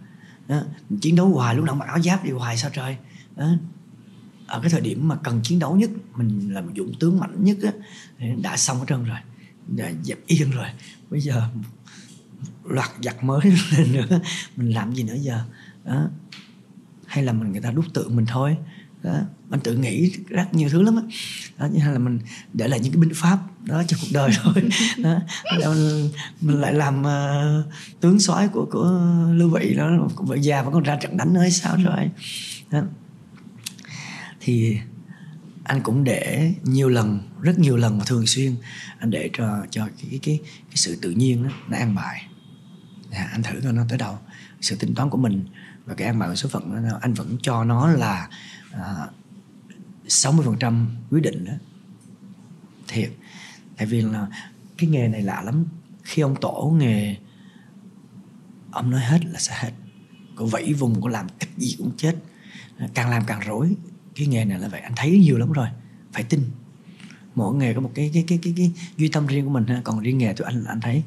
Đó, 0.49 0.62
mình 0.90 1.01
chiến 1.01 1.16
đấu 1.16 1.28
hoài 1.28 1.55
lúc 1.55 1.64
nào 1.64 1.74
mặc 1.74 1.88
áo 1.88 2.01
giáp 2.01 2.24
đi 2.24 2.30
hoài 2.30 2.57
sao 2.57 2.70
trời. 2.74 2.97
Đó, 3.36 3.49
ở 4.47 4.61
cái 4.61 4.70
thời 4.70 4.80
điểm 4.80 5.09
mà 5.09 5.16
cần 5.16 5.40
chiến 5.43 5.59
đấu 5.59 5.76
nhất 5.76 5.90
mình 6.14 6.55
là 6.55 6.61
một 6.61 6.72
dũng 6.76 6.93
tướng 7.01 7.20
mạnh 7.20 7.45
nhất 7.45 7.59
á 7.62 7.72
đã 8.43 8.57
xong 8.57 8.78
hết 8.78 8.84
trơn 8.88 9.05
rồi. 9.05 9.18
Đã 9.66 9.90
dẹp 10.03 10.18
yên 10.26 10.51
rồi. 10.51 10.66
Bây 11.11 11.20
giờ 11.20 11.49
loạt 12.64 12.90
giặc 13.03 13.24
mới 13.24 13.40
lên 13.76 13.93
nữa. 13.93 14.20
Mình 14.57 14.70
làm 14.70 14.95
gì 14.95 15.03
nữa 15.03 15.16
giờ? 15.20 15.45
Đó. 15.84 16.09
Hay 17.07 17.24
là 17.24 17.32
mình 17.32 17.53
người 17.53 17.61
ta 17.61 17.70
đúc 17.70 17.84
tượng 17.95 18.16
mình 18.16 18.26
thôi 18.26 18.57
đó. 19.03 19.21
Mình 19.49 19.61
tự 19.61 19.77
nghĩ 19.77 20.13
rất 20.29 20.55
nhiều 20.55 20.69
thứ 20.69 20.83
lắm 20.83 20.97
đó. 20.97 21.03
đó 21.59 21.67
như 21.67 21.93
là 21.93 21.99
mình 21.99 22.19
để 22.53 22.69
lại 22.69 22.81
những 22.81 22.93
cái 22.93 23.01
binh 23.01 23.15
pháp 23.15 23.39
đó 23.65 23.83
cho 23.89 23.97
cuộc 24.01 24.09
đời 24.13 24.31
thôi. 24.43 24.55
Đó. 24.99 25.19
Mình, 25.59 26.11
mình 26.41 26.61
lại 26.61 26.73
làm 26.73 27.01
uh, 27.01 27.65
tướng 28.01 28.21
soái 28.21 28.49
của 28.49 28.67
của 28.71 29.01
lưu 29.33 29.51
bị 29.51 29.75
đó 29.75 30.09
vợ 30.17 30.37
già 30.37 30.63
vẫn 30.63 30.73
còn 30.73 30.83
ra 30.83 30.97
trận 30.97 31.17
đánh 31.17 31.35
nữa 31.35 31.49
sao 31.49 31.77
rồi. 31.77 32.11
Đó. 32.71 32.83
Thì 34.41 34.79
anh 35.65 35.81
cũng 35.81 36.05
để 36.05 36.55
nhiều 36.63 36.89
lần 36.89 37.21
rất 37.41 37.59
nhiều 37.59 37.77
lần 37.77 37.99
và 37.99 38.05
thường 38.05 38.27
xuyên 38.27 38.55
anh 38.99 39.11
để 39.11 39.31
cho 39.33 39.67
cho 39.71 39.87
cái 39.87 40.07
cái 40.11 40.21
cái, 40.23 40.39
cái 40.45 40.77
sự 40.77 40.99
tự 41.03 41.11
nhiên 41.11 41.43
đó, 41.43 41.51
nó 41.69 41.77
an 41.77 41.95
bài. 41.95 42.27
À, 43.11 43.29
anh 43.33 43.43
thử 43.43 43.61
coi 43.65 43.73
nó 43.73 43.83
tới 43.89 43.99
đâu. 43.99 44.19
Sự 44.61 44.77
tính 44.77 44.95
toán 44.95 45.11
của 45.11 45.19
mình 45.19 45.45
và 45.85 45.95
cái 45.95 46.07
an 46.07 46.18
bài 46.18 46.28
của 46.28 46.35
số 46.35 46.49
phận 46.49 46.89
đó, 46.89 46.99
anh 47.01 47.14
vẫn 47.14 47.37
cho 47.43 47.64
nó 47.64 47.87
là 47.87 48.28
à, 48.72 49.07
sáu 50.09 50.33
mươi 50.33 50.47
phần 50.47 50.57
trăm 50.59 50.89
quyết 51.11 51.20
định 51.20 51.45
đó. 51.45 51.53
Thiệt. 52.89 53.12
Tại 53.76 53.87
vì 53.87 54.01
là 54.01 54.26
cái 54.78 54.91
nghề 54.91 55.09
này 55.09 55.22
lạ 55.22 55.43
lắm. 55.43 55.64
Khi 56.03 56.22
ông 56.22 56.37
tổ 56.41 56.74
nghề 56.78 57.16
ông 58.70 58.91
nói 58.91 59.01
hết 59.01 59.24
là 59.24 59.39
sẽ 59.39 59.55
hết. 59.59 59.72
Có 60.37 60.45
vẫy 60.45 60.72
vùng 60.72 61.03
có 61.03 61.09
làm 61.09 61.26
cách 61.39 61.51
gì 61.57 61.74
cũng 61.78 61.93
chết. 61.97 62.16
Càng 62.95 63.11
làm 63.11 63.22
càng 63.26 63.41
rối. 63.41 63.76
Cái 64.14 64.26
nghề 64.26 64.45
này 64.45 64.59
là 64.59 64.68
vậy. 64.68 64.80
Anh 64.80 64.93
thấy 64.97 65.18
nhiều 65.18 65.39
lắm 65.39 65.53
rồi. 65.53 65.68
Phải 66.12 66.22
tin. 66.22 66.51
Mỗi 67.35 67.55
nghề 67.55 67.74
có 67.74 67.80
một 67.80 67.93
cái 67.95 68.11
cái 68.14 68.24
cái 68.28 68.39
cái, 68.43 68.55
cái 68.57 68.72
duy 68.97 69.09
tâm 69.09 69.26
riêng 69.26 69.45
của 69.45 69.51
mình 69.51 69.66
ha. 69.66 69.80
Còn 69.85 70.01
riêng 70.01 70.18
nghề 70.18 70.33
tụi 70.33 70.45
anh 70.45 70.64
anh 70.64 70.80
thấy. 70.80 71.03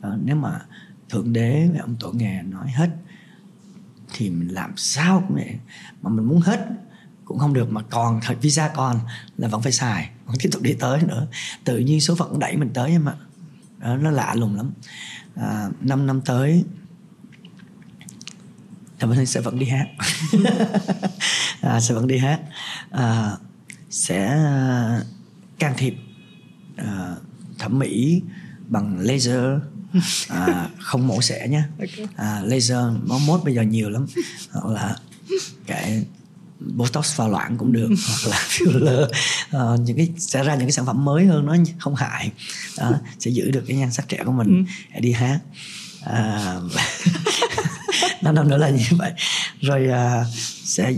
À, 0.00 0.10
nếu 0.24 0.36
mà 0.36 0.60
thượng 1.08 1.32
đế 1.32 1.68
và 1.74 1.80
ông 1.80 1.96
tổ 2.00 2.12
nghề 2.12 2.42
nói 2.42 2.70
hết 2.70 2.90
thì 4.12 4.30
mình 4.30 4.48
làm 4.48 4.76
sao 4.76 5.24
cũng 5.28 5.36
vậy 5.36 5.54
mà 6.02 6.10
mình 6.10 6.24
muốn 6.26 6.40
hết. 6.40 6.66
Cũng 7.24 7.38
không 7.38 7.52
được 7.52 7.70
mà 7.70 7.82
còn 7.90 8.20
thời 8.22 8.36
visa 8.36 8.68
còn 8.68 9.00
là 9.36 9.48
vẫn 9.48 9.62
phải 9.62 9.72
xài 9.72 10.10
vẫn 10.26 10.36
tiếp 10.40 10.48
tục 10.52 10.62
đi 10.62 10.72
tới 10.72 11.02
nữa. 11.02 11.26
Tự 11.64 11.78
nhiên 11.78 12.00
số 12.00 12.14
phận 12.14 12.38
đẩy 12.38 12.56
mình 12.56 12.70
tới 12.74 12.90
em 12.90 13.08
ạ. 13.08 13.14
Đó, 13.78 13.96
nó 13.96 14.10
lạ 14.10 14.34
lùng 14.34 14.56
lắm. 14.56 14.72
À, 15.36 15.68
5 15.80 16.06
năm 16.06 16.20
tới 16.20 16.64
thì 19.00 19.06
mình 19.06 19.26
sẽ 19.26 19.40
vẫn 19.40 19.58
đi 19.58 19.66
hát. 19.66 19.86
À, 21.60 21.80
sẽ 21.80 21.94
vẫn 21.94 22.06
đi 22.06 22.18
hát. 22.18 22.40
À, 22.90 23.36
sẽ 23.90 24.26
à, 24.26 25.00
can 25.58 25.74
thiệp 25.76 25.94
à, 26.76 27.14
thẩm 27.58 27.78
mỹ 27.78 28.22
bằng 28.68 28.98
laser 28.98 29.44
à, 30.28 30.68
không 30.78 31.06
mổ 31.06 31.22
xẻ 31.22 31.48
nhé 31.48 31.62
à, 32.16 32.40
laser 32.44 32.78
móng 33.06 33.26
mốt 33.26 33.44
bây 33.44 33.54
giờ 33.54 33.62
nhiều 33.62 33.90
lắm. 33.90 34.06
Hoặc 34.50 34.72
là 34.72 34.96
cái 35.66 36.04
botox 36.60 37.14
pha 37.14 37.28
loãng 37.28 37.56
cũng 37.58 37.72
được 37.72 37.88
hoặc 38.08 38.30
là 38.30 38.36
filler. 38.48 39.04
Uh, 39.74 39.80
những 39.80 39.96
cái 39.96 40.12
sẽ 40.18 40.44
ra 40.44 40.54
những 40.54 40.64
cái 40.64 40.72
sản 40.72 40.86
phẩm 40.86 41.04
mới 41.04 41.26
hơn 41.26 41.46
nó 41.46 41.56
không 41.78 41.94
hại. 41.94 42.30
Đó, 42.78 42.92
sẽ 43.18 43.30
giữ 43.30 43.50
được 43.50 43.64
cái 43.66 43.76
nhan 43.76 43.92
sắc 43.92 44.08
trẻ 44.08 44.18
của 44.24 44.32
mình. 44.32 44.64
Ừ. 44.94 45.00
đi 45.00 45.12
hát. 45.12 45.38
À, 46.04 46.56
năm 48.22 48.34
năm 48.34 48.48
nữa 48.48 48.56
là 48.56 48.70
như 48.70 48.84
vậy. 48.90 49.12
Rồi 49.60 49.88
uh, 49.88 50.26
sẽ 50.64 50.92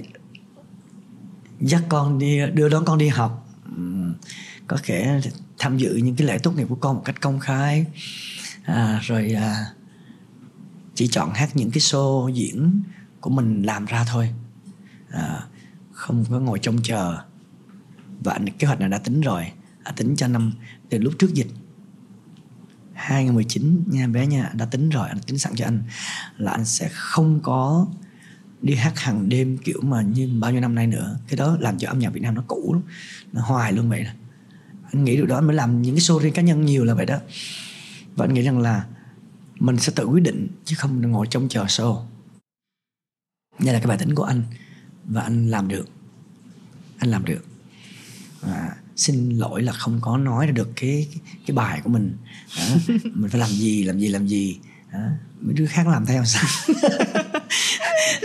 dắt 1.61 1.83
con 1.89 2.19
đi 2.19 2.39
đưa 2.55 2.69
đón 2.69 2.85
con 2.85 2.99
đi 2.99 3.09
học. 3.09 3.49
Có 4.67 4.79
thể 4.83 5.21
tham 5.59 5.79
dự 5.79 5.95
những 5.95 6.17
cái 6.17 6.27
lễ 6.27 6.39
tốt 6.39 6.51
nghiệp 6.51 6.67
của 6.69 6.75
con 6.75 6.97
một 6.97 7.03
cách 7.05 7.21
công 7.21 7.41
khai 7.41 7.87
à, 8.65 9.01
rồi 9.03 9.33
à, 9.33 9.67
chỉ 10.95 11.09
chọn 11.09 11.31
hát 11.35 11.51
những 11.55 11.71
cái 11.71 11.81
show 11.81 12.29
diễn 12.29 12.83
của 13.21 13.31
mình 13.31 13.63
làm 13.63 13.85
ra 13.85 14.05
thôi. 14.09 14.31
À, 15.11 15.47
không 15.93 16.25
có 16.31 16.41
ngồi 16.41 16.59
trông 16.59 16.83
chờ. 16.83 17.19
Và 18.25 18.33
anh 18.33 18.49
kế 18.59 18.67
hoạch 18.67 18.81
này 18.81 18.89
đã 18.89 18.99
tính 18.99 19.21
rồi. 19.21 19.53
Đã 19.85 19.93
tính 19.97 20.17
cho 20.17 20.29
năm 20.29 20.53
từ 20.91 20.99
lúc 20.99 21.13
trước 21.19 21.35
dịch. 21.35 21.49
2019 22.93 23.85
nha 23.87 24.07
bé 24.07 24.27
nha 24.27 24.51
đã 24.55 24.67
tính 24.67 24.89
rồi 24.89 25.09
anh 25.09 25.19
tính 25.27 25.39
sẵn 25.39 25.53
cho 25.57 25.65
anh 25.65 25.83
là 26.37 26.53
anh 26.53 26.65
sẽ 26.65 26.89
không 26.93 27.41
có 27.43 27.87
đi 28.61 28.75
hát 28.75 28.99
hàng 28.99 29.29
đêm 29.29 29.59
kiểu 29.59 29.81
mà 29.83 30.03
như 30.03 30.31
bao 30.41 30.53
nhiêu 30.53 30.61
năm 30.61 30.75
nay 30.75 30.87
nữa. 30.87 31.19
Cái 31.29 31.37
đó 31.37 31.57
làm 31.61 31.79
cho 31.79 31.89
âm 31.89 31.99
nhạc 31.99 32.11
Việt 32.11 32.21
Nam 32.23 32.35
nó 32.35 32.43
cũ 32.49 32.73
lắm 32.73 32.83
nó 33.33 33.43
hoài 33.43 33.73
luôn 33.73 33.89
vậy 33.89 34.07
anh 34.93 35.05
nghĩ 35.05 35.17
điều 35.17 35.27
đó 35.27 35.37
anh 35.37 35.47
mới 35.47 35.57
làm 35.57 35.83
những 35.83 35.95
cái 35.95 36.01
show 36.01 36.19
riêng 36.19 36.33
cá 36.33 36.43
nhân 36.43 36.65
nhiều 36.65 36.85
là 36.85 36.95
vậy 36.95 37.07
đó 37.07 37.19
và 38.17 38.25
anh 38.25 38.35
nghĩ 38.35 38.43
rằng 38.43 38.59
là 38.59 38.87
mình 39.59 39.79
sẽ 39.79 39.93
tự 39.97 40.05
quyết 40.05 40.21
định 40.21 40.49
chứ 40.65 40.77
không 40.79 41.11
ngồi 41.11 41.27
trông 41.31 41.49
chờ 41.49 41.65
show 41.65 42.03
đây 43.59 43.75
là 43.75 43.81
cái 43.81 43.87
bài 43.87 43.99
tính 43.99 44.15
của 44.15 44.25
anh 44.25 44.43
và 45.05 45.23
anh 45.23 45.51
làm 45.51 45.69
được 45.69 45.89
anh 46.99 47.11
làm 47.11 47.25
được 47.25 47.45
và 48.41 48.77
xin 48.97 49.31
lỗi 49.31 49.63
là 49.63 49.73
không 49.73 49.99
có 50.01 50.17
nói 50.17 50.47
được 50.47 50.69
cái 50.77 51.09
cái, 51.47 51.55
bài 51.55 51.81
của 51.85 51.91
mình 51.91 52.17
đó. 52.59 52.65
mình 53.05 53.31
phải 53.31 53.41
làm 53.41 53.51
gì 53.51 53.85
làm 53.85 53.99
gì 53.99 54.09
làm 54.09 54.27
gì 54.27 54.59
đó. 54.93 54.99
mấy 55.41 55.55
đứa 55.55 55.67
khác 55.67 55.87
làm 55.87 56.07
theo 56.07 56.25
sao 56.25 56.45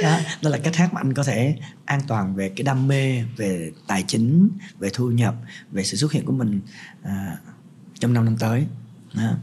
đó, 0.03 0.19
đó 0.41 0.49
là 0.49 0.57
cách 0.57 0.75
hát 0.75 0.93
mà 0.93 1.01
anh 1.01 1.13
có 1.13 1.23
thể 1.23 1.57
an 1.85 2.01
toàn 2.07 2.35
về 2.35 2.49
cái 2.49 2.63
đam 2.63 2.87
mê 2.87 3.23
về 3.37 3.71
tài 3.87 4.03
chính 4.07 4.49
về 4.79 4.89
thu 4.93 5.11
nhập 5.11 5.35
về 5.71 5.83
sự 5.83 5.97
xuất 5.97 6.11
hiện 6.11 6.25
của 6.25 6.31
mình 6.31 6.61
à, 7.03 7.37
trong 7.99 8.13
năm 8.13 8.25
năm 8.25 8.37
tới 8.37 8.67
đó. 9.13 9.33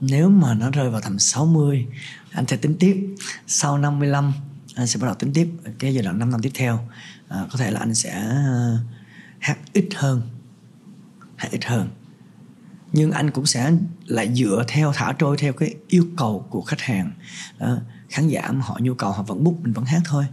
Nếu 0.00 0.28
mà 0.28 0.54
nó 0.54 0.70
rơi 0.70 0.90
vào 0.90 1.00
tầm 1.00 1.18
60 1.18 1.86
anh 2.30 2.46
sẽ 2.46 2.56
tính 2.56 2.76
tiếp. 2.80 3.14
Sau 3.46 3.78
55 3.78 4.32
anh 4.74 4.86
sẽ 4.86 5.00
bắt 5.00 5.06
đầu 5.06 5.14
tính 5.14 5.32
tiếp 5.34 5.48
cái 5.78 5.94
giai 5.94 6.04
đoạn 6.04 6.18
5 6.18 6.30
năm 6.30 6.42
tiếp 6.42 6.50
theo. 6.54 6.88
À, 7.28 7.46
có 7.52 7.58
thể 7.58 7.70
là 7.70 7.80
anh 7.80 7.94
sẽ 7.94 8.24
uh, 8.26 8.80
hát 9.38 9.58
ít 9.72 9.88
hơn 9.94 10.22
hát 11.36 11.48
ít 11.50 11.64
hơn. 11.64 11.88
Nhưng 12.92 13.10
anh 13.10 13.30
cũng 13.30 13.46
sẽ 13.46 13.72
lại 14.06 14.34
dựa 14.34 14.64
theo 14.68 14.92
thả 14.94 15.12
trôi 15.18 15.36
theo 15.36 15.52
cái 15.52 15.74
yêu 15.88 16.06
cầu 16.16 16.46
của 16.50 16.62
khách 16.62 16.80
hàng. 16.80 17.12
Đó. 17.58 17.78
khán 18.08 18.28
giả 18.28 18.52
mà 18.52 18.64
họ 18.64 18.78
nhu 18.82 18.94
cầu 18.94 19.12
họ 19.12 19.22
vẫn 19.22 19.44
book 19.44 19.60
mình 19.62 19.72
vẫn 19.72 19.84
hát 19.84 20.02
thôi. 20.04 20.26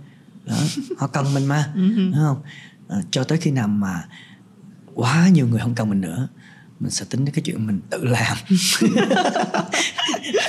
Đó. 0.46 0.58
họ 0.98 1.08
cần 1.08 1.34
mình 1.34 1.46
mà 1.46 1.72
ừ 1.76 1.92
đúng 1.96 2.14
không? 2.14 2.42
À, 2.90 2.98
cho 3.12 3.24
tới 3.24 3.38
khi 3.38 3.52
nào 3.52 3.68
mà 3.68 4.04
quá 4.94 5.28
nhiều 5.28 5.48
người 5.48 5.60
không 5.60 5.76
cần 5.76 5.90
mình 5.90 6.02
nữa 6.02 6.28
mình 6.82 6.92
sẽ 6.92 7.06
tính 7.10 7.26
đến 7.26 7.36
cái 7.36 7.42
chuyện 7.46 7.68
mình 7.68 7.82
tự 7.90 8.06
làm. 8.06 8.38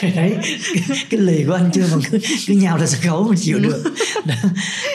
Đấy 0.03 0.13
cái, 0.15 0.37
cái 1.11 1.21
lì 1.21 1.45
của 1.45 1.53
anh 1.53 1.71
chưa 1.73 1.87
mà 1.93 2.03
cứ, 2.11 2.19
cứ 2.47 2.55
nhào 2.55 2.79
ra 2.79 2.87
sân 2.87 3.01
khấu 3.01 3.29
mình 3.29 3.39
chịu 3.41 3.59
được. 3.59 3.85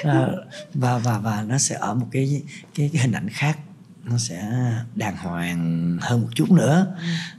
À, 0.04 0.28
và 0.74 0.98
và 0.98 1.20
và 1.20 1.44
nó 1.48 1.58
sẽ 1.58 1.76
ở 1.76 1.94
một 1.94 2.08
cái 2.12 2.42
cái 2.76 2.90
cái 2.94 3.02
hình 3.02 3.12
ảnh 3.12 3.30
khác. 3.30 3.60
Nó 4.04 4.18
sẽ 4.18 4.52
đàng 4.96 5.18
hoàng 5.18 5.98
hơn 6.02 6.22
một 6.22 6.30
chút 6.36 6.52
nữa. 6.52 6.96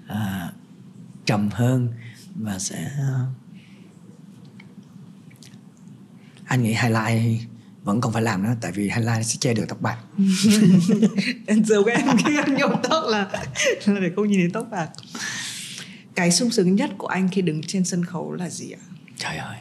À, 0.08 0.52
trầm 1.24 1.50
hơn 1.52 1.88
và 2.34 2.58
sẽ 2.58 2.90
anh 6.44 6.62
nghĩ 6.62 6.74
highlight 6.82 7.42
vẫn 7.88 8.00
còn 8.00 8.12
phải 8.12 8.22
làm 8.22 8.42
nữa 8.42 8.54
tại 8.60 8.72
vì 8.72 8.82
highlight 8.82 9.26
sẽ 9.26 9.36
che 9.40 9.54
được 9.54 9.64
tóc 9.68 9.80
bạc 9.80 9.98
em 11.46 11.64
giấu 11.64 11.84
em 11.84 12.06
khi 12.24 12.36
em 12.36 12.54
nhuộm 12.54 12.72
tóc 12.82 13.04
là 13.08 13.30
là 13.86 14.00
để 14.00 14.10
không 14.16 14.28
nhìn 14.28 14.40
thấy 14.40 14.50
tóc 14.52 14.66
bạc 14.70 14.90
cái 16.18 16.30
sung 16.30 16.50
sướng 16.50 16.74
nhất 16.74 16.90
của 16.98 17.06
anh 17.06 17.28
khi 17.28 17.42
đứng 17.42 17.62
trên 17.62 17.84
sân 17.84 18.04
khấu 18.04 18.32
là 18.32 18.48
gì 18.48 18.70
ạ? 18.70 18.82
Trời 19.16 19.36
ơi. 19.36 19.56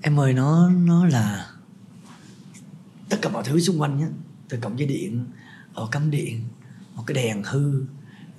Em 0.00 0.20
ơi 0.20 0.32
nó 0.32 0.70
nó 0.70 1.06
là 1.06 1.46
tất 3.08 3.18
cả 3.22 3.30
mọi 3.30 3.44
thứ 3.46 3.60
xung 3.60 3.80
quanh 3.80 3.98
nhé. 3.98 4.06
Từ 4.48 4.58
cổng 4.60 4.78
dây 4.78 4.88
điện 4.88 5.26
ở 5.74 5.88
cắm 5.92 6.10
điện 6.10 6.40
một 6.94 7.02
cái 7.06 7.14
đèn 7.14 7.42
hư 7.42 7.84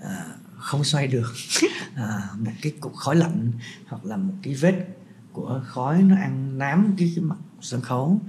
à, 0.01 0.25
không 0.57 0.83
xoay 0.83 1.07
được 1.07 1.33
à, 1.95 2.29
một 2.37 2.51
cái 2.61 2.71
cục 2.79 2.95
khói 2.95 3.15
lạnh 3.15 3.51
hoặc 3.87 4.05
là 4.05 4.17
một 4.17 4.33
cái 4.43 4.53
vết 4.53 4.87
của 5.31 5.61
khói 5.67 6.01
nó 6.01 6.15
ăn 6.15 6.57
nám 6.57 6.95
cái, 6.97 7.11
cái 7.15 7.23
mặt 7.23 7.37
sân 7.61 7.81
khấu 7.81 8.21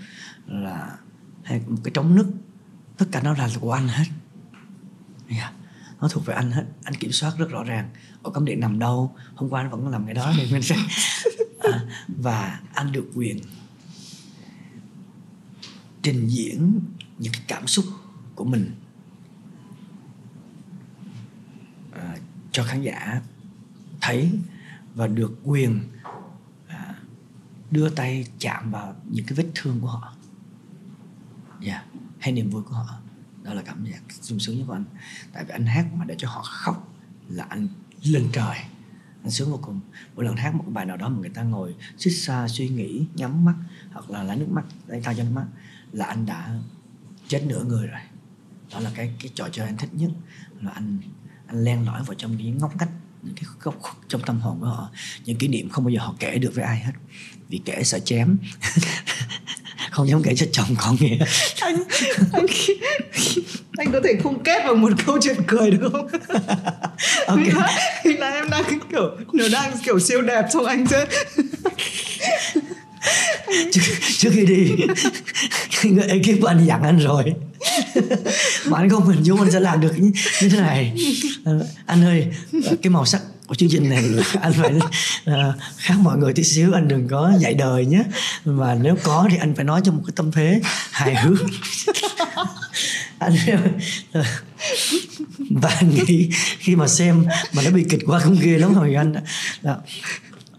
là 0.46 0.98
hay 1.44 1.60
một 1.66 1.80
cái 1.84 1.90
trống 1.94 2.14
nứt 2.14 2.26
tất 2.98 3.06
cả 3.12 3.20
nó 3.22 3.32
là 3.32 3.48
của 3.60 3.72
anh 3.72 3.88
hết 3.88 4.04
yeah. 5.28 5.52
nó 6.00 6.09
thuộc 6.09 6.26
về 6.26 6.34
anh 6.34 6.50
hết 6.50 6.64
anh 6.84 6.94
kiểm 6.94 7.12
soát 7.12 7.32
rất 7.38 7.50
rõ 7.50 7.64
ràng 7.64 7.90
ở 8.22 8.30
cắm 8.30 8.44
điện 8.44 8.60
nằm 8.60 8.78
đâu 8.78 9.14
hôm 9.34 9.50
qua 9.50 9.60
anh 9.60 9.70
vẫn 9.70 9.88
làm 9.88 10.04
cái 10.04 10.14
đó 10.14 10.32
thì 10.36 10.52
mình 10.52 10.62
sẽ 10.62 10.76
à, 11.60 11.80
và 12.09 12.60
anh 12.74 12.92
được 12.92 13.10
quyền 13.14 13.38
trình 16.02 16.28
diễn 16.28 16.80
những 17.18 17.32
cái 17.32 17.42
cảm 17.48 17.66
xúc 17.66 17.84
của 18.34 18.44
mình 18.44 18.74
à, 21.92 22.16
cho 22.52 22.64
khán 22.64 22.82
giả 22.82 23.20
thấy 24.00 24.30
và 24.94 25.06
được 25.06 25.32
quyền 25.44 25.80
đưa 27.73 27.90
tay 27.90 28.27
chạm 28.39 28.70
vào 28.70 28.97
những 29.11 29.27
cái 29.27 29.35
vết 29.35 29.47
thương 29.55 29.81
của 29.81 29.86
họ. 29.86 30.16
Yeah. 31.61 31.85
Hay 32.19 32.32
niềm 32.32 32.51
vui 32.51 32.62
của 32.62 32.74
họ. 32.74 32.99
Đó 33.43 33.55
là 33.55 33.62
cảm 33.62 33.85
giác 33.85 34.03
sung 34.09 34.40
sướng 34.40 34.59
nhất 34.59 34.65
của 34.66 34.73
anh. 34.73 34.85
Tại 35.32 35.44
vì 35.44 35.51
anh 35.51 35.66
hát 35.66 35.86
mà 35.94 36.05
để 36.05 36.15
cho 36.19 36.28
họ 36.28 36.43
khóc 36.43 36.94
là 37.28 37.44
anh 37.49 37.69
lên 38.03 38.28
trời. 38.32 38.57
Anh 39.23 39.31
sướng 39.31 39.51
vô 39.51 39.59
cùng. 39.62 39.81
Mỗi 40.15 40.24
lần 40.24 40.36
hát 40.36 40.55
một 40.55 40.65
bài 40.66 40.86
nào 40.86 40.97
đó 40.97 41.09
mà 41.09 41.19
người 41.19 41.31
ta 41.31 41.43
ngồi 41.43 41.74
xích 41.99 42.16
xa, 42.16 42.49
suy 42.49 42.69
nghĩ, 42.69 43.07
nhắm 43.15 43.44
mắt, 43.44 43.55
hoặc 43.93 44.11
là 44.11 44.23
lấy 44.23 44.36
nước 44.36 44.49
mắt, 44.51 44.65
lấy 44.86 45.01
tay 45.05 45.15
cho 45.15 45.23
nước 45.23 45.31
mắt, 45.35 45.47
là 45.93 46.07
anh 46.07 46.27
đã 46.27 46.61
chết 47.28 47.44
nửa 47.47 47.65
người 47.65 47.86
rồi. 47.86 48.01
Đó 48.73 48.81
là 48.81 48.90
cái 48.94 49.15
cái 49.20 49.31
trò 49.35 49.49
chơi 49.53 49.66
anh 49.66 49.77
thích 49.77 49.94
nhất. 49.94 50.11
Là 50.61 50.70
anh 50.70 50.99
anh 51.47 51.65
len 51.65 51.86
lỏi 51.86 52.03
vào 52.05 52.15
trong 52.15 52.36
những 52.36 52.59
ngóc 52.59 52.77
ngách, 52.77 52.90
những 53.23 53.35
cái 53.35 53.44
góc 53.61 53.81
trong 54.09 54.20
tâm 54.27 54.40
hồn 54.40 54.61
của 54.61 54.66
họ. 54.66 54.90
Những 55.24 55.39
kỷ 55.39 55.49
niệm 55.49 55.69
không 55.69 55.85
bao 55.85 55.90
giờ 55.90 56.01
họ 56.01 56.15
kể 56.19 56.39
được 56.39 56.53
với 56.55 56.65
ai 56.65 56.81
hết 56.81 56.93
vì 57.52 57.60
kể 57.64 57.82
sợ 57.84 57.98
chém. 58.04 58.38
Không 59.90 60.08
dám 60.08 60.22
kể 60.22 60.34
cho 60.36 60.46
chồng 60.52 60.76
con 60.78 60.96
nghe. 61.00 61.18
Anh 61.60 61.76
anh 62.32 62.46
anh 63.76 63.92
có 63.92 64.00
thể 64.04 64.14
không 64.22 64.42
kết 64.42 64.62
vào 64.64 64.74
một 64.74 64.92
câu 65.06 65.18
chuyện 65.22 65.36
cười 65.46 65.70
được 65.70 65.88
không? 65.92 66.08
Ok. 67.26 67.38
Là, 67.54 67.76
là 68.04 68.30
em 68.30 68.50
đang 68.50 68.64
kiểu 68.90 69.10
nó 69.32 69.44
đang 69.52 69.72
kiểu 69.84 70.00
siêu 70.00 70.22
đẹp 70.22 70.44
trong 70.52 70.64
anh 70.64 70.86
chứ 70.86 70.96
trước, 73.72 73.82
trước 74.18 74.30
khi 74.32 74.46
đi 74.46 74.76
người 75.90 76.08
ekip 76.08 76.40
của 76.40 76.46
anh 76.46 76.66
dặn 76.66 76.82
anh 76.82 76.98
rồi. 76.98 77.24
Mà 78.66 78.78
anh 78.78 78.90
không 78.90 79.06
hình 79.06 79.22
dung 79.22 79.40
anh 79.40 79.50
sẽ 79.50 79.60
làm 79.60 79.80
được 79.80 79.92
như, 79.96 80.12
như 80.42 80.48
thế 80.48 80.60
này. 80.60 80.92
Anh 81.86 82.04
ơi 82.04 82.26
cái 82.82 82.90
màu 82.90 83.06
sắc 83.06 83.20
của 83.52 83.56
chương 83.56 83.68
trình 83.68 83.90
này 83.90 84.04
anh 84.40 84.52
phải 84.52 84.72
ờ, 85.24 85.48
uh, 85.48 85.54
khác 85.76 85.94
mọi 86.02 86.18
người 86.18 86.32
tí 86.32 86.42
xíu 86.42 86.72
anh 86.72 86.88
đừng 86.88 87.08
có 87.08 87.32
dạy 87.38 87.54
đời 87.54 87.86
nhé. 87.86 88.02
Và 88.44 88.74
nếu 88.74 88.96
có 89.02 89.26
thì 89.30 89.36
anh 89.36 89.54
phải 89.54 89.64
nói 89.64 89.80
trong 89.84 89.96
một 89.96 90.02
cái 90.06 90.12
tâm 90.16 90.32
thế 90.32 90.60
hài 90.90 91.14
hước. 91.16 91.38
Anh 93.18 93.36
ờ, 94.12 94.24
và 95.50 95.68
anh 95.68 95.90
nghĩ 95.90 96.30
khi 96.58 96.76
mà 96.76 96.88
xem 96.88 97.24
mà 97.52 97.62
nó 97.64 97.70
bị 97.70 97.84
kịch 97.88 98.00
quá 98.06 98.20
cũng 98.24 98.38
ghê 98.40 98.58
lắm 98.58 98.74
rồi 98.74 98.94
anh 98.94 99.14
là 99.62 99.76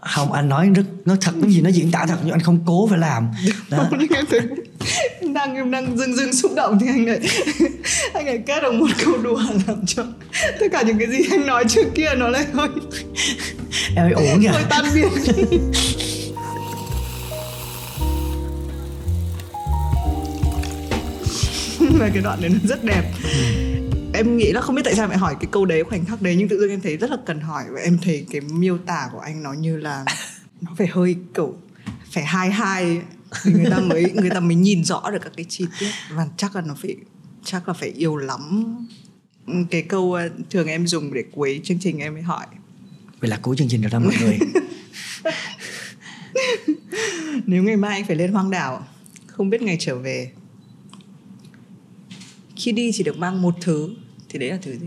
không 0.04 0.32
anh 0.32 0.48
nói 0.48 0.70
rất 0.74 0.82
nó 1.04 1.16
thật 1.20 1.32
cái 1.42 1.50
gì 1.50 1.60
nó 1.60 1.70
diễn 1.70 1.90
tả 1.90 2.06
thật 2.06 2.16
nhưng 2.24 2.32
anh 2.32 2.40
không 2.40 2.58
cố 2.66 2.86
phải 2.86 2.98
làm. 2.98 3.28
Đó. 3.70 3.88
em 4.10 4.24
thấy. 4.30 4.40
Đang 5.34 5.54
em 5.54 5.70
đang 5.70 5.96
dưng 5.96 6.16
dưng 6.16 6.32
xúc 6.32 6.52
động 6.56 6.78
thì 6.80 6.86
anh 6.86 7.06
lại 7.06 7.18
anh 8.14 8.26
lại 8.26 8.38
kết 8.46 8.62
được 8.62 8.72
một 8.72 8.86
câu 9.04 9.16
đùa 9.22 9.40
làm 9.66 9.86
cho 9.86 10.06
tất 10.60 10.66
cả 10.72 10.82
những 10.82 10.98
cái 10.98 11.08
gì 11.08 11.18
anh 11.30 11.46
nói 11.46 11.64
trước 11.68 11.84
kia 11.94 12.10
nó 12.16 12.28
lại 12.28 12.46
hơi 12.52 12.68
em 13.96 14.04
ơi 14.04 14.12
ổn 14.12 14.40
nhỉ 14.40 14.46
hơi 14.46 14.64
tan 14.70 14.84
biến 14.94 15.08
và 21.98 22.08
cái 22.14 22.22
đoạn 22.22 22.40
này 22.40 22.50
nó 22.50 22.58
rất 22.68 22.84
đẹp 22.84 23.02
em 24.14 24.36
nghĩ 24.36 24.52
là 24.52 24.60
không 24.60 24.74
biết 24.74 24.82
tại 24.84 24.94
sao 24.94 25.08
mẹ 25.08 25.16
hỏi 25.16 25.36
cái 25.40 25.48
câu 25.52 25.64
đấy 25.64 25.84
khoảnh 25.84 26.04
khắc 26.04 26.22
đấy 26.22 26.36
nhưng 26.38 26.48
tự 26.48 26.60
dưng 26.60 26.70
em 26.70 26.80
thấy 26.80 26.96
rất 26.96 27.10
là 27.10 27.16
cần 27.26 27.40
hỏi 27.40 27.64
và 27.70 27.80
em 27.80 27.98
thấy 28.02 28.26
cái 28.30 28.40
miêu 28.40 28.78
tả 28.78 29.08
của 29.12 29.18
anh 29.18 29.42
nó 29.42 29.52
như 29.52 29.76
là 29.76 30.04
nó 30.60 30.72
phải 30.78 30.86
hơi 30.86 31.16
kiểu 31.34 31.54
phải 32.10 32.24
hai 32.24 32.50
hai 32.50 33.00
thì 33.42 33.52
người 33.52 33.70
ta 33.70 33.78
mới 33.78 34.12
người 34.14 34.30
ta 34.30 34.40
mới 34.40 34.54
nhìn 34.54 34.84
rõ 34.84 35.10
được 35.10 35.18
các 35.22 35.32
cái 35.36 35.46
chi 35.48 35.66
tiết. 35.80 35.90
Và 36.10 36.26
chắc 36.36 36.56
là 36.56 36.62
nó 36.62 36.74
phải 36.74 36.96
chắc 37.44 37.68
là 37.68 37.74
phải 37.74 37.88
yêu 37.88 38.16
lắm. 38.16 38.76
Cái 39.70 39.82
câu 39.82 40.12
ờ, 40.12 40.28
thường 40.50 40.66
em 40.66 40.86
dùng 40.86 41.14
để 41.14 41.24
cuối 41.32 41.60
chương 41.64 41.78
trình 41.78 41.98
em 41.98 42.14
mới 42.14 42.22
hỏi. 42.22 42.46
Vậy 43.20 43.30
là 43.30 43.38
cuối 43.42 43.56
chương 43.56 43.68
trình 43.68 43.82
rồi 43.82 43.90
đó 43.90 43.98
mọi 43.98 44.14
người. 44.20 44.38
Nếu 47.46 47.62
ngày 47.62 47.76
mai 47.76 47.90
anh 47.96 48.04
phải 48.06 48.16
lên 48.16 48.32
hoang 48.32 48.50
đảo 48.50 48.86
không 49.26 49.50
biết 49.50 49.62
ngày 49.62 49.76
trở 49.80 49.98
về 49.98 50.32
khi 52.56 52.72
đi 52.72 52.90
chỉ 52.94 53.04
được 53.04 53.18
mang 53.18 53.42
một 53.42 53.54
thứ 53.60 53.94
thì 54.34 54.40
đấy 54.40 54.50
là 54.50 54.58
thứ 54.62 54.78
gì? 54.78 54.86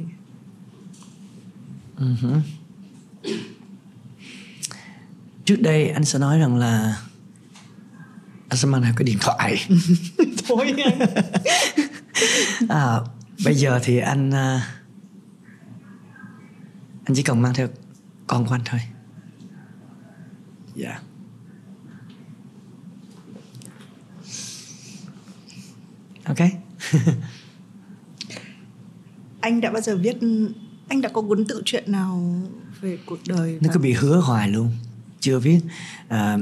Uh-huh. 1.97 2.41
trước 5.45 5.61
đây 5.61 5.89
anh 5.89 6.05
sẽ 6.05 6.19
nói 6.19 6.39
rằng 6.39 6.55
là 6.55 7.01
anh 8.49 8.57
sẽ 8.57 8.67
mang 8.67 8.81
theo 8.81 8.93
cái 8.97 9.03
điện 9.03 9.17
thoại. 9.21 9.67
Thôi 10.47 10.73
à, 12.69 12.99
bây 13.45 13.55
giờ 13.55 13.79
thì 13.83 13.97
anh 13.97 14.29
uh, 14.29 14.61
anh 17.05 17.15
chỉ 17.15 17.23
cần 17.23 17.41
mang 17.41 17.53
theo 17.53 17.67
con 18.27 18.45
của 18.45 18.55
anh 18.55 18.61
thôi. 18.65 18.79
Dạ. 20.75 20.89
Yeah. 20.89 21.03
ok 26.25 26.39
anh 29.47 29.61
đã 29.61 29.71
bao 29.71 29.81
giờ 29.81 29.97
viết 29.97 30.17
anh 30.87 31.01
đã 31.01 31.09
có 31.09 31.21
cuốn 31.21 31.45
tự 31.45 31.61
truyện 31.65 31.91
nào 31.91 32.35
về 32.81 32.97
cuộc 33.05 33.19
đời 33.27 33.57
nó 33.61 33.69
cứ 33.73 33.79
bị 33.79 33.93
hứa 33.93 34.19
hoài 34.19 34.49
luôn. 34.49 34.71
Chưa 35.19 35.39
viết 35.39 35.59
à, 36.07 36.37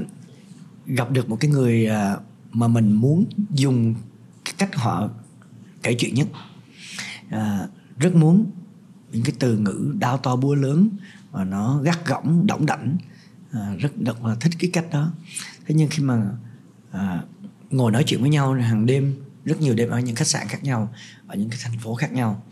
gặp 0.86 1.11
được 1.11 1.30
một 1.30 1.38
cái 1.40 1.52
người 1.52 1.88
à, 1.88 2.18
mà 2.52 2.68
mình 2.68 2.91
muốn 2.91 3.26
dùng 3.52 3.95
cái 4.45 4.53
cách 4.57 4.76
họ 4.76 5.10
kể 5.84 5.95
chuyện 5.99 6.15
nhất. 6.15 6.27
À, 7.30 7.68
rất 7.99 8.15
muốn 8.15 8.52
những 9.11 9.23
cái 9.23 9.34
từ 9.40 9.57
ngữ 9.57 9.94
đao 9.99 10.18
to 10.18 10.36
búa 10.36 10.56
lớn 10.56 10.90
và 11.32 11.44
nó 11.44 11.80
gắt 11.84 12.07
gỏng 12.07 12.48
đỏng 12.48 12.65
đảnh. 12.65 12.98
À, 13.52 13.76
rất 13.80 13.91
rất 14.06 14.26
là 14.26 14.36
thích 14.36 14.53
cái 14.60 14.69
cách 14.73 14.86
đó. 14.91 15.11
Thế 15.65 15.76
nhưng 15.76 15.90
khi 15.90 16.03
mà 16.03 16.30
à, 16.91 17.23
ngồi 17.69 17.91
nói 17.91 18.03
chuyện 18.07 18.22
với 18.22 18.30
nhau 18.30 18.53
hàng 18.53 18.86
đêm 18.86 19.15
rất 19.45 19.61
nhiều 19.61 19.73
đêm 19.73 19.90
ở 19.90 19.99
những 19.99 20.15
khách 20.15 20.27
sạn 20.27 20.48
khác 20.48 20.64
nhau 20.64 20.94
ở 21.27 21.36
những 21.36 21.49
cái 21.49 21.60
thành 21.64 21.77
phố 21.80 21.95
khác 21.95 22.14
nhau 22.14 22.44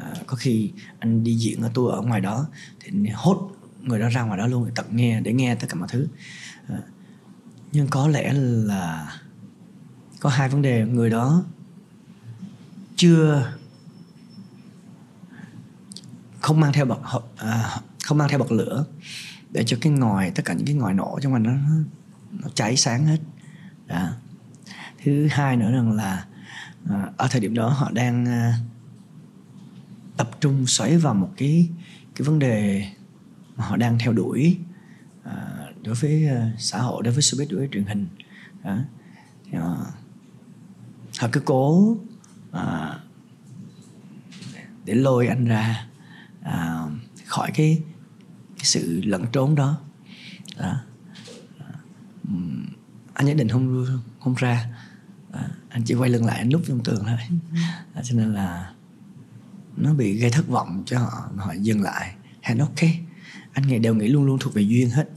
à, 0.00 0.14
có 0.26 0.36
khi 0.36 0.72
anh 0.98 1.24
đi 1.24 1.34
diễn 1.34 1.62
ở 1.62 1.70
tour 1.74 1.94
ở 1.94 2.00
ngoài 2.00 2.20
đó 2.20 2.46
thì 2.80 3.08
hốt 3.14 3.50
người 3.82 3.98
đó 3.98 4.08
ra 4.08 4.22
ngoài 4.22 4.38
đó 4.38 4.46
luôn 4.46 4.70
tận 4.74 4.86
nghe 4.90 5.20
để 5.20 5.32
nghe 5.32 5.54
tất 5.54 5.66
cả 5.70 5.74
mọi 5.74 5.88
thứ. 5.92 6.06
À, 6.68 6.78
nhưng 7.72 7.86
có 7.86 8.08
lẽ 8.08 8.32
là 8.32 9.12
có 10.20 10.30
hai 10.30 10.48
vấn 10.48 10.62
đề. 10.62 10.86
Người 10.86 11.10
đó 11.10 11.44
chưa 12.96 13.52
không 16.40 16.60
mang 16.60 16.72
theo 16.72 16.84
bật 16.84 16.98
à, 17.36 17.80
không 18.04 18.18
mang 18.18 18.28
theo 18.28 18.38
bật 18.38 18.52
lửa 18.52 18.84
để 19.50 19.64
cho 19.66 19.76
cái 19.80 19.92
ngòi 19.92 20.30
tất 20.30 20.42
cả 20.44 20.54
những 20.54 20.66
cái 20.66 20.74
ngòi 20.74 20.94
nổ 20.94 21.18
trong 21.22 21.32
mình 21.32 21.42
nó 21.42 21.52
nó 22.30 22.48
cháy 22.54 22.76
sáng 22.76 23.06
hết. 23.06 23.18
Đó. 23.86 24.08
thứ 25.04 25.28
hai 25.30 25.56
nữa 25.56 25.72
rằng 25.72 25.92
là 25.92 26.26
à, 26.90 27.10
ở 27.16 27.28
thời 27.30 27.40
điểm 27.40 27.54
đó 27.54 27.68
họ 27.68 27.90
đang 27.90 28.26
à, 28.26 28.58
tập 30.16 30.30
trung 30.40 30.66
xoáy 30.66 30.96
vào 30.98 31.14
một 31.14 31.30
cái 31.36 31.70
cái 32.14 32.26
vấn 32.26 32.38
đề 32.38 32.86
mà 33.56 33.64
họ 33.64 33.76
đang 33.76 33.98
theo 33.98 34.12
đuổi 34.12 34.58
à, 35.24 35.66
đối 35.82 35.94
với 35.94 36.28
uh, 36.32 36.60
xã 36.60 36.78
hội 36.78 37.02
đối 37.02 37.12
với 37.12 37.22
showbiz 37.22 37.46
đối 37.50 37.58
với 37.58 37.68
truyền 37.72 37.84
hình. 37.84 38.06
Đó. 38.64 38.78
Thì, 39.44 39.58
uh, 39.58 39.62
họ 41.18 41.28
cứ 41.32 41.40
cố 41.40 41.96
uh, 42.50 42.58
để 44.84 44.94
lôi 44.94 45.26
anh 45.26 45.44
ra 45.44 45.86
uh, 46.40 46.92
khỏi 47.26 47.50
cái 47.54 47.82
cái 48.56 48.64
sự 48.64 49.00
lẫn 49.04 49.24
trốn 49.32 49.54
đó, 49.54 49.80
đó. 50.58 50.76
Uh, 52.28 52.34
anh 53.14 53.26
nhất 53.26 53.36
định 53.36 53.48
không 53.48 53.86
không 54.20 54.34
ra. 54.34 54.66
À, 55.32 55.48
anh 55.68 55.82
chỉ 55.84 55.94
quay 55.94 56.10
lưng 56.10 56.24
lại 56.24 56.38
anh 56.38 56.48
núp 56.48 56.62
trong 56.68 56.84
tường 56.84 57.04
thôi. 57.06 57.18
À, 57.94 58.02
cho 58.04 58.16
nên 58.16 58.34
là 58.34 58.73
nó 59.76 59.94
bị 59.94 60.18
gây 60.18 60.30
thất 60.30 60.48
vọng 60.48 60.82
cho 60.86 60.98
họ 60.98 61.30
họ 61.36 61.52
dừng 61.60 61.82
lại. 61.82 62.14
And 62.40 62.60
ok 62.60 62.80
anh 63.52 63.66
nghĩ 63.66 63.78
đều 63.78 63.94
nghĩ 63.94 64.08
luôn 64.08 64.24
luôn 64.24 64.38
thuộc 64.40 64.54
về 64.54 64.62
duyên 64.62 64.90
hết. 64.90 65.08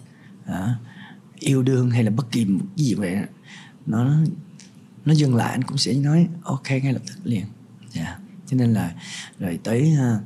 À, 0.45 0.75
yêu 1.39 1.63
đương 1.63 1.91
hay 1.91 2.03
là 2.03 2.09
bất 2.09 2.31
kỳ 2.31 2.45
một 2.45 2.65
gì 2.75 2.93
vậy 2.93 3.15
nó 3.85 4.13
nó 5.05 5.13
dừng 5.13 5.35
lại 5.35 5.51
anh 5.51 5.63
cũng 5.63 5.77
sẽ 5.77 5.93
nói 5.93 6.27
ok 6.43 6.69
ngay 6.69 6.93
lập 6.93 7.01
tức 7.07 7.15
liền. 7.23 7.39
Yeah. 7.39 7.49
Dạ. 7.93 8.19
cho 8.47 8.57
nên 8.57 8.73
là 8.73 8.95
rồi 9.39 9.59
tới 9.63 9.93
uh, 9.93 10.21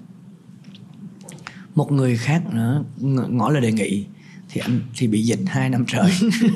một 1.76 1.92
người 1.92 2.18
khác 2.18 2.54
nữa 2.54 2.84
ngỏ 3.00 3.50
lời 3.50 3.62
đề 3.62 3.72
nghị 3.72 4.06
thì 4.50 4.62
anh 4.62 4.82
thì 4.98 5.08
bị 5.08 5.24
dịch 5.24 5.40
hai 5.48 5.70
năm 5.70 5.86
trời. 5.88 6.12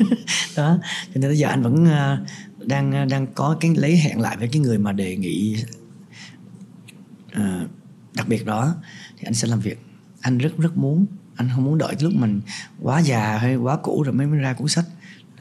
Đó. 0.57 0.79
Cho 1.13 1.21
nên 1.21 1.29
bây 1.29 1.37
giờ 1.37 1.47
anh 1.47 1.61
vẫn 1.61 1.83
uh, 1.83 2.67
đang 2.67 2.91
ờ, 2.91 3.05
đang 3.05 3.27
có 3.27 3.57
cái 3.59 3.75
lấy 3.75 3.97
hẹn 3.97 4.19
lại 4.19 4.37
với 4.37 4.47
cái 4.47 4.59
người 4.59 4.77
mà 4.77 4.91
đề 4.91 5.15
nghị 5.15 5.57
uh, 7.39 7.69
đặc 8.13 8.27
biệt 8.27 8.45
đó 8.45 8.75
thì 9.17 9.23
anh 9.25 9.33
sẽ 9.33 9.47
làm 9.47 9.59
việc. 9.59 9.85
Anh 10.21 10.37
rất 10.37 10.57
rất 10.57 10.77
muốn 10.77 11.05
anh 11.35 11.49
không 11.55 11.63
muốn 11.63 11.77
đợi 11.77 11.95
lúc 11.99 12.13
mình 12.15 12.41
quá 12.81 12.99
già 12.99 13.37
hay 13.37 13.55
quá 13.55 13.77
cũ 13.83 14.03
rồi 14.03 14.13
mới 14.13 14.27
mới 14.27 14.39
ra 14.39 14.53
cuốn 14.53 14.67
sách. 14.67 14.85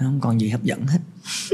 Nó 0.01 0.07
không 0.07 0.21
còn 0.21 0.41
gì 0.41 0.49
hấp 0.49 0.63
dẫn 0.63 0.87
hết. 0.87 0.99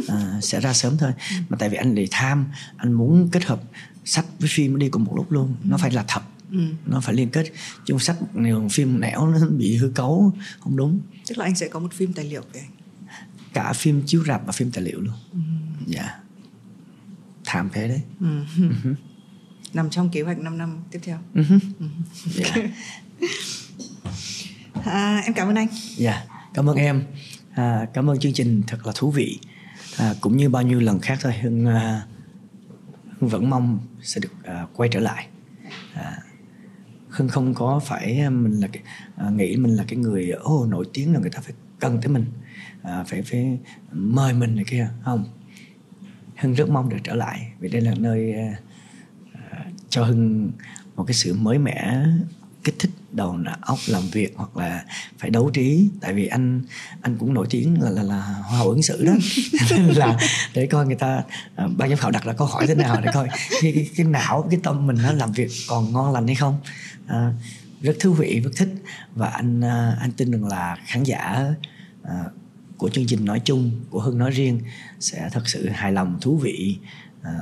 À, 0.08 0.38
sẽ 0.42 0.60
ra 0.60 0.72
sớm 0.72 0.98
thôi. 0.98 1.12
Mà 1.48 1.56
tại 1.56 1.68
vì 1.68 1.76
anh 1.76 1.94
lại 1.94 2.08
tham 2.10 2.46
anh 2.76 2.92
muốn 2.92 3.28
kết 3.32 3.44
hợp 3.44 3.62
sách 4.04 4.26
với 4.38 4.48
phim 4.52 4.78
đi 4.78 4.88
cùng 4.88 5.04
một 5.04 5.12
lúc 5.16 5.32
luôn. 5.32 5.54
Nó 5.64 5.76
phải 5.76 5.90
là 5.90 6.04
thật. 6.08 6.22
Ừ. 6.52 6.58
nó 6.86 7.00
phải 7.00 7.14
liên 7.14 7.30
kết. 7.30 7.52
Chung 7.84 7.98
sách 7.98 8.16
nhiều 8.34 8.68
phim 8.70 9.00
nẻo 9.00 9.26
nó 9.26 9.46
bị 9.46 9.76
hư 9.76 9.88
cấu 9.88 10.32
không 10.60 10.76
đúng. 10.76 11.00
Tức 11.28 11.38
là 11.38 11.44
anh 11.44 11.54
sẽ 11.54 11.68
có 11.68 11.80
một 11.80 11.92
phim 11.92 12.12
tài 12.12 12.24
liệu 12.24 12.42
anh 12.54 12.70
cả 13.52 13.72
phim 13.72 14.02
chiếu 14.06 14.24
rạp 14.24 14.46
và 14.46 14.52
phim 14.52 14.70
tài 14.70 14.84
liệu 14.84 15.00
luôn. 15.00 15.14
Ừ. 15.32 15.38
dạ. 15.86 16.02
Yeah. 16.02 16.20
thảm 17.44 17.68
thế 17.72 17.88
đấy. 17.88 18.02
Ừ. 18.20 18.44
nằm 19.74 19.90
trong 19.90 20.10
kế 20.10 20.22
hoạch 20.22 20.38
5 20.38 20.58
năm 20.58 20.78
tiếp 20.90 21.00
theo 21.02 21.18
uh-huh. 21.34 21.60
yeah. 22.38 22.70
à, 24.84 25.22
em 25.24 25.34
cảm 25.34 25.48
ơn 25.48 25.56
anh 25.56 25.68
dạ 25.96 26.12
yeah. 26.12 26.28
cảm 26.54 26.70
ơn 26.70 26.76
em 26.76 27.04
à, 27.54 27.86
cảm 27.94 28.10
ơn 28.10 28.18
chương 28.18 28.32
trình 28.32 28.62
thật 28.66 28.86
là 28.86 28.92
thú 28.96 29.10
vị 29.10 29.38
à, 29.98 30.14
cũng 30.20 30.36
như 30.36 30.48
bao 30.48 30.62
nhiêu 30.62 30.80
lần 30.80 31.00
khác 31.00 31.18
thôi 31.20 31.32
hưng 31.42 31.66
à, 31.66 32.06
hưng 33.20 33.30
vẫn 33.30 33.50
mong 33.50 33.78
sẽ 34.02 34.20
được 34.20 34.32
à, 34.44 34.66
quay 34.74 34.88
trở 34.92 35.00
lại 35.00 35.26
à, 35.94 36.18
hưng 37.08 37.28
không 37.28 37.54
có 37.54 37.80
phải 37.84 38.30
mình 38.30 38.60
là 38.60 38.68
à, 39.16 39.30
nghĩ 39.30 39.56
mình 39.56 39.76
là 39.76 39.84
cái 39.88 39.96
người 39.96 40.30
ô 40.30 40.62
oh, 40.62 40.68
nổi 40.68 40.84
tiếng 40.92 41.12
là 41.12 41.20
người 41.20 41.30
ta 41.30 41.40
phải 41.40 41.52
cần 41.80 41.98
tới 42.02 42.08
mình 42.08 42.24
à, 42.82 43.04
phải 43.06 43.22
phải 43.22 43.58
mời 43.92 44.34
mình 44.34 44.56
này 44.56 44.64
kia 44.68 44.88
không 45.04 45.24
hưng 46.36 46.54
rất 46.54 46.70
mong 46.70 46.88
được 46.88 46.96
trở 47.04 47.14
lại 47.14 47.52
vì 47.58 47.68
đây 47.68 47.82
là 47.82 47.94
nơi 47.98 48.32
à 48.32 48.56
cho 49.90 50.04
hưng 50.04 50.50
một 50.96 51.04
cái 51.04 51.14
sự 51.14 51.34
mới 51.34 51.58
mẻ 51.58 52.04
kích 52.64 52.74
thích 52.78 52.90
đầu 53.12 53.38
óc 53.60 53.78
làm 53.86 54.02
việc 54.12 54.32
hoặc 54.36 54.56
là 54.56 54.84
phải 55.18 55.30
đấu 55.30 55.50
trí. 55.50 55.88
Tại 56.00 56.14
vì 56.14 56.26
anh 56.26 56.62
anh 57.02 57.18
cũng 57.18 57.34
nổi 57.34 57.46
tiếng 57.50 57.82
là 57.82 57.90
là, 57.90 58.02
là 58.02 58.20
hoa 58.20 58.58
hậu 58.58 58.68
ứng 58.68 58.82
xử 58.82 59.04
đó. 59.04 59.12
Nên 59.70 59.86
là 59.86 60.18
để 60.54 60.66
coi 60.66 60.86
người 60.86 60.94
ta 60.94 61.22
à, 61.56 61.66
ban 61.76 61.88
giám 61.88 61.98
khảo 61.98 62.10
đặt 62.10 62.24
ra 62.24 62.32
câu 62.32 62.46
hỏi 62.46 62.66
thế 62.66 62.74
nào 62.74 63.00
để 63.00 63.10
coi 63.14 63.28
cái, 63.62 63.72
cái, 63.74 63.90
cái 63.96 64.06
não 64.06 64.48
cái 64.50 64.60
tâm 64.62 64.86
mình 64.86 64.96
nó 65.02 65.12
làm 65.12 65.32
việc 65.32 65.50
còn 65.68 65.92
ngon 65.92 66.12
lành 66.12 66.26
hay 66.26 66.36
không. 66.36 66.58
À, 67.06 67.32
rất 67.80 67.96
thú 68.00 68.12
vị 68.12 68.40
rất 68.40 68.50
thích. 68.56 68.74
Và 69.14 69.28
anh 69.28 69.64
à, 69.64 69.96
anh 70.00 70.12
tin 70.12 70.30
rằng 70.30 70.44
là 70.44 70.76
khán 70.86 71.02
giả 71.02 71.54
à, 72.02 72.24
của 72.76 72.88
chương 72.88 73.06
trình 73.06 73.24
nói 73.24 73.40
chung 73.44 73.70
của 73.90 74.00
hưng 74.00 74.18
nói 74.18 74.30
riêng 74.30 74.60
sẽ 75.00 75.28
thật 75.32 75.48
sự 75.48 75.68
hài 75.68 75.92
lòng 75.92 76.18
thú 76.20 76.36
vị 76.36 76.78
à, 77.22 77.32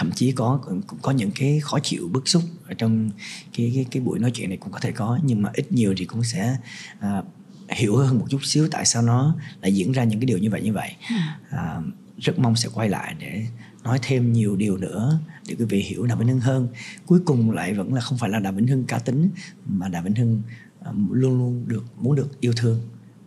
thậm 0.00 0.10
chí 0.12 0.32
có 0.32 0.60
cũng 0.66 0.82
có 1.02 1.12
những 1.12 1.30
cái 1.34 1.60
khó 1.60 1.78
chịu 1.82 2.08
bức 2.12 2.28
xúc 2.28 2.42
ở 2.66 2.74
trong 2.74 3.10
cái 3.56 3.72
cái 3.74 3.86
cái 3.90 4.02
buổi 4.02 4.18
nói 4.18 4.30
chuyện 4.30 4.48
này 4.48 4.58
cũng 4.58 4.72
có 4.72 4.78
thể 4.78 4.92
có 4.92 5.18
nhưng 5.24 5.42
mà 5.42 5.50
ít 5.54 5.72
nhiều 5.72 5.94
thì 5.96 6.04
cũng 6.04 6.24
sẽ 6.24 6.56
à, 7.00 7.22
hiểu 7.68 7.96
hơn 7.96 8.18
một 8.18 8.26
chút 8.30 8.44
xíu 8.44 8.68
tại 8.70 8.84
sao 8.84 9.02
nó 9.02 9.36
lại 9.60 9.74
diễn 9.74 9.92
ra 9.92 10.04
những 10.04 10.20
cái 10.20 10.26
điều 10.26 10.38
như 10.38 10.50
vậy 10.50 10.62
như 10.62 10.72
vậy 10.72 10.92
ừ. 11.08 11.16
à, 11.50 11.80
rất 12.18 12.38
mong 12.38 12.56
sẽ 12.56 12.68
quay 12.74 12.88
lại 12.88 13.14
để 13.18 13.46
nói 13.84 13.98
thêm 14.02 14.32
nhiều 14.32 14.56
điều 14.56 14.76
nữa 14.76 15.20
để 15.48 15.54
quý 15.58 15.64
vị 15.64 15.82
hiểu 15.82 16.06
đàm 16.06 16.18
vĩnh 16.18 16.28
hưng 16.28 16.40
hơn 16.40 16.68
cuối 17.06 17.20
cùng 17.24 17.50
lại 17.50 17.74
vẫn 17.74 17.94
là 17.94 18.00
không 18.00 18.18
phải 18.18 18.30
là 18.30 18.38
đàm 18.38 18.56
vĩnh 18.56 18.66
hưng 18.66 18.84
cá 18.84 18.98
tính 18.98 19.30
mà 19.66 19.88
đàm 19.88 20.04
vĩnh 20.04 20.14
hưng 20.14 20.42
à, 20.84 20.92
luôn 21.10 21.38
luôn 21.38 21.64
được 21.66 21.84
muốn 21.96 22.16
được 22.16 22.40
yêu 22.40 22.52
thương 22.56 22.80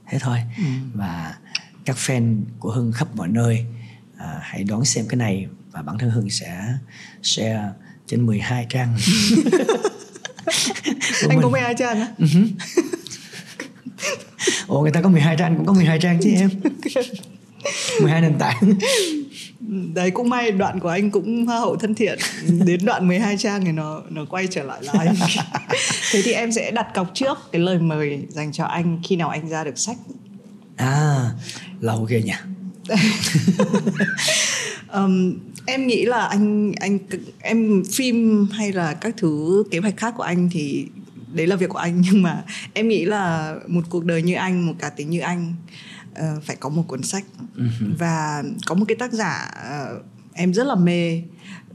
thế 0.09 0.17
thôi 0.21 0.37
ừ. 0.57 0.63
và 0.93 1.37
các 1.85 1.95
fan 1.95 2.41
của 2.59 2.71
hưng 2.71 2.91
khắp 2.91 3.15
mọi 3.15 3.27
nơi 3.27 3.65
à, 4.17 4.39
hãy 4.41 4.63
đón 4.63 4.85
xem 4.85 5.05
cái 5.09 5.17
này 5.17 5.47
và 5.73 5.81
bản 5.81 5.97
thân 5.97 6.09
hưng 6.09 6.29
sẽ 6.29 6.73
share 7.23 7.69
trên 8.07 8.25
12 8.25 8.65
trang. 8.69 8.97
Anh 11.29 11.41
có 11.41 11.49
12 11.49 11.75
trang 11.75 11.99
á? 11.99 12.07
Ừ 12.17 12.25
ồ 14.67 14.81
người 14.81 14.91
ta 14.91 15.01
có 15.01 15.09
12 15.09 15.35
trang 15.37 15.57
cũng 15.57 15.65
có 15.65 15.73
12 15.73 15.99
trang 15.99 16.19
chứ 16.23 16.29
em. 16.29 16.49
12 18.01 18.21
nền 18.21 18.37
tảng. 18.39 18.73
Đấy 19.93 20.11
cũng 20.11 20.29
may 20.29 20.51
đoạn 20.51 20.79
của 20.79 20.89
anh 20.89 21.11
cũng 21.11 21.45
hoa 21.45 21.59
hậu 21.59 21.75
thân 21.75 21.95
thiện. 21.95 22.19
Đến 22.65 22.85
đoạn 22.85 23.07
12 23.07 23.37
trang 23.37 23.65
thì 23.65 23.71
nó 23.71 24.01
nó 24.09 24.25
quay 24.25 24.47
trở 24.47 24.63
lại 24.63 24.81
là 24.83 24.93
anh. 24.99 25.15
Thế 26.11 26.21
thì 26.23 26.31
em 26.31 26.51
sẽ 26.51 26.71
đặt 26.71 26.87
cọc 26.93 27.11
trước 27.13 27.37
cái 27.51 27.61
lời 27.61 27.79
mời 27.79 28.25
dành 28.29 28.51
cho 28.51 28.65
anh 28.65 29.01
khi 29.03 29.15
nào 29.15 29.29
anh 29.29 29.49
ra 29.49 29.63
được 29.63 29.77
sách. 29.77 29.97
À 30.75 31.31
lâu 31.79 32.03
ghê 32.03 32.21
nhỉ. 32.21 32.33
Um, 34.93 35.39
em 35.65 35.87
nghĩ 35.87 36.05
là 36.05 36.25
anh 36.25 36.71
anh 36.79 36.99
em 37.39 37.83
phim 37.93 38.47
hay 38.51 38.71
là 38.71 38.93
các 38.93 39.13
thứ 39.17 39.63
kế 39.71 39.79
hoạch 39.79 39.97
khác 39.97 40.13
của 40.17 40.23
anh 40.23 40.49
thì 40.51 40.87
đấy 41.33 41.47
là 41.47 41.55
việc 41.55 41.69
của 41.69 41.77
anh 41.77 42.01
nhưng 42.11 42.21
mà 42.21 42.43
em 42.73 42.87
nghĩ 42.87 43.05
là 43.05 43.55
một 43.67 43.81
cuộc 43.89 44.05
đời 44.05 44.21
như 44.21 44.35
anh 44.35 44.67
một 44.67 44.73
cá 44.79 44.89
tính 44.89 45.09
như 45.09 45.19
anh 45.19 45.53
uh, 46.11 46.43
phải 46.43 46.55
có 46.55 46.69
một 46.69 46.83
cuốn 46.87 47.03
sách 47.03 47.23
uh-huh. 47.57 47.93
và 47.99 48.43
có 48.65 48.75
một 48.75 48.85
cái 48.87 48.95
tác 48.95 49.13
giả 49.13 49.51
uh, 49.93 50.05
em 50.33 50.53
rất 50.53 50.67
là 50.67 50.75
mê 50.75 51.21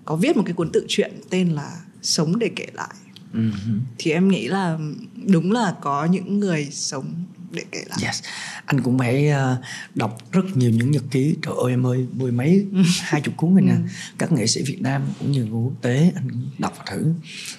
có 0.05 0.17
viết 0.17 0.37
một 0.37 0.43
cái 0.47 0.55
cuốn 0.55 0.73
tự 0.73 0.85
truyện 0.89 1.13
tên 1.31 1.49
là 1.49 1.81
sống 2.03 2.39
để 2.39 2.51
kể 2.57 2.67
lại 2.73 2.95
uh-huh. 3.35 3.81
thì 3.99 4.11
em 4.11 4.29
nghĩ 4.29 4.49
là 4.49 4.79
đúng 5.27 5.53
là 5.53 5.75
có 5.81 6.05
những 6.05 6.41
người 6.41 6.69
sống 6.71 7.25
để 7.51 7.65
kể 7.73 7.85
lại. 7.89 7.99
Yes. 8.03 8.23
anh 8.67 8.81
cũng 8.81 8.99
phải 8.99 9.31
uh, 9.31 9.59
đọc 9.95 10.19
rất 10.33 10.43
nhiều 10.55 10.71
những 10.71 10.91
nhật 10.91 11.03
ký. 11.11 11.37
Trời 11.43 11.55
ơi 11.63 11.73
em 11.73 11.87
ơi 11.87 12.07
mười 12.13 12.33
mấy 12.33 12.67
hai 13.01 13.21
chục 13.21 13.37
cuốn 13.37 13.53
rồi 13.55 13.63
nè. 13.63 13.73
Ừ. 13.73 13.79
các 14.19 14.33
nghệ 14.33 14.47
sĩ 14.47 14.63
Việt 14.63 14.83
Nam 14.83 15.03
cũng 15.19 15.33
như 15.33 15.49
quốc 15.53 15.73
tế 15.83 16.13
anh 16.15 16.29
đọc 16.59 16.75
thử 16.91 17.15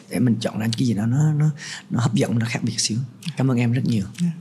để 0.09 0.19
mình 0.19 0.35
chọn 0.39 0.59
ra 0.59 0.67
cái 0.77 0.87
gì 0.87 0.93
đó 0.93 1.05
nó 1.05 1.33
nó 1.33 1.49
nó 1.89 1.99
hấp 1.99 2.13
dẫn 2.13 2.39
nó 2.39 2.45
khác 2.49 2.59
biệt 2.63 2.79
xíu. 2.79 2.97
Cảm 3.37 3.51
ơn 3.51 3.57
em 3.57 3.71
rất 3.71 3.85
nhiều. 3.85 4.05
Yeah. 4.21 4.33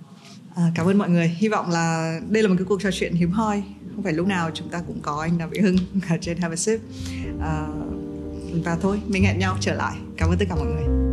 À, 0.57 0.73
cảm 0.75 0.87
ơn 0.87 0.99
mọi 0.99 1.11
người. 1.11 1.29
Hy 1.29 1.49
vọng 1.49 1.71
là 1.71 2.19
đây 2.29 2.43
là 2.43 2.49
một 2.49 2.55
cái 2.59 2.65
cuộc 2.65 2.83
trò 2.83 2.91
chuyện 2.93 3.15
hiếm 3.15 3.31
hoi. 3.31 3.63
Không 3.95 4.05
phải 4.05 4.13
lúc 4.13 4.27
nào 4.27 4.51
chúng 4.55 4.69
ta 4.71 4.81
cũng 4.87 5.01
có 5.03 5.21
anh 5.21 5.39
Đàm 5.39 5.51
Vĩ 5.51 5.61
Hưng 5.61 5.77
ở 6.09 6.19
trên 6.21 6.39
Have 6.39 6.53
a 6.53 6.57
Sip 6.57 6.81
à, 7.41 7.67
và 8.65 8.77
thôi 8.83 9.01
mình 9.07 9.25
hẹn 9.25 9.39
nhau 9.39 9.57
trở 9.61 9.75
lại. 9.75 9.97
Cảm 10.17 10.29
ơn 10.29 10.39
tất 10.39 10.45
cả 10.49 10.55
mọi 10.55 10.67
người 10.67 11.08